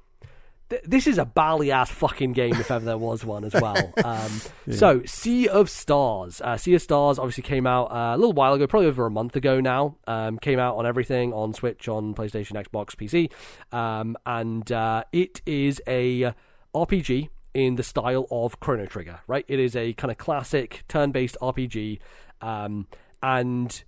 this 0.85 1.07
is 1.07 1.19
a 1.19 1.25
bally 1.25 1.71
ass 1.71 1.91
fucking 1.91 2.33
game 2.33 2.55
if 2.55 2.71
ever 2.71 2.85
there 2.85 2.99
was 2.99 3.25
one 3.25 3.45
as 3.45 3.55
well. 3.55 3.95
Um, 4.05 4.41
yeah. 4.67 4.77
So, 4.77 5.03
Sea 5.05 5.49
of 5.49 5.69
Stars. 5.69 6.41
Uh, 6.41 6.57
sea 6.57 6.75
of 6.75 6.83
Stars 6.83 7.19
obviously 7.19 7.43
came 7.43 7.67
out 7.67 7.93
uh, 7.93 8.15
a 8.15 8.17
little 8.17 8.33
while 8.33 8.55
ago, 8.55 8.67
probably 8.67 8.89
over 8.89 9.05
a 9.05 9.11
month 9.11 9.37
ago 9.37 9.61
now. 9.61 9.97
Um, 10.07 10.39
came 10.39 10.59
out 10.59 10.77
on 10.77 10.87
everything 10.87 11.33
on 11.33 11.53
Switch, 11.53 11.87
on 11.87 12.15
PlayStation, 12.15 12.53
Xbox, 12.53 12.97
PC, 12.97 13.31
um, 13.77 14.17
and 14.25 14.71
uh, 14.73 15.05
it 15.13 15.43
is 15.45 15.83
a 15.87 16.33
RPG 16.75 17.29
in 17.55 17.77
the 17.77 17.83
style 17.83 18.27
of 18.31 18.59
Chrono 18.59 18.87
Trigger. 18.87 19.21
Right, 19.27 19.45
it 19.49 19.61
is 19.61 19.77
a 19.77 19.93
kind 19.93 20.11
of 20.11 20.19
classic 20.19 20.83
turn-based 20.89 21.37
RPG, 21.43 21.99
um, 22.41 22.87
and 23.23 23.83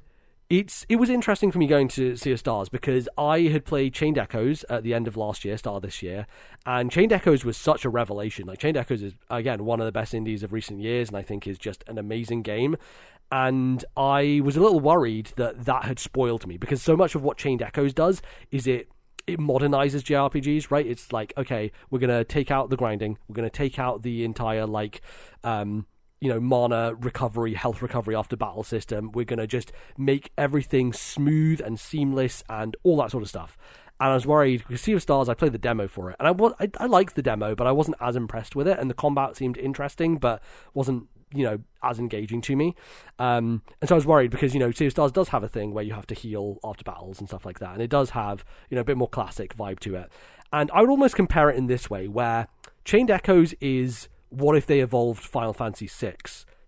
it's 0.52 0.84
it 0.90 0.96
was 0.96 1.08
interesting 1.08 1.50
for 1.50 1.58
me 1.58 1.66
going 1.66 1.88
to 1.88 2.14
Sea 2.14 2.32
of 2.32 2.38
Stars 2.38 2.68
because 2.68 3.08
I 3.16 3.40
had 3.40 3.64
played 3.64 3.94
Chained 3.94 4.18
Echoes 4.18 4.66
at 4.68 4.82
the 4.82 4.92
end 4.92 5.08
of 5.08 5.16
last 5.16 5.46
year, 5.46 5.56
start 5.56 5.76
of 5.76 5.82
this 5.82 6.02
year, 6.02 6.26
and 6.66 6.90
Chained 6.90 7.10
Echoes 7.10 7.42
was 7.42 7.56
such 7.56 7.86
a 7.86 7.88
revelation. 7.88 8.46
Like 8.46 8.58
Chained 8.58 8.76
Echoes 8.76 9.02
is 9.02 9.14
again 9.30 9.64
one 9.64 9.80
of 9.80 9.86
the 9.86 9.92
best 9.92 10.12
indies 10.12 10.42
of 10.42 10.52
recent 10.52 10.78
years, 10.78 11.08
and 11.08 11.16
I 11.16 11.22
think 11.22 11.46
is 11.46 11.58
just 11.58 11.82
an 11.88 11.96
amazing 11.96 12.42
game. 12.42 12.76
and 13.30 13.82
I 13.96 14.42
was 14.44 14.58
a 14.58 14.60
little 14.60 14.78
worried 14.80 15.32
that 15.36 15.64
that 15.64 15.84
had 15.84 15.98
spoiled 15.98 16.46
me 16.46 16.58
because 16.58 16.82
so 16.82 16.98
much 16.98 17.14
of 17.14 17.22
what 17.22 17.38
Chained 17.38 17.62
Echoes 17.62 17.94
does 17.94 18.20
is 18.50 18.66
it 18.66 18.88
it 19.26 19.38
modernizes 19.38 20.02
JRPGs, 20.02 20.70
right? 20.70 20.86
It's 20.86 21.12
like, 21.12 21.32
okay, 21.38 21.72
we're 21.90 22.00
gonna 22.00 22.24
take 22.24 22.50
out 22.50 22.68
the 22.68 22.76
grinding, 22.76 23.16
we're 23.26 23.36
gonna 23.36 23.48
take 23.48 23.78
out 23.78 24.02
the 24.02 24.22
entire 24.22 24.66
like 24.66 25.00
um 25.44 25.86
you 26.22 26.28
know, 26.28 26.38
mana 26.38 26.94
recovery, 27.00 27.52
health 27.52 27.82
recovery 27.82 28.14
after 28.14 28.36
battle 28.36 28.62
system. 28.62 29.10
We're 29.10 29.24
going 29.24 29.40
to 29.40 29.46
just 29.48 29.72
make 29.98 30.30
everything 30.38 30.92
smooth 30.92 31.60
and 31.60 31.80
seamless 31.80 32.44
and 32.48 32.76
all 32.84 32.96
that 32.98 33.10
sort 33.10 33.24
of 33.24 33.28
stuff. 33.28 33.58
And 33.98 34.10
I 34.10 34.14
was 34.14 34.24
worried 34.24 34.60
because 34.60 34.80
Sea 34.82 34.92
of 34.92 35.02
Stars, 35.02 35.28
I 35.28 35.34
played 35.34 35.50
the 35.50 35.58
demo 35.58 35.88
for 35.88 36.10
it, 36.10 36.16
and 36.20 36.28
I 36.28 36.30
was 36.30 36.54
I, 36.60 36.70
I 36.78 36.86
liked 36.86 37.16
the 37.16 37.22
demo, 37.22 37.56
but 37.56 37.66
I 37.66 37.72
wasn't 37.72 37.96
as 38.00 38.14
impressed 38.14 38.54
with 38.54 38.68
it. 38.68 38.78
And 38.78 38.88
the 38.88 38.94
combat 38.94 39.36
seemed 39.36 39.58
interesting, 39.58 40.18
but 40.18 40.40
wasn't 40.74 41.08
you 41.34 41.42
know 41.42 41.58
as 41.82 41.98
engaging 41.98 42.40
to 42.42 42.54
me. 42.54 42.76
Um, 43.18 43.62
and 43.80 43.88
so 43.88 43.96
I 43.96 43.98
was 43.98 44.06
worried 44.06 44.30
because 44.30 44.54
you 44.54 44.60
know 44.60 44.70
Sea 44.70 44.86
of 44.86 44.92
Stars 44.92 45.10
does 45.10 45.30
have 45.30 45.42
a 45.42 45.48
thing 45.48 45.74
where 45.74 45.82
you 45.82 45.92
have 45.92 46.06
to 46.06 46.14
heal 46.14 46.58
after 46.62 46.84
battles 46.84 47.18
and 47.18 47.28
stuff 47.28 47.44
like 47.44 47.58
that, 47.58 47.72
and 47.72 47.82
it 47.82 47.90
does 47.90 48.10
have 48.10 48.44
you 48.70 48.76
know 48.76 48.82
a 48.82 48.84
bit 48.84 48.96
more 48.96 49.08
classic 49.08 49.56
vibe 49.56 49.80
to 49.80 49.96
it. 49.96 50.12
And 50.52 50.70
I 50.72 50.82
would 50.82 50.90
almost 50.90 51.16
compare 51.16 51.50
it 51.50 51.56
in 51.56 51.66
this 51.66 51.90
way, 51.90 52.06
where 52.06 52.46
Chained 52.84 53.10
Echoes 53.10 53.54
is 53.60 54.08
what 54.32 54.56
if 54.56 54.66
they 54.66 54.80
evolved 54.80 55.22
Final 55.22 55.52
Fantasy 55.52 55.86
VI? 55.86 56.16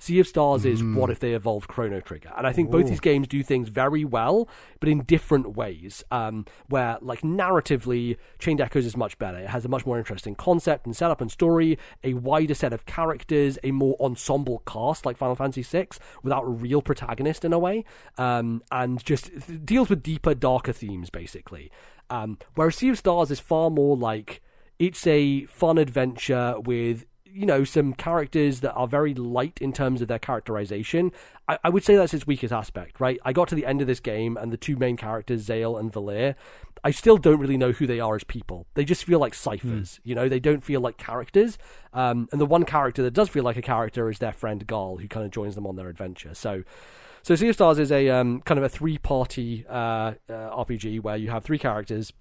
Sea 0.04 0.20
of 0.20 0.26
Stars 0.26 0.66
is 0.66 0.84
what 0.84 1.08
if 1.08 1.18
they 1.18 1.32
evolved 1.32 1.66
Chrono 1.66 1.98
Trigger, 1.98 2.30
and 2.36 2.46
I 2.46 2.52
think 2.52 2.70
both 2.70 2.86
these 2.86 3.00
games 3.00 3.26
do 3.26 3.42
things 3.42 3.70
very 3.70 4.04
well, 4.04 4.50
but 4.78 4.90
in 4.90 5.02
different 5.04 5.56
ways. 5.56 6.04
Um, 6.10 6.44
where 6.68 6.98
like 7.00 7.22
narratively, 7.22 8.18
Chained 8.38 8.60
Echoes 8.60 8.84
is 8.84 8.98
much 8.98 9.18
better. 9.18 9.38
It 9.38 9.48
has 9.48 9.64
a 9.64 9.68
much 9.68 9.86
more 9.86 9.96
interesting 9.96 10.34
concept 10.34 10.84
and 10.84 10.94
setup 10.94 11.22
and 11.22 11.32
story, 11.32 11.78
a 12.02 12.12
wider 12.12 12.52
set 12.52 12.74
of 12.74 12.84
characters, 12.84 13.58
a 13.64 13.70
more 13.70 13.96
ensemble 13.98 14.62
cast 14.66 15.06
like 15.06 15.16
Final 15.16 15.36
Fantasy 15.36 15.62
VI, 15.62 15.88
without 16.22 16.44
a 16.44 16.48
real 16.48 16.82
protagonist 16.82 17.42
in 17.42 17.54
a 17.54 17.58
way, 17.58 17.82
um, 18.18 18.62
and 18.70 19.02
just 19.02 19.30
deals 19.64 19.88
with 19.88 20.02
deeper, 20.02 20.34
darker 20.34 20.74
themes 20.74 21.08
basically. 21.08 21.70
Um, 22.10 22.36
whereas 22.56 22.76
Sea 22.76 22.90
of 22.90 22.98
Stars 22.98 23.30
is 23.30 23.40
far 23.40 23.70
more 23.70 23.96
like 23.96 24.42
it's 24.78 25.06
a 25.06 25.46
fun 25.46 25.78
adventure 25.78 26.56
with 26.60 27.06
you 27.34 27.46
know 27.46 27.64
some 27.64 27.92
characters 27.94 28.60
that 28.60 28.72
are 28.74 28.86
very 28.86 29.12
light 29.12 29.58
in 29.60 29.72
terms 29.72 30.00
of 30.00 30.08
their 30.08 30.18
characterization. 30.18 31.10
I, 31.48 31.58
I, 31.64 31.68
would 31.68 31.84
say 31.84 31.96
that's 31.96 32.14
its 32.14 32.26
weakest 32.26 32.52
aspect, 32.52 33.00
right? 33.00 33.18
I 33.24 33.32
got 33.32 33.48
to 33.48 33.54
the 33.54 33.66
end 33.66 33.80
of 33.80 33.86
this 33.86 34.00
game 34.00 34.36
and 34.36 34.52
the 34.52 34.56
two 34.56 34.76
main 34.76 34.96
characters, 34.96 35.42
Zale 35.42 35.76
and 35.76 35.92
Valere, 35.92 36.36
I 36.84 36.90
still 36.90 37.16
don't 37.16 37.40
really 37.40 37.56
know 37.56 37.72
who 37.72 37.86
they 37.86 37.98
are 37.98 38.14
as 38.14 38.24
people. 38.24 38.66
They 38.74 38.84
just 38.84 39.04
feel 39.04 39.18
like 39.18 39.32
ciphers, 39.32 39.94
mm. 39.94 40.00
you 40.04 40.14
know. 40.14 40.28
They 40.28 40.38
don't 40.38 40.62
feel 40.62 40.82
like 40.82 40.98
characters. 40.98 41.56
Um, 41.94 42.28
and 42.30 42.40
the 42.40 42.46
one 42.46 42.64
character 42.64 43.02
that 43.02 43.12
does 43.12 43.30
feel 43.30 43.42
like 43.42 43.56
a 43.56 43.62
character 43.62 44.10
is 44.10 44.18
their 44.18 44.34
friend 44.34 44.66
Garl, 44.66 45.00
who 45.00 45.08
kind 45.08 45.24
of 45.24 45.32
joins 45.32 45.54
them 45.54 45.66
on 45.66 45.76
their 45.76 45.88
adventure. 45.88 46.34
So. 46.34 46.62
So 47.22 47.34
Sea 47.36 47.48
of 47.48 47.54
Stars 47.54 47.78
is 47.78 47.90
a 47.90 48.10
um, 48.10 48.42
kind 48.42 48.58
of 48.58 48.64
a 48.64 48.68
three-party 48.68 49.64
uh, 49.66 49.72
uh, 49.72 50.12
RPG 50.28 51.00
where 51.00 51.16
you 51.16 51.30
have 51.30 51.42
three 51.42 51.58
characters 51.58 52.12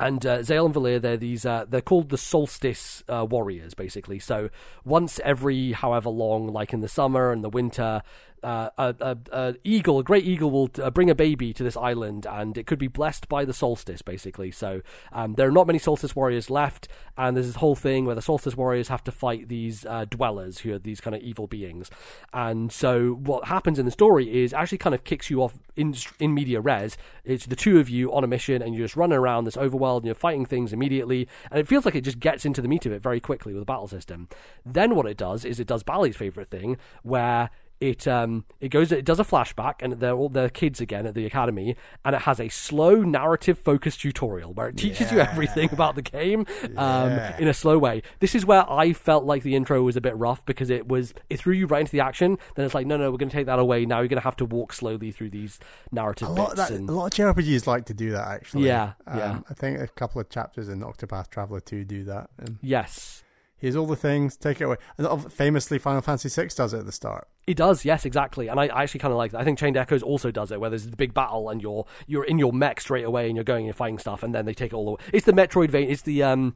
and 0.00 0.24
uh, 0.24 0.42
Zale 0.42 0.64
and 0.64 0.74
Valere, 0.74 0.98
they're 0.98 1.16
these. 1.18 1.44
Uh, 1.44 1.66
they're 1.68 1.82
called 1.82 2.08
the 2.08 2.16
Solstice 2.16 3.04
uh, 3.08 3.26
Warriors, 3.28 3.74
basically. 3.74 4.18
So 4.18 4.48
once 4.84 5.20
every 5.22 5.72
however 5.72 6.08
long, 6.08 6.48
like 6.48 6.72
in 6.72 6.80
the 6.80 6.88
summer 6.88 7.32
and 7.32 7.44
the 7.44 7.50
winter, 7.50 8.02
uh, 8.42 8.70
a, 8.78 8.94
a, 9.00 9.18
a, 9.32 9.54
eagle, 9.64 9.98
a 9.98 10.04
great 10.04 10.24
eagle, 10.24 10.50
will 10.50 10.70
uh, 10.82 10.90
bring 10.90 11.10
a 11.10 11.14
baby 11.14 11.52
to 11.52 11.62
this 11.62 11.76
island, 11.76 12.26
and 12.26 12.56
it 12.56 12.66
could 12.66 12.78
be 12.78 12.88
blessed 12.88 13.28
by 13.28 13.44
the 13.44 13.52
solstice, 13.52 14.02
basically. 14.02 14.50
So 14.50 14.82
um, 15.12 15.34
there 15.34 15.48
are 15.48 15.52
not 15.52 15.66
many 15.66 15.78
solstice 15.78 16.16
warriors 16.16 16.50
left, 16.50 16.88
and 17.16 17.36
there's 17.36 17.46
this 17.46 17.56
whole 17.56 17.74
thing 17.74 18.06
where 18.06 18.14
the 18.14 18.22
solstice 18.22 18.56
warriors 18.56 18.88
have 18.88 19.04
to 19.04 19.12
fight 19.12 19.48
these 19.48 19.84
uh, 19.86 20.04
dwellers, 20.06 20.58
who 20.58 20.74
are 20.74 20.78
these 20.78 21.00
kind 21.00 21.14
of 21.14 21.22
evil 21.22 21.46
beings. 21.46 21.90
And 22.32 22.72
so 22.72 23.12
what 23.14 23.46
happens 23.46 23.78
in 23.78 23.84
the 23.84 23.92
story 23.92 24.42
is 24.42 24.52
actually 24.52 24.78
kind 24.78 24.94
of 24.94 25.04
kicks 25.04 25.30
you 25.30 25.42
off 25.42 25.58
in 25.76 25.94
in 26.18 26.34
media 26.34 26.60
res. 26.60 26.96
It's 27.24 27.46
the 27.46 27.56
two 27.56 27.78
of 27.78 27.88
you 27.88 28.12
on 28.12 28.24
a 28.24 28.26
mission, 28.26 28.62
and 28.62 28.74
you're 28.74 28.86
just 28.86 28.96
running 28.96 29.18
around 29.18 29.44
this 29.44 29.56
overworld, 29.56 29.98
and 29.98 30.06
you're 30.06 30.14
fighting 30.14 30.46
things 30.46 30.72
immediately, 30.72 31.28
and 31.50 31.60
it 31.60 31.68
feels 31.68 31.84
like 31.84 31.94
it 31.94 32.02
just 32.04 32.20
gets 32.20 32.44
into 32.44 32.60
the 32.62 32.68
meat 32.68 32.86
of 32.86 32.92
it 32.92 33.02
very 33.02 33.20
quickly 33.20 33.52
with 33.52 33.62
the 33.62 33.66
battle 33.66 33.88
system. 33.88 34.28
Then 34.64 34.94
what 34.94 35.06
it 35.06 35.16
does 35.16 35.44
is 35.44 35.60
it 35.60 35.66
does 35.66 35.82
Bally's 35.82 36.16
favorite 36.16 36.48
thing, 36.48 36.76
where 37.02 37.50
it 37.80 38.06
um 38.06 38.44
it 38.60 38.68
goes 38.68 38.92
it 38.92 39.04
does 39.04 39.18
a 39.18 39.24
flashback 39.24 39.76
and 39.80 39.94
they're 39.94 40.12
all 40.12 40.28
they're 40.28 40.50
kids 40.50 40.80
again 40.80 41.06
at 41.06 41.14
the 41.14 41.24
academy 41.24 41.74
and 42.04 42.14
it 42.14 42.22
has 42.22 42.38
a 42.38 42.48
slow 42.48 42.96
narrative 42.96 43.58
focused 43.58 44.02
tutorial 44.02 44.52
where 44.52 44.68
it 44.68 44.76
teaches 44.76 45.10
yeah. 45.10 45.14
you 45.14 45.20
everything 45.20 45.70
about 45.72 45.94
the 45.94 46.02
game 46.02 46.40
um 46.76 47.10
yeah. 47.10 47.36
in 47.38 47.48
a 47.48 47.54
slow 47.54 47.78
way. 47.78 48.02
This 48.20 48.34
is 48.34 48.44
where 48.44 48.70
i 48.70 48.92
felt 48.92 49.24
like 49.24 49.42
the 49.42 49.56
intro 49.56 49.82
was 49.82 49.96
a 49.96 50.00
bit 50.00 50.16
rough 50.16 50.44
because 50.44 50.68
it 50.68 50.88
was 50.88 51.14
it 51.30 51.38
threw 51.38 51.54
you 51.54 51.66
right 51.66 51.80
into 51.80 51.92
the 51.92 52.00
action. 52.00 52.38
Then 52.54 52.66
it's 52.66 52.74
like 52.74 52.86
no 52.86 52.96
no 52.96 53.10
we're 53.10 53.18
going 53.18 53.30
to 53.30 53.36
take 53.36 53.46
that 53.46 53.58
away. 53.58 53.86
Now 53.86 54.00
you're 54.00 54.08
going 54.08 54.20
to 54.20 54.24
have 54.24 54.36
to 54.36 54.44
walk 54.44 54.72
slowly 54.72 55.10
through 55.10 55.30
these 55.30 55.58
narrative 55.90 56.28
a 56.28 56.32
lot, 56.32 56.56
that, 56.56 56.70
and... 56.70 56.88
a 56.88 56.92
lot 56.92 57.06
of 57.06 57.34
jrpgs 57.34 57.66
like 57.66 57.86
to 57.86 57.94
do 57.94 58.10
that 58.10 58.28
actually. 58.28 58.66
Yeah 58.66 58.92
um, 59.06 59.18
yeah. 59.18 59.40
I 59.48 59.54
think 59.54 59.80
a 59.80 59.88
couple 59.88 60.20
of 60.20 60.28
chapters 60.28 60.68
in 60.68 60.80
octopath 60.80 61.30
traveler 61.30 61.60
2 61.60 61.84
do 61.84 62.04
that. 62.04 62.28
And... 62.38 62.58
yes 62.60 63.22
Here's 63.60 63.76
all 63.76 63.86
the 63.86 63.96
things. 63.96 64.36
Take 64.36 64.60
it 64.60 64.64
away. 64.64 64.76
And 64.96 65.32
famously, 65.32 65.78
Final 65.78 66.00
Fantasy 66.00 66.28
VI 66.28 66.48
does 66.48 66.72
it 66.72 66.78
at 66.78 66.86
the 66.86 66.92
start. 66.92 67.28
It 67.46 67.56
does, 67.56 67.84
yes, 67.84 68.04
exactly. 68.04 68.48
And 68.48 68.58
I, 68.58 68.68
I 68.68 68.82
actually 68.82 69.00
kind 69.00 69.12
of 69.12 69.18
like 69.18 69.32
that. 69.32 69.40
I 69.40 69.44
think 69.44 69.58
Chained 69.58 69.76
Echoes 69.76 70.02
also 70.02 70.30
does 70.30 70.50
it, 70.50 70.60
where 70.60 70.70
there's 70.70 70.86
the 70.86 70.96
big 70.96 71.12
battle 71.12 71.50
and 71.50 71.60
you're 71.60 71.84
you're 72.06 72.24
in 72.24 72.38
your 72.38 72.52
mech 72.52 72.80
straight 72.80 73.04
away 73.04 73.26
and 73.26 73.36
you're 73.36 73.44
going 73.44 73.60
and 73.60 73.66
you're 73.66 73.74
fighting 73.74 73.98
stuff, 73.98 74.22
and 74.22 74.34
then 74.34 74.46
they 74.46 74.54
take 74.54 74.72
it 74.72 74.76
all 74.76 74.88
away. 74.88 75.00
It's 75.12 75.26
the 75.26 75.32
Metroid 75.32 75.70
vein. 75.70 75.90
It's 75.90 76.02
the 76.02 76.22
um, 76.22 76.54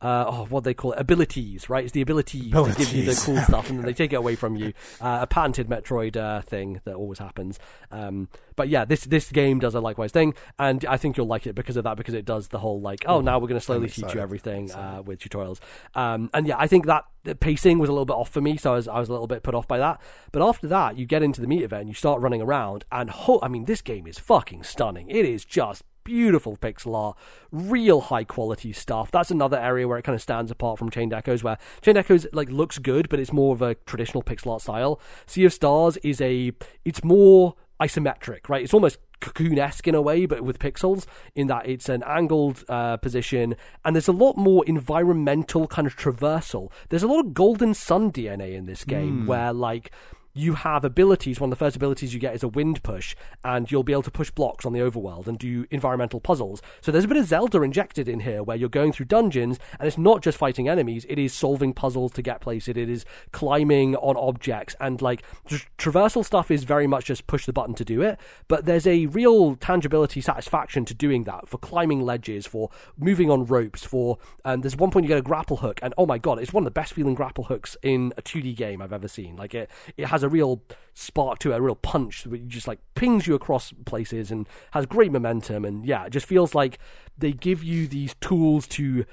uh, 0.00 0.24
oh, 0.28 0.46
what 0.50 0.64
they 0.64 0.74
call 0.74 0.92
it, 0.92 1.00
abilities, 1.00 1.70
right? 1.70 1.84
It's 1.84 1.92
the 1.92 2.02
ability 2.02 2.50
abilities. 2.50 2.76
to 2.76 2.84
give 2.84 2.94
you 2.94 3.04
the 3.04 3.20
cool 3.24 3.38
stuff, 3.38 3.70
and 3.70 3.78
then 3.78 3.86
they 3.86 3.92
take 3.94 4.12
it 4.12 4.16
away 4.16 4.36
from 4.36 4.56
you. 4.56 4.72
Uh, 5.00 5.20
a 5.22 5.26
patented 5.26 5.68
Metroid 5.68 6.16
uh, 6.16 6.42
thing 6.42 6.80
that 6.84 6.94
always 6.94 7.18
happens. 7.18 7.58
Um, 7.90 8.28
but 8.56 8.68
yeah, 8.68 8.84
this 8.84 9.04
this 9.04 9.30
game 9.30 9.58
does 9.58 9.74
a 9.74 9.80
likewise 9.80 10.12
thing, 10.12 10.34
and 10.58 10.84
I 10.86 10.96
think 10.96 11.16
you'll 11.16 11.26
like 11.26 11.46
it 11.46 11.54
because 11.54 11.76
of 11.76 11.84
that, 11.84 11.96
because 11.96 12.14
it 12.14 12.24
does 12.24 12.48
the 12.48 12.58
whole 12.58 12.80
like, 12.80 13.04
oh, 13.06 13.20
now 13.20 13.38
we're 13.38 13.48
going 13.48 13.60
to 13.60 13.64
slowly 13.64 13.88
teach 13.88 14.14
you 14.14 14.20
everything 14.20 14.70
uh, 14.72 15.02
with 15.04 15.20
tutorials. 15.20 15.60
Um, 15.94 16.30
and 16.34 16.46
yeah, 16.46 16.56
I 16.58 16.66
think 16.66 16.86
that 16.86 17.04
the 17.24 17.34
pacing 17.34 17.78
was 17.78 17.88
a 17.88 17.92
little 17.92 18.04
bit 18.04 18.14
off 18.14 18.28
for 18.28 18.40
me, 18.40 18.56
so 18.56 18.72
I 18.72 18.76
was 18.76 18.88
I 18.88 18.98
was 18.98 19.08
a 19.08 19.12
little 19.12 19.26
bit 19.26 19.42
put 19.42 19.54
off 19.54 19.66
by 19.66 19.78
that. 19.78 20.00
But 20.32 20.46
after 20.46 20.66
that, 20.68 20.98
you 20.98 21.06
get 21.06 21.22
into 21.22 21.40
the 21.40 21.46
meat 21.46 21.62
of 21.62 21.72
it, 21.72 21.80
and 21.80 21.88
you 21.88 21.94
start 21.94 22.20
running 22.20 22.42
around, 22.42 22.84
and 22.92 23.10
ho- 23.10 23.40
I 23.42 23.48
mean, 23.48 23.64
this 23.64 23.80
game 23.80 24.06
is 24.06 24.18
fucking 24.18 24.64
stunning. 24.64 25.08
It 25.08 25.24
is 25.24 25.44
just 25.44 25.82
beautiful 26.04 26.56
pixel 26.56 26.94
art, 26.94 27.16
real 27.50 28.02
high 28.02 28.24
quality 28.24 28.72
stuff. 28.72 29.10
That's 29.10 29.30
another 29.30 29.58
area 29.58 29.88
where 29.88 29.98
it 29.98 30.02
kind 30.02 30.14
of 30.14 30.22
stands 30.22 30.50
apart 30.50 30.78
from 30.78 30.90
Chained 30.90 31.12
Echoes, 31.12 31.42
where 31.42 31.58
Chained 31.82 31.98
Echoes 31.98 32.26
like 32.32 32.50
looks 32.50 32.78
good, 32.78 33.08
but 33.08 33.18
it's 33.18 33.32
more 33.32 33.54
of 33.54 33.62
a 33.62 33.74
traditional 33.74 34.22
pixel 34.22 34.52
art 34.52 34.62
style. 34.62 35.00
Sea 35.26 35.44
of 35.46 35.52
Stars 35.52 35.96
is 35.98 36.20
a 36.20 36.52
it's 36.84 37.02
more 37.02 37.54
isometric, 37.80 38.48
right? 38.48 38.62
It's 38.62 38.74
almost 38.74 38.98
cocoon-esque 39.20 39.88
in 39.88 39.94
a 39.94 40.02
way, 40.02 40.26
but 40.26 40.42
with 40.42 40.58
pixels. 40.58 41.06
In 41.34 41.46
that 41.48 41.66
it's 41.66 41.88
an 41.88 42.02
angled 42.06 42.64
uh, 42.68 42.96
position, 42.98 43.56
and 43.84 43.96
there's 43.96 44.08
a 44.08 44.12
lot 44.12 44.36
more 44.36 44.64
environmental 44.66 45.66
kind 45.66 45.86
of 45.86 45.96
traversal. 45.96 46.70
There's 46.90 47.02
a 47.02 47.08
lot 47.08 47.20
of 47.20 47.34
Golden 47.34 47.74
Sun 47.74 48.12
DNA 48.12 48.54
in 48.54 48.66
this 48.66 48.84
game, 48.84 49.22
mm. 49.22 49.26
where 49.26 49.52
like 49.52 49.90
you 50.34 50.54
have 50.54 50.84
abilities. 50.84 51.40
One 51.40 51.48
of 51.48 51.58
the 51.58 51.64
first 51.64 51.76
abilities 51.76 52.12
you 52.12 52.20
get 52.20 52.34
is 52.34 52.42
a 52.42 52.48
wind 52.48 52.82
push, 52.82 53.14
and 53.44 53.70
you'll 53.70 53.84
be 53.84 53.92
able 53.92 54.02
to 54.02 54.10
push 54.10 54.30
blocks 54.30 54.66
on 54.66 54.72
the 54.72 54.80
overworld 54.80 55.28
and 55.28 55.38
do 55.38 55.64
environmental 55.70 56.20
puzzles. 56.20 56.60
So 56.80 56.90
there's 56.90 57.04
a 57.04 57.08
bit 57.08 57.16
of 57.16 57.26
Zelda 57.26 57.62
injected 57.62 58.08
in 58.08 58.20
here 58.20 58.42
where 58.42 58.56
you're 58.56 58.68
going 58.68 58.92
through 58.92 59.06
dungeons, 59.06 59.58
and 59.78 59.86
it's 59.86 59.96
not 59.96 60.22
just 60.22 60.36
fighting 60.36 60.68
enemies, 60.68 61.06
it 61.08 61.18
is 61.18 61.32
solving 61.32 61.72
puzzles 61.72 62.12
to 62.12 62.22
get 62.22 62.40
places, 62.40 62.76
it 62.76 62.76
is 62.76 63.04
climbing 63.30 63.94
on 63.96 64.16
objects, 64.16 64.74
and 64.80 65.00
like 65.00 65.22
tra- 65.46 65.58
traversal 65.78 66.24
stuff 66.24 66.50
is 66.50 66.64
very 66.64 66.88
much 66.88 67.06
just 67.06 67.26
push 67.28 67.46
the 67.46 67.52
button 67.52 67.74
to 67.74 67.84
do 67.84 68.02
it, 68.02 68.18
but 68.48 68.64
there's 68.64 68.86
a 68.86 69.06
real 69.06 69.54
tangibility 69.54 70.20
satisfaction 70.20 70.84
to 70.84 70.94
doing 70.94 71.24
that 71.24 71.48
for 71.48 71.58
climbing 71.58 72.02
ledges, 72.02 72.44
for 72.44 72.70
moving 72.98 73.30
on 73.30 73.44
ropes, 73.44 73.84
for 73.84 74.18
um, 74.44 74.62
there's 74.62 74.76
one 74.76 74.90
point 74.90 75.04
you 75.04 75.08
get 75.08 75.18
a 75.18 75.22
grapple 75.22 75.58
hook, 75.58 75.78
and 75.80 75.94
oh 75.96 76.06
my 76.06 76.18
god, 76.18 76.40
it's 76.40 76.52
one 76.52 76.62
of 76.62 76.64
the 76.64 76.70
best 76.72 76.92
feeling 76.92 77.14
grapple 77.14 77.44
hooks 77.44 77.76
in 77.82 78.12
a 78.16 78.22
2D 78.22 78.56
game 78.56 78.82
I've 78.82 78.92
ever 78.92 79.08
seen. 79.08 79.36
Like 79.36 79.54
it, 79.54 79.70
it 79.96 80.06
has 80.06 80.23
a 80.24 80.28
real 80.28 80.62
spark 80.94 81.38
to 81.40 81.52
it, 81.52 81.56
a 81.56 81.62
real 81.62 81.74
punch 81.74 82.24
that 82.24 82.48
just 82.48 82.68
like 82.68 82.80
pings 82.94 83.26
you 83.26 83.34
across 83.34 83.72
places 83.84 84.30
and 84.30 84.48
has 84.72 84.86
great 84.86 85.12
momentum. 85.12 85.64
And 85.64 85.84
yeah, 85.84 86.06
it 86.06 86.10
just 86.10 86.26
feels 86.26 86.54
like 86.54 86.78
they 87.18 87.32
give 87.32 87.62
you 87.62 87.86
these 87.86 88.14
tools 88.20 88.66
to 88.68 89.04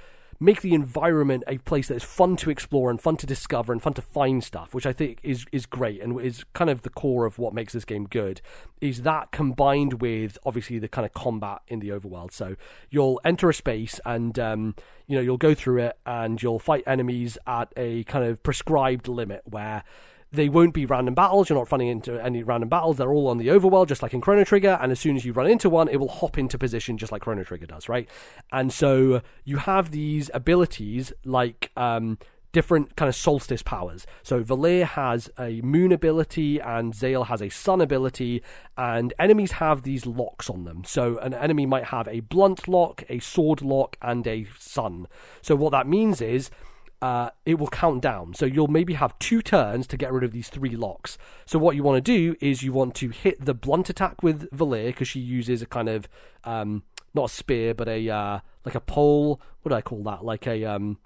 make 0.42 0.62
the 0.62 0.74
environment 0.74 1.44
a 1.46 1.60
place 1.60 1.88
that 1.88 1.96
is 1.96 2.04
fun 2.04 2.36
to 2.36 2.50
explore 2.50 2.90
and 2.90 3.00
fun 3.00 3.16
to 3.16 3.28
discover 3.28 3.72
and 3.72 3.82
fun 3.82 3.94
to 3.94 4.02
find 4.02 4.44
stuff, 4.44 4.74
which 4.74 4.88
I 4.88 4.92
think 4.92 5.20
is 5.22 5.46
is 5.52 5.68
great 5.68 6.02
and 6.02 6.20
is 6.20 6.44
kind 6.54 6.70
of 6.70 6.82
the 6.82 6.90
core 6.90 7.26
of 7.26 7.38
what 7.38 7.54
makes 7.54 7.74
this 7.74 7.86
game 7.86 8.06
good. 8.06 8.42
Is 8.82 9.04
that 9.04 9.32
combined 9.32 10.02
with 10.02 10.40
obviously 10.44 10.80
the 10.80 10.88
kind 10.88 11.06
of 11.06 11.14
combat 11.14 11.62
in 11.68 11.80
the 11.80 11.90
overworld? 11.90 12.34
So 12.34 12.56
you'll 12.90 13.22
enter 13.24 13.50
a 13.50 13.54
space 13.54 14.00
and 14.04 14.38
um, 14.40 14.76
you 15.06 15.16
know 15.16 15.22
you'll 15.22 15.38
go 15.38 15.54
through 15.54 15.84
it 15.84 15.98
and 16.08 16.42
you'll 16.42 16.60
fight 16.60 16.84
enemies 16.88 17.38
at 17.46 17.72
a 17.78 18.04
kind 18.06 18.26
of 18.26 18.42
prescribed 18.42 19.08
limit 19.08 19.44
where 19.46 19.84
they 20.32 20.48
won't 20.48 20.74
be 20.74 20.86
random 20.86 21.14
battles. 21.14 21.50
You're 21.50 21.60
not 21.60 21.72
running 21.72 21.90
into 21.90 22.24
any 22.24 22.44
random 22.44 22.70
battles. 22.70 22.98
They're 22.98 23.12
all 23.12 23.28
on 23.28 23.38
the 23.38 23.48
overworld, 23.48 23.88
just 23.88 24.02
like 24.02 24.14
in 24.14 24.22
Chrono 24.22 24.44
Trigger. 24.44 24.78
And 24.82 24.92
as 24.92 25.00
soon 25.00 25.16
as 25.16 25.26
you 25.26 25.34
run 25.34 25.48
into 25.48 25.70
one, 25.70 25.90
it 25.90 25.98
will 25.98 26.08
hop 26.08 26.38
into 26.38 26.58
position, 26.58 26.98
just 26.98 27.12
like 27.12 27.22
Chrono 27.22 27.44
Trigger 27.44 27.66
does, 27.66 27.90
right? 27.90 28.08
And 28.52 28.72
so 28.72 29.22
you 29.44 29.58
have 29.58 29.92
these 29.92 30.32
abilities 30.34 31.12
like 31.26 31.72
um, 31.76 32.18
different 32.54 32.96
kind 32.96 33.10
of 33.10 33.16
solstice 33.16 33.62
powers. 33.62 34.08
So 34.24 34.42
Valere 34.42 34.86
has 34.86 35.30
a 35.38 35.62
moon 35.62 35.92
ability 35.92 36.60
and 36.60 36.96
Zale 36.96 37.26
has 37.26 37.42
a 37.42 37.50
sun 37.50 37.82
ability, 37.82 38.42
and 38.78 39.14
enemies 39.20 39.54
have 39.54 39.84
these 39.84 40.06
locks 40.06 40.50
on 40.50 40.64
them. 40.64 40.84
So 40.86 41.18
an 41.20 41.34
enemy 41.34 41.66
might 41.66 41.86
have 41.86 42.08
a 42.08 42.22
blunt 42.22 42.68
lock, 42.68 43.04
a 43.10 43.20
sword 43.20 43.62
lock, 43.62 43.98
and 44.02 44.26
a 44.28 44.48
sun. 44.58 45.08
So 45.42 45.56
what 45.56 45.72
that 45.72 45.88
means 45.88 46.22
is 46.22 46.50
uh, 47.02 47.32
it 47.46 47.58
will 47.58 47.68
count 47.68 48.02
down. 48.02 48.34
So 48.34 48.46
you'll 48.46 48.68
maybe 48.68 48.94
have 48.94 49.18
two 49.20 49.42
turns 49.42 49.88
to 49.88 49.98
get 49.98 50.12
rid 50.14 50.24
of 50.24 50.32
these 50.32 50.50
three 50.50 50.76
locks. 50.76 51.18
So 51.46 51.58
what 51.58 51.76
you 51.76 51.84
want 51.84 51.98
to 51.98 52.02
do 52.02 52.36
is 52.40 52.64
you 52.64 52.74
want 52.74 52.96
to 52.96 53.10
hit 53.10 53.44
the 53.44 53.54
blunt 53.54 53.90
attack 53.90 54.22
with 54.22 54.50
Valere 54.52 54.88
because 54.88 55.08
she 55.08 55.20
uses 55.20 55.62
a 55.62 55.66
kind 55.66 55.90
of 55.90 56.08
um, 56.44 56.84
not 57.14 57.26
a 57.26 57.34
spear 57.34 57.74
but 57.74 57.88
a 57.88 58.10
uh, 58.10 58.40
like 58.66 58.76
a 58.76 58.80
pole. 58.80 59.42
What 59.62 59.70
do 59.70 59.76
I 59.76 59.82
call 59.82 60.04
that? 60.04 60.24
Like 60.24 60.48
a 60.48 60.66
um, 60.66 61.00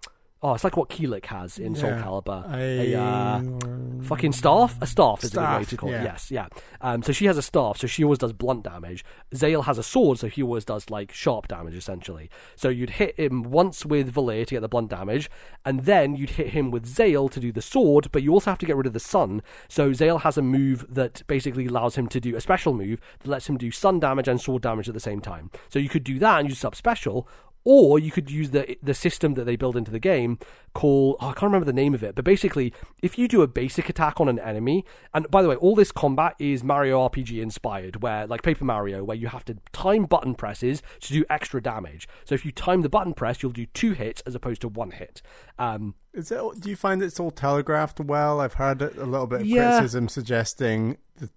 Oh, 0.46 0.54
it's 0.54 0.64
like 0.64 0.78
what 0.78 0.90
Kilik 0.90 1.26
has 1.26 1.58
in 1.58 1.74
Soul 1.74 1.90
Yeah. 1.90 2.04
Calibur. 2.04 2.54
A, 2.54 2.94
A, 2.94 3.02
uh, 3.02 4.04
fucking 4.04 4.32
staff? 4.32 4.78
A 4.80 4.86
staff 4.86 5.24
is 5.24 5.34
a 5.34 5.38
good 5.38 5.58
way 5.58 5.64
to 5.66 5.76
call 5.78 5.90
it. 5.90 5.94
yeah. 5.94 6.04
Yes, 6.04 6.30
yeah. 6.30 6.48
Um, 6.82 7.02
so 7.02 7.12
she 7.12 7.26
has 7.26 7.36
a 7.36 7.42
staff, 7.42 7.80
so 7.80 7.88
she 7.88 8.04
always 8.04 8.20
does 8.20 8.32
blunt 8.32 8.62
damage. 8.64 9.04
Zale 9.34 9.64
has 9.64 9.80
a 9.80 9.84
sword, 9.84 10.20
so 10.20 10.28
he 10.28 10.44
always 10.44 10.64
does 10.64 10.92
like 10.92 11.12
sharp 11.12 11.48
damage, 11.48 11.74
essentially. 11.76 12.30
So 12.56 12.70
you'd 12.70 12.92
hit 12.92 13.20
him 13.20 13.42
once 13.42 13.88
with 13.88 14.10
Valere 14.12 14.46
to 14.46 14.54
get 14.54 14.60
the 14.62 14.70
blunt 14.70 14.92
damage, 14.92 15.32
and 15.66 15.80
then 15.86 16.16
you'd 16.16 16.30
hit 16.32 16.50
him 16.50 16.70
with 16.70 16.86
Zale 16.86 17.28
to 17.30 17.40
do 17.40 17.52
the 17.52 17.64
sword, 17.64 18.10
but 18.12 18.22
you 18.22 18.32
also 18.32 18.52
have 18.52 18.60
to 18.60 18.68
get 18.68 18.76
rid 18.76 18.86
of 18.86 18.94
the 18.94 19.00
sun. 19.00 19.42
So 19.68 19.94
Zale 19.94 20.20
has 20.20 20.38
a 20.38 20.44
move 20.44 20.86
that 20.90 21.24
basically 21.26 21.66
allows 21.66 21.96
him 21.96 22.06
to 22.10 22.20
do 22.20 22.36
a 22.36 22.42
special 22.42 22.76
move 22.76 23.00
that 23.22 23.28
lets 23.30 23.50
him 23.50 23.58
do 23.58 23.72
sun 23.72 24.00
damage 24.00 24.28
and 24.28 24.40
sword 24.40 24.62
damage 24.62 24.88
at 24.88 24.94
the 24.94 25.00
same 25.00 25.22
time. 25.22 25.50
So 25.70 25.80
you 25.80 25.90
could 25.90 26.04
do 26.04 26.20
that 26.20 26.40
and 26.42 26.50
use 26.50 26.60
sub 26.60 26.76
special, 26.76 27.28
or 27.66 28.00
you 28.00 28.12
could 28.12 28.32
use 28.32 28.52
the 28.52 28.78
the 28.82 28.94
system 28.94 29.34
that 29.34 29.44
they 29.44 29.58
build 29.58 29.76
into 29.76 29.92
the 29.92 30.00
game 30.00 30.40
called 30.74 31.18
oh, 31.20 31.28
I 31.30 31.34
can't 31.34 31.44
remember 31.44 31.66
the 31.66 31.74
name 31.74 31.94
of 31.94 32.04
it, 32.04 32.16
but 32.16 32.24
basically 32.24 32.74
if 33.02 33.18
you 33.18 33.28
do 33.28 33.42
a 33.42 33.48
basic 33.48 33.90
attack 33.90 34.22
on 34.22 34.30
an 34.30 34.40
enemy, 34.40 34.86
and 35.14 35.30
by 35.30 35.42
the 35.42 35.50
way, 35.50 35.56
all 35.56 35.76
this 35.76 35.92
combat 35.92 36.36
is 36.40 36.64
Mario 36.64 37.00
RPG 37.10 37.42
inspired, 37.42 38.02
where 38.02 38.26
like 38.28 38.44
Paper 38.44 38.64
Mario, 38.66 39.04
where 39.04 39.18
you 39.18 39.28
have 39.28 39.44
to 39.46 39.58
time 39.74 40.06
button 40.06 40.36
presses 40.36 40.82
to 41.02 41.12
do 41.14 41.26
extra 41.30 41.62
damage. 41.62 42.08
So 42.24 42.36
if 42.36 42.46
you 42.46 42.52
time 42.52 42.82
the 42.82 42.90
button 42.90 43.14
press, 43.14 43.42
you'll 43.44 43.52
do 43.52 43.66
two 43.68 43.92
hits 43.94 44.22
as 44.28 44.36
opposed 44.36 44.62
to 44.62 44.68
one 44.70 44.92
hit. 44.92 45.22
Um, 45.58 45.96
Is 46.14 46.32
it? 46.32 46.40
Do 46.60 46.70
you 46.70 46.76
find 46.76 47.02
it's 47.02 47.20
all 47.20 47.32
telegraphed 47.32 48.00
well? 48.00 48.40
I've 48.40 48.54
heard 48.54 48.82
a 48.82 49.06
little 49.06 49.28
bit 49.28 49.42
of 49.42 49.48
Yeah. 49.48 49.72
criticism 49.78 50.08
suggesting 50.10 50.98
that 51.18 51.32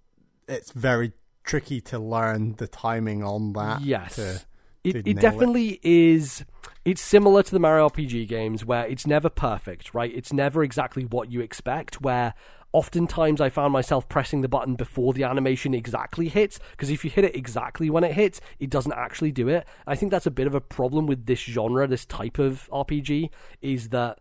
it's 0.47 0.71
very 0.71 1.13
tricky 1.43 1.81
to 1.81 1.97
learn 1.97 2.53
the 2.57 2.67
timing 2.67 3.23
on 3.23 3.53
that. 3.53 3.81
Yes. 3.81 4.15
to- 4.15 4.41
it, 4.83 5.07
it 5.07 5.19
definitely 5.19 5.79
is. 5.83 6.45
It's 6.85 7.01
similar 7.01 7.43
to 7.43 7.51
the 7.51 7.59
Mario 7.59 7.89
RPG 7.89 8.27
games 8.27 8.65
where 8.65 8.85
it's 8.85 9.05
never 9.05 9.29
perfect, 9.29 9.93
right? 9.93 10.11
It's 10.13 10.31
never 10.31 10.63
exactly 10.63 11.03
what 11.03 11.31
you 11.31 11.41
expect. 11.41 12.01
Where 12.01 12.33
oftentimes 12.71 13.41
I 13.41 13.49
found 13.49 13.73
myself 13.73 14.07
pressing 14.07 14.41
the 14.41 14.47
button 14.47 14.75
before 14.75 15.13
the 15.13 15.23
animation 15.23 15.73
exactly 15.73 16.29
hits, 16.29 16.59
because 16.71 16.89
if 16.89 17.03
you 17.03 17.09
hit 17.09 17.25
it 17.25 17.35
exactly 17.35 17.89
when 17.89 18.03
it 18.03 18.13
hits, 18.13 18.39
it 18.59 18.69
doesn't 18.69 18.93
actually 18.93 19.31
do 19.31 19.49
it. 19.49 19.67
I 19.87 19.95
think 19.95 20.11
that's 20.11 20.25
a 20.25 20.31
bit 20.31 20.47
of 20.47 20.55
a 20.55 20.61
problem 20.61 21.05
with 21.05 21.25
this 21.25 21.39
genre, 21.39 21.87
this 21.87 22.05
type 22.05 22.39
of 22.39 22.69
RPG, 22.71 23.29
is 23.61 23.89
that 23.89 24.19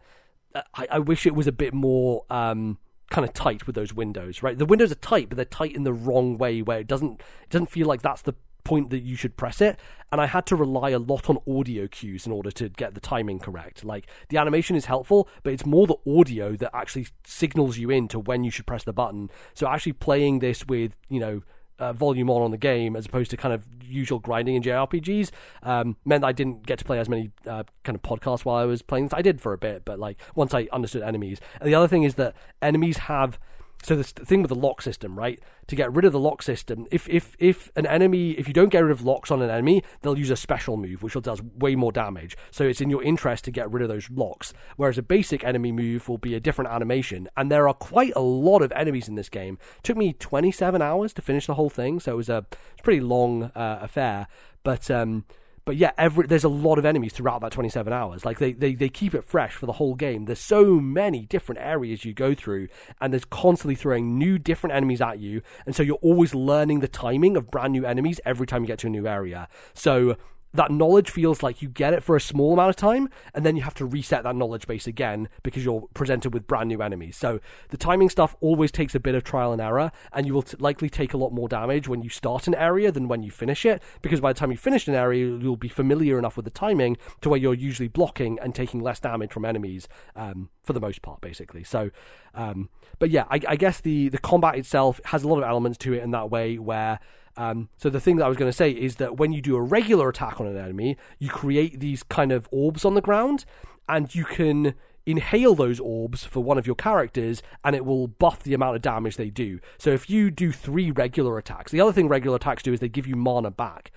uh, 0.54 0.62
I, 0.74 0.88
I 0.92 0.98
wish 0.98 1.26
it 1.26 1.34
was 1.34 1.46
a 1.46 1.52
bit 1.52 1.74
more. 1.74 2.24
Um, 2.30 2.78
kind 3.10 3.26
of 3.26 3.32
tight 3.32 3.66
with 3.66 3.74
those 3.74 3.94
windows 3.94 4.42
right 4.42 4.58
the 4.58 4.66
windows 4.66 4.92
are 4.92 4.96
tight 4.96 5.30
but 5.30 5.36
they're 5.36 5.46
tight 5.46 5.74
in 5.74 5.82
the 5.82 5.94
wrong 5.94 6.36
way 6.36 6.60
where 6.60 6.80
it 6.80 6.86
doesn't 6.86 7.12
it 7.18 7.48
doesn't 7.48 7.70
feel 7.70 7.86
like 7.86 8.02
that's 8.02 8.20
the 8.20 8.34
point 8.68 8.90
that 8.90 9.00
you 9.00 9.16
should 9.16 9.34
press 9.36 9.62
it 9.62 9.80
and 10.12 10.20
i 10.20 10.26
had 10.26 10.44
to 10.44 10.54
rely 10.54 10.90
a 10.90 10.98
lot 10.98 11.30
on 11.30 11.38
audio 11.48 11.88
cues 11.88 12.26
in 12.26 12.32
order 12.32 12.50
to 12.50 12.68
get 12.68 12.92
the 12.92 13.00
timing 13.00 13.38
correct 13.38 13.82
like 13.82 14.06
the 14.28 14.36
animation 14.36 14.76
is 14.76 14.84
helpful 14.84 15.26
but 15.42 15.54
it's 15.54 15.64
more 15.64 15.86
the 15.86 15.96
audio 16.06 16.54
that 16.54 16.70
actually 16.76 17.06
signals 17.24 17.78
you 17.78 17.88
in 17.88 18.06
to 18.06 18.18
when 18.18 18.44
you 18.44 18.50
should 18.50 18.66
press 18.66 18.84
the 18.84 18.92
button 18.92 19.30
so 19.54 19.66
actually 19.66 19.92
playing 19.92 20.40
this 20.40 20.66
with 20.66 20.92
you 21.08 21.18
know 21.18 21.42
uh, 21.78 21.92
volume 21.92 22.28
on 22.28 22.42
on 22.42 22.50
the 22.50 22.58
game 22.58 22.94
as 22.94 23.06
opposed 23.06 23.30
to 23.30 23.36
kind 23.36 23.54
of 23.54 23.64
usual 23.80 24.18
grinding 24.18 24.56
in 24.56 24.62
JRPGs 24.62 25.30
um, 25.62 25.96
meant 26.04 26.24
I 26.24 26.32
didn't 26.32 26.66
get 26.66 26.78
to 26.80 26.84
play 26.84 26.98
as 26.98 27.08
many 27.08 27.30
uh, 27.46 27.62
kind 27.84 27.96
of 27.96 28.02
podcasts 28.02 28.44
while 28.44 28.56
I 28.56 28.64
was 28.64 28.82
playing. 28.82 29.10
I 29.12 29.22
did 29.22 29.40
for 29.40 29.52
a 29.52 29.58
bit, 29.58 29.84
but 29.84 29.98
like 29.98 30.20
once 30.34 30.54
I 30.54 30.68
understood 30.72 31.02
enemies. 31.02 31.40
And 31.60 31.68
the 31.68 31.74
other 31.74 31.88
thing 31.88 32.02
is 32.02 32.16
that 32.16 32.34
enemies 32.60 32.98
have 32.98 33.38
so 33.82 33.94
this 33.94 34.12
thing 34.12 34.42
with 34.42 34.48
the 34.48 34.56
lock 34.56 34.82
system, 34.82 35.16
right? 35.16 35.40
To 35.68 35.76
get 35.76 35.92
rid 35.92 36.04
of 36.04 36.12
the 36.12 36.18
lock 36.18 36.42
system, 36.42 36.86
if 36.90 37.08
if 37.08 37.36
if 37.38 37.70
an 37.76 37.86
enemy, 37.86 38.32
if 38.32 38.48
you 38.48 38.54
don't 38.54 38.70
get 38.70 38.80
rid 38.80 38.90
of 38.90 39.02
locks 39.02 39.30
on 39.30 39.40
an 39.40 39.50
enemy, 39.50 39.82
they'll 40.02 40.18
use 40.18 40.30
a 40.30 40.36
special 40.36 40.76
move, 40.76 41.02
which 41.02 41.14
will 41.14 41.22
does 41.22 41.40
way 41.42 41.76
more 41.76 41.92
damage. 41.92 42.36
So 42.50 42.64
it's 42.64 42.80
in 42.80 42.90
your 42.90 43.02
interest 43.02 43.44
to 43.44 43.50
get 43.50 43.70
rid 43.70 43.82
of 43.82 43.88
those 43.88 44.10
locks. 44.10 44.52
Whereas 44.76 44.98
a 44.98 45.02
basic 45.02 45.44
enemy 45.44 45.72
move 45.72 46.08
will 46.08 46.18
be 46.18 46.34
a 46.34 46.40
different 46.40 46.70
animation, 46.70 47.28
and 47.36 47.50
there 47.50 47.68
are 47.68 47.74
quite 47.74 48.12
a 48.16 48.20
lot 48.20 48.62
of 48.62 48.72
enemies 48.72 49.08
in 49.08 49.14
this 49.14 49.28
game. 49.28 49.58
took 49.82 49.96
me 49.96 50.12
27 50.12 50.82
hours 50.82 51.12
to 51.14 51.22
finish 51.22 51.46
the 51.46 51.54
whole 51.54 51.70
thing, 51.70 52.00
so 52.00 52.12
it 52.12 52.16
was 52.16 52.28
a 52.28 52.46
pretty 52.82 53.00
long 53.00 53.44
uh, 53.54 53.78
affair. 53.80 54.26
But 54.64 54.90
um, 54.90 55.24
but 55.68 55.76
yeah, 55.76 55.90
every 55.98 56.26
there's 56.26 56.44
a 56.44 56.48
lot 56.48 56.78
of 56.78 56.86
enemies 56.86 57.12
throughout 57.12 57.42
that 57.42 57.52
27 57.52 57.92
hours. 57.92 58.24
Like 58.24 58.38
they, 58.38 58.52
they 58.54 58.74
they 58.74 58.88
keep 58.88 59.14
it 59.14 59.22
fresh 59.22 59.52
for 59.52 59.66
the 59.66 59.72
whole 59.72 59.94
game. 59.94 60.24
There's 60.24 60.38
so 60.38 60.80
many 60.80 61.26
different 61.26 61.60
areas 61.60 62.06
you 62.06 62.14
go 62.14 62.32
through, 62.34 62.68
and 63.02 63.12
there's 63.12 63.26
constantly 63.26 63.74
throwing 63.74 64.16
new 64.16 64.38
different 64.38 64.74
enemies 64.74 65.02
at 65.02 65.18
you, 65.18 65.42
and 65.66 65.76
so 65.76 65.82
you're 65.82 65.96
always 65.96 66.34
learning 66.34 66.80
the 66.80 66.88
timing 66.88 67.36
of 67.36 67.50
brand 67.50 67.74
new 67.74 67.84
enemies 67.84 68.18
every 68.24 68.46
time 68.46 68.62
you 68.62 68.66
get 68.66 68.78
to 68.78 68.86
a 68.86 68.90
new 68.90 69.06
area. 69.06 69.46
So 69.74 70.16
that 70.54 70.70
knowledge 70.70 71.10
feels 71.10 71.42
like 71.42 71.60
you 71.60 71.68
get 71.68 71.92
it 71.92 72.02
for 72.02 72.16
a 72.16 72.20
small 72.20 72.54
amount 72.54 72.70
of 72.70 72.76
time 72.76 73.08
and 73.34 73.44
then 73.44 73.56
you 73.56 73.62
have 73.62 73.74
to 73.74 73.84
reset 73.84 74.22
that 74.24 74.34
knowledge 74.34 74.66
base 74.66 74.86
again 74.86 75.28
because 75.42 75.64
you're 75.64 75.86
presented 75.94 76.32
with 76.32 76.46
brand 76.46 76.68
new 76.68 76.80
enemies. 76.80 77.16
So 77.16 77.40
the 77.68 77.76
timing 77.76 78.08
stuff 78.08 78.34
always 78.40 78.72
takes 78.72 78.94
a 78.94 79.00
bit 79.00 79.14
of 79.14 79.24
trial 79.24 79.52
and 79.52 79.60
error 79.60 79.92
and 80.12 80.26
you 80.26 80.32
will 80.32 80.42
t- 80.42 80.56
likely 80.58 80.88
take 80.88 81.12
a 81.12 81.18
lot 81.18 81.32
more 81.32 81.48
damage 81.48 81.86
when 81.86 82.02
you 82.02 82.08
start 82.08 82.46
an 82.46 82.54
area 82.54 82.90
than 82.90 83.08
when 83.08 83.22
you 83.22 83.30
finish 83.30 83.66
it 83.66 83.82
because 84.00 84.20
by 84.20 84.32
the 84.32 84.38
time 84.38 84.50
you 84.50 84.56
finish 84.56 84.88
an 84.88 84.94
area 84.94 85.26
you'll 85.26 85.56
be 85.56 85.68
familiar 85.68 86.18
enough 86.18 86.36
with 86.36 86.44
the 86.44 86.50
timing 86.50 86.96
to 87.20 87.28
where 87.28 87.38
you're 87.38 87.54
usually 87.54 87.88
blocking 87.88 88.38
and 88.40 88.54
taking 88.54 88.80
less 88.80 89.00
damage 89.00 89.32
from 89.32 89.44
enemies 89.44 89.86
um, 90.16 90.48
for 90.64 90.72
the 90.72 90.80
most 90.80 91.02
part 91.02 91.20
basically. 91.20 91.62
So 91.62 91.90
um, 92.34 92.70
but 92.98 93.10
yeah 93.10 93.24
I, 93.30 93.40
I 93.46 93.56
guess 93.56 93.80
the 93.80 94.08
the 94.08 94.18
combat 94.18 94.56
itself 94.56 94.98
has 95.06 95.24
a 95.24 95.28
lot 95.28 95.38
of 95.38 95.44
elements 95.44 95.78
to 95.78 95.92
it 95.92 96.02
in 96.02 96.10
that 96.12 96.30
way 96.30 96.58
where 96.58 97.00
um, 97.38 97.68
so 97.76 97.88
the 97.88 98.00
thing 98.00 98.16
that 98.16 98.24
I 98.24 98.28
was 98.28 98.36
going 98.36 98.50
to 98.50 98.56
say 98.56 98.72
is 98.72 98.96
that 98.96 99.16
when 99.16 99.32
you 99.32 99.40
do 99.40 99.54
a 99.54 99.62
regular 99.62 100.08
attack 100.08 100.40
on 100.40 100.48
an 100.48 100.56
enemy, 100.56 100.96
you 101.20 101.30
create 101.30 101.78
these 101.78 102.02
kind 102.02 102.32
of 102.32 102.48
orbs 102.50 102.84
on 102.84 102.94
the 102.94 103.00
ground, 103.00 103.44
and 103.88 104.12
you 104.12 104.24
can 104.24 104.74
inhale 105.06 105.54
those 105.54 105.78
orbs 105.78 106.24
for 106.24 106.42
one 106.42 106.58
of 106.58 106.66
your 106.66 106.74
characters, 106.74 107.40
and 107.62 107.76
it 107.76 107.84
will 107.84 108.08
buff 108.08 108.42
the 108.42 108.54
amount 108.54 108.74
of 108.74 108.82
damage 108.82 109.16
they 109.16 109.30
do. 109.30 109.60
So 109.78 109.90
if 109.90 110.10
you 110.10 110.32
do 110.32 110.50
three 110.50 110.90
regular 110.90 111.38
attacks, 111.38 111.70
the 111.70 111.80
other 111.80 111.92
thing 111.92 112.08
regular 112.08 112.36
attacks 112.36 112.64
do 112.64 112.72
is 112.72 112.80
they 112.80 112.88
give 112.88 113.06
you 113.06 113.14
mana 113.14 113.52
back. 113.52 113.92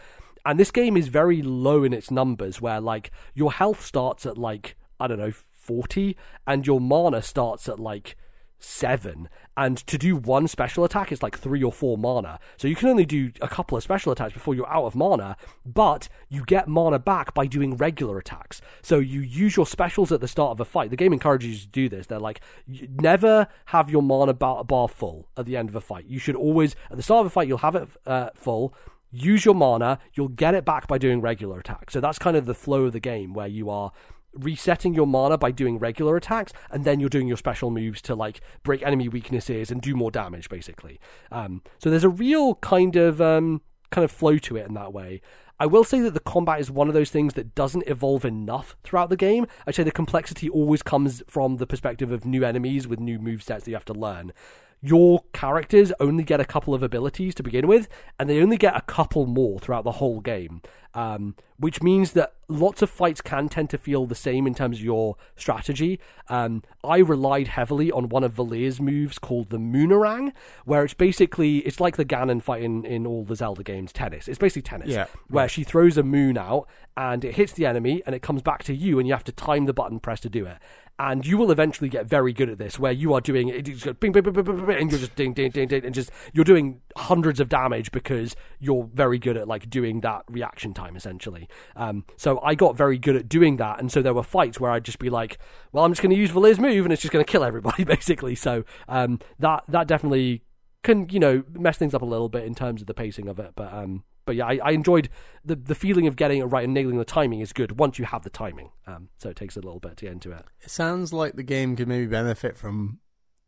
And 0.45 0.59
this 0.59 0.71
game 0.71 0.95
is 0.95 1.07
very 1.07 1.41
low 1.41 1.83
in 1.83 1.93
its 1.93 2.11
numbers, 2.11 2.61
where 2.61 2.79
like 2.79 3.09
your 3.33 3.51
health 3.51 3.83
starts 3.83 4.25
at 4.27 4.37
like 4.37 4.75
I 4.99 5.07
don't 5.07 5.19
know 5.19 5.33
forty, 5.55 6.15
and 6.45 6.65
your 6.67 6.79
mana 6.79 7.23
starts 7.23 7.67
at 7.67 7.79
like 7.79 8.15
seven. 8.61 9.27
And 9.57 9.77
to 9.87 9.97
do 9.97 10.15
one 10.15 10.47
special 10.47 10.85
attack 10.85 11.11
is 11.11 11.21
like 11.21 11.37
three 11.37 11.61
or 11.61 11.71
four 11.71 11.97
mana. 11.97 12.39
So 12.57 12.67
you 12.67 12.75
can 12.75 12.87
only 12.87 13.05
do 13.05 13.31
a 13.41 13.47
couple 13.47 13.77
of 13.77 13.83
special 13.83 14.11
attacks 14.11 14.33
before 14.33 14.55
you're 14.55 14.69
out 14.69 14.85
of 14.85 14.95
mana, 14.95 15.35
but 15.65 16.07
you 16.29 16.43
get 16.45 16.67
mana 16.67 16.99
back 16.99 17.33
by 17.33 17.47
doing 17.47 17.75
regular 17.75 18.17
attacks. 18.17 18.61
So 18.81 18.99
you 18.99 19.19
use 19.19 19.57
your 19.57 19.67
specials 19.67 20.11
at 20.11 20.21
the 20.21 20.27
start 20.27 20.51
of 20.51 20.59
a 20.59 20.65
fight. 20.65 20.89
The 20.89 20.95
game 20.95 21.11
encourages 21.11 21.49
you 21.49 21.59
to 21.59 21.67
do 21.67 21.89
this. 21.89 22.07
They're 22.07 22.19
like, 22.19 22.39
never 22.67 23.47
have 23.65 23.89
your 23.89 24.03
mana 24.03 24.33
bar, 24.33 24.87
full 24.87 25.27
at 25.35 25.45
the 25.45 25.57
end 25.57 25.69
of 25.69 25.75
a 25.75 25.81
fight. 25.81 26.05
You 26.05 26.19
should 26.19 26.35
always, 26.35 26.75
at 26.89 26.97
the 26.97 27.03
start 27.03 27.21
of 27.21 27.27
a 27.27 27.29
fight, 27.29 27.47
you'll 27.47 27.57
have 27.59 27.75
it 27.75 27.89
uh, 28.05 28.29
full 28.35 28.73
use 29.13 29.43
your 29.43 29.53
mana, 29.55 29.99
you'll 30.13 30.29
get 30.29 30.55
it 30.55 30.63
back 30.63 30.87
by 30.87 30.97
doing 30.97 31.19
regular 31.19 31.59
attacks. 31.59 31.91
So 31.93 31.99
that's 31.99 32.17
kind 32.17 32.37
of 32.37 32.45
the 32.45 32.53
flow 32.53 32.85
of 32.85 32.93
the 32.93 32.99
game 33.01 33.33
where 33.33 33.47
you 33.47 33.69
are 33.69 33.91
resetting 34.33 34.93
your 34.93 35.07
mana 35.07 35.37
by 35.37 35.51
doing 35.51 35.77
regular 35.79 36.15
attacks 36.15 36.53
and 36.69 36.85
then 36.85 36.99
you're 36.99 37.09
doing 37.09 37.27
your 37.27 37.37
special 37.37 37.69
moves 37.69 38.01
to 38.01 38.15
like 38.15 38.41
break 38.63 38.81
enemy 38.83 39.09
weaknesses 39.09 39.71
and 39.71 39.81
do 39.81 39.95
more 39.95 40.11
damage 40.11 40.49
basically. 40.49 40.99
Um, 41.31 41.61
so 41.79 41.89
there's 41.89 42.03
a 42.03 42.09
real 42.09 42.55
kind 42.55 42.95
of 42.95 43.21
um, 43.21 43.61
kind 43.91 44.05
of 44.05 44.11
flow 44.11 44.37
to 44.37 44.57
it 44.57 44.67
in 44.67 44.73
that 44.75 44.93
way. 44.93 45.21
I 45.59 45.67
will 45.67 45.83
say 45.83 45.99
that 45.99 46.15
the 46.15 46.19
combat 46.19 46.59
is 46.59 46.71
one 46.71 46.87
of 46.87 46.95
those 46.95 47.11
things 47.11 47.35
that 47.35 47.53
doesn't 47.53 47.87
evolve 47.87 48.25
enough 48.25 48.75
throughout 48.83 49.09
the 49.09 49.15
game. 49.15 49.45
I'd 49.67 49.75
say 49.75 49.83
the 49.83 49.91
complexity 49.91 50.49
always 50.49 50.81
comes 50.81 51.21
from 51.27 51.57
the 51.57 51.67
perspective 51.67 52.11
of 52.11 52.25
new 52.25 52.43
enemies 52.43 52.87
with 52.87 52.99
new 52.99 53.19
move 53.19 53.43
sets 53.43 53.65
that 53.65 53.69
you 53.69 53.75
have 53.75 53.85
to 53.85 53.93
learn 53.93 54.33
your 54.81 55.23
characters 55.33 55.91
only 55.99 56.23
get 56.23 56.39
a 56.39 56.45
couple 56.45 56.73
of 56.73 56.81
abilities 56.83 57.35
to 57.35 57.43
begin 57.43 57.67
with, 57.67 57.87
and 58.19 58.29
they 58.29 58.41
only 58.41 58.57
get 58.57 58.75
a 58.75 58.81
couple 58.81 59.25
more 59.27 59.59
throughout 59.59 59.83
the 59.83 59.93
whole 59.93 60.19
game. 60.21 60.61
um, 60.93 61.35
which 61.55 61.81
means 61.81 62.11
that 62.11 62.33
lots 62.49 62.81
of 62.81 62.89
fights 62.89 63.21
can 63.21 63.47
tend 63.47 63.69
to 63.69 63.77
feel 63.77 64.05
the 64.05 64.13
same 64.13 64.45
in 64.45 64.53
terms 64.53 64.79
of 64.79 64.83
your 64.83 65.15
strategy. 65.37 66.01
Um, 66.27 66.63
I 66.83 66.97
relied 66.97 67.47
heavily 67.47 67.89
on 67.93 68.09
one 68.09 68.25
of 68.25 68.33
Valere's 68.33 68.81
moves 68.81 69.17
called 69.17 69.51
the 69.51 69.57
Moonerang, 69.57 70.33
where 70.65 70.83
it's 70.83 70.93
basically 70.93 71.59
it's 71.59 71.79
like 71.79 71.95
the 71.95 72.03
Ganon 72.03 72.41
fight 72.43 72.61
in, 72.61 72.83
in 72.83 73.07
all 73.07 73.23
the 73.23 73.37
Zelda 73.37 73.63
games, 73.63 73.93
tennis. 73.93 74.27
It's 74.27 74.37
basically 74.37 74.63
tennis, 74.63 74.89
Yeah. 74.89 75.05
where 75.29 75.47
she 75.47 75.63
throws 75.63 75.97
a 75.97 76.03
moon 76.03 76.37
out 76.37 76.67
and 76.97 77.23
it 77.23 77.35
hits 77.35 77.53
the 77.53 77.65
enemy 77.65 78.03
and 78.05 78.13
it 78.13 78.21
comes 78.21 78.41
back 78.41 78.61
to 78.65 78.75
you 78.75 78.99
and 78.99 79.07
you 79.07 79.13
have 79.13 79.23
to 79.23 79.31
time 79.31 79.67
the 79.67 79.73
button 79.73 80.01
press 80.01 80.19
to 80.21 80.29
do 80.29 80.45
it. 80.45 80.57
And 80.99 81.25
you 81.25 81.37
will 81.37 81.51
eventually 81.51 81.89
get 81.89 82.05
very 82.05 82.31
good 82.31 82.49
at 82.49 82.59
this, 82.59 82.77
where 82.77 82.91
you 82.91 83.13
are 83.13 83.21
doing 83.21 83.47
it, 83.47 83.63
just 83.63 83.99
bing, 83.99 84.11
bing, 84.11 84.23
bing, 84.23 84.33
bing, 84.33 84.43
bing, 84.43 84.65
bing, 84.65 84.77
and 84.77 84.91
you're 84.91 84.99
just 84.99 85.15
ding, 85.15 85.33
ding, 85.33 85.49
ding, 85.49 85.67
ding, 85.67 85.83
and 85.83 85.95
just 85.95 86.11
you're 86.31 86.45
doing 86.45 86.81
hundreds 86.95 87.39
of 87.39 87.49
damage 87.49 87.91
because 87.91 88.35
you're 88.59 88.87
very 88.93 89.17
good 89.17 89.35
at 89.35 89.47
like 89.47 89.69
doing 89.69 90.01
that 90.01 90.23
reaction 90.29 90.73
time 90.73 90.95
essentially. 90.95 91.49
Um, 91.75 92.05
so 92.17 92.39
I 92.41 92.53
got 92.53 92.77
very 92.77 92.99
good 92.99 93.15
at 93.15 93.27
doing 93.27 93.57
that, 93.57 93.79
and 93.79 93.91
so 93.91 94.01
there 94.01 94.13
were 94.13 94.23
fights 94.23 94.59
where 94.59 94.69
I'd 94.69 94.85
just 94.85 94.99
be 94.99 95.09
like, 95.09 95.39
"Well, 95.71 95.83
I'm 95.83 95.91
just 95.91 96.01
going 96.01 96.11
to 96.11 96.19
use 96.19 96.29
Valere's 96.29 96.59
move, 96.59 96.85
and 96.85 96.93
it's 96.93 97.01
just 97.01 97.11
going 97.11 97.25
to 97.25 97.31
kill 97.31 97.43
everybody 97.43 97.83
basically." 97.95 98.35
So 98.35 98.63
um, 98.87 99.19
that 99.39 99.63
that 99.69 99.87
definitely 99.87 100.43
can 100.83 101.09
you 101.09 101.19
know 101.19 101.43
mess 101.53 101.77
things 101.77 101.93
up 101.93 102.01
a 102.01 102.05
little 102.05 102.29
bit 102.29 102.43
in 102.43 102.53
terms 102.55 102.81
of 102.81 102.87
the 102.87 102.93
pacing 102.93 103.27
of 103.27 103.39
it, 103.39 103.53
but 103.55 103.73
um, 103.73 104.03
but 104.25 104.35
yeah, 104.35 104.45
I, 104.45 104.59
I 104.63 104.71
enjoyed 104.71 105.09
the 105.43 105.55
the 105.55 105.75
feeling 105.75 106.07
of 106.07 106.15
getting 106.15 106.39
it 106.39 106.45
right 106.45 106.63
and 106.63 106.73
nailing 106.73 106.97
the 106.97 107.05
timing 107.05 107.39
is 107.39 107.53
good 107.53 107.79
once 107.79 107.99
you 107.99 108.05
have 108.05 108.23
the 108.23 108.29
timing. 108.29 108.71
Um, 108.87 109.09
so 109.17 109.29
it 109.29 109.35
takes 109.35 109.55
a 109.55 109.61
little 109.61 109.79
bit 109.79 109.97
to 109.97 110.05
get 110.05 110.13
into 110.13 110.31
it. 110.31 110.45
It 110.61 110.71
sounds 110.71 111.13
like 111.13 111.35
the 111.35 111.43
game 111.43 111.75
could 111.75 111.87
maybe 111.87 112.07
benefit 112.07 112.57
from 112.57 112.99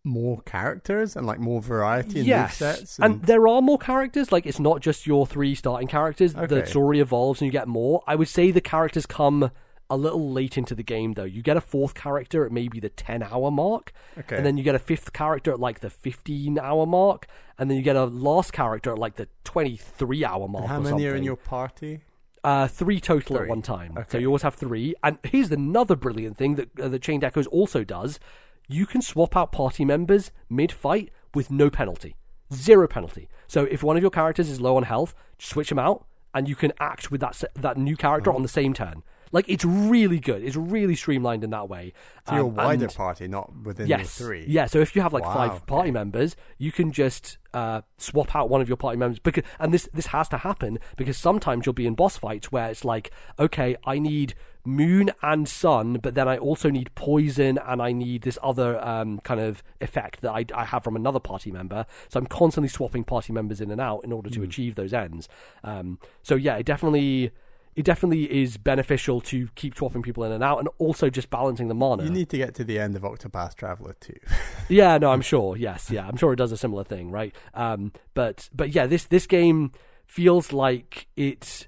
more 0.06 0.42
characters 0.42 1.16
and 1.16 1.26
like 1.26 1.40
more 1.40 1.62
variety 1.62 2.20
in 2.20 2.26
yes, 2.26 2.58
sets. 2.58 3.00
and 3.00 3.24
there 3.24 3.48
are 3.48 3.62
more 3.62 3.78
characters. 3.78 4.32
Like 4.32 4.46
it's 4.46 4.60
not 4.60 4.82
just 4.82 5.08
your 5.08 5.26
three 5.26 5.56
starting 5.56 5.88
characters. 5.88 6.34
The 6.34 6.66
story 6.66 7.00
evolves 7.00 7.42
and 7.42 7.46
you 7.46 7.52
get 7.52 7.68
more. 7.68 8.04
I 8.06 8.16
would 8.16 8.28
say 8.28 8.52
the 8.52 8.62
characters 8.62 9.06
come 9.06 9.52
a 9.94 9.98
little 9.98 10.32
late 10.32 10.58
into 10.58 10.74
the 10.76 10.84
game 10.84 11.14
though. 11.14 11.24
You 11.24 11.42
get 11.42 11.58
a 11.58 11.62
fourth 11.62 11.94
character 11.94 12.46
at 12.46 12.52
maybe 12.52 12.80
the 12.80 12.90
ten 12.90 13.22
hour 13.24 13.52
mark, 13.52 13.92
Okay. 14.18 14.36
and 14.38 14.46
then 14.46 14.58
you 14.58 14.64
get 14.64 14.76
a 14.76 14.80
fifth 14.80 15.14
character 15.14 15.52
at 15.52 15.60
like 15.60 15.80
the 15.82 15.90
fifteen 15.90 16.58
hour 16.60 16.86
mark, 16.86 17.28
and 17.58 17.70
then 17.70 17.78
you 17.78 17.84
get 17.84 17.96
a 17.96 18.06
last 18.06 18.54
character 18.54 18.92
at 18.92 18.98
like 19.00 19.16
the 19.16 19.28
twenty 19.44 19.76
three 19.78 20.24
hour 20.26 20.48
mark. 20.48 20.66
how 20.68 20.78
or 20.80 20.82
many 20.82 21.06
are 21.08 21.16
in 21.16 21.24
your 21.24 21.36
party? 21.38 22.02
Uh, 22.44 22.68
three 22.68 23.00
total 23.00 23.38
at 23.40 23.48
one 23.48 23.62
time. 23.62 23.98
So 24.10 24.18
you 24.18 24.28
always 24.28 24.42
have 24.42 24.56
three. 24.56 24.94
And 25.04 25.18
here's 25.24 25.50
another 25.52 25.96
brilliant 25.96 26.36
thing 26.38 26.56
that 26.56 26.78
uh, 26.80 26.90
the 26.90 27.00
Chained 27.00 27.24
Echoes 27.24 27.48
also 27.48 27.84
does: 27.86 28.20
you 28.68 28.86
can 28.86 29.02
swap 29.02 29.38
out 29.38 29.52
party 29.54 29.86
members 29.86 30.32
mid-fight 30.50 31.10
with 31.34 31.50
no 31.52 31.70
penalty, 31.70 32.16
zero 32.54 32.88
penalty. 32.88 33.30
So 33.48 33.64
if 33.64 33.82
one 33.84 33.96
of 33.98 34.02
your 34.04 34.12
characters 34.12 34.50
is 34.50 34.60
low 34.60 34.76
on 34.76 34.84
health, 34.84 35.14
switch 35.40 35.70
them 35.70 35.80
out, 35.80 36.06
and 36.34 36.50
you 36.50 36.56
can 36.56 36.74
act 36.80 37.12
with 37.12 37.22
that 37.22 37.36
se- 37.36 37.48
that 37.56 37.78
new 37.78 37.96
character 37.96 38.32
Oh. 38.32 38.36
on 38.36 38.42
the 38.42 38.48
same 38.50 38.74
turn. 38.74 39.04
Like 39.34 39.50
it's 39.50 39.66
really 39.66 40.20
good. 40.20 40.42
It's 40.44 40.56
really 40.56 40.96
streamlined 40.96 41.44
in 41.44 41.50
that 41.50 41.68
way. 41.68 41.92
So 42.30 42.36
your 42.36 42.46
Um, 42.46 42.56
wider 42.56 42.86
and- 42.86 42.96
party, 42.96 43.28
not 43.28 43.52
within 43.64 43.88
Yes. 43.88 44.00
your 44.20 44.28
three. 44.28 44.46
Yeah. 44.48 44.68
So 44.68 44.80
if 44.80 44.96
you 44.96 45.02
have 45.02 45.12
like 45.12 45.26
Wow, 45.26 45.34
five 45.34 45.66
party 45.66 45.90
okay. 45.90 45.92
members, 45.92 46.36
you 46.58 46.72
can 46.72 46.92
just 46.94 47.38
uh, 47.54 47.82
swap 47.98 48.36
out 48.36 48.50
one 48.50 48.62
of 48.62 48.68
your 48.70 48.78
party 48.78 48.98
members. 48.98 49.20
Because 49.20 49.44
and 49.60 49.74
this 49.74 49.90
this 49.94 50.08
has 50.08 50.30
to 50.30 50.38
happen 50.38 50.80
because 50.96 51.18
sometimes 51.18 51.66
you'll 51.66 51.74
be 51.74 51.86
in 51.86 51.94
boss 51.96 52.16
fights 52.18 52.52
where 52.52 52.70
it's 52.70 52.86
like, 52.86 53.12
okay, 53.38 53.76
I 53.86 54.00
need 54.00 54.34
moon 54.66 55.12
and 55.22 55.48
sun, 55.48 55.96
but 56.02 56.16
then 56.16 56.26
I 56.28 56.38
also 56.38 56.70
need 56.70 56.94
poison 56.96 57.60
and 57.68 57.82
I 57.82 57.92
need 57.92 58.22
this 58.22 58.40
other 58.42 58.82
um, 58.84 59.20
kind 59.20 59.42
of 59.42 59.62
effect 59.82 60.22
that 60.22 60.32
I, 60.32 60.46
I 60.56 60.64
have 60.66 60.84
from 60.86 60.96
another 60.96 61.20
party 61.20 61.52
member. 61.52 61.86
So 62.08 62.18
I'm 62.20 62.28
constantly 62.28 62.70
swapping 62.70 63.04
party 63.04 63.34
members 63.34 63.60
in 63.60 63.72
and 63.72 63.82
out 63.82 64.04
in 64.06 64.12
order 64.14 64.30
to 64.30 64.42
achieve 64.42 64.76
those 64.76 64.94
ends. 64.94 65.28
Um, 65.66 66.00
so 66.22 66.36
yeah, 66.36 66.56
it 66.58 66.66
definitely. 66.66 67.32
It 67.76 67.86
definitely 67.86 68.42
is 68.42 68.58
beneficial 68.58 69.22
to 69.22 69.48
keep 69.56 69.76
swapping 69.76 70.02
people 70.02 70.24
in 70.24 70.32
and 70.32 70.44
out, 70.44 70.60
and 70.60 70.70
also 70.78 71.10
just 71.10 71.30
balancing 71.30 71.68
the 71.68 71.74
mana. 71.74 72.04
You 72.04 72.10
need 72.10 72.30
to 72.30 72.38
get 72.38 72.54
to 72.56 72.64
the 72.64 72.80
end 72.80 72.96
of 72.96 73.02
Octopath 73.04 73.56
Traveler 73.56 73.96
too. 74.00 74.18
Yeah, 74.70 74.98
no, 74.98 75.12
I'm 75.12 75.22
sure. 75.22 75.58
Yes, 75.58 75.92
yeah, 75.92 76.08
I'm 76.08 76.16
sure 76.16 76.32
it 76.32 76.38
does 76.38 76.54
a 76.54 76.58
similar 76.58 76.86
thing, 76.86 77.12
right? 77.12 77.36
Um, 77.54 77.92
but 78.14 78.50
but 78.54 78.74
yeah, 78.74 78.88
this 78.88 79.04
this 79.06 79.28
game 79.28 79.74
feels 80.06 80.54
like 80.54 81.08
it 81.18 81.68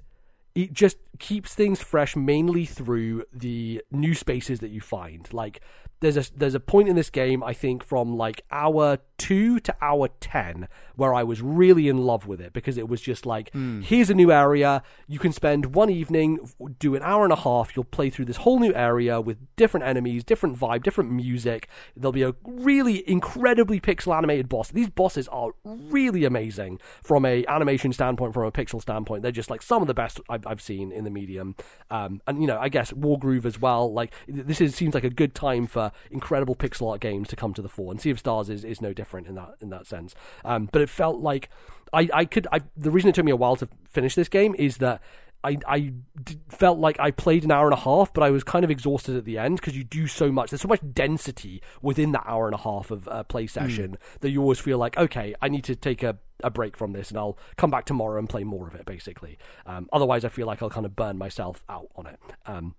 it 0.54 0.72
just 0.72 0.96
keeps 1.18 1.54
things 1.54 1.82
fresh 1.82 2.16
mainly 2.16 2.64
through 2.64 3.24
the 3.32 3.82
new 3.90 4.14
spaces 4.14 4.60
that 4.60 4.70
you 4.70 4.80
find. 4.80 5.30
Like 5.32 5.60
there's 6.00 6.16
a 6.16 6.24
there's 6.36 6.54
a 6.54 6.60
point 6.60 6.88
in 6.88 6.96
this 6.96 7.10
game 7.10 7.42
I 7.42 7.52
think 7.52 7.82
from 7.82 8.16
like 8.16 8.42
hour 8.50 8.98
2 9.18 9.60
to 9.60 9.74
hour 9.80 10.08
10 10.20 10.68
where 10.94 11.14
I 11.14 11.22
was 11.22 11.40
really 11.40 11.88
in 11.88 11.98
love 11.98 12.26
with 12.26 12.40
it 12.40 12.52
because 12.52 12.76
it 12.76 12.88
was 12.88 13.00
just 13.00 13.24
like 13.24 13.50
here's 13.82 14.10
a 14.10 14.14
new 14.14 14.30
area. 14.30 14.82
You 15.06 15.18
can 15.18 15.32
spend 15.32 15.74
one 15.74 15.90
evening 15.90 16.50
do 16.78 16.94
an 16.94 17.02
hour 17.02 17.24
and 17.24 17.32
a 17.32 17.36
half. 17.36 17.74
You'll 17.74 17.84
play 17.84 18.10
through 18.10 18.26
this 18.26 18.38
whole 18.38 18.58
new 18.58 18.74
area 18.74 19.20
with 19.20 19.38
different 19.56 19.86
enemies 19.86 20.24
different 20.24 20.58
vibe 20.58 20.82
different 20.82 21.10
music. 21.10 21.68
There'll 21.96 22.12
be 22.12 22.22
a 22.22 22.34
really 22.44 23.08
incredibly 23.08 23.80
pixel 23.80 24.16
animated 24.16 24.48
boss. 24.48 24.70
These 24.70 24.90
bosses 24.90 25.28
are 25.28 25.50
really 25.64 26.24
amazing 26.24 26.78
from 27.02 27.24
a 27.24 27.44
animation 27.46 27.92
standpoint 27.92 28.34
from 28.34 28.44
a 28.44 28.52
pixel 28.52 28.80
standpoint. 28.82 29.22
They're 29.22 29.32
just 29.32 29.50
like 29.50 29.62
some 29.62 29.82
of 29.82 29.88
the 29.88 29.94
best 29.94 30.20
I've, 30.28 30.46
I've 30.46 30.60
seen 30.60 30.92
in 30.92 31.04
the 31.04 31.10
medium. 31.10 31.56
Um, 31.90 32.20
and 32.26 32.40
you 32.40 32.46
know 32.46 32.58
I 32.58 32.68
guess 32.68 32.92
Wargroove 32.92 33.46
as 33.46 33.58
well. 33.58 33.92
Like 33.92 34.12
this 34.28 34.60
is 34.60 34.74
seems 34.74 34.94
like 34.94 35.04
a 35.04 35.10
good 35.10 35.34
time 35.34 35.66
for 35.66 35.85
incredible 36.10 36.54
pixel 36.54 36.90
art 36.90 37.00
games 37.00 37.28
to 37.28 37.36
come 37.36 37.54
to 37.54 37.62
the 37.62 37.68
fore 37.68 37.90
and 37.92 38.00
Sea 38.00 38.10
of 38.10 38.18
Stars 38.18 38.50
is, 38.50 38.64
is 38.64 38.80
no 38.80 38.92
different 38.92 39.26
in 39.26 39.34
that 39.34 39.54
in 39.60 39.70
that 39.70 39.86
sense 39.86 40.14
um, 40.44 40.68
but 40.72 40.82
it 40.82 40.88
felt 40.88 41.20
like 41.20 41.48
I, 41.92 42.08
I 42.12 42.24
could 42.24 42.46
I, 42.52 42.60
the 42.76 42.90
reason 42.90 43.10
it 43.10 43.14
took 43.14 43.24
me 43.24 43.32
a 43.32 43.36
while 43.36 43.56
to 43.56 43.68
finish 43.90 44.14
this 44.14 44.28
game 44.28 44.54
is 44.58 44.78
that 44.78 45.00
I, 45.46 45.58
I 45.68 45.78
d- 46.24 46.40
felt 46.48 46.78
like 46.78 46.98
I 46.98 47.12
played 47.12 47.44
an 47.44 47.52
hour 47.52 47.66
and 47.66 47.72
a 47.72 47.78
half, 47.80 48.12
but 48.12 48.24
I 48.24 48.30
was 48.30 48.42
kind 48.42 48.64
of 48.64 48.70
exhausted 48.70 49.14
at 49.16 49.24
the 49.24 49.38
end 49.38 49.60
because 49.60 49.76
you 49.76 49.84
do 49.84 50.08
so 50.08 50.32
much. 50.32 50.50
There's 50.50 50.62
so 50.62 50.66
much 50.66 50.80
density 50.92 51.62
within 51.80 52.10
that 52.12 52.24
hour 52.26 52.46
and 52.46 52.54
a 52.54 52.58
half 52.58 52.90
of 52.90 53.06
uh, 53.06 53.22
play 53.22 53.46
session 53.46 53.96
that 54.22 54.30
you 54.30 54.42
always 54.42 54.58
feel 54.58 54.78
like, 54.78 54.96
okay, 54.96 55.36
I 55.40 55.48
need 55.48 55.62
to 55.64 55.76
take 55.76 56.02
a, 56.02 56.16
a 56.42 56.50
break 56.50 56.76
from 56.76 56.94
this 56.94 57.10
and 57.10 57.18
I'll 57.18 57.38
come 57.56 57.70
back 57.70 57.84
tomorrow 57.84 58.18
and 58.18 58.28
play 58.28 58.42
more 58.42 58.66
of 58.66 58.74
it, 58.74 58.86
basically. 58.86 59.38
Um, 59.66 59.88
otherwise, 59.92 60.24
I 60.24 60.30
feel 60.30 60.48
like 60.48 60.62
I'll 60.62 60.70
kind 60.70 60.86
of 60.86 60.96
burn 60.96 61.16
myself 61.16 61.62
out 61.68 61.88
on 61.94 62.06
it. 62.06 62.18
Um, 62.46 62.74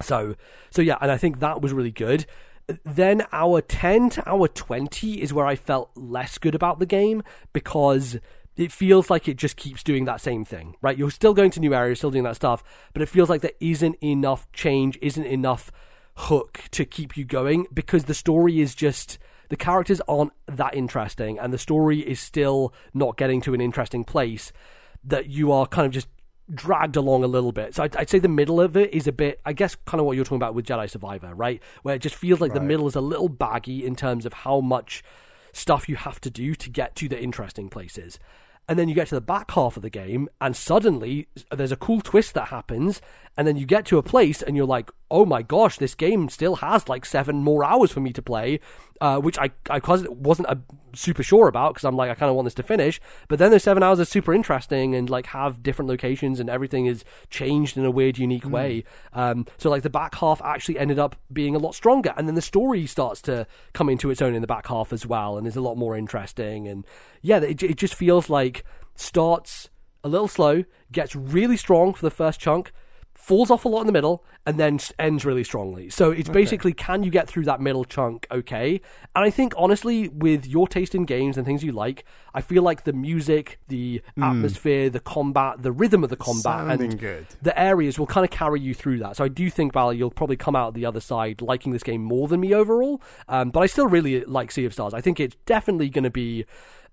so, 0.00 0.34
so 0.70 0.82
yeah, 0.82 0.98
and 1.00 1.10
I 1.10 1.16
think 1.16 1.40
that 1.40 1.60
was 1.60 1.72
really 1.72 1.90
good. 1.90 2.26
Then 2.84 3.22
hour 3.32 3.60
10 3.60 4.10
to 4.10 4.28
hour 4.28 4.48
20 4.48 5.22
is 5.22 5.32
where 5.32 5.46
I 5.46 5.54
felt 5.54 5.90
less 5.94 6.38
good 6.38 6.54
about 6.54 6.78
the 6.78 6.86
game 6.86 7.22
because 7.52 8.18
it 8.56 8.72
feels 8.72 9.10
like 9.10 9.28
it 9.28 9.36
just 9.36 9.56
keeps 9.56 9.82
doing 9.82 10.06
that 10.06 10.20
same 10.20 10.44
thing, 10.44 10.74
right? 10.80 10.96
You're 10.96 11.10
still 11.10 11.34
going 11.34 11.50
to 11.52 11.60
new 11.60 11.74
areas, 11.74 11.98
still 11.98 12.10
doing 12.10 12.24
that 12.24 12.36
stuff, 12.36 12.64
but 12.92 13.02
it 13.02 13.08
feels 13.08 13.28
like 13.28 13.42
there 13.42 13.52
isn't 13.60 13.96
enough 14.02 14.50
change, 14.52 14.98
isn't 15.02 15.26
enough 15.26 15.70
hook 16.16 16.62
to 16.70 16.84
keep 16.84 17.16
you 17.16 17.24
going 17.24 17.66
because 17.72 18.04
the 18.04 18.14
story 18.14 18.60
is 18.60 18.74
just 18.74 19.18
the 19.48 19.56
characters 19.56 20.00
aren't 20.08 20.32
that 20.46 20.74
interesting 20.74 21.38
and 21.38 21.52
the 21.52 21.58
story 21.58 22.00
is 22.00 22.18
still 22.18 22.72
not 22.94 23.16
getting 23.16 23.40
to 23.42 23.54
an 23.54 23.60
interesting 23.60 24.02
place 24.02 24.50
that 25.04 25.28
you 25.28 25.52
are 25.52 25.66
kind 25.66 25.86
of 25.86 25.92
just 25.92 26.08
dragged 26.54 26.96
along 26.96 27.24
a 27.24 27.26
little 27.26 27.52
bit. 27.52 27.74
So 27.74 27.82
I'd, 27.82 27.96
I'd 27.96 28.10
say 28.10 28.18
the 28.18 28.28
middle 28.28 28.60
of 28.60 28.76
it 28.76 28.92
is 28.94 29.06
a 29.06 29.12
bit, 29.12 29.40
I 29.44 29.52
guess, 29.52 29.76
kind 29.86 30.00
of 30.00 30.06
what 30.06 30.16
you're 30.16 30.24
talking 30.24 30.36
about 30.36 30.54
with 30.54 30.66
Jedi 30.66 30.88
Survivor, 30.88 31.34
right? 31.34 31.62
Where 31.82 31.94
it 31.94 32.02
just 32.02 32.14
feels 32.14 32.40
like 32.40 32.54
the 32.54 32.60
middle 32.60 32.86
is 32.86 32.94
a 32.94 33.00
little 33.00 33.28
baggy 33.28 33.84
in 33.84 33.96
terms 33.96 34.26
of 34.26 34.32
how 34.32 34.60
much 34.60 35.02
stuff 35.52 35.88
you 35.88 35.96
have 35.96 36.20
to 36.20 36.30
do 36.30 36.54
to 36.54 36.70
get 36.70 36.94
to 36.96 37.08
the 37.08 37.20
interesting 37.20 37.68
places. 37.68 38.18
And 38.68 38.78
then 38.78 38.88
you 38.88 38.94
get 38.94 39.08
to 39.08 39.14
the 39.14 39.20
back 39.20 39.52
half 39.52 39.76
of 39.76 39.82
the 39.82 39.90
game, 39.90 40.28
and 40.40 40.56
suddenly 40.56 41.28
there's 41.52 41.72
a 41.72 41.76
cool 41.76 42.00
twist 42.00 42.34
that 42.34 42.48
happens, 42.48 43.00
and 43.36 43.46
then 43.46 43.56
you 43.56 43.66
get 43.66 43.84
to 43.86 43.98
a 43.98 44.02
place, 44.02 44.42
and 44.42 44.56
you're 44.56 44.66
like, 44.66 44.90
"Oh 45.10 45.26
my 45.26 45.42
gosh, 45.42 45.78
this 45.78 45.94
game 45.94 46.28
still 46.28 46.56
has 46.56 46.88
like 46.88 47.04
seven 47.04 47.36
more 47.36 47.64
hours 47.64 47.90
for 47.90 48.00
me 48.00 48.12
to 48.12 48.22
play," 48.22 48.60
uh, 49.00 49.18
which 49.18 49.38
I 49.38 49.50
I 49.68 49.80
wasn't 50.08 50.48
uh, 50.48 50.56
super 50.94 51.22
sure 51.22 51.48
about 51.48 51.74
because 51.74 51.84
I'm 51.84 51.96
like, 51.96 52.10
I 52.10 52.14
kind 52.14 52.30
of 52.30 52.36
want 52.36 52.46
this 52.46 52.54
to 52.54 52.62
finish. 52.62 53.00
But 53.28 53.38
then 53.38 53.50
those 53.50 53.62
seven 53.62 53.82
hours 53.82 54.00
are 54.00 54.04
super 54.04 54.32
interesting 54.32 54.94
and 54.94 55.10
like 55.10 55.26
have 55.26 55.62
different 55.62 55.88
locations, 55.88 56.40
and 56.40 56.48
everything 56.48 56.86
is 56.86 57.04
changed 57.30 57.76
in 57.76 57.84
a 57.84 57.90
weird, 57.90 58.18
unique 58.18 58.48
way. 58.48 58.84
Um, 59.12 59.46
so 59.58 59.70
like 59.70 59.82
the 59.82 59.90
back 59.90 60.14
half 60.16 60.40
actually 60.42 60.78
ended 60.78 60.98
up 60.98 61.16
being 61.32 61.54
a 61.54 61.58
lot 61.58 61.74
stronger, 61.74 62.14
and 62.16 62.26
then 62.26 62.34
the 62.34 62.42
story 62.42 62.86
starts 62.86 63.20
to 63.22 63.46
come 63.74 63.88
into 63.88 64.10
its 64.10 64.22
own 64.22 64.34
in 64.34 64.40
the 64.40 64.46
back 64.46 64.66
half 64.68 64.92
as 64.92 65.06
well, 65.06 65.36
and 65.36 65.46
is 65.46 65.56
a 65.56 65.60
lot 65.60 65.76
more 65.76 65.96
interesting. 65.96 66.66
And 66.68 66.86
yeah, 67.22 67.38
it, 67.38 67.62
it 67.62 67.76
just 67.76 67.94
feels 67.94 68.30
like 68.30 68.64
starts 68.94 69.68
a 70.02 70.08
little 70.08 70.28
slow, 70.28 70.64
gets 70.92 71.14
really 71.14 71.56
strong 71.56 71.92
for 71.92 72.02
the 72.02 72.10
first 72.10 72.40
chunk, 72.40 72.72
falls 73.26 73.50
off 73.50 73.64
a 73.64 73.68
lot 73.68 73.80
in 73.80 73.88
the 73.88 73.92
middle, 73.92 74.24
and 74.46 74.56
then 74.56 74.78
ends 75.00 75.24
really 75.24 75.42
strongly. 75.42 75.90
So 75.90 76.12
it's 76.12 76.28
basically 76.28 76.72
can 76.72 77.02
you 77.02 77.10
get 77.10 77.26
through 77.26 77.42
that 77.46 77.60
middle 77.60 77.84
chunk 77.84 78.24
okay? 78.30 78.80
And 79.16 79.24
I 79.24 79.30
think 79.30 79.52
honestly, 79.56 80.06
with 80.06 80.46
your 80.46 80.68
taste 80.68 80.94
in 80.94 81.06
games 81.06 81.36
and 81.36 81.44
things 81.44 81.64
you 81.64 81.72
like, 81.72 82.04
I 82.34 82.40
feel 82.40 82.62
like 82.62 82.84
the 82.84 82.92
music, 82.92 83.58
the 83.66 84.00
atmosphere, 84.22 84.90
the 84.90 85.00
combat, 85.00 85.60
the 85.64 85.72
rhythm 85.72 86.04
of 86.04 86.10
the 86.10 86.16
combat, 86.16 86.68
Sounding 86.68 86.92
and 86.92 87.00
good. 87.00 87.26
the 87.42 87.58
areas 87.58 87.98
will 87.98 88.06
kind 88.06 88.24
of 88.24 88.30
carry 88.30 88.60
you 88.60 88.74
through 88.74 88.98
that. 89.00 89.16
So 89.16 89.24
I 89.24 89.28
do 89.28 89.50
think, 89.50 89.72
Val, 89.72 89.92
you'll 89.92 90.12
probably 90.12 90.36
come 90.36 90.54
out 90.54 90.74
the 90.74 90.86
other 90.86 91.00
side 91.00 91.42
liking 91.42 91.72
this 91.72 91.82
game 91.82 92.04
more 92.04 92.28
than 92.28 92.38
me 92.38 92.54
overall. 92.54 93.02
Um, 93.28 93.50
but 93.50 93.60
I 93.60 93.66
still 93.66 93.88
really 93.88 94.20
like 94.24 94.52
Sea 94.52 94.66
of 94.66 94.72
Stars. 94.72 94.94
I 94.94 95.00
think 95.00 95.18
it's 95.18 95.34
definitely 95.46 95.88
going 95.88 96.04
to 96.04 96.10
be 96.10 96.44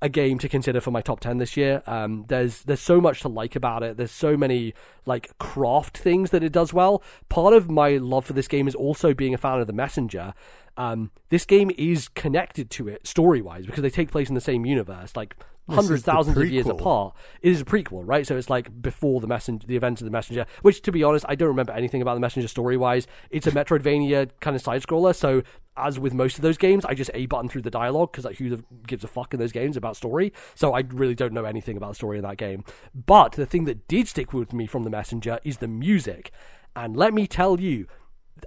a 0.03 0.09
game 0.09 0.37
to 0.37 0.49
consider 0.49 0.81
for 0.81 0.91
my 0.91 1.01
top 1.01 1.21
10 1.21 1.37
this 1.37 1.55
year. 1.55 1.81
Um, 1.87 2.25
there's 2.27 2.63
there's 2.63 2.81
so 2.81 2.99
much 2.99 3.21
to 3.21 3.29
like 3.29 3.55
about 3.55 3.83
it. 3.83 3.95
There's 3.95 4.11
so 4.11 4.35
many 4.35 4.73
like 5.05 5.35
craft 5.39 5.97
things 5.97 6.31
that 6.31 6.43
it 6.43 6.51
does 6.51 6.73
well. 6.73 7.01
Part 7.29 7.53
of 7.53 7.71
my 7.71 7.91
love 7.91 8.25
for 8.25 8.33
this 8.33 8.49
game 8.49 8.67
is 8.67 8.75
also 8.75 9.13
being 9.13 9.33
a 9.33 9.37
fan 9.37 9.61
of 9.61 9.67
the 9.67 9.73
Messenger. 9.73 10.33
Um, 10.75 11.11
this 11.29 11.45
game 11.45 11.71
is 11.77 12.09
connected 12.09 12.69
to 12.71 12.89
it 12.89 13.07
story 13.07 13.41
wise 13.41 13.65
because 13.65 13.81
they 13.81 13.89
take 13.89 14.11
place 14.11 14.27
in 14.27 14.35
the 14.35 14.41
same 14.41 14.65
universe. 14.65 15.15
Like 15.15 15.37
hundreds, 15.69 16.03
thousands 16.03 16.37
of 16.37 16.49
years 16.49 16.67
apart. 16.67 17.15
It 17.41 17.51
is 17.51 17.61
a 17.61 17.65
prequel, 17.65 18.03
right? 18.05 18.25
So 18.27 18.37
it's 18.37 18.49
like 18.49 18.81
before 18.81 19.21
the 19.21 19.27
messenger, 19.27 19.65
the 19.65 19.75
events 19.75 20.01
of 20.01 20.05
the 20.05 20.11
messenger. 20.11 20.45
Which, 20.61 20.81
to 20.83 20.91
be 20.91 21.03
honest, 21.03 21.25
I 21.27 21.35
don't 21.35 21.47
remember 21.47 21.73
anything 21.73 22.01
about 22.01 22.15
the 22.15 22.19
messenger 22.19 22.47
story 22.47 22.77
wise. 22.77 23.07
It's 23.29 23.47
a 23.47 23.51
Metroidvania 23.51 24.29
kind 24.39 24.55
of 24.55 24.61
side 24.61 24.81
scroller. 24.81 25.15
So 25.15 25.43
as 25.75 25.99
with 25.99 26.13
most 26.13 26.37
of 26.37 26.41
those 26.41 26.57
games, 26.57 26.85
I 26.85 26.93
just 26.93 27.11
a 27.13 27.25
button 27.25 27.49
through 27.49 27.63
the 27.63 27.71
dialogue 27.71 28.11
because 28.11 28.25
like, 28.25 28.37
who 28.37 28.49
the- 28.49 28.63
gives 28.85 29.03
a 29.03 29.07
fuck 29.07 29.33
in 29.33 29.39
those 29.39 29.51
games 29.51 29.77
about 29.77 29.95
story? 29.95 30.33
So 30.55 30.73
I 30.73 30.83
really 30.89 31.15
don't 31.15 31.33
know 31.33 31.45
anything 31.45 31.77
about 31.77 31.89
the 31.89 31.95
story 31.95 32.17
in 32.17 32.23
that 32.23 32.37
game. 32.37 32.63
But 32.93 33.33
the 33.33 33.45
thing 33.45 33.65
that 33.65 33.87
did 33.87 34.07
stick 34.07 34.33
with 34.33 34.53
me 34.53 34.67
from 34.67 34.83
the 34.83 34.89
messenger 34.89 35.39
is 35.43 35.57
the 35.57 35.67
music. 35.67 36.31
And 36.75 36.97
let 36.97 37.13
me 37.13 37.27
tell 37.27 37.59
you, 37.59 37.87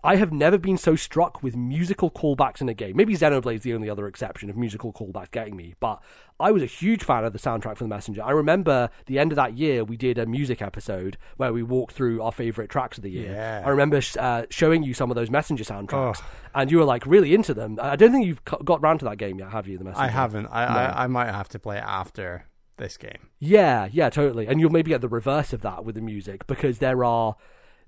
I 0.03 0.17
have 0.17 0.33
never 0.33 0.59
been 0.59 0.77
so 0.77 0.97
struck 0.97 1.43
with 1.43 1.57
musical 1.57 2.11
callbacks 2.11 2.61
in 2.61 2.69
a 2.69 2.75
game. 2.75 2.97
Maybe 2.97 3.15
Xenoblade's 3.15 3.63
the 3.63 3.73
only 3.73 3.89
other 3.89 4.07
exception 4.07 4.51
of 4.51 4.57
musical 4.57 4.93
callbacks 4.93 5.31
getting 5.31 5.57
me, 5.57 5.75
but 5.81 6.03
I 6.41 6.51
was 6.51 6.63
a 6.63 6.67
huge 6.67 7.03
fan 7.05 7.25
of 7.25 7.33
the 7.33 7.39
soundtrack 7.39 7.77
for 7.79 7.85
The 7.85 7.89
Messenger. 7.89 8.23
I 8.23 8.33
remember 8.33 8.91
the 9.07 9.19
end 9.19 9.33
of 9.33 9.37
that 9.37 9.57
year, 9.57 9.85
we 9.85 9.97
did 9.97 10.19
a 10.19 10.27
music 10.27 10.61
episode 10.61 11.17
where 11.37 11.53
we 11.53 11.63
walked 11.63 11.95
through 11.95 12.21
our 12.21 12.33
favorite 12.33 12.69
tracks 12.69 12.99
of 12.99 13.05
the 13.05 13.11
year. 13.11 13.33
Yeah. 13.33 13.63
I 13.65 13.69
remember 13.71 14.01
uh, 14.19 14.43
showing 14.51 14.83
you 14.83 14.93
some 14.93 15.11
of 15.11 15.15
those 15.15 15.31
Messenger 15.31 15.65
soundtracks, 15.65 16.21
Oh. 16.21 16.27
and 16.55 16.71
you 16.71 16.79
were 16.79 16.85
like 16.85 17.07
really 17.07 17.33
into 17.35 17.55
them. 17.55 17.79
I 17.81 17.97
don't 17.97 18.13
think 18.13 18.27
you've 18.27 18.45
got 18.45 18.83
round 18.83 18.99
to 19.01 19.05
that 19.07 19.17
game 19.19 19.39
yet, 19.39 19.51
have 19.51 19.67
you? 19.69 19.79
The 19.79 19.85
Messenger. 19.85 20.03
I 20.05 20.09
haven't. 20.09 20.47
I, 20.51 20.65
No. 20.67 20.81
I 20.81 21.05
I 21.05 21.07
might 21.07 21.31
have 21.33 21.49
to 21.51 21.59
play 21.59 21.77
it 21.79 21.85
after 21.87 22.45
this 22.77 22.97
game. 22.99 23.29
Yeah, 23.39 23.89
yeah, 23.91 24.11
totally. 24.11 24.47
And 24.47 24.61
you'll 24.61 24.71
maybe 24.71 24.91
get 24.91 25.01
the 25.01 25.09
reverse 25.09 25.53
of 25.55 25.63
that 25.63 25.85
with 25.85 25.95
the 25.95 26.03
music 26.03 26.47
because 26.47 26.79
there 26.79 27.05
are 27.05 27.37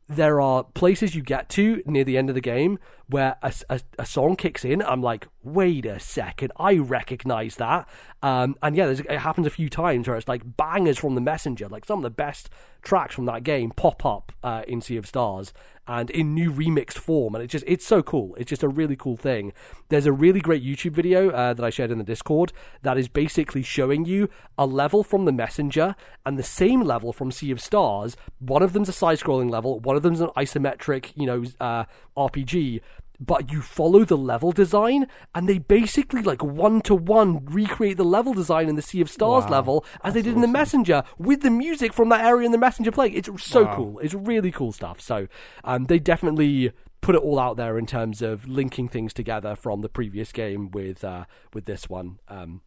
there 0.09 0.40
are 0.40 0.64
places 0.64 1.14
you 1.14 1.22
get 1.22 1.48
to 1.51 1.82
near 1.85 2.05
the 2.05 2.16
end 2.16 2.30
of 2.30 2.35
the 2.35 2.40
game 2.40 2.78
where 3.09 3.36
a, 3.43 3.52
a, 3.68 3.80
a 3.98 4.06
song 4.06 4.36
kicks 4.36 4.64
in. 4.64 4.82
I'm 4.82 5.02
like, 5.02 5.28
wait 5.43 5.85
a 5.85 6.01
second, 6.01 6.52
I 6.56 6.78
recognize 6.78 7.56
that. 7.56 7.89
Um, 8.22 8.56
and 8.62 8.74
yeah, 8.74 8.89
it 8.89 9.18
happens 9.18 9.47
a 9.47 9.51
few 9.51 9.68
times 9.68 10.09
where 10.09 10.16
it's 10.16 10.28
like 10.28 10.56
bangers 10.56 10.98
from 10.98 11.14
the 11.14 11.20
messenger, 11.20 11.68
like 11.68 11.85
some 11.85 11.98
of 11.98 12.02
the 12.02 12.10
best 12.10 12.48
tracks 12.82 13.14
from 13.14 13.26
that 13.26 13.43
game 13.43 13.70
pop 13.70 14.05
up 14.06 14.32
uh, 14.43 14.62
in 14.66 14.80
Sea 14.80 14.97
of 14.97 15.06
Stars 15.06 15.52
and 15.89 16.10
in 16.10 16.35
new 16.35 16.52
remixed 16.52 16.98
form, 16.98 17.35
and 17.35 17.43
it 17.43 17.48
just 17.48 17.65
it's 17.66 17.86
so 17.86 18.02
cool. 18.02 18.35
It's 18.36 18.51
just 18.51 18.62
a 18.62 18.69
really 18.69 18.94
cool 18.94 19.16
thing. 19.16 19.52
There's 19.89 20.06
a 20.06 20.12
really 20.12 20.40
great 20.40 20.62
YouTube 20.62 20.93
video 20.93 21.31
uh, 21.31 21.55
that 21.55 21.65
I 21.65 21.70
shared 21.70 21.90
in 21.90 21.98
the 21.98 22.05
Discord 22.05 22.52
that 22.82 22.98
is 22.98 23.09
basically 23.09 23.62
showing 23.62 24.05
you 24.05 24.28
a 24.59 24.66
level 24.66 25.02
from 25.02 25.24
the 25.24 25.32
Messenger 25.32 25.97
and 26.27 26.39
the 26.39 26.43
same 26.43 26.82
level 26.82 27.12
from 27.12 27.32
Sea 27.32 27.51
of 27.51 27.60
Stars. 27.60 28.16
One 28.39 28.62
of 28.62 28.74
them's 28.74 28.89
a 28.89 28.93
side-scrolling 28.93 29.51
level, 29.51 29.81
one 29.81 29.97
of 29.97 30.02
them's 30.02 30.20
an 30.20 30.28
isometric, 30.36 31.12
you 31.16 31.27
know, 31.27 31.44
uh, 31.60 31.85
RPG. 32.16 32.81
But 33.20 33.51
you 33.51 33.62
follow 33.62 34.05
the 34.05 34.16
level 34.16 34.53
design, 34.53 35.09
and 35.35 35.49
they 35.49 35.59
basically 35.59 36.23
like 36.23 36.43
one 36.43 36.81
to 36.82 36.95
one 36.95 37.45
recreate 37.47 37.97
the 37.97 38.05
level 38.05 38.32
design 38.32 38.69
in 38.69 38.77
the 38.77 38.82
Sea 38.82 39.01
of 39.01 39.11
Stars 39.11 39.45
Wow, 39.45 39.51
level 39.51 39.85
as 40.05 40.15
they 40.15 40.23
did 40.23 40.35
in 40.35 40.40
the 40.40 40.47
Messenger 40.47 41.03
with 41.19 41.40
the 41.43 41.51
music 41.51 41.93
from 41.93 42.11
that 42.11 42.24
area 42.24 42.47
in 42.47 42.53
the 42.53 42.59
Messenger 42.59 42.93
playing. 42.93 43.15
It's 43.15 43.28
so 43.43 43.65
Wow. 43.65 43.74
cool. 43.74 43.99
It's 43.99 44.15
really 44.15 44.53
cool 44.53 44.70
stuff. 44.70 45.01
So 45.01 45.27
um, 45.65 45.86
they 45.86 45.99
definitely 45.99 46.70
put 47.01 47.16
it 47.16 47.23
all 47.23 47.40
out 47.40 47.57
there 47.57 47.77
in 47.77 47.86
terms 47.86 48.23
of 48.23 48.47
linking 48.47 48.89
things 48.89 49.12
together 49.12 49.57
from 49.57 49.81
the 49.81 49.89
previous 49.89 50.31
game 50.31 50.70
with 50.70 51.03
uh, 51.03 51.24
with 51.53 51.65
this 51.65 51.89
one. 51.89 52.20
Um, 52.28 52.61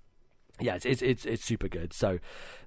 yeah, 0.60 0.76
it's, 0.76 0.86
it's 0.86 1.02
it's 1.02 1.26
it's 1.26 1.45
super 1.45 1.69
good. 1.69 1.94
So 1.94 2.19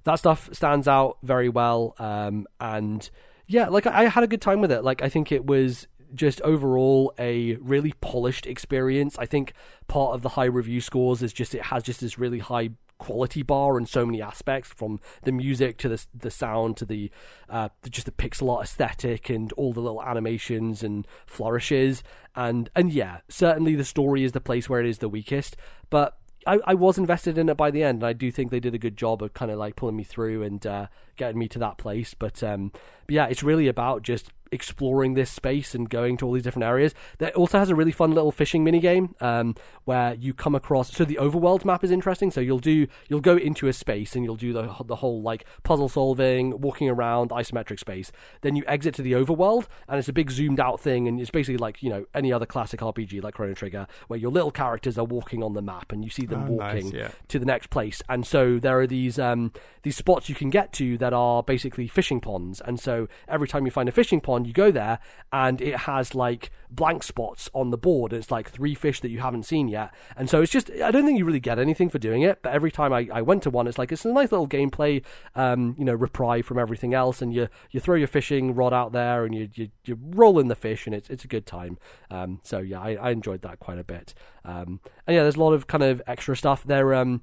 that 0.05 0.15
stuff 0.15 0.49
stands 0.53 0.87
out 0.87 1.17
very 1.21 1.49
well. 1.49 1.93
Um, 1.99 2.47
and 2.59 3.07
yeah, 3.47 3.67
like 3.67 3.85
I, 3.85 4.05
I 4.05 4.07
had 4.07 4.23
a 4.23 4.27
good 4.27 4.41
time 4.41 4.59
with 4.59 4.71
it. 4.71 4.83
Like 4.83 5.03
I 5.03 5.09
think 5.09 5.31
it 5.31 5.45
was 5.45 5.87
just 6.15 6.41
overall 6.41 7.13
a 7.19 7.55
really 7.55 7.93
polished 8.01 8.45
experience. 8.45 9.17
I 9.17 9.25
think 9.25 9.53
part 9.87 10.15
of 10.15 10.21
the 10.21 10.29
high 10.29 10.45
review 10.45 10.81
scores 10.81 11.21
is 11.21 11.33
just 11.33 11.53
it 11.53 11.63
has 11.63 11.83
just 11.83 12.01
this 12.01 12.17
really 12.17 12.39
high 12.39 12.71
quality 12.97 13.43
bar 13.43 13.77
in 13.77 13.85
so 13.85 14.05
many 14.05 14.21
aspects 14.21 14.71
from 14.73 14.99
the 15.23 15.31
music 15.31 15.77
to 15.77 15.89
the 15.89 16.05
the 16.13 16.31
sound 16.31 16.77
to 16.77 16.85
the 16.85 17.11
uh 17.49 17.67
just 17.89 18.05
the 18.05 18.11
pixel 18.11 18.49
art 18.49 18.63
aesthetic 18.63 19.29
and 19.29 19.51
all 19.53 19.73
the 19.73 19.81
little 19.81 20.01
animations 20.01 20.81
and 20.81 21.05
flourishes 21.25 22.03
and 22.37 22.69
and 22.73 22.93
yeah 22.93 23.17
certainly 23.27 23.75
the 23.75 23.83
story 23.83 24.23
is 24.23 24.31
the 24.31 24.39
place 24.39 24.69
where 24.69 24.79
it 24.79 24.87
is 24.87 24.99
the 24.99 25.09
weakest 25.09 25.57
but 25.89 26.17
I, 26.47 26.59
I 26.65 26.73
was 26.75 26.97
invested 26.97 27.37
in 27.37 27.49
it 27.49 27.57
by 27.57 27.71
the 27.71 27.83
end, 27.83 28.03
and 28.03 28.07
I 28.07 28.13
do 28.13 28.31
think 28.31 28.51
they 28.51 28.59
did 28.59 28.75
a 28.75 28.79
good 28.79 28.97
job 28.97 29.23
of 29.23 29.33
kind 29.33 29.51
of 29.51 29.57
like 29.57 29.75
pulling 29.75 29.95
me 29.95 30.03
through 30.03 30.43
and 30.43 30.65
uh, 30.65 30.87
getting 31.15 31.39
me 31.39 31.47
to 31.49 31.59
that 31.59 31.77
place. 31.77 32.13
But, 32.13 32.41
um, 32.43 32.71
but 33.07 33.13
yeah, 33.15 33.27
it's 33.27 33.43
really 33.43 33.67
about 33.67 34.01
just 34.03 34.31
exploring 34.51 35.15
this 35.15 35.29
space 35.29 35.75
and 35.75 35.89
going 35.89 36.15
to 36.17 36.25
all 36.25 36.31
these 36.31 36.43
different 36.43 36.65
areas. 36.65 36.93
That 37.17 37.35
also 37.35 37.59
has 37.59 37.69
a 37.69 37.75
really 37.75 37.91
fun 37.91 38.11
little 38.11 38.31
fishing 38.31 38.63
mini 38.63 38.79
game 38.79 39.15
um, 39.19 39.55
where 39.85 40.13
you 40.13 40.33
come 40.33 40.55
across. 40.55 40.91
So 40.93 41.03
the 41.03 41.17
overworld 41.19 41.65
map 41.65 41.83
is 41.83 41.91
interesting. 41.91 42.31
So 42.31 42.39
you'll 42.41 42.59
do 42.59 42.87
you'll 43.09 43.21
go 43.21 43.37
into 43.37 43.67
a 43.67 43.73
space 43.73 44.15
and 44.15 44.23
you'll 44.23 44.35
do 44.35 44.53
the 44.53 44.73
the 44.85 44.97
whole 44.97 45.21
like 45.21 45.45
puzzle 45.63 45.89
solving, 45.89 46.61
walking 46.61 46.89
around 46.89 47.31
isometric 47.31 47.79
space. 47.79 48.11
Then 48.41 48.55
you 48.55 48.63
exit 48.67 48.93
to 48.95 49.01
the 49.01 49.13
overworld, 49.13 49.65
and 49.89 49.97
it's 49.99 50.07
a 50.09 50.13
big 50.13 50.29
zoomed 50.31 50.59
out 50.59 50.79
thing, 50.79 51.07
and 51.07 51.19
it's 51.19 51.31
basically 51.31 51.57
like 51.57 51.81
you 51.83 51.89
know 51.89 52.05
any 52.13 52.31
other 52.31 52.45
classic 52.45 52.79
RPG 52.79 53.23
like 53.23 53.33
Chrono 53.33 53.55
Trigger, 53.55 53.87
where 54.07 54.19
your 54.19 54.31
little 54.31 54.51
characters 54.51 54.97
are 54.97 55.05
walking 55.05 55.43
on 55.43 55.53
the 55.53 55.61
map 55.61 55.91
and 55.91 56.03
you 56.03 56.09
see 56.09 56.25
them 56.25 56.43
Oh, 56.47 56.55
nice, 56.55 56.83
walking 56.83 56.99
yeah. 56.99 57.09
to 57.29 57.39
the 57.39 57.45
next 57.45 57.71
place. 57.71 58.01
And 58.07 58.25
so 58.25 58.59
there 58.59 58.79
are 58.79 58.87
these 58.87 59.17
um, 59.19 59.51
these 59.83 59.97
spots 59.97 60.29
you 60.29 60.35
can 60.35 60.49
get 60.49 60.71
to 60.73 60.97
that 61.05 61.13
are 61.13 61.43
basically 61.43 61.87
fishing 61.87 62.19
ponds. 62.19 62.59
And 62.61 62.79
so 62.79 63.07
every 63.27 63.47
time 63.47 63.63
you 63.65 63.69
find 63.69 63.87
a 63.87 63.91
fishing 63.91 64.19
pond, 64.19 64.47
you 64.47 64.53
go 64.53 64.71
there, 64.71 64.97
and 65.31 65.61
it 65.61 65.81
has 65.81 66.15
like 66.15 66.49
blank 66.71 67.03
spots 67.03 67.47
on 67.53 67.69
the 67.69 67.77
board. 67.77 68.11
It's 68.11 68.31
like 68.31 68.49
three 68.49 68.73
fish 68.73 69.01
that 69.01 69.11
you 69.11 69.19
haven't 69.19 69.43
seen 69.43 69.67
yet. 69.67 69.93
And 70.17 70.27
so 70.27 70.41
it's 70.41 70.51
just 70.51 70.71
I 70.71 70.89
don't 70.89 71.05
think 71.05 71.19
you 71.19 71.25
really 71.25 71.39
get 71.39 71.59
anything 71.59 71.89
for 71.89 71.99
doing 71.99 72.23
it. 72.23 72.41
But 72.41 72.53
every 72.53 72.71
time 72.71 72.91
I, 72.91 73.07
I 73.13 73.21
went 73.21 73.43
to 73.43 73.51
one, 73.51 73.67
it's 73.67 73.77
like 73.77 73.91
it's 73.91 74.03
a 74.03 74.11
nice 74.11 74.31
little 74.31 74.47
gameplay, 74.47 75.03
um, 75.35 75.75
you 75.77 75.85
know, 75.85 75.93
reprieve 75.93 76.47
from 76.47 76.57
everything 76.57 76.95
else. 76.95 77.21
And 77.21 77.31
you 77.31 77.49
you 77.69 77.79
throw 77.79 77.95
your 77.95 78.07
fishing 78.07 78.55
rod 78.55 78.73
out 78.73 78.91
there, 78.91 79.25
and 79.25 79.35
you 79.35 79.47
you, 79.53 79.69
you 79.85 79.99
roll 80.01 80.39
in 80.39 80.47
the 80.47 80.55
fish, 80.55 80.87
and 80.87 80.95
it's 80.95 81.11
it's 81.11 81.23
a 81.23 81.27
good 81.27 81.45
time. 81.45 81.77
Um, 82.09 82.39
so 82.41 82.57
yeah, 82.57 82.81
I, 82.81 82.95
I 82.95 83.11
enjoyed 83.11 83.43
that 83.43 83.59
quite 83.59 83.77
a 83.77 83.83
bit. 83.83 84.15
Um, 84.43 84.79
and 85.05 85.15
yeah, 85.15 85.21
there's 85.21 85.35
a 85.35 85.39
lot 85.39 85.53
of 85.53 85.67
kind 85.67 85.83
of 85.83 86.01
extra 86.07 86.35
stuff 86.35 86.63
there. 86.63 86.95
Um, 86.95 87.21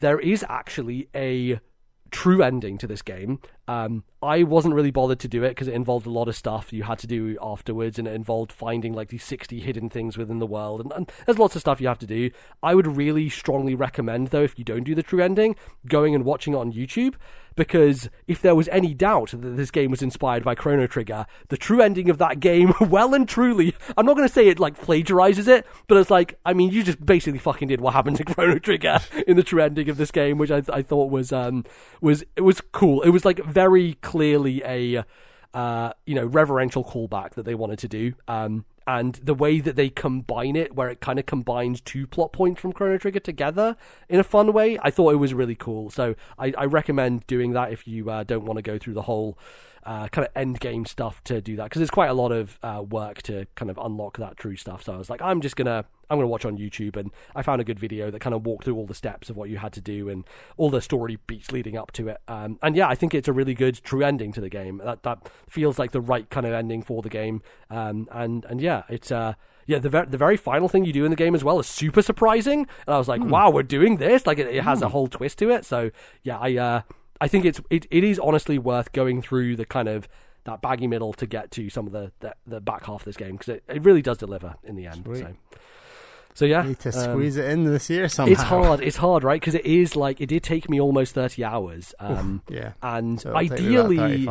there 0.00 0.18
is 0.18 0.46
actually 0.48 1.08
a 1.14 1.60
true 2.10 2.42
ending 2.42 2.78
to 2.78 2.86
this 2.86 3.02
game. 3.02 3.40
Um, 3.68 4.02
I 4.22 4.42
wasn't 4.42 4.74
really 4.74 4.90
bothered 4.90 5.20
to 5.20 5.28
do 5.28 5.44
it 5.44 5.50
because 5.50 5.68
it 5.68 5.74
involved 5.74 6.06
a 6.06 6.10
lot 6.10 6.26
of 6.26 6.34
stuff 6.34 6.72
you 6.72 6.84
had 6.84 6.98
to 7.00 7.06
do 7.06 7.36
afterwards, 7.40 7.98
and 7.98 8.08
it 8.08 8.14
involved 8.14 8.50
finding 8.50 8.94
like 8.94 9.10
these 9.10 9.22
60 9.22 9.60
hidden 9.60 9.90
things 9.90 10.16
within 10.16 10.38
the 10.38 10.46
world, 10.46 10.80
and, 10.80 10.92
and 10.92 11.12
there's 11.26 11.38
lots 11.38 11.54
of 11.54 11.60
stuff 11.60 11.80
you 11.80 11.86
have 11.86 11.98
to 11.98 12.06
do. 12.06 12.30
I 12.62 12.74
would 12.74 12.86
really 12.86 13.28
strongly 13.28 13.74
recommend, 13.74 14.28
though, 14.28 14.42
if 14.42 14.58
you 14.58 14.64
don't 14.64 14.84
do 14.84 14.94
the 14.94 15.02
true 15.02 15.22
ending, 15.22 15.54
going 15.86 16.14
and 16.14 16.24
watching 16.24 16.54
it 16.54 16.56
on 16.56 16.72
YouTube, 16.72 17.14
because 17.58 18.08
if 18.28 18.40
there 18.40 18.54
was 18.54 18.68
any 18.68 18.94
doubt 18.94 19.32
that 19.32 19.56
this 19.56 19.72
game 19.72 19.90
was 19.90 20.00
inspired 20.00 20.44
by 20.44 20.54
Chrono 20.54 20.86
Trigger, 20.86 21.26
the 21.48 21.56
true 21.56 21.82
ending 21.82 22.08
of 22.08 22.16
that 22.18 22.38
game, 22.40 22.72
well 22.80 23.12
and 23.14 23.28
truly, 23.28 23.74
I'm 23.96 24.06
not 24.06 24.16
going 24.16 24.28
to 24.28 24.32
say 24.32 24.48
it 24.48 24.60
like 24.60 24.80
plagiarizes 24.80 25.48
it, 25.48 25.66
but 25.88 25.98
it's 25.98 26.10
like, 26.10 26.38
I 26.46 26.54
mean, 26.54 26.70
you 26.70 26.84
just 26.84 27.04
basically 27.04 27.40
fucking 27.40 27.68
did 27.68 27.80
what 27.80 27.94
happened 27.94 28.20
in 28.20 28.26
Chrono 28.32 28.58
Trigger 28.58 29.00
in 29.26 29.36
the 29.36 29.42
true 29.42 29.60
ending 29.60 29.90
of 29.90 29.96
this 29.96 30.12
game, 30.12 30.38
which 30.38 30.52
I, 30.52 30.62
I 30.72 30.82
thought 30.82 31.10
was 31.10 31.32
um 31.32 31.64
was 32.00 32.24
it 32.36 32.42
was 32.42 32.60
cool. 32.60 33.02
It 33.02 33.10
was 33.10 33.24
like 33.24 33.38
very 33.58 33.94
clearly 33.94 34.62
a 34.64 35.04
uh 35.52 35.92
you 36.06 36.14
know 36.14 36.26
reverential 36.26 36.84
callback 36.84 37.30
that 37.34 37.44
they 37.44 37.56
wanted 37.56 37.78
to 37.80 37.88
do. 37.88 38.14
Um 38.28 38.64
and 38.86 39.16
the 39.16 39.34
way 39.34 39.60
that 39.60 39.76
they 39.76 39.90
combine 39.90 40.56
it, 40.56 40.74
where 40.74 40.88
it 40.88 41.00
kind 41.00 41.18
of 41.18 41.26
combines 41.26 41.82
two 41.82 42.06
plot 42.06 42.32
points 42.32 42.58
from 42.62 42.72
Chrono 42.72 42.96
Trigger 42.96 43.20
together 43.20 43.76
in 44.08 44.18
a 44.18 44.24
fun 44.24 44.54
way, 44.54 44.78
I 44.80 44.90
thought 44.90 45.12
it 45.12 45.16
was 45.16 45.34
really 45.34 45.54
cool. 45.54 45.90
So 45.90 46.14
I, 46.38 46.54
I 46.56 46.64
recommend 46.64 47.26
doing 47.26 47.52
that 47.52 47.70
if 47.70 47.86
you 47.86 48.08
uh, 48.08 48.24
don't 48.24 48.46
want 48.46 48.56
to 48.56 48.62
go 48.62 48.78
through 48.78 48.94
the 48.94 49.02
whole 49.02 49.36
uh, 49.84 50.08
kind 50.08 50.26
of 50.26 50.32
end 50.36 50.60
game 50.60 50.84
stuff 50.86 51.22
to 51.24 51.40
do 51.40 51.56
that 51.56 51.64
because 51.64 51.80
there's 51.80 51.90
quite 51.90 52.10
a 52.10 52.14
lot 52.14 52.32
of 52.32 52.58
uh, 52.62 52.82
work 52.88 53.22
to 53.22 53.46
kind 53.54 53.70
of 53.70 53.78
unlock 53.78 54.18
that 54.18 54.36
true 54.36 54.56
stuff. 54.56 54.82
So 54.82 54.92
I 54.92 54.96
was 54.96 55.10
like, 55.10 55.22
I'm 55.22 55.40
just 55.40 55.56
gonna 55.56 55.84
I'm 56.10 56.18
gonna 56.18 56.28
watch 56.28 56.44
on 56.44 56.56
YouTube, 56.56 56.96
and 56.96 57.10
I 57.34 57.42
found 57.42 57.60
a 57.60 57.64
good 57.64 57.78
video 57.78 58.10
that 58.10 58.20
kind 58.20 58.34
of 58.34 58.46
walked 58.46 58.64
through 58.64 58.76
all 58.76 58.86
the 58.86 58.94
steps 58.94 59.30
of 59.30 59.36
what 59.36 59.50
you 59.50 59.58
had 59.58 59.72
to 59.74 59.80
do 59.80 60.08
and 60.08 60.24
all 60.56 60.70
the 60.70 60.80
story 60.80 61.18
beats 61.26 61.52
leading 61.52 61.76
up 61.76 61.92
to 61.92 62.08
it. 62.08 62.18
Um, 62.28 62.58
and 62.62 62.76
yeah, 62.76 62.88
I 62.88 62.94
think 62.94 63.14
it's 63.14 63.28
a 63.28 63.32
really 63.32 63.54
good 63.54 63.82
true 63.82 64.02
ending 64.04 64.32
to 64.32 64.40
the 64.40 64.50
game. 64.50 64.80
That 64.84 65.02
that 65.02 65.30
feels 65.48 65.78
like 65.78 65.92
the 65.92 66.00
right 66.00 66.28
kind 66.30 66.46
of 66.46 66.52
ending 66.52 66.82
for 66.82 67.02
the 67.02 67.10
game. 67.10 67.42
Um, 67.70 68.08
and 68.12 68.44
and 68.46 68.60
yeah, 68.60 68.82
it's 68.88 69.10
uh 69.12 69.34
yeah, 69.68 69.78
the 69.78 69.90
ver- 69.90 70.06
the 70.06 70.16
very 70.16 70.38
final 70.38 70.66
thing 70.66 70.86
you 70.86 70.94
do 70.94 71.04
in 71.04 71.10
the 71.10 71.16
game 71.16 71.34
as 71.34 71.44
well 71.44 71.60
is 71.60 71.66
super 71.66 72.00
surprising, 72.00 72.60
and 72.60 72.94
I 72.94 72.96
was 72.96 73.06
like, 73.06 73.22
wow, 73.22 73.50
we're 73.50 73.62
doing 73.62 73.98
this! 73.98 74.26
Like 74.26 74.38
it, 74.38 74.46
it 74.46 74.64
has 74.64 74.80
a 74.80 74.88
whole 74.88 75.08
twist 75.08 75.38
to 75.40 75.50
it. 75.50 75.66
So 75.66 75.90
yeah, 76.22 76.38
I 76.38 76.56
uh, 76.56 76.82
I 77.20 77.28
think 77.28 77.44
it's 77.44 77.60
it, 77.70 77.86
it 77.90 78.04
is 78.04 78.18
honestly 78.18 78.58
worth 78.58 78.92
going 78.92 79.22
through 79.22 79.56
the 79.56 79.66
kind 79.66 79.88
of 79.88 80.08
that 80.44 80.62
baggy 80.62 80.86
middle 80.86 81.12
to 81.14 81.26
get 81.26 81.50
to 81.52 81.68
some 81.68 81.86
of 81.86 81.92
the 81.92 82.12
the, 82.20 82.34
the 82.46 82.60
back 82.60 82.86
half 82.86 83.02
of 83.02 83.04
this 83.04 83.16
game 83.16 83.32
because 83.32 83.48
it, 83.48 83.64
it 83.68 83.82
really 83.82 84.02
does 84.02 84.18
deliver 84.18 84.56
in 84.64 84.76
the 84.76 84.86
end. 84.86 85.04
Sweet. 85.04 85.20
So 85.20 85.34
So 86.34 86.44
yeah, 86.44 86.62
Need 86.62 86.78
to 86.80 86.88
um, 86.90 87.10
squeeze 87.10 87.36
it 87.36 87.46
in 87.50 87.64
this 87.64 87.90
year 87.90 88.08
somehow. 88.08 88.32
It's 88.32 88.42
hard. 88.42 88.80
It's 88.80 88.96
hard, 88.98 89.24
right? 89.24 89.40
Because 89.40 89.56
it 89.56 89.66
is 89.66 89.96
like 89.96 90.20
it 90.20 90.26
did 90.26 90.42
take 90.42 90.70
me 90.70 90.80
almost 90.80 91.14
thirty 91.14 91.44
hours. 91.44 91.94
Um, 91.98 92.42
Yeah. 92.48 92.72
and 92.82 93.20
So 93.20 93.30
it'll 93.30 93.40
take 93.40 93.60
me 93.60 93.74
about 93.74 93.88
ideally, 93.90 94.28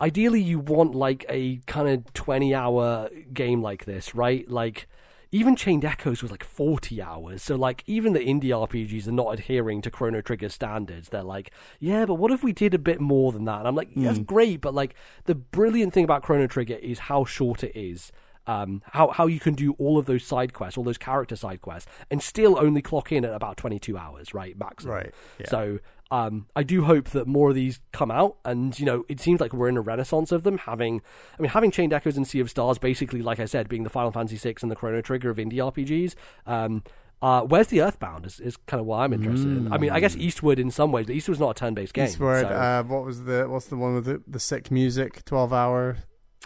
ideally 0.00 0.40
you 0.42 0.58
want 0.58 0.94
like 0.94 1.24
a 1.28 1.58
kind 1.66 1.88
of 1.88 2.12
20 2.14 2.54
hour 2.54 3.08
game 3.32 3.62
like 3.62 3.84
this 3.84 4.14
right 4.14 4.48
like 4.50 4.88
even 5.32 5.56
chained 5.56 5.84
echoes 5.84 6.22
was 6.22 6.30
like 6.30 6.44
40 6.44 7.02
hours 7.02 7.42
so 7.42 7.56
like 7.56 7.82
even 7.86 8.12
the 8.12 8.20
indie 8.20 8.44
rpgs 8.44 9.06
are 9.08 9.12
not 9.12 9.32
adhering 9.32 9.82
to 9.82 9.90
chrono 9.90 10.20
trigger 10.20 10.48
standards 10.48 11.08
they're 11.08 11.22
like 11.22 11.50
yeah 11.80 12.06
but 12.06 12.14
what 12.14 12.30
if 12.30 12.42
we 12.42 12.52
did 12.52 12.74
a 12.74 12.78
bit 12.78 13.00
more 13.00 13.32
than 13.32 13.44
that 13.44 13.58
and 13.58 13.68
i'm 13.68 13.74
like 13.74 13.92
Hmm. 13.92 14.04
that's 14.04 14.18
great 14.18 14.60
but 14.60 14.74
like 14.74 14.94
the 15.24 15.34
brilliant 15.34 15.92
thing 15.92 16.04
about 16.04 16.22
chrono 16.22 16.46
trigger 16.46 16.74
is 16.76 17.00
how 17.00 17.24
short 17.24 17.64
it 17.64 17.76
is 17.76 18.12
um, 18.48 18.80
how 18.92 19.08
how 19.08 19.26
you 19.26 19.40
can 19.40 19.54
do 19.54 19.72
all 19.72 19.98
of 19.98 20.06
those 20.06 20.22
side 20.22 20.52
quests, 20.52 20.78
all 20.78 20.84
those 20.84 20.98
character 20.98 21.34
side 21.34 21.60
quests, 21.60 21.90
and 22.12 22.22
still 22.22 22.56
only 22.60 22.80
clock 22.80 23.10
in 23.10 23.24
at 23.24 23.34
about 23.34 23.56
twenty 23.56 23.80
two 23.80 23.98
hours, 23.98 24.32
right, 24.34 24.56
maximum. 24.56 24.94
Right, 24.94 25.14
yeah. 25.40 25.48
So 25.48 25.80
um, 26.10 26.46
I 26.54 26.62
do 26.62 26.84
hope 26.84 27.10
that 27.10 27.26
more 27.26 27.48
of 27.48 27.54
these 27.54 27.80
come 27.92 28.10
out, 28.10 28.36
and 28.44 28.78
you 28.78 28.86
know, 28.86 29.04
it 29.08 29.20
seems 29.20 29.40
like 29.40 29.52
we're 29.52 29.68
in 29.68 29.76
a 29.76 29.80
renaissance 29.80 30.32
of 30.32 30.42
them. 30.44 30.58
Having, 30.58 31.02
I 31.38 31.42
mean, 31.42 31.50
having 31.50 31.70
Chained 31.70 31.92
Echoes 31.92 32.16
and 32.16 32.26
Sea 32.26 32.40
of 32.40 32.50
Stars, 32.50 32.78
basically, 32.78 33.22
like 33.22 33.40
I 33.40 33.44
said, 33.44 33.68
being 33.68 33.82
the 33.82 33.90
Final 33.90 34.12
Fantasy 34.12 34.36
VI 34.36 34.56
and 34.62 34.70
the 34.70 34.76
Chrono 34.76 35.00
Trigger 35.00 35.30
of 35.30 35.38
indie 35.38 35.54
RPGs. 35.54 36.14
Um, 36.46 36.84
uh, 37.22 37.40
where's 37.42 37.68
the 37.68 37.80
Earthbound 37.80 38.26
is, 38.26 38.38
is 38.40 38.56
kind 38.66 38.78
of 38.78 38.86
what 38.86 38.98
I'm 38.98 39.12
interested 39.12 39.48
in. 39.48 39.72
I 39.72 39.78
mean, 39.78 39.90
I 39.90 40.00
guess 40.00 40.14
Eastward 40.16 40.58
in 40.58 40.70
some 40.70 40.92
ways, 40.92 41.06
but 41.06 41.14
Eastward's 41.14 41.40
not 41.40 41.50
a 41.50 41.54
turn-based 41.54 41.94
game. 41.94 42.06
Mm. 42.06 42.10
Eastward, 42.10 42.42
so- 42.42 42.48
uh, 42.48 42.82
what 42.82 43.04
was 43.04 43.24
the 43.24 43.46
what's 43.48 43.66
the 43.66 43.76
one 43.76 43.94
with 43.94 44.04
the, 44.04 44.22
the 44.28 44.40
sick 44.40 44.70
music? 44.70 45.24
Twelve 45.24 45.52
hour 45.52 45.96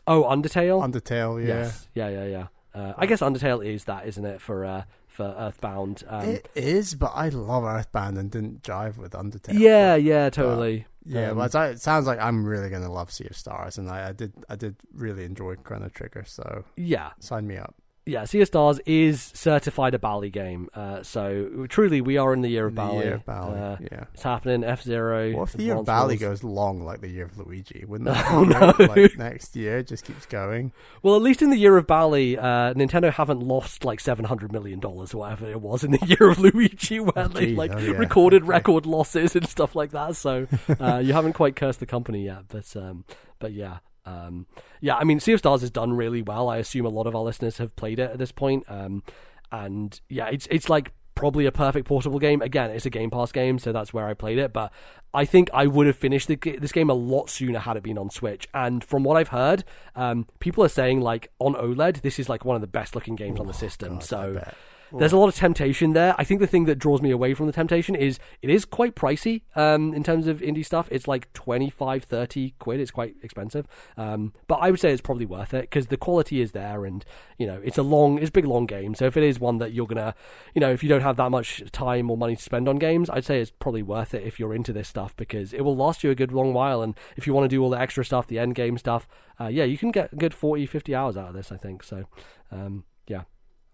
oh, 0.06 0.24
Undertale. 0.24 0.82
Undertale. 0.82 1.40
Yeah, 1.40 1.54
Yes, 1.54 1.88
yeah, 1.94 2.08
yeah, 2.08 2.24
yeah. 2.24 2.46
Uh, 2.72 2.92
I 2.96 3.06
guess 3.06 3.20
Undertale 3.20 3.64
is 3.64 3.84
that, 3.84 4.06
isn't 4.06 4.24
it, 4.24 4.40
for 4.40 4.64
uh, 4.64 4.84
for 5.10 5.34
Earthbound? 5.38 6.04
Um, 6.08 6.28
it 6.28 6.48
is. 6.54 6.94
But 6.94 7.12
I 7.14 7.28
love 7.28 7.64
Earthbound 7.64 8.16
and 8.18 8.30
didn't 8.30 8.62
jive 8.62 8.96
with 8.96 9.12
Undertale. 9.12 9.58
yeah, 9.58 9.94
yeah, 9.96 10.30
totally. 10.30 10.86
Yeah, 11.04 11.30
Um, 11.30 11.38
but 11.38 11.54
it 11.54 11.80
sounds 11.80 12.06
like 12.06 12.20
I'm 12.20 12.44
really 12.44 12.68
gonna 12.68 12.92
love 12.92 13.10
Sea 13.10 13.26
of 13.30 13.36
Stars, 13.36 13.78
and 13.78 13.88
I, 13.90 14.08
I 14.10 14.12
did 14.12 14.32
I 14.50 14.56
did 14.56 14.76
really 14.92 15.24
enjoy 15.24 15.56
Chrono 15.56 15.88
Trigger, 15.88 16.24
so 16.26 16.64
yeah, 16.76 17.10
sign 17.20 17.46
me 17.46 17.56
up. 17.56 17.74
Yeah. 18.06 18.24
Sea 18.24 18.40
of 18.40 18.48
Stars 18.48 18.80
is 18.86 19.22
certified 19.34 19.94
a 19.94 19.98
Bally 19.98 20.30
game, 20.30 20.68
uh, 20.74 21.02
so 21.02 21.66
truly 21.68 22.00
we 22.00 22.16
are 22.16 22.32
in 22.32 22.40
the 22.40 22.48
year 22.48 22.66
of 22.66 22.74
Bally. 22.74 23.04
year 23.04 23.14
of 23.14 23.26
Bally, 23.26 23.58
Uh, 23.60 23.76
yeah. 23.80 24.04
It's 24.14 24.22
happening. 24.22 24.64
F 24.64 24.82
Zero. 24.82 25.32
What 25.32 25.50
if 25.50 25.52
the 25.54 25.62
year 25.64 25.76
of 25.76 25.86
Bally 25.86 26.16
goes 26.16 26.42
long 26.42 26.82
like 26.82 27.00
the 27.00 27.08
year 27.08 27.26
of 27.26 27.38
Luigi? 27.38 27.84
Wouldn't 27.86 28.08
that 28.12 28.26
Oh, 28.32 28.44
no. 28.44 28.74
Like 28.86 29.16
next 29.16 29.54
year, 29.54 29.82
just 29.82 30.04
keeps 30.04 30.26
going. 30.26 30.72
Well, 31.02 31.14
at 31.16 31.22
least 31.22 31.42
in 31.42 31.50
the 31.50 31.56
year 31.56 31.76
of 31.76 31.86
Bally, 31.86 32.36
uh, 32.38 32.74
Nintendo 32.74 33.12
haven't 33.12 33.40
lost 33.40 33.84
like 33.84 34.00
seven 34.00 34.24
hundred 34.24 34.52
million 34.52 34.80
dollars 34.80 35.14
or 35.14 35.18
whatever 35.18 35.50
it 35.50 35.60
was 35.60 35.84
in 35.84 35.92
the 35.92 36.04
year 36.18 36.30
of 36.30 36.38
Luigi, 36.38 37.00
where 37.00 37.28
they 37.28 37.46
geez, 37.46 37.58
like 37.58 37.72
oh, 37.74 37.78
yeah. 37.78 37.90
recorded 37.92 38.42
Okay. 38.42 38.48
record 38.48 38.86
losses 38.86 39.36
and 39.36 39.46
stuff 39.48 39.74
like 39.76 39.90
that. 39.90 40.16
So 40.16 40.46
uh, 40.80 40.98
you 41.04 41.12
haven't 41.12 41.34
quite 41.34 41.54
cursed 41.56 41.80
the 41.80 41.86
company 41.86 42.24
yet, 42.24 42.44
but 42.48 42.74
um, 42.76 43.04
but 43.38 43.52
yeah. 43.52 43.78
Um, 44.10 44.46
yeah, 44.80 44.96
I 44.96 45.04
mean, 45.04 45.20
Sea 45.20 45.32
of 45.32 45.38
Stars 45.38 45.60
has 45.60 45.70
done 45.70 45.92
really 45.92 46.22
well. 46.22 46.48
I 46.48 46.56
assume 46.58 46.86
a 46.86 46.90
lot 46.90 47.06
of 47.06 47.14
our 47.14 47.22
listeners 47.22 47.58
have 47.58 47.74
played 47.76 47.98
it 47.98 48.10
at 48.10 48.18
this 48.18 48.32
point. 48.32 48.64
Um, 48.68 49.02
and 49.52 50.00
yeah, 50.08 50.28
it's 50.28 50.46
it's 50.50 50.68
like 50.68 50.92
probably 51.14 51.44
a 51.46 51.52
perfect 51.52 51.86
portable 51.86 52.18
game. 52.18 52.40
Again, 52.40 52.70
it's 52.70 52.86
a 52.86 52.90
Game 52.90 53.10
Pass 53.10 53.30
game, 53.30 53.58
so 53.58 53.72
that's 53.72 53.92
where 53.92 54.06
I 54.06 54.14
played 54.14 54.38
it. 54.38 54.52
But 54.52 54.72
I 55.12 55.24
think 55.24 55.50
I 55.52 55.66
would 55.66 55.86
have 55.86 55.96
finished 55.96 56.28
the, 56.28 56.36
this 56.36 56.72
game 56.72 56.88
a 56.88 56.94
lot 56.94 57.28
sooner 57.28 57.58
had 57.58 57.76
it 57.76 57.82
been 57.82 57.98
on 57.98 58.10
Switch. 58.10 58.48
And 58.54 58.82
from 58.82 59.04
what 59.04 59.16
I've 59.16 59.28
heard, 59.28 59.64
um, 59.94 60.26
people 60.38 60.64
are 60.64 60.68
saying 60.68 61.00
like 61.00 61.30
on 61.38 61.54
OLED, 61.54 62.00
this 62.02 62.18
is 62.18 62.28
like 62.28 62.44
one 62.44 62.54
of 62.56 62.62
the 62.62 62.68
best 62.68 62.94
looking 62.94 63.16
games 63.16 63.38
on 63.38 63.46
the 63.46 63.52
system. 63.52 63.94
Oh, 63.94 63.96
God, 63.96 64.04
so. 64.04 64.52
There's 64.98 65.12
a 65.12 65.18
lot 65.18 65.28
of 65.28 65.34
temptation 65.34 65.92
there. 65.92 66.14
I 66.18 66.24
think 66.24 66.40
the 66.40 66.46
thing 66.46 66.64
that 66.64 66.78
draws 66.78 67.02
me 67.02 67.10
away 67.10 67.34
from 67.34 67.46
the 67.46 67.52
temptation 67.52 67.94
is 67.94 68.18
it 68.42 68.50
is 68.50 68.64
quite 68.64 68.94
pricey 68.94 69.42
um, 69.54 69.94
in 69.94 70.02
terms 70.02 70.26
of 70.26 70.40
indie 70.40 70.64
stuff. 70.64 70.88
It's 70.90 71.06
like 71.06 71.32
25, 71.32 72.04
30 72.04 72.54
quid. 72.58 72.80
It's 72.80 72.90
quite 72.90 73.14
expensive. 73.22 73.66
Um, 73.96 74.32
but 74.46 74.56
I 74.56 74.70
would 74.70 74.80
say 74.80 74.92
it's 74.92 75.00
probably 75.00 75.26
worth 75.26 75.54
it 75.54 75.62
because 75.62 75.86
the 75.88 75.96
quality 75.96 76.40
is 76.40 76.52
there 76.52 76.84
and, 76.84 77.04
you 77.38 77.46
know, 77.46 77.60
it's 77.62 77.78
a 77.78 77.82
long, 77.82 78.18
it's 78.18 78.28
a 78.28 78.32
big, 78.32 78.46
long 78.46 78.66
game. 78.66 78.94
So 78.94 79.06
if 79.06 79.16
it 79.16 79.22
is 79.22 79.38
one 79.38 79.58
that 79.58 79.72
you're 79.72 79.86
going 79.86 79.96
to, 79.96 80.14
you 80.54 80.60
know, 80.60 80.70
if 80.70 80.82
you 80.82 80.88
don't 80.88 81.02
have 81.02 81.16
that 81.16 81.30
much 81.30 81.62
time 81.72 82.10
or 82.10 82.16
money 82.16 82.36
to 82.36 82.42
spend 82.42 82.68
on 82.68 82.76
games, 82.76 83.08
I'd 83.10 83.24
say 83.24 83.40
it's 83.40 83.50
probably 83.50 83.82
worth 83.82 84.14
it 84.14 84.24
if 84.24 84.38
you're 84.38 84.54
into 84.54 84.72
this 84.72 84.88
stuff 84.88 85.16
because 85.16 85.52
it 85.52 85.62
will 85.62 85.76
last 85.76 86.02
you 86.02 86.10
a 86.10 86.14
good 86.14 86.32
long 86.32 86.52
while. 86.52 86.82
And 86.82 86.94
if 87.16 87.26
you 87.26 87.34
want 87.34 87.44
to 87.44 87.54
do 87.56 87.62
all 87.62 87.70
the 87.70 87.80
extra 87.80 88.04
stuff, 88.04 88.26
the 88.26 88.38
end 88.38 88.54
game 88.54 88.78
stuff, 88.78 89.08
uh, 89.40 89.48
yeah, 89.48 89.64
you 89.64 89.78
can 89.78 89.90
get 89.90 90.12
a 90.12 90.16
good 90.16 90.34
40, 90.34 90.66
50 90.66 90.94
hours 90.94 91.16
out 91.16 91.28
of 91.28 91.34
this, 91.34 91.50
I 91.50 91.56
think. 91.56 91.82
So, 91.82 92.04
um, 92.50 92.84
yeah. 93.06 93.22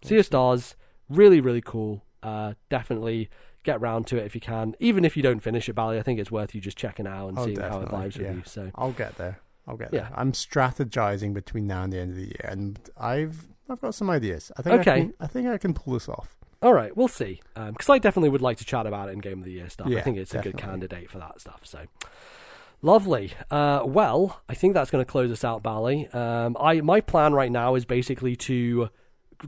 Sea 0.03 0.19
of 0.19 0.25
Stars 0.25 0.75
really 1.09 1.39
really 1.41 1.61
cool 1.61 2.03
uh 2.23 2.53
definitely 2.69 3.29
get 3.63 3.79
round 3.81 4.07
to 4.07 4.17
it 4.17 4.25
if 4.25 4.33
you 4.35 4.41
can 4.41 4.75
even 4.79 5.03
if 5.05 5.15
you 5.17 5.23
don't 5.23 5.39
finish 5.41 5.67
it 5.69 5.73
Bally 5.73 5.99
I 5.99 6.01
think 6.03 6.19
it's 6.19 6.31
worth 6.31 6.53
you 6.55 6.61
just 6.61 6.77
checking 6.77 7.07
out 7.07 7.27
and 7.29 7.39
Oh, 7.39 7.45
seeing 7.45 7.59
how 7.59 7.79
it 7.79 7.85
definitely, 7.89 8.09
vibes 8.09 8.17
yeah. 8.17 8.27
with 8.29 8.37
you 8.37 8.43
so 8.45 8.71
I'll 8.75 8.91
get 8.91 9.15
there. 9.17 9.39
I'll 9.67 9.77
get 9.77 9.93
Yeah. 9.93 10.01
there. 10.01 10.11
I'm 10.15 10.31
strategizing 10.31 11.33
between 11.33 11.67
now 11.67 11.83
and 11.83 11.91
the 11.91 11.99
end 11.99 12.11
of 12.11 12.15
the 12.17 12.23
year, 12.27 12.45
and 12.45 12.79
I've 12.97 13.47
I've 13.69 13.81
got 13.81 13.93
some 13.95 14.09
ideas. 14.09 14.51
I 14.57 14.61
think 14.61 14.79
Okay. 14.81 14.91
I 14.91 14.99
can, 15.01 15.13
I 15.19 15.27
think 15.27 15.47
I 15.47 15.57
can 15.57 15.73
pull 15.73 15.93
this 15.93 16.07
off. 16.07 16.37
all 16.61 16.73
right 16.73 16.95
we'll 16.95 17.07
see 17.09 17.41
because 17.55 17.89
I 17.89 17.97
definitely 17.99 18.29
would 18.29 18.41
like 18.41 18.57
to 18.57 18.65
chat 18.65 18.87
about 18.87 19.09
it 19.09 19.13
in 19.13 19.19
Game 19.19 19.39
of 19.39 19.45
the 19.45 19.51
Year 19.51 19.69
stuff 19.69 19.87
I 19.87 20.01
think 20.01 20.17
it's 20.17 20.33
a 20.33 20.39
good 20.39 20.57
candidate 20.57 21.09
for 21.11 21.19
that 21.19 21.39
stuff 21.41 21.61
so 21.63 21.79
Lovely. 22.83 23.31
Uh, 23.49 23.81
well, 23.85 24.41
I 24.47 24.53
think 24.53 24.75
that's 24.75 24.91
going 24.91 25.03
to 25.03 25.11
close 25.11 25.31
us 25.31 25.43
out, 25.43 25.63
Bally. 25.63 26.07
Um, 26.09 26.55
I 26.59 26.81
my 26.81 27.01
plan 27.01 27.33
right 27.33 27.51
now 27.51 27.73
is 27.73 27.85
basically 27.85 28.35
to 28.35 28.89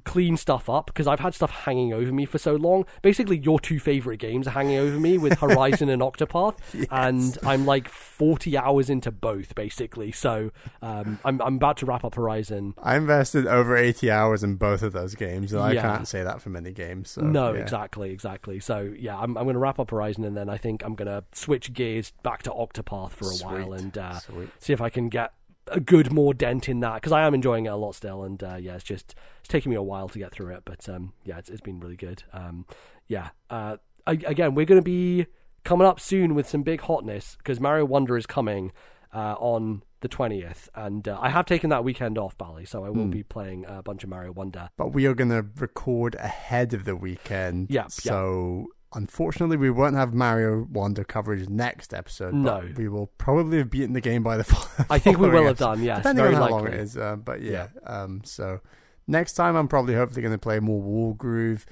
clean 0.04 0.38
stuff 0.38 0.70
up 0.70 0.88
because 0.88 1.08
I've 1.08 1.20
had 1.20 1.34
stuff 1.34 1.52
hanging 1.52 1.94
over 1.94 2.12
me 2.12 2.26
for 2.26 2.38
so 2.38 2.56
long. 2.56 2.86
Basically, 3.02 3.38
your 3.38 3.60
two 3.60 3.80
favorite 3.80 4.18
games 4.18 4.48
are 4.48 4.52
hanging 4.52 4.78
over 4.78 5.00
me 5.00 5.18
with 5.18 5.40
Horizon 5.40 5.90
and 5.90 6.02
Octopath, 6.02 6.58
and 6.92 7.38
I'm 7.44 7.66
like 7.66 7.88
40 7.88 8.58
hours 8.58 8.90
into 8.90 9.12
both, 9.12 9.56
basically. 9.56 10.12
So 10.12 10.52
um, 10.82 11.20
I'm 11.26 11.42
I'm 11.42 11.56
about 11.56 11.78
to 11.78 11.86
wrap 11.86 12.04
up 12.04 12.16
Horizon. 12.16 12.74
I 12.82 12.96
invested 12.96 13.48
over 13.48 13.76
80 13.76 14.12
hours 14.12 14.44
in 14.44 14.56
both 14.56 14.82
of 14.82 14.94
those 14.94 15.16
games, 15.16 15.54
and 15.54 15.62
I 15.62 15.76
can't 15.76 16.08
say 16.08 16.24
that 16.24 16.42
for 16.42 16.50
many 16.50 16.72
games. 16.72 17.12
So, 17.12 17.22
no, 17.22 17.54
yeah. 17.54 17.62
exactly, 17.62 18.12
exactly. 18.12 18.60
So 18.60 18.94
yeah, 18.98 19.18
I'm 19.18 19.38
I'm 19.38 19.46
going 19.46 19.54
to 19.54 19.60
wrap 19.60 19.80
up 19.80 19.92
Horizon, 19.92 20.24
and 20.24 20.36
then 20.36 20.50
I 20.50 20.58
think 20.58 20.84
I'm 20.84 20.96
going 20.96 21.08
to 21.08 21.24
switch 21.34 21.74
gears 21.74 22.12
back 22.24 22.44
to 22.44 22.52
Octopath 22.52 23.12
for 23.12 23.26
a 23.26 23.36
while 23.36 23.74
and 23.74 23.98
uh, 23.98 24.20
see 24.60 24.74
if 24.74 24.82
I 24.82 24.90
can 24.90 25.10
get 25.10 25.34
a 25.72 25.80
good 25.80 26.12
more 26.12 26.34
dent 26.34 26.68
in 26.70 26.80
that 26.82 26.96
because 26.96 27.12
I 27.12 27.26
am 27.26 27.34
enjoying 27.34 27.66
it 27.66 27.70
a 27.70 27.76
lot 27.76 27.96
still, 27.96 28.24
and 28.24 28.42
uh, 28.44 28.56
yeah, 28.60 28.76
it's 28.76 28.84
just 28.84 29.16
it's 29.40 29.48
taking 29.48 29.70
me 29.70 29.76
a 29.76 29.82
while 29.82 30.10
to 30.10 30.20
get 30.20 30.32
through 30.32 30.54
it, 30.54 30.64
but 30.66 30.88
um, 30.90 31.14
yeah, 31.24 31.38
it's, 31.38 31.50
it's 31.50 31.62
been 31.62 31.80
really 31.80 31.96
good. 31.98 32.24
Um, 32.34 32.66
yeah, 33.08 33.30
uh, 33.50 33.78
I, 34.06 34.14
again, 34.14 34.56
we're 34.56 34.66
going 34.66 34.82
to 34.82 34.86
be 34.86 35.28
coming 35.64 35.86
up 35.88 36.00
soon 36.00 36.36
with 36.36 36.48
some 36.48 36.64
big 36.64 36.82
hotness 36.82 37.36
because 37.38 37.60
Mario 37.60 37.86
Wonder 37.86 38.18
is 38.18 38.26
coming 38.26 38.72
uh, 39.14 39.36
on 39.40 39.84
the 40.02 40.08
twentieth, 40.08 40.70
and 40.76 41.08
uh, 41.08 41.18
I 41.20 41.30
have 41.30 41.46
taken 41.46 41.70
that 41.72 41.84
weekend 41.84 42.18
off, 42.18 42.38
Bally, 42.38 42.66
so 42.66 42.86
I 42.86 42.90
will 42.90 43.04
Hmm. 43.04 43.10
be 43.10 43.24
playing 43.24 43.66
a 43.68 43.82
bunch 43.84 44.04
of 44.04 44.10
Mario 44.10 44.32
Wonder. 44.32 44.70
But 44.78 44.94
we 44.94 45.06
are 45.08 45.14
going 45.14 45.30
to 45.32 45.46
record 45.58 46.16
ahead 46.16 46.74
of 46.74 46.86
the 46.86 46.96
weekend. 46.96 47.70
Yeah, 47.70 47.82
yeah. 47.82 47.88
So 47.90 48.68
unfortunately, 48.94 49.58
we 49.58 49.70
won't 49.70 49.96
have 49.96 50.14
Mario 50.14 50.68
Wonder 50.72 51.04
coverage 51.04 51.48
next 51.50 51.94
episode. 51.94 52.34
No. 52.34 52.62
but 52.62 52.78
we 52.78 52.88
will 52.88 53.08
probably 53.18 53.58
have 53.60 53.70
beaten 53.70 53.94
the 53.94 54.02
game 54.02 54.24
by 54.24 54.38
the. 54.38 54.86
I 54.90 55.00
think 55.00 55.18
we 55.20 55.30
will 55.30 55.46
have 55.46 55.58
done, 55.58 55.82
yes, 55.84 55.98
depending 56.00 56.24
very 56.24 56.36
on 56.36 56.42
how 56.42 56.56
likely. 56.56 56.58
long 56.58 56.68
it 56.68 56.74
is. 56.80 56.98
Uh, 56.98 57.16
but 57.18 57.42
yeah, 57.42 57.68
Um, 57.86 58.22
so 58.24 58.60
next 59.08 59.34
time, 59.34 59.56
I'm 59.56 59.68
probably 59.68 59.96
hopefully 59.96 60.22
going 60.22 60.34
to 60.34 60.38
play 60.40 60.60
more 60.60 60.82
Wargroove. 61.16 61.66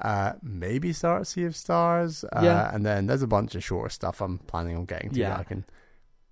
Uh, 0.00 0.32
maybe 0.42 0.92
start 0.94 1.26
Sea 1.26 1.44
of 1.44 1.54
Stars. 1.54 2.24
Uh, 2.24 2.40
Yeah. 2.42 2.74
and 2.74 2.86
then 2.86 3.06
there's 3.06 3.22
a 3.22 3.26
bunch 3.26 3.54
of 3.54 3.62
shorter 3.62 3.90
stuff 3.90 4.20
I'm 4.22 4.38
planning 4.38 4.76
on 4.76 4.86
getting 4.86 5.10
to 5.10 5.18
Yeah. 5.20 5.30
that 5.30 5.40
I 5.40 5.44
can 5.44 5.64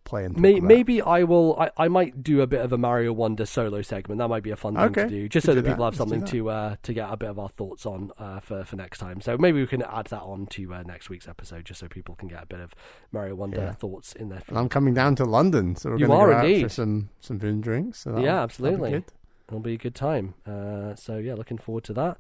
play 0.09 0.25
and 0.25 0.37
May, 0.39 0.59
maybe 0.61 1.01
I 1.03 1.23
will. 1.23 1.57
I, 1.59 1.71
I 1.77 1.89
might 1.89 2.23
do 2.23 2.41
a 2.41 2.47
bit 2.47 2.61
of 2.61 2.73
a 2.73 2.79
Mario 2.79 3.13
Wonder 3.13 3.47
solo 3.47 3.83
segment. 3.83 4.19
That 4.19 4.29
might 4.29 4.43
be 4.43 4.51
a 4.51 4.57
fun 4.57 4.75
thing 4.75 4.85
Okay, 4.85 5.03
to 5.03 5.09
do, 5.09 5.29
just 5.29 5.47
so 5.47 5.55
do 5.55 5.61
that 5.63 5.69
people 5.71 5.85
have 5.85 5.95
something 5.95 6.25
to 6.25 6.51
uh, 6.51 6.77
to 6.83 6.93
get 6.93 7.09
a 7.13 7.17
bit 7.17 7.29
of 7.31 7.39
our 7.39 7.49
thoughts 7.51 7.87
on 7.87 8.11
uh, 8.19 8.41
for 8.41 8.65
for 8.65 8.77
next 8.77 8.99
time. 8.99 9.21
So 9.21 9.37
maybe 9.39 9.61
we 9.61 9.67
can 9.67 9.83
add 9.83 10.07
that 10.07 10.23
on 10.23 10.47
to 10.49 10.75
uh, 10.75 10.83
next 10.83 11.11
week's 11.11 11.29
episode, 11.29 11.65
just 11.65 11.81
so 11.81 11.89
people 11.89 12.15
can 12.15 12.29
get 12.29 12.43
a 12.43 12.47
bit 12.47 12.61
of 12.61 12.75
Mario 13.13 13.35
Wonder 13.35 13.59
Yeah. 13.59 13.73
thoughts 13.73 14.15
in 14.15 14.29
there. 14.31 14.43
I'm 14.49 14.69
coming 14.69 14.95
down 14.95 15.15
to 15.17 15.25
London, 15.25 15.77
so 15.77 15.91
we're 15.91 15.99
You 15.99 16.07
going 16.07 16.19
to 16.19 16.25
are 16.25 16.31
go 16.31 16.37
out 16.39 16.41
for 16.43 16.47
indeed. 16.49 16.71
some 16.73 17.11
some 17.21 17.39
food 17.39 17.55
and 17.55 17.63
drinks. 17.63 18.01
So 18.01 18.17
Yeah, 18.19 18.23
be 18.23 18.29
absolutely. 18.29 18.91
good. 18.91 19.05
It'll 19.49 19.61
be 19.61 19.75
a 19.75 19.79
good 19.79 19.95
time. 19.95 20.35
Uh, 20.47 20.95
so 20.95 21.17
yeah, 21.19 21.35
looking 21.35 21.59
forward 21.59 21.85
to 21.85 21.93
that. 21.95 22.19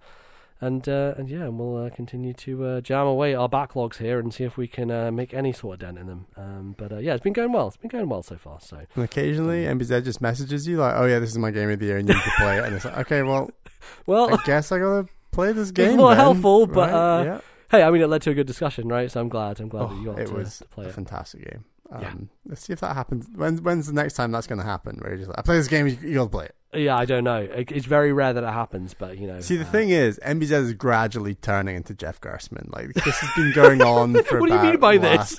And 0.60 0.88
uh, 0.88 1.14
and 1.16 1.28
yeah, 1.30 1.42
and 1.44 1.56
we'll 1.58 1.84
uh, 1.86 1.90
continue 1.90 2.32
to 2.34 2.64
uh, 2.64 2.80
jam 2.80 3.06
away 3.06 3.32
our 3.34 3.48
backlogs 3.48 3.98
here 3.98 4.18
and 4.18 4.34
see 4.34 4.42
if 4.42 4.56
we 4.56 4.66
can 4.66 4.90
uh, 4.90 5.12
make 5.12 5.32
any 5.32 5.52
sort 5.52 5.74
of 5.74 5.80
dent 5.80 5.98
in 5.98 6.06
them. 6.08 6.26
Um, 6.36 6.74
but 6.76 6.90
uh, 6.92 6.98
yeah, 6.98 7.14
it's 7.14 7.22
been 7.22 7.32
going 7.32 7.52
well. 7.52 7.68
It's 7.68 7.76
been 7.76 7.90
going 7.90 8.08
well 8.08 8.24
so 8.24 8.36
far. 8.36 8.58
So 8.60 8.78
And 8.96 9.04
occasionally, 9.04 9.66
MBZ 9.66 10.02
just 10.04 10.20
messages 10.20 10.66
you 10.66 10.78
like, 10.78 10.94
"Oh 10.96 11.06
yeah, 11.06 11.20
this 11.20 11.30
is 11.30 11.38
my 11.38 11.52
game 11.52 11.70
of 11.70 11.78
the 11.78 11.86
year, 11.86 11.98
and 11.98 12.08
you 12.08 12.14
need 12.14 12.24
to 12.24 12.30
play 12.38 12.58
it." 12.58 12.64
And 12.64 12.74
it's 12.74 12.84
like, 12.84 12.98
"Okay, 12.98 13.22
well, 13.22 13.50
well, 14.06 14.34
I 14.34 14.38
guess 14.44 14.72
I 14.72 14.80
gotta 14.80 15.08
play 15.30 15.52
this 15.52 15.70
game." 15.72 15.96
not 15.96 16.08
then, 16.08 16.16
helpful, 16.16 16.66
but, 16.66 16.90
right? 16.90 17.18
uh, 17.20 17.22
yeah. 17.24 17.40
hey, 17.70 17.84
I 17.84 17.90
mean, 17.92 18.02
it 18.02 18.08
led 18.08 18.22
to 18.22 18.30
a 18.30 18.34
good 18.34 18.48
discussion, 18.48 18.88
right? 18.88 19.08
So 19.10 19.20
I'm 19.20 19.28
glad. 19.28 19.60
I'm 19.60 19.68
glad 19.68 19.84
Oh, 19.84 19.88
that 19.90 19.96
you 20.00 20.04
got 20.06 20.18
it 20.18 20.26
to, 20.26 20.34
was 20.34 20.58
to 20.58 20.64
play 20.64 20.86
a 20.86 20.88
it. 20.88 20.94
fantastic 20.94 21.48
game. 21.48 21.64
Um, 21.92 22.02
Yeah. 22.02 22.14
Let's 22.46 22.62
see 22.66 22.72
if 22.72 22.80
that 22.80 22.96
happens. 22.96 23.28
When, 23.32 23.58
when's 23.58 23.86
the 23.86 23.92
next 23.92 24.14
time 24.14 24.32
that's 24.32 24.48
going 24.48 24.58
to 24.58 24.64
happen? 24.66 24.98
Where 24.98 25.10
you're 25.12 25.18
just 25.18 25.28
like, 25.28 25.38
I 25.38 25.42
play 25.42 25.56
this 25.56 25.68
game, 25.68 25.86
you, 25.86 25.96
you 26.02 26.14
gotta 26.14 26.28
play 26.30 26.46
it. 26.46 26.54
Yeah, 26.74 26.96
I 26.96 27.04
don't 27.06 27.24
know. 27.24 27.38
It- 27.40 27.72
It's 27.72 27.86
very 27.86 28.12
rare 28.12 28.32
that 28.34 28.44
it 28.44 28.52
happens, 28.52 28.94
but 28.94 29.16
you 29.18 29.26
know. 29.26 29.40
See, 29.40 29.56
the 29.56 29.64
uh, 29.64 29.70
thing 29.70 29.90
is, 29.90 30.20
MBZ 30.24 30.50
is 30.52 30.72
gradually 30.74 31.34
turning 31.34 31.76
into 31.76 31.94
Jeff 31.94 32.20
Gerstmann. 32.20 32.70
Like 32.72 32.92
this 32.94 33.18
has 33.18 33.30
been 33.36 33.52
going 33.54 33.80
on 33.82 34.22
for 34.24 34.40
What 34.40 34.48
do 34.48 34.54
you 34.54 34.60
about 34.60 34.70
mean 34.72 34.80
by 34.80 34.98
this? 34.98 35.38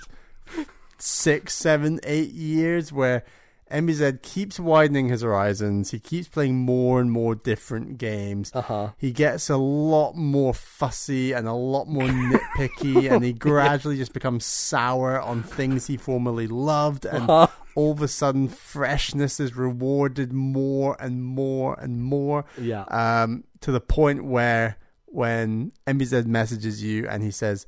six, 0.97 1.53
seven, 1.53 1.99
eight 2.03 2.31
years, 2.31 2.91
where 2.91 3.23
MBZ 3.71 4.21
keeps 4.21 4.59
widening 4.59 5.09
his 5.09 5.21
horizons. 5.21 5.91
He 5.91 5.99
keeps 5.99 6.27
playing 6.27 6.55
more 6.55 6.99
and 6.99 7.11
more 7.11 7.35
different 7.35 7.97
games. 7.97 8.51
Uh-huh. 8.53 8.89
He 8.97 9.11
gets 9.11 9.49
a 9.49 9.57
lot 9.57 10.15
more 10.15 10.53
fussy 10.53 11.33
and 11.33 11.47
a 11.47 11.53
lot 11.53 11.87
more 11.87 12.07
nitpicky, 12.07 13.11
and 13.11 13.23
he 13.23 13.33
gradually 13.33 13.97
just 13.97 14.13
becomes 14.13 14.45
sour 14.45 15.19
on 15.21 15.43
things 15.43 15.87
he 15.87 15.97
formerly 15.97 16.47
loved. 16.47 17.05
And 17.05 17.29
Uh-huh. 17.29 17.47
all 17.75 17.91
of 17.91 18.01
a 18.01 18.07
sudden, 18.07 18.47
freshness 18.47 19.39
is 19.39 19.55
rewarded 19.55 20.33
more 20.33 20.97
and 20.99 21.23
more 21.23 21.75
and 21.79 22.03
more 22.03 22.45
Yeah. 22.57 22.83
um, 22.83 23.43
to 23.61 23.71
the 23.71 23.81
point 23.81 24.23
where 24.25 24.77
when 25.05 25.71
MBZ 25.87 26.25
messages 26.25 26.81
you 26.83 27.07
and 27.07 27.23
he 27.23 27.31
says, 27.31 27.65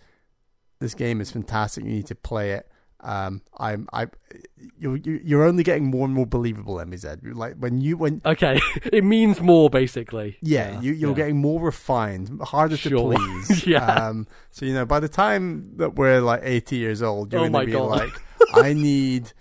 "This 0.80 0.94
game 0.94 1.20
is 1.22 1.32
fantastic. 1.32 1.84
You 1.84 1.92
need 1.92 2.08
to 2.08 2.16
play 2.16 2.52
it." 2.54 2.68
Um, 3.04 3.42
I'm, 3.58 3.88
I, 3.92 4.08
you, 4.78 4.94
you- 5.04 5.22
you're 5.24 5.44
only 5.44 5.64
getting 5.64 5.86
more 5.86 6.06
and 6.06 6.14
more 6.14 6.26
believable, 6.28 6.76
MBZ. 6.76 7.34
Like 7.36 7.56
when 7.58 7.82
you, 7.82 7.98
when 7.98 8.22
Okay. 8.26 8.60
it 8.94 9.04
means 9.04 9.42
more, 9.42 9.70
basically. 9.70 10.38
yeah, 10.42 10.80
you, 10.82 10.94
you're 10.94 11.10
yeah. 11.12 11.16
getting 11.16 11.38
more 11.38 11.60
refined, 11.60 12.40
harder 12.44 12.78
Sure. 12.78 13.12
to 13.14 13.18
please. 13.18 13.66
Yeah. 13.68 13.86
Um, 13.86 14.28
so 14.52 14.66
you 14.66 14.74
know, 14.74 14.86
by 14.86 15.00
the 15.00 15.10
time 15.10 15.72
that 15.78 15.96
we're 15.96 16.20
like 16.22 16.42
80 16.44 16.76
years 16.76 17.02
old, 17.02 17.32
you're 17.34 17.42
Oh 17.46 17.50
gonna 17.50 17.66
be 17.66 17.72
God. 17.72 17.90
like, 17.90 18.22
I 18.54 18.74
need, 18.88 19.32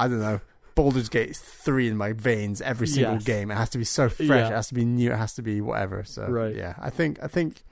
I 0.00 0.08
don't 0.08 0.20
know, 0.20 0.40
Baldur's 0.74 1.08
Gate 1.08 1.34
3 1.36 1.88
in 1.88 1.96
my 1.96 2.12
veins 2.12 2.60
every 2.62 2.86
single 2.86 3.14
Yes. 3.14 3.24
game. 3.24 3.50
It 3.50 3.54
has 3.56 3.70
to 3.70 3.78
be 3.78 3.84
so 3.84 4.08
fresh. 4.08 4.28
Yeah. 4.28 4.46
It 4.48 4.52
has 4.52 4.68
to 4.68 4.74
be 4.74 4.84
new. 4.84 5.12
It 5.12 5.16
has 5.16 5.34
to 5.34 5.42
be 5.42 5.60
whatever. 5.60 6.02
So 6.04 6.26
Right. 6.26 6.54
yeah, 6.54 6.74
I 6.78 6.90
think 6.90 7.18
I 7.22 7.28
think 7.28 7.62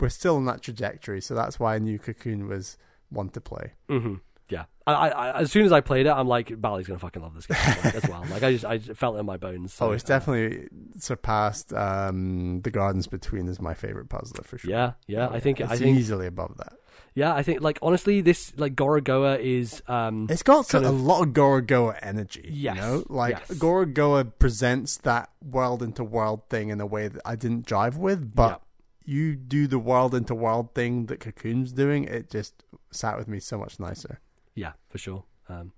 we're 0.00 0.08
still 0.08 0.36
on 0.36 0.44
that 0.46 0.62
trajectory. 0.62 1.20
So 1.20 1.34
that's 1.34 1.58
why 1.60 1.78
New 1.78 1.98
Cocoon 1.98 2.46
was 2.48 2.76
one 3.10 3.28
to 3.30 3.40
play. 3.40 3.72
hmm 3.88 4.14
Yeah. 4.48 4.64
I, 4.86 5.10
I, 5.10 5.40
as 5.42 5.52
soon 5.52 5.66
as 5.66 5.72
I 5.72 5.82
played 5.82 6.06
it, 6.06 6.10
I'm 6.10 6.28
like, 6.28 6.58
Bally's 6.58 6.86
gonna 6.86 6.98
fucking 6.98 7.20
love 7.20 7.34
this 7.34 7.46
game 7.46 7.58
like, 7.84 7.94
as 7.96 8.08
well. 8.08 8.24
Like 8.30 8.42
I 8.42 8.52
just, 8.52 8.64
I 8.64 8.78
just 8.78 8.98
felt 8.98 9.16
it 9.16 9.20
in 9.20 9.26
my 9.26 9.36
bones. 9.36 9.74
so, 9.74 9.88
oh, 9.88 9.92
it's 9.92 10.04
uh, 10.04 10.08
definitely 10.08 10.68
surpassed 10.98 11.72
um, 11.74 12.62
the 12.62 12.70
Gardens 12.70 13.06
Between 13.06 13.48
is 13.48 13.60
my 13.60 13.74
favorite 13.74 14.08
puzzler 14.08 14.44
for 14.44 14.56
sure. 14.56 14.70
Yeah, 14.70 14.92
yeah. 15.06 15.28
I 15.28 15.40
think, 15.40 15.60
it's 15.60 15.70
I 15.70 15.76
think, 15.76 15.98
easily 15.98 16.26
above 16.26 16.56
that. 16.56 16.72
yeah. 17.14 17.34
I 17.34 17.42
think, 17.42 17.60
like 17.60 17.78
honestly, 17.82 18.22
this 18.22 18.54
like 18.56 18.74
Gorogoa 18.76 19.38
is, 19.38 19.82
um, 19.88 20.26
It's 20.30 20.42
got 20.42 20.72
a 20.72 20.78
of- 20.88 20.98
lot 21.02 21.22
of 21.22 21.34
Gorogoa 21.34 21.98
energy. 22.00 22.48
Yes, 22.50 22.76
You 22.76 22.80
know? 22.80 23.04
Like, 23.10 23.36
yes. 23.46 23.58
Gorogoa 23.58 24.32
presents 24.38 24.96
that 24.98 25.28
world 25.44 25.82
into 25.82 26.02
world 26.02 26.48
thing 26.48 26.70
in 26.70 26.80
a 26.80 26.86
way 26.86 27.08
that 27.08 27.20
I 27.26 27.36
didn't 27.36 27.66
jive 27.66 27.98
with, 27.98 28.34
but 28.34 28.62
you 29.04 29.36
do 29.36 29.66
the 29.66 29.78
world 29.78 30.14
into 30.14 30.34
world 30.34 30.74
thing 30.74 31.06
that 31.06 31.20
Cocoon's 31.20 31.72
doing, 31.72 32.04
it 32.04 32.30
just 32.30 32.64
sat 32.90 33.18
with 33.18 33.28
me 33.28 33.38
so 33.38 33.58
much 33.58 33.78
nicer. 33.78 34.20
Yeah, 34.58 34.72
for 34.88 34.98
sure. 34.98 35.24
Um, 35.48 35.72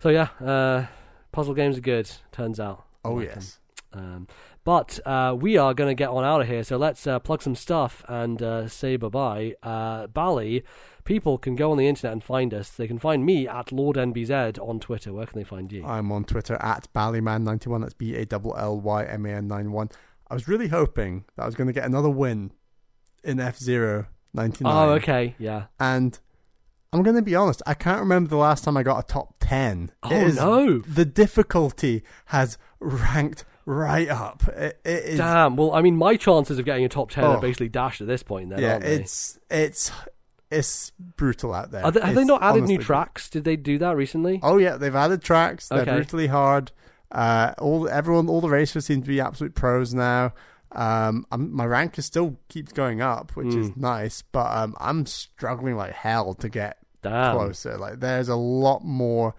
so 0.00 0.10
yeah, 0.10 0.28
uh, 0.44 0.86
puzzle 1.32 1.54
games 1.54 1.78
are 1.78 1.82
good. 1.82 2.10
Turns 2.32 2.60
out. 2.60 2.84
Oh, 3.04 3.14
like 3.14 3.28
yes. 3.28 3.58
Um, 3.92 4.28
but 4.64 5.00
uh, 5.06 5.34
we 5.38 5.56
are 5.56 5.72
going 5.72 5.88
to 5.88 5.94
get 5.94 6.10
on 6.10 6.24
out 6.24 6.42
of 6.42 6.46
here, 6.46 6.62
so 6.62 6.76
let's 6.76 7.06
uh, 7.06 7.18
plug 7.18 7.40
some 7.40 7.54
stuff 7.54 8.04
and 8.06 8.42
uh, 8.42 8.68
say 8.68 8.96
bye 8.96 9.08
bye. 9.08 9.54
Uh, 9.62 10.08
Bally, 10.08 10.62
people 11.04 11.38
can 11.38 11.56
go 11.56 11.70
on 11.70 11.78
the 11.78 11.88
internet 11.88 12.12
and 12.12 12.22
find 12.22 12.52
us. 12.52 12.68
They 12.68 12.86
can 12.86 12.98
find 12.98 13.24
me 13.24 13.48
at 13.48 13.68
LordNBZ 13.68 14.58
on 14.58 14.78
Twitter. 14.78 15.12
Where 15.12 15.24
can 15.24 15.38
they 15.38 15.44
find 15.44 15.72
you? 15.72 15.86
I'm 15.86 16.12
on 16.12 16.24
Twitter 16.24 16.58
at 16.60 16.86
Ballyman91. 16.94 17.80
That's 17.80 17.94
B 17.94 18.14
A 18.14 18.26
L 18.30 18.54
L 18.58 18.80
Y 18.80 19.04
M 19.04 19.24
A 19.24 19.30
N 19.30 19.48
91. 19.48 19.88
I 20.30 20.34
was 20.34 20.46
really 20.46 20.68
hoping 20.68 21.24
that 21.36 21.44
I 21.44 21.46
was 21.46 21.54
going 21.54 21.68
to 21.68 21.72
get 21.72 21.86
another 21.86 22.10
win 22.10 22.52
in 23.24 23.40
F 23.40 23.56
Zero 23.58 24.06
99. 24.34 24.70
oh, 24.70 24.90
okay, 24.92 25.34
yeah. 25.38 25.64
And 25.80 26.18
I'm 26.92 27.02
going 27.02 27.16
to 27.16 27.22
be 27.22 27.34
honest, 27.34 27.62
I 27.66 27.74
can't 27.74 28.00
remember 28.00 28.30
the 28.30 28.36
last 28.36 28.64
time 28.64 28.76
I 28.76 28.82
got 28.82 29.04
a 29.04 29.06
top 29.06 29.34
10. 29.40 29.90
Oh, 30.02 30.10
is- 30.10 30.36
no. 30.36 30.78
The 30.78 31.04
difficulty 31.04 32.02
has 32.26 32.56
ranked 32.80 33.44
right 33.66 34.08
up. 34.08 34.46
It, 34.48 34.80
it 34.84 35.04
is, 35.04 35.18
Damn. 35.18 35.56
Well, 35.56 35.72
I 35.74 35.82
mean, 35.82 35.96
my 35.96 36.16
chances 36.16 36.58
of 36.58 36.64
getting 36.64 36.84
a 36.84 36.88
top 36.88 37.10
ten 37.10 37.24
Oh. 37.24 37.32
are 37.32 37.40
basically 37.40 37.68
dashed 37.68 38.00
at 38.00 38.06
this 38.06 38.22
point. 38.22 38.48
Then, 38.50 38.60
yeah, 38.60 38.72
aren't 38.72 38.84
they? 38.84 38.94
it's 38.94 39.38
it's 39.50 39.90
it's 40.50 40.92
brutal 41.16 41.52
out 41.52 41.70
there. 41.70 41.90
They, 41.90 42.00
have 42.00 42.14
they 42.14 42.24
not 42.24 42.42
added 42.42 42.64
new 42.64 42.78
tracks? 42.78 43.28
Did 43.28 43.44
they 43.44 43.56
do 43.56 43.76
that 43.78 43.94
recently? 43.96 44.40
Oh 44.42 44.56
yeah, 44.56 44.78
they've 44.78 44.94
added 44.94 45.20
tracks. 45.20 45.68
They're 45.68 45.80
Okay. 45.82 45.96
brutally 45.96 46.28
hard. 46.28 46.72
Uh, 47.12 47.52
all 47.58 47.86
everyone, 47.90 48.28
all 48.28 48.40
the 48.40 48.48
racers 48.48 48.86
seem 48.86 49.02
to 49.02 49.08
be 49.08 49.20
absolute 49.20 49.54
pros 49.54 49.92
now. 49.92 50.32
Um, 50.72 51.26
I'm, 51.30 51.52
my 51.54 51.66
rank 51.66 51.98
is 51.98 52.06
still 52.06 52.38
keeps 52.48 52.72
going 52.72 53.02
up, 53.02 53.32
which 53.36 53.54
is 53.54 53.70
Mm. 53.70 53.76
nice, 53.78 54.22
but 54.22 54.46
um, 54.56 54.74
I'm 54.80 55.04
struggling 55.04 55.76
like 55.76 55.92
hell 55.92 56.32
to 56.34 56.48
get 56.48 56.77
Damn. 57.02 57.36
closer. 57.36 57.76
Like 57.78 58.00
there's 58.00 58.28
a 58.28 58.36
lot 58.36 58.84
more 58.84 59.34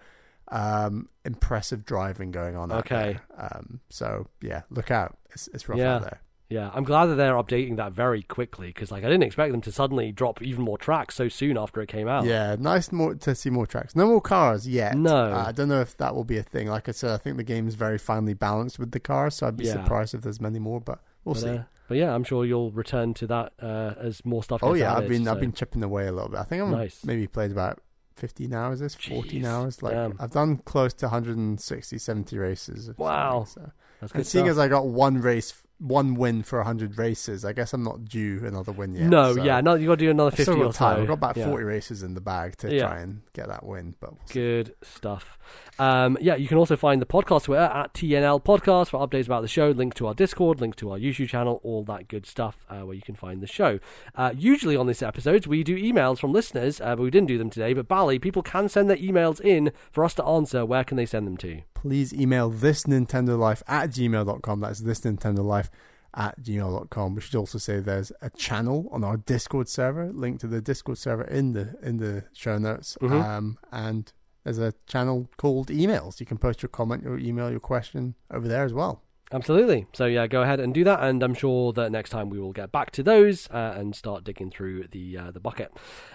um, 0.48 1.08
impressive 1.24 1.84
driving 1.84 2.30
going 2.30 2.56
on. 2.56 2.72
Okay. 2.72 3.18
Um, 3.38 3.80
so 3.88 4.26
yeah, 4.42 4.62
look 4.70 4.90
out. 4.90 5.16
It's, 5.30 5.48
it's 5.48 5.68
rough 5.68 5.78
Yeah. 5.78 5.96
out 5.96 6.02
there. 6.02 6.20
Yeah, 6.48 6.68
I'm 6.74 6.82
glad 6.82 7.06
that 7.06 7.14
they're 7.14 7.34
updating 7.34 7.76
that 7.76 7.92
very 7.92 8.22
quickly 8.22 8.66
because, 8.70 8.90
like, 8.90 9.04
I 9.04 9.06
didn't 9.06 9.22
expect 9.22 9.52
them 9.52 9.60
to 9.60 9.70
suddenly 9.70 10.10
drop 10.10 10.42
even 10.42 10.64
more 10.64 10.76
tracks 10.76 11.14
so 11.14 11.28
soon 11.28 11.56
after 11.56 11.80
it 11.80 11.86
came 11.86 12.08
out. 12.08 12.24
Yeah, 12.24 12.56
nice 12.58 12.90
more 12.90 13.14
to 13.14 13.34
see 13.36 13.50
more 13.50 13.68
tracks. 13.68 13.94
No 13.94 14.08
more 14.08 14.20
cars 14.20 14.66
yet. 14.66 14.96
No. 14.96 15.14
Uh, 15.32 15.44
I 15.46 15.52
don't 15.52 15.68
know 15.68 15.80
if 15.80 15.96
that 15.98 16.12
will 16.12 16.24
be 16.24 16.38
a 16.38 16.42
thing. 16.42 16.66
Like 16.66 16.88
I 16.88 16.90
said, 16.90 17.12
I 17.12 17.18
think 17.18 17.36
the 17.36 17.44
game's 17.44 17.76
very 17.76 17.98
finely 17.98 18.34
balanced 18.34 18.80
with 18.80 18.90
the 18.90 18.98
cars, 18.98 19.36
so 19.36 19.46
I'd 19.46 19.56
be 19.56 19.66
Yeah. 19.66 19.74
surprised 19.74 20.12
if 20.12 20.22
there's 20.22 20.40
many 20.40 20.58
more. 20.58 20.80
But 20.80 20.98
we'll 21.24 21.34
but, 21.34 21.40
see. 21.40 21.48
uh, 21.48 21.62
but 21.88 21.96
yeah, 21.98 22.14
I'm 22.14 22.24
sure 22.24 22.44
you'll 22.44 22.70
return 22.70 23.14
to 23.14 23.26
that 23.28 23.52
uh, 23.60 23.94
as 23.98 24.24
more 24.24 24.42
stuff. 24.44 24.60
Comes 24.60 24.70
out. 24.70 24.72
Oh 24.72 24.74
yeah, 24.78 24.92
added, 24.92 25.02
I've 25.04 25.08
been 25.08 25.24
so- 25.24 25.32
I've 25.32 25.40
been 25.40 25.52
chipping 25.52 25.82
away 25.82 26.06
a 26.06 26.12
little 26.12 26.28
bit. 26.30 26.38
I 26.40 26.44
think 26.44 26.62
I'm 26.62 26.70
Nice. 26.70 27.04
maybe 27.04 27.26
played 27.26 27.50
about 27.50 27.80
15 28.16 28.52
hours 28.52 28.80
this 28.80 28.94
14 28.94 29.42
Jeez, 29.42 29.46
hours 29.46 29.82
like 29.82 29.94
damn. 29.94 30.14
i've 30.20 30.30
done 30.32 30.58
close 30.58 30.92
to 30.92 31.06
160 31.06 31.96
70 31.96 32.36
races 32.36 32.90
Wow. 32.98 33.44
so. 33.48 33.70
That's 34.02 34.12
and 34.12 34.26
seeing 34.26 34.44
stuff. 34.44 34.50
as 34.50 34.58
i 34.58 34.68
got 34.68 34.86
one 34.88 35.22
race 35.22 35.54
one 35.78 36.14
win 36.14 36.42
for 36.42 36.58
100 36.58 36.98
races 36.98 37.46
i 37.46 37.54
guess 37.54 37.72
i'm 37.72 37.82
not 37.82 38.04
due 38.04 38.42
another 38.44 38.72
win 38.72 38.94
yet 38.94 39.04
no, 39.08 39.34
so 39.36 39.42
yeah, 39.42 39.62
no, 39.62 39.74
you 39.74 39.86
got 39.86 39.98
to 40.00 40.04
do 40.04 40.10
another 40.10 40.28
I've 40.28 40.34
still 40.34 40.54
fifty 40.54 40.60
or 40.68 40.72
time 40.74 40.96
so. 40.96 41.00
i've 41.02 41.06
got 41.08 41.14
about 41.14 41.36
Yeah. 41.38 41.46
40 41.48 41.64
races 41.64 42.02
in 42.02 42.12
the 42.12 42.20
bag 42.20 42.56
to 42.58 42.70
Yeah. 42.74 42.88
try 42.88 42.98
and 43.00 43.22
get 43.32 43.48
that 43.48 43.64
win 43.64 43.94
but 44.00 44.12
we'll 44.12 44.26
see. 44.26 44.34
Good 44.34 44.74
stuff. 44.82 45.38
Um, 45.80 46.18
yeah, 46.20 46.34
you 46.36 46.46
can 46.46 46.58
also 46.58 46.76
find 46.76 47.00
the 47.00 47.06
podcast 47.06 47.44
Twitter 47.44 47.62
at 47.62 47.94
TNL 47.94 48.44
Podcast 48.44 48.90
for 48.90 49.00
updates 49.06 49.24
about 49.26 49.40
the 49.40 49.48
show, 49.48 49.70
link 49.70 49.94
to 49.94 50.06
our 50.06 50.14
Discord, 50.14 50.60
link 50.60 50.76
to 50.76 50.90
our 50.92 50.98
YouTube 50.98 51.28
channel, 51.28 51.60
all 51.64 51.82
that 51.84 52.06
good 52.08 52.26
stuff 52.26 52.58
uh, 52.68 52.80
where 52.80 52.94
you 52.94 53.00
can 53.02 53.14
find 53.14 53.40
the 53.42 53.46
show. 53.46 53.78
Uh, 54.14 54.32
usually 54.36 54.76
on 54.76 54.86
this 54.86 55.02
episodes, 55.02 55.46
we 55.48 55.64
do 55.64 55.76
emails 55.76 56.18
from 56.18 56.32
listeners, 56.32 56.80
uh, 56.80 56.94
but 56.94 57.02
we 57.02 57.10
didn't 57.10 57.28
do 57.28 57.38
them 57.38 57.48
today. 57.50 57.72
But 57.72 57.88
Bally, 57.88 58.18
people 58.18 58.42
can 58.42 58.68
send 58.68 58.90
their 58.90 58.98
emails 58.98 59.40
in 59.40 59.72
for 59.90 60.04
us 60.04 60.12
to 60.14 60.24
answer. 60.24 60.66
Where 60.66 60.84
can 60.84 60.96
they 60.98 61.06
send 61.06 61.26
them 61.26 61.36
to? 61.38 61.62
please 61.74 62.12
email 62.12 62.50
this 62.50 62.82
nintendo 62.84 63.38
life 63.38 63.62
at 63.66 63.88
gmail.com 63.88 64.60
that's 64.60 64.80
this 64.80 65.00
nintendo 65.00 65.42
life 65.42 65.70
at 66.14 66.38
gmail.com 66.42 67.14
we 67.14 67.22
should 67.22 67.34
also 67.36 67.56
say 67.56 67.80
there's 67.80 68.12
a 68.20 68.28
channel 68.28 68.86
on 68.92 69.02
our 69.02 69.16
discord 69.16 69.66
server 69.66 70.12
link 70.12 70.38
to 70.38 70.46
the 70.46 70.60
discord 70.60 70.98
server 70.98 71.24
in 71.24 71.52
the 71.54 71.74
in 71.82 71.96
the 71.96 72.22
show 72.34 72.58
notes 72.58 72.98
Mhm. 73.00 73.24
um 73.24 73.58
and 73.72 74.12
there's 74.44 74.58
a 74.58 74.72
channel 74.86 75.28
called 75.36 75.68
emails 75.68 76.20
you 76.20 76.26
can 76.26 76.38
post 76.38 76.62
your 76.62 76.68
comment 76.68 77.02
your 77.02 77.18
email 77.18 77.50
your 77.50 77.60
question 77.60 78.14
over 78.30 78.48
there 78.48 78.64
as 78.64 78.72
well 78.72 79.02
Absolutely. 79.32 79.86
So 79.92 80.06
yeah, 80.06 80.26
go 80.26 80.42
ahead 80.42 80.58
and 80.58 80.74
do 80.74 80.82
that, 80.82 81.04
and 81.04 81.22
I'm 81.22 81.34
sure 81.34 81.72
that 81.74 81.92
next 81.92 82.10
time 82.10 82.30
we 82.30 82.40
will 82.40 82.52
get 82.52 82.72
back 82.72 82.90
to 82.92 83.02
those 83.04 83.48
uh, 83.50 83.74
and 83.76 83.94
start 83.94 84.24
digging 84.24 84.50
through 84.50 84.88
the 84.90 85.16
uh, 85.16 85.30
the 85.30 85.38
bucket. 85.38 85.72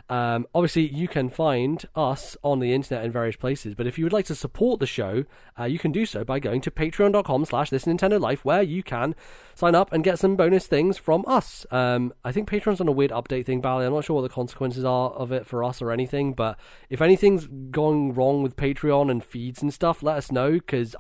Um, 0.10 0.46
obviously, 0.54 0.88
you 0.88 1.08
can 1.08 1.30
find 1.30 1.84
us 1.96 2.38
on 2.44 2.60
the 2.60 2.74
internet 2.74 3.04
in 3.04 3.12
various 3.12 3.36
places, 3.36 3.74
but 3.74 3.88
if 3.88 3.98
you 3.98 4.06
would 4.06 4.14
like 4.14 4.26
to 4.26 4.36
support 4.36 4.80
the 4.80 4.86
show, 4.86 5.26
uh, 5.60 5.64
you 5.64 5.80
can 5.80 5.92
do 5.92 6.06
so 6.06 6.24
by 6.24 6.40
going 6.40 6.62
to 6.62 6.72
Patreon.com/slash 6.72 7.70
This 7.72 7.86
Nintendo 7.86 8.20
Life, 8.20 8.46
where 8.46 8.62
you 8.62 8.84
can 8.84 9.16
sign 9.56 9.74
up 9.74 9.92
and 9.92 10.04
get 10.04 10.20
some 10.20 10.36
bonus 10.36 10.68
things 10.68 10.98
from 10.98 11.24
us. 11.28 11.66
Um, 11.72 12.14
I 12.24 12.32
think 12.32 12.50
Patreon's 12.50 12.82
on 12.82 12.88
a 12.88 12.92
weird 12.92 13.12
update 13.12 13.46
thing, 13.46 13.62
Bally. 13.62 13.86
I'm 13.86 13.94
not 13.94 14.04
sure 14.04 14.18
what 14.18 14.22
the 14.22 14.30
consequences 14.30 14.84
are 14.84 15.12
of 15.12 15.32
it 15.32 15.48
for 15.48 15.64
us 15.64 15.82
or 15.82 15.92
anything, 15.92 16.34
but 16.34 16.60
if 16.90 17.02
anything's 17.02 17.48
going 17.48 18.14
wrong 18.14 18.44
with 18.44 18.56
Patreon 18.56 19.10
and 19.10 19.24
feeds 19.24 19.62
and 19.62 19.74
stuff, 19.74 20.04
let 20.04 20.18
us 20.18 20.32
know 20.32 20.52
because 20.52 20.96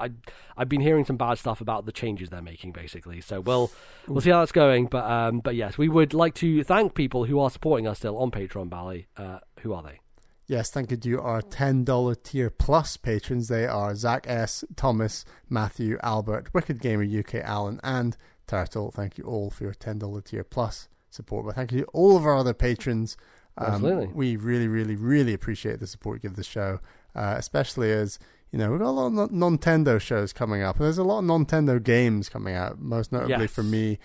I've 0.58 0.70
been 0.70 0.82
hearing 0.82 1.06
some 1.06 1.18
bad 1.18 1.38
stuff 1.38 1.62
about 1.62 1.86
the 1.86 1.92
changes 1.92 2.30
they're 2.30 2.42
making, 2.42 2.72
basically. 2.72 3.22
So 3.22 3.42
we'll 3.42 3.72
we'll 4.08 4.22
see 4.22 4.30
how 4.30 4.40
that's 4.40 4.52
going. 4.52 4.88
But 4.88 5.04
um, 5.04 5.42
but 5.42 5.56
yes, 5.56 5.78
we 5.78 5.90
would 5.90 6.14
like 6.14 6.34
to 6.36 6.64
thank 6.64 6.96
people 6.96 7.26
who 7.26 7.40
are 7.40 7.50
supporting 7.50 7.88
us 7.88 8.00
still 8.00 8.18
on 8.18 8.32
Patreon, 8.32 8.70
Bally. 8.70 8.95
Uh, 9.18 9.40
who 9.62 9.74
are 9.74 9.84
they? 9.84 10.00
Yes, 10.48 10.70
thank 10.70 10.92
you 10.92 10.98
to 10.98 11.22
our 11.22 11.42
$10 11.42 12.24
tier 12.24 12.50
plus 12.52 12.98
patrons. 12.98 13.48
They 13.48 13.66
are 13.66 13.96
Zach 13.96 14.26
S., 14.28 14.64
Thomas, 14.76 15.26
Matthew, 15.50 15.98
Albert, 16.04 16.54
Wicked 16.54 16.80
Gamer 16.80 17.04
UK, 17.04 17.36
Alan, 17.36 17.80
and 17.84 18.16
Turtle. 18.46 18.92
Thank 18.92 19.18
you 19.18 19.24
all 19.24 19.50
for 19.50 19.64
your 19.64 19.74
$10 19.74 20.24
tier 20.24 20.44
plus 20.44 20.88
support. 21.10 21.46
But 21.48 21.56
thank 21.56 21.72
you 21.72 21.82
to 21.82 21.88
all 21.88 22.16
of 22.16 22.26
our 22.28 22.36
other 22.38 22.54
patrons. 22.54 23.18
Um, 23.58 23.68
Absolutely. 23.74 24.08
We 24.14 24.36
really, 24.36 24.68
really, 24.68 24.96
really 24.96 25.34
appreciate 25.34 25.80
the 25.80 25.88
support 25.88 26.18
you 26.22 26.30
give 26.30 26.36
the 26.36 26.44
show, 26.44 26.80
uh, 27.16 27.36
especially 27.38 27.92
as 27.92 28.20
You 28.52 28.60
know, 28.60 28.70
we've 28.70 28.80
got 28.80 28.90
a 28.90 28.92
lot 28.92 29.08
of 29.08 29.32
Nintendo 29.32 30.00
shows 30.00 30.32
coming 30.32 30.62
up, 30.62 30.76
and 30.78 30.86
there's 30.86 31.00
a 31.00 31.04
lot 31.04 31.20
of 31.20 31.26
Nintendo 31.26 31.82
games 31.84 32.30
coming 32.30 32.54
out. 32.56 32.80
Most 32.80 33.12
notably 33.12 33.46
Yes. 33.46 33.52
for 33.52 33.64
me, 33.64 33.98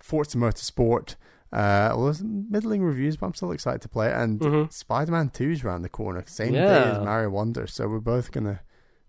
Forza 0.00 0.36
Motorsport. 0.36 1.14
Uh, 1.52 1.90
well, 1.96 2.04
there's 2.04 2.22
middling 2.22 2.82
reviews, 2.82 3.16
but 3.16 3.26
I'm 3.26 3.34
still 3.34 3.50
excited 3.52 3.80
to 3.82 3.88
play 3.88 4.08
it. 4.08 4.14
And 4.14 4.40
Mhm. 4.40 4.72
Spider-Man 4.72 5.30
2 5.30 5.50
is 5.50 5.64
around 5.64 5.82
the 5.82 5.88
corner, 5.88 6.22
same 6.26 6.52
day 6.52 6.90
as 6.90 6.98
Mario 6.98 7.30
Wonder, 7.30 7.66
so 7.66 7.88
we're 7.88 7.98
both 8.00 8.30
gonna 8.30 8.60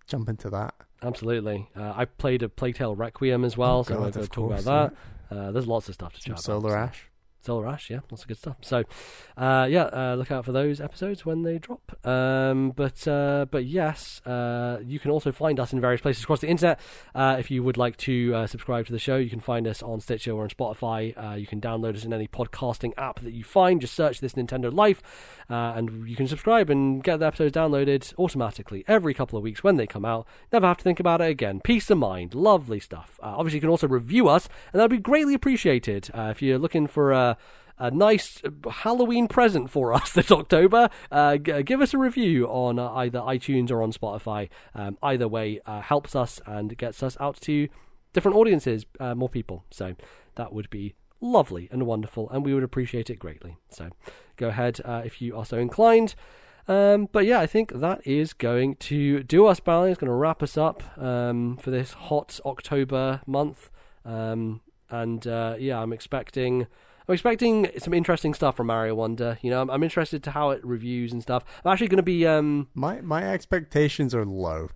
jump 0.07 0.27
into 0.27 0.49
that. 0.49 0.73
Absolutely. 1.03 1.69
Uh, 1.75 1.93
I 1.95 2.05
played 2.05 2.43
a 2.43 2.49
Plague 2.49 2.75
Tale 2.75 2.95
Requiem 2.95 3.43
as 3.43 3.57
well, 3.57 3.79
Oh, 3.79 3.83
so 3.83 3.89
God, 3.93 3.95
we're 3.95 4.11
going 4.11 4.25
to 4.25 4.29
talk 4.29 4.59
about 4.59 4.93
that. 5.29 5.35
Uh, 5.35 5.51
there's 5.51 5.67
lots 5.67 5.87
of 5.87 5.95
stuff 5.95 6.13
to 6.13 6.21
Some 6.21 6.33
chat 6.35 6.43
Solar 6.43 6.69
about. 6.75 6.89
Ash. 6.89 7.07
Solar 7.43 7.67
Ash, 7.67 7.89
yeah, 7.89 7.99
lots 8.11 8.21
of 8.21 8.27
good 8.27 8.37
stuff. 8.37 8.57
So, 8.61 8.83
uh, 9.35 9.67
yeah, 9.69 9.85
uh, 9.85 10.15
look 10.15 10.31
out 10.31 10.45
for 10.45 10.51
those 10.51 10.79
episodes 10.79 11.25
when 11.25 11.41
they 11.41 11.57
drop. 11.57 11.97
Um, 12.05 12.71
but 12.71 13.07
uh, 13.07 13.45
but 13.49 13.65
yes, 13.65 14.21
uh, 14.27 14.79
you 14.85 14.99
can 14.99 15.11
also 15.11 15.31
find 15.31 15.59
us 15.59 15.73
in 15.73 15.81
various 15.81 16.01
places 16.01 16.23
across 16.23 16.41
the 16.41 16.47
internet. 16.47 16.79
Uh, 17.15 17.37
if 17.39 17.49
you 17.49 17.63
would 17.63 17.77
like 17.77 17.97
to 17.97 18.33
uh, 18.35 18.47
subscribe 18.47 18.85
to 18.85 18.91
the 18.91 18.99
show, 18.99 19.17
you 19.17 19.29
can 19.29 19.39
find 19.39 19.67
us 19.67 19.81
on 19.81 19.99
Stitcher 19.99 20.31
or 20.31 20.43
on 20.43 20.49
Spotify. 20.49 21.13
Uh, 21.17 21.35
you 21.35 21.47
can 21.47 21.59
download 21.59 21.95
us 21.95 22.05
in 22.05 22.13
any 22.13 22.27
podcasting 22.27 22.93
app 22.97 23.19
that 23.21 23.33
you 23.33 23.43
find. 23.43 23.81
Just 23.81 23.95
search 23.95 24.19
this 24.19 24.33
Nintendo 24.33 24.71
Life, 24.71 25.01
uh, 25.49 25.73
and 25.75 26.07
you 26.07 26.15
can 26.15 26.27
subscribe 26.27 26.69
and 26.69 27.03
get 27.03 27.19
the 27.19 27.25
episodes 27.25 27.55
downloaded 27.55 28.13
automatically 28.19 28.83
every 28.87 29.13
couple 29.13 29.37
of 29.37 29.43
weeks 29.43 29.63
when 29.63 29.77
they 29.77 29.87
come 29.87 30.05
out. 30.05 30.27
Never 30.53 30.67
have 30.67 30.77
to 30.77 30.83
think 30.83 30.99
about 30.99 31.21
it 31.21 31.29
again. 31.29 31.59
Peace 31.63 31.89
of 31.89 31.97
mind, 31.97 32.35
lovely 32.35 32.79
stuff. 32.79 33.19
Uh, 33.21 33.33
obviously, 33.37 33.57
you 33.57 33.61
can 33.61 33.69
also 33.69 33.87
review 33.87 34.27
us, 34.27 34.47
and 34.71 34.79
that'd 34.79 34.91
be 34.91 34.97
greatly 34.97 35.33
appreciated 35.33 36.09
uh, 36.13 36.29
if 36.31 36.41
you're 36.41 36.59
looking 36.59 36.85
for 36.87 37.30
a 37.77 37.89
nice 37.91 38.41
uh, 38.45 38.69
Halloween 38.69 39.27
present 39.27 39.69
for 39.69 39.93
us 39.93 40.11
this 40.13 40.31
October, 40.31 40.89
uh, 41.11 41.37
g- 41.37 41.63
give 41.63 41.81
us 41.81 41.93
a 41.93 41.97
review 41.97 42.45
on 42.47 42.79
uh, 42.79 42.89
either 42.93 43.19
iTunes 43.19 43.71
or 43.71 43.81
on 43.81 43.91
Spotify. 43.91 44.49
Um, 44.75 44.97
either 45.01 45.27
way 45.27 45.59
uh, 45.65 45.81
helps 45.81 46.15
us 46.15 46.39
and 46.45 46.77
gets 46.77 47.01
us 47.01 47.17
out 47.19 47.41
to 47.41 47.67
different 48.13 48.37
audiences, 48.37 48.85
uh, 48.99 49.15
more 49.15 49.29
people. 49.29 49.65
So 49.71 49.95
that 50.35 50.53
would 50.53 50.69
be 50.69 50.93
lovely 51.19 51.69
and 51.71 51.85
wonderful, 51.85 52.29
and 52.29 52.45
we 52.45 52.53
would 52.53 52.63
appreciate 52.63 53.09
it 53.09 53.19
greatly. 53.19 53.57
So 53.69 53.89
go 54.37 54.49
ahead 54.49 54.79
uh, 54.85 55.01
if 55.05 55.21
you 55.21 55.35
are 55.37 55.45
so 55.45 55.57
inclined. 55.57 56.15
Um, 56.67 57.09
but 57.11 57.25
yeah, 57.25 57.39
I 57.39 57.47
think 57.47 57.73
that 57.73 58.05
is 58.05 58.33
going 58.33 58.75
to 58.75 59.23
do 59.23 59.47
us, 59.47 59.59
Bally. 59.59 59.89
It's 59.91 59.99
going 59.99 60.09
to 60.09 60.13
wrap 60.13 60.43
us 60.43 60.57
up 60.57 60.83
um, 60.99 61.57
for 61.57 61.71
this 61.71 61.93
hot 61.93 62.39
October 62.45 63.21
month. 63.25 63.71
Um, 64.05 64.61
and 64.89 65.25
uh, 65.25 65.55
yeah, 65.57 65.79
I'm 65.79 65.93
expecting. 65.93 66.67
I'm 67.11 67.15
expecting 67.15 67.69
some 67.77 67.93
interesting 67.93 68.33
stuff 68.33 68.55
from 68.55 68.67
Mario 68.67 68.95
Wonder. 68.95 69.37
You 69.41 69.49
know, 69.51 69.61
I'm, 69.61 69.69
I'm 69.69 69.83
interested 69.83 70.23
to 70.23 70.31
how 70.31 70.51
it 70.51 70.65
reviews 70.65 71.11
and 71.11 71.21
stuff. 71.21 71.43
I'm 71.65 71.73
actually 71.73 71.89
going 71.89 71.97
to 71.97 72.03
be, 72.03 72.25
um, 72.25 72.69
My 72.73 73.01
my 73.01 73.29
expectations 73.33 74.15
are 74.15 74.23
low. 74.25 74.69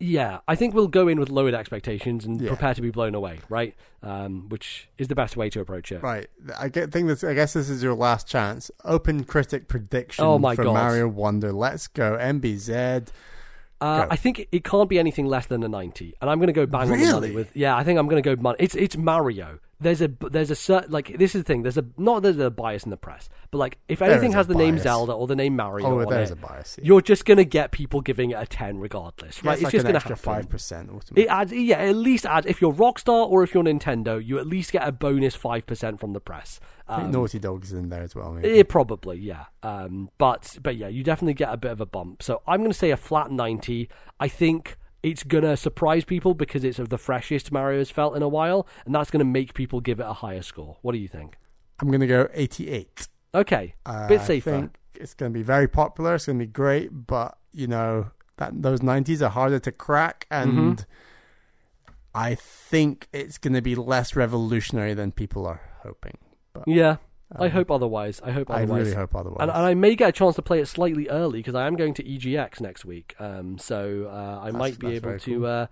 yeah, 0.00 0.40
I 0.48 0.56
think 0.56 0.74
we'll 0.74 0.88
go 0.88 1.06
in 1.06 1.20
with 1.20 1.28
lowered 1.30 1.54
expectations 1.54 2.24
and 2.24 2.40
Yeah. 2.40 2.48
prepare 2.48 2.74
to 2.74 2.82
be 2.82 2.90
blown 2.90 3.14
away, 3.14 3.38
right? 3.48 3.76
Um, 4.02 4.48
which 4.48 4.88
is 4.98 5.06
the 5.06 5.14
best 5.14 5.36
way 5.36 5.48
to 5.50 5.60
approach 5.60 5.92
it. 5.92 6.02
Right. 6.02 6.26
I 6.58 6.68
get 6.68 6.90
think 6.90 7.06
this 7.06 7.22
I 7.22 7.34
guess 7.34 7.52
this 7.52 7.68
is 7.70 7.84
your 7.84 7.94
last 7.94 8.26
chance. 8.26 8.70
Open 8.84 9.22
critic 9.22 9.68
prediction 9.68 10.24
Oh 10.24 10.40
my 10.40 10.56
for 10.56 10.64
God. 10.64 10.74
Mario 10.74 11.06
Wonder. 11.06 11.52
Let's 11.52 11.86
go. 11.86 12.16
MBZ. 12.20 13.08
Uh, 13.80 14.06
I 14.10 14.16
think 14.16 14.40
it- 14.40 14.48
it 14.50 14.64
can't 14.64 14.88
be 14.88 14.98
anything 14.98 15.26
less 15.26 15.46
than 15.46 15.62
a 15.62 15.68
90, 15.68 16.14
and 16.20 16.28
I'm 16.28 16.38
going 16.38 16.48
to 16.48 16.52
go 16.52 16.66
bang 16.66 16.90
on 16.90 16.98
the 16.98 17.12
money 17.12 17.30
with. 17.30 17.54
Yeah, 17.56 17.76
I 17.76 17.84
think 17.84 17.98
I'm 17.98 18.08
going 18.08 18.20
to 18.22 18.34
go 18.34 18.40
money. 18.40 18.56
It's 18.58 18.74
it's 18.74 18.96
Mario. 18.96 19.60
There's 19.80 20.02
a 20.02 20.08
there's 20.08 20.50
a 20.50 20.56
certain 20.56 20.90
like 20.90 21.16
this 21.18 21.36
is 21.36 21.42
the 21.42 21.46
thing. 21.46 21.62
There's 21.62 21.78
a 21.78 21.84
not 21.96 22.22
there's 22.24 22.38
a 22.38 22.50
bias 22.50 22.82
in 22.82 22.90
the 22.90 22.96
press, 22.96 23.28
but 23.52 23.58
like 23.58 23.78
if 23.88 24.00
There 24.00 24.10
anything 24.10 24.32
has 24.32 24.48
the 24.48 24.56
name. 24.56 24.76
Zelda 24.78 25.12
or 25.12 25.28
the 25.28 25.36
name 25.36 25.54
Mario 25.54 25.86
Oh, 25.86 26.00
on 26.00 26.08
there's 26.08 26.32
it, 26.32 26.38
a 26.38 26.40
bias. 26.40 26.74
here. 26.74 26.84
you're 26.84 27.00
just 27.00 27.24
going 27.24 27.36
to 27.36 27.44
get 27.44 27.70
people 27.70 28.00
giving 28.00 28.30
it 28.30 28.34
a 28.34 28.46
10 28.46 28.78
regardless, 28.78 29.40
Yeah, 29.44 29.50
right? 29.50 29.52
it's, 29.52 29.60
it's 29.62 29.64
like 29.66 29.72
just 29.74 29.84
going 29.84 29.94
to 29.94 30.00
happen. 30.00 30.16
five 30.16 30.48
percent. 30.48 30.90
It 31.14 31.28
adds, 31.28 31.52
yeah, 31.52 31.78
at 31.78 31.94
least 31.94 32.26
adds. 32.26 32.46
If 32.46 32.60
you're 32.60 32.72
Rockstar 32.72 33.28
or 33.30 33.44
if 33.44 33.54
you're 33.54 33.62
Nintendo, 33.62 34.20
you 34.24 34.40
at 34.40 34.48
least 34.48 34.72
get 34.72 34.86
a 34.86 34.90
bonus 34.90 35.36
five 35.36 35.64
percent 35.66 36.00
from 36.00 36.12
the 36.12 36.20
press. 36.20 36.58
Um, 36.88 37.10
Naughty 37.10 37.38
Dog's 37.38 37.72
in 37.72 37.88
there 37.90 38.02
as 38.02 38.14
well. 38.14 38.32
Maybe. 38.32 38.48
it 38.58 38.68
probably, 38.68 39.18
yeah. 39.18 39.44
Um, 39.62 40.10
but 40.18 40.58
but 40.62 40.76
yeah, 40.76 40.88
you 40.88 41.02
definitely 41.04 41.34
get 41.34 41.52
a 41.52 41.56
bit 41.56 41.70
of 41.70 41.80
a 41.80 41.86
bump. 41.86 42.22
So 42.22 42.42
I'm 42.46 42.60
going 42.60 42.70
to 42.72 42.78
say 42.78 42.90
a 42.90 42.96
flat 42.96 43.30
ninety. 43.30 43.88
I 44.18 44.28
think 44.28 44.76
it's 45.02 45.22
going 45.22 45.44
to 45.44 45.56
surprise 45.56 46.04
people 46.04 46.34
because 46.34 46.64
it's 46.64 46.78
of 46.78 46.88
the 46.88 46.98
freshest 46.98 47.52
Mario's 47.52 47.90
felt 47.90 48.16
in 48.16 48.22
a 48.22 48.28
while, 48.28 48.66
and 48.84 48.94
that's 48.94 49.10
going 49.10 49.20
to 49.20 49.24
make 49.24 49.54
people 49.54 49.80
give 49.80 50.00
it 50.00 50.06
a 50.06 50.12
higher 50.12 50.42
score. 50.42 50.76
What 50.82 50.92
do 50.92 50.98
you 50.98 51.08
think? 51.08 51.36
I'm 51.80 51.90
gonna 51.92 52.08
go 52.08 52.28
88. 52.34 53.06
Okay, 53.34 53.74
Uh, 53.86 54.08
bit 54.08 54.22
I 54.22 54.40
think 54.40 54.78
it's 54.96 55.14
gonna 55.14 55.30
be 55.30 55.42
very 55.44 55.68
popular. 55.68 56.16
It's 56.16 56.26
gonna 56.26 56.40
be 56.40 56.46
great, 56.46 56.88
but 57.06 57.38
you 57.52 57.68
know 57.68 58.10
that 58.38 58.62
those 58.62 58.80
90s 58.80 59.22
are 59.24 59.28
harder 59.30 59.60
to 59.60 59.70
crack, 59.70 60.26
Mm-hmm. 60.32 60.58
and 60.58 60.86
I 62.14 62.34
think 62.34 63.06
it's 63.12 63.38
gonna 63.38 63.62
be 63.62 63.76
less 63.76 64.16
revolutionary 64.16 64.94
than 64.94 65.12
people 65.12 65.46
are 65.46 65.60
hoping. 65.84 66.18
But 66.66 66.72
Yeah, 66.74 66.96
I 67.36 67.46
um, 67.46 67.50
hope 67.50 67.70
otherwise. 67.70 68.20
I 68.24 68.30
hope 68.32 68.50
otherwise. 68.50 68.70
I 68.70 68.78
really 68.78 68.94
hope 68.94 69.14
otherwise. 69.14 69.38
And, 69.40 69.50
and 69.50 69.60
I 69.66 69.74
may 69.74 69.94
get 69.94 70.08
a 70.10 70.12
chance 70.12 70.36
to 70.36 70.42
play 70.42 70.60
it 70.60 70.66
slightly 70.66 71.08
early 71.08 71.40
because 71.40 71.54
I 71.54 71.66
am 71.66 71.76
going 71.76 71.94
to 71.94 72.02
EGX 72.04 72.60
next 72.60 72.84
week. 72.84 73.14
Um, 73.18 73.58
so 73.58 74.08
uh, 74.10 74.40
I 74.40 74.46
That's- 74.46 74.54
might 74.58 74.78
be 74.78 74.94
able 74.94 75.18
to 75.18 75.34
cool. 75.36 75.46
uh, 75.46 75.66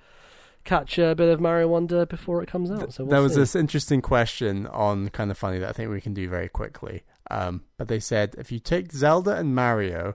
catch 0.65 0.99
a 0.99 1.15
bit 1.15 1.29
of 1.29 1.41
Mario 1.41 1.69
Wonder 1.69 2.05
before 2.07 2.43
it 2.43 2.49
comes 2.49 2.71
out. 2.71 2.93
So 2.93 3.05
we'll 3.05 3.11
there 3.13 3.23
was 3.23 3.35
see. 3.35 3.41
this 3.41 3.55
interesting 3.57 4.03
question 4.03 4.67
on 4.67 5.09
Kinda 5.11 5.35
Funny 5.35 5.59
that 5.59 5.69
I 5.69 5.73
think 5.73 5.91
we 5.91 6.01
can 6.01 6.13
do 6.15 6.29
very 6.29 6.49
quickly. 6.49 7.05
Um, 7.31 7.63
but 7.77 7.89
they 7.89 8.01
said 8.01 8.35
if 8.39 8.51
you 8.53 8.59
take 8.59 8.93
Zelda 8.93 9.37
and 9.37 9.55
Mario 9.55 10.15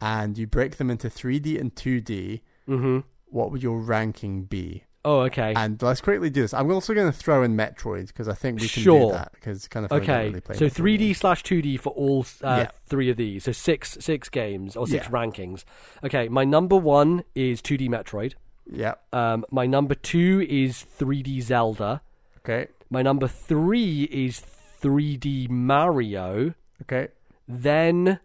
and 0.00 0.36
you 0.36 0.46
break 0.46 0.76
them 0.76 0.90
into 0.90 1.08
3D 1.08 1.60
and 1.60 1.74
2D, 1.74 2.40
hmm 2.66 3.00
what 3.26 3.50
would 3.50 3.62
your 3.62 3.80
ranking 3.80 4.44
be? 4.44 4.84
Oh, 5.04 5.20
okay. 5.22 5.52
And 5.56 5.82
let's 5.82 6.00
quickly 6.00 6.30
do 6.30 6.42
this. 6.42 6.54
I'm 6.54 6.70
also 6.70 6.94
going 6.94 7.10
to 7.10 7.16
throw 7.16 7.42
in 7.42 7.56
Metroid 7.56 8.06
because 8.06 8.28
I 8.28 8.34
think 8.34 8.60
we 8.60 8.68
can 8.68 8.82
Sure. 8.84 9.10
do 9.10 9.12
that 9.16 9.32
because 9.32 9.56
it's 9.58 9.68
kind 9.68 9.84
of 9.84 9.90
funny 9.90 10.00
we 10.02 10.06
don't 10.06 10.16
Okay, 10.16 10.28
really 10.28 10.58
so 10.58 10.66
Metroid 10.66 10.98
3D 10.98 11.16
slash 11.16 11.42
2D 11.42 11.80
for 11.80 11.90
all 11.90 12.24
uh, 12.44 12.56
Yeah. 12.64 12.70
three 12.86 13.10
of 13.10 13.16
these. 13.16 13.44
So 13.44 13.52
six 13.52 13.96
six 14.00 14.28
games 14.28 14.76
or 14.76 14.86
six 14.86 15.06
Yeah. 15.06 15.10
rankings. 15.10 15.64
Okay, 16.04 16.28
my 16.28 16.44
number 16.44 16.76
one 16.76 17.24
is 17.34 17.60
2D 17.60 17.88
Metroid. 17.88 18.34
Yeah. 18.70 18.94
Um, 19.12 19.44
my 19.50 19.66
number 19.66 19.96
two 19.96 20.46
is 20.48 20.84
3D 20.98 21.40
Zelda. 21.40 22.00
Okay. 22.44 22.68
My 22.88 23.02
number 23.02 23.26
three 23.26 24.04
is 24.04 24.38
3D 24.80 25.48
Mario. 25.50 26.54
Okay. 26.82 27.08
Then 27.48 28.20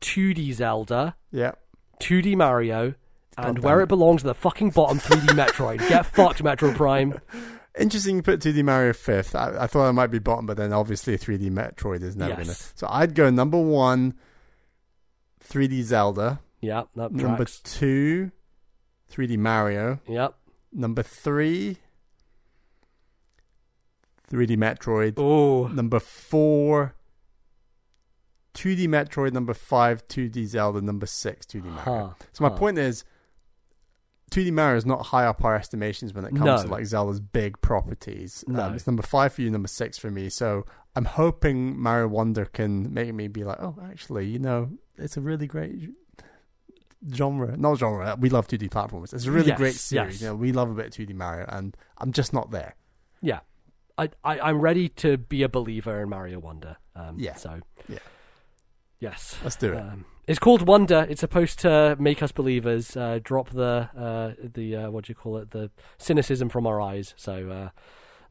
2D 0.00 0.52
Zelda, 0.52 1.16
Yeah. 1.32 1.52
2D 2.00 2.36
Mario, 2.36 2.94
and 3.38 3.56
God 3.56 3.64
where 3.64 3.80
it 3.80 3.84
it. 3.84 3.88
belongs 3.88 4.22
to 4.22 4.28
the 4.28 4.34
fucking 4.34 4.70
bottom 4.70 4.98
3D 4.98 5.26
Metroid. 5.36 5.86
Get 5.88 6.06
fucked, 6.06 6.42
Metroid 6.42 6.74
Prime. 6.76 7.20
Interesting 7.78 8.16
you 8.16 8.22
put 8.22 8.40
2D 8.40 8.64
Mario 8.64 8.92
fifth. 8.94 9.34
I, 9.34 9.64
I 9.64 9.66
thought 9.66 9.88
it 9.88 9.92
might 9.92 10.06
be 10.06 10.18
bottom, 10.18 10.46
but 10.46 10.56
then 10.56 10.72
obviously 10.72 11.18
3D 11.18 11.50
Metroid 11.50 12.02
is 12.02 12.16
never 12.16 12.30
Yes. 12.30 12.36
going 12.46 12.48
to. 12.56 12.62
So 12.74 12.86
I'd 12.90 13.14
go 13.14 13.28
number 13.30 13.58
one, 13.60 14.14
3D 15.46 15.82
Zelda. 15.82 16.40
Yeah, 16.62 16.84
that 16.96 17.12
Number 17.12 17.44
two, 17.44 18.32
3D 19.12 19.36
Mario. 19.38 20.00
Yep. 20.08 20.34
Number 20.72 21.02
three, 21.02 21.76
3D 24.30 24.56
Metroid. 24.56 25.14
Oh, 25.18 25.66
Number 25.68 26.00
four, 26.00 26.94
2D 28.54 28.88
Metroid. 28.88 29.32
Number 29.32 29.54
five, 29.54 30.06
2D 30.08 30.46
Zelda. 30.46 30.80
Number 30.80 31.06
six, 31.06 31.46
2D 31.46 31.64
Mario. 31.64 31.80
huh. 32.08 32.24
So 32.32 32.42
my 32.44 32.48
Huh. 32.50 32.56
point 32.56 32.78
is, 32.78 33.04
2D 34.30 34.50
Mario 34.52 34.76
is 34.76 34.84
not 34.86 35.06
high 35.06 35.24
up 35.26 35.44
our 35.44 35.54
estimations 35.54 36.12
when 36.12 36.24
it 36.24 36.30
comes 36.30 36.44
No. 36.44 36.62
to 36.62 36.68
like 36.68 36.84
Zelda's 36.84 37.20
big 37.20 37.60
properties. 37.60 38.44
No. 38.48 38.64
Um, 38.64 38.74
it's 38.74 38.86
number 38.86 39.02
five 39.02 39.32
for 39.32 39.42
you, 39.42 39.50
number 39.50 39.68
six 39.68 39.96
for 39.98 40.10
me. 40.10 40.28
So 40.28 40.64
I'm 40.96 41.04
hoping 41.04 41.78
Mario 41.78 42.08
Wonder 42.08 42.44
can 42.46 42.92
make 42.92 43.14
me 43.14 43.28
be 43.28 43.44
like, 43.44 43.60
oh, 43.60 43.76
actually, 43.88 44.26
you 44.26 44.38
know, 44.38 44.70
it's 44.98 45.16
a 45.16 45.20
really 45.20 45.46
great 45.46 45.90
genre. 47.12 47.56
Not 47.56 47.78
genre. 47.78 48.16
We 48.18 48.30
love 48.30 48.48
2D 48.48 48.68
platformers. 48.70 49.12
It's 49.14 49.26
a 49.26 49.30
really 49.30 49.48
Yes, 49.48 49.58
great 49.58 49.74
series. 49.74 50.14
yes. 50.14 50.20
You 50.22 50.28
know, 50.28 50.34
we 50.34 50.52
love 50.52 50.70
a 50.70 50.74
bit 50.74 50.86
of 50.86 50.92
2D 50.92 51.14
Mario, 51.14 51.46
and 51.48 51.76
I'm 51.98 52.12
just 52.12 52.32
not 52.32 52.50
there. 52.50 52.74
Yeah. 53.20 53.40
I, 53.98 54.10
I, 54.24 54.40
I'm 54.40 54.60
ready 54.60 54.88
to 54.90 55.16
be 55.16 55.42
a 55.42 55.48
believer 55.48 56.02
in 56.02 56.08
Mario 56.10 56.38
Wonder. 56.38 56.76
Um, 56.94 57.16
Yeah. 57.18 57.34
So, 57.36 57.60
Yeah. 57.88 57.98
Yes. 58.98 59.38
Let's 59.44 59.56
do 59.56 59.72
it. 59.74 59.78
Um, 59.78 60.04
it's 60.26 60.38
called 60.38 60.66
Wonder. 60.66 61.06
It's 61.08 61.20
supposed 61.20 61.58
to 61.60 61.96
make 61.98 62.22
us 62.22 62.32
believers. 62.32 62.96
Uh, 62.96 63.20
drop 63.22 63.50
the 63.50 63.88
uh, 63.96 64.32
the 64.42 64.76
uh, 64.76 64.90
what 64.90 65.04
do 65.04 65.10
you 65.10 65.14
call 65.14 65.36
it? 65.38 65.50
The 65.52 65.70
cynicism 65.98 66.48
from 66.48 66.66
our 66.66 66.80
eyes. 66.80 67.14
So 67.16 67.50
uh, 67.50 67.68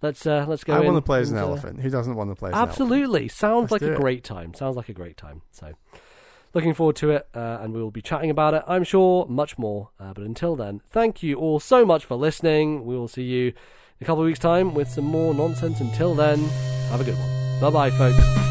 let's 0.01 0.25
uh, 0.25 0.45
let's 0.47 0.63
go. 0.63 0.73
I 0.73 0.79
want 0.81 0.97
to 0.97 1.01
play 1.01 1.21
as 1.21 1.31
an 1.31 1.37
uh, 1.37 1.41
elephant. 1.41 1.81
Who 1.81 1.89
doesn't 1.89 2.15
want 2.15 2.31
to 2.31 2.35
play 2.35 2.49
as 2.51 2.55
an? 2.55 2.61
Absolutely. 2.61 3.27
Sounds 3.27 3.71
Let's 3.71 3.83
like 3.83 3.93
a 3.93 3.95
great 3.95 4.23
time. 4.23 4.53
Sounds 4.53 4.75
like 4.75 4.89
a 4.89 4.93
great 4.93 5.15
time. 5.15 5.41
So, 5.51 5.73
looking 6.53 6.73
forward 6.73 6.97
to 6.97 7.11
it, 7.11 7.27
uh, 7.33 7.59
and 7.61 7.73
we 7.73 7.81
will 7.81 7.91
be 7.91 8.01
chatting 8.01 8.29
about 8.29 8.53
it, 8.53 8.63
I'm 8.67 8.83
sure, 8.83 9.25
much 9.27 9.57
more. 9.57 9.89
Uh, 9.99 10.13
but 10.13 10.23
until 10.23 10.55
then, 10.55 10.81
thank 10.89 11.23
you 11.23 11.35
all 11.35 11.59
so 11.59 11.85
much 11.85 12.03
for 12.03 12.15
listening. 12.15 12.85
We 12.85 12.97
will 12.97 13.07
see 13.07 13.23
you 13.23 13.47
in 13.47 13.53
a 14.01 14.05
couple 14.05 14.21
of 14.21 14.25
weeks' 14.25 14.39
time 14.39 14.73
with 14.73 14.89
some 14.89 15.05
more 15.05 15.33
nonsense. 15.33 15.79
Until 15.79 16.13
then, 16.13 16.39
have 16.89 16.99
a 16.99 17.05
good 17.05 17.17
one. 17.17 17.61
Bye 17.61 17.89
bye, 17.89 17.91
folks. 17.91 18.44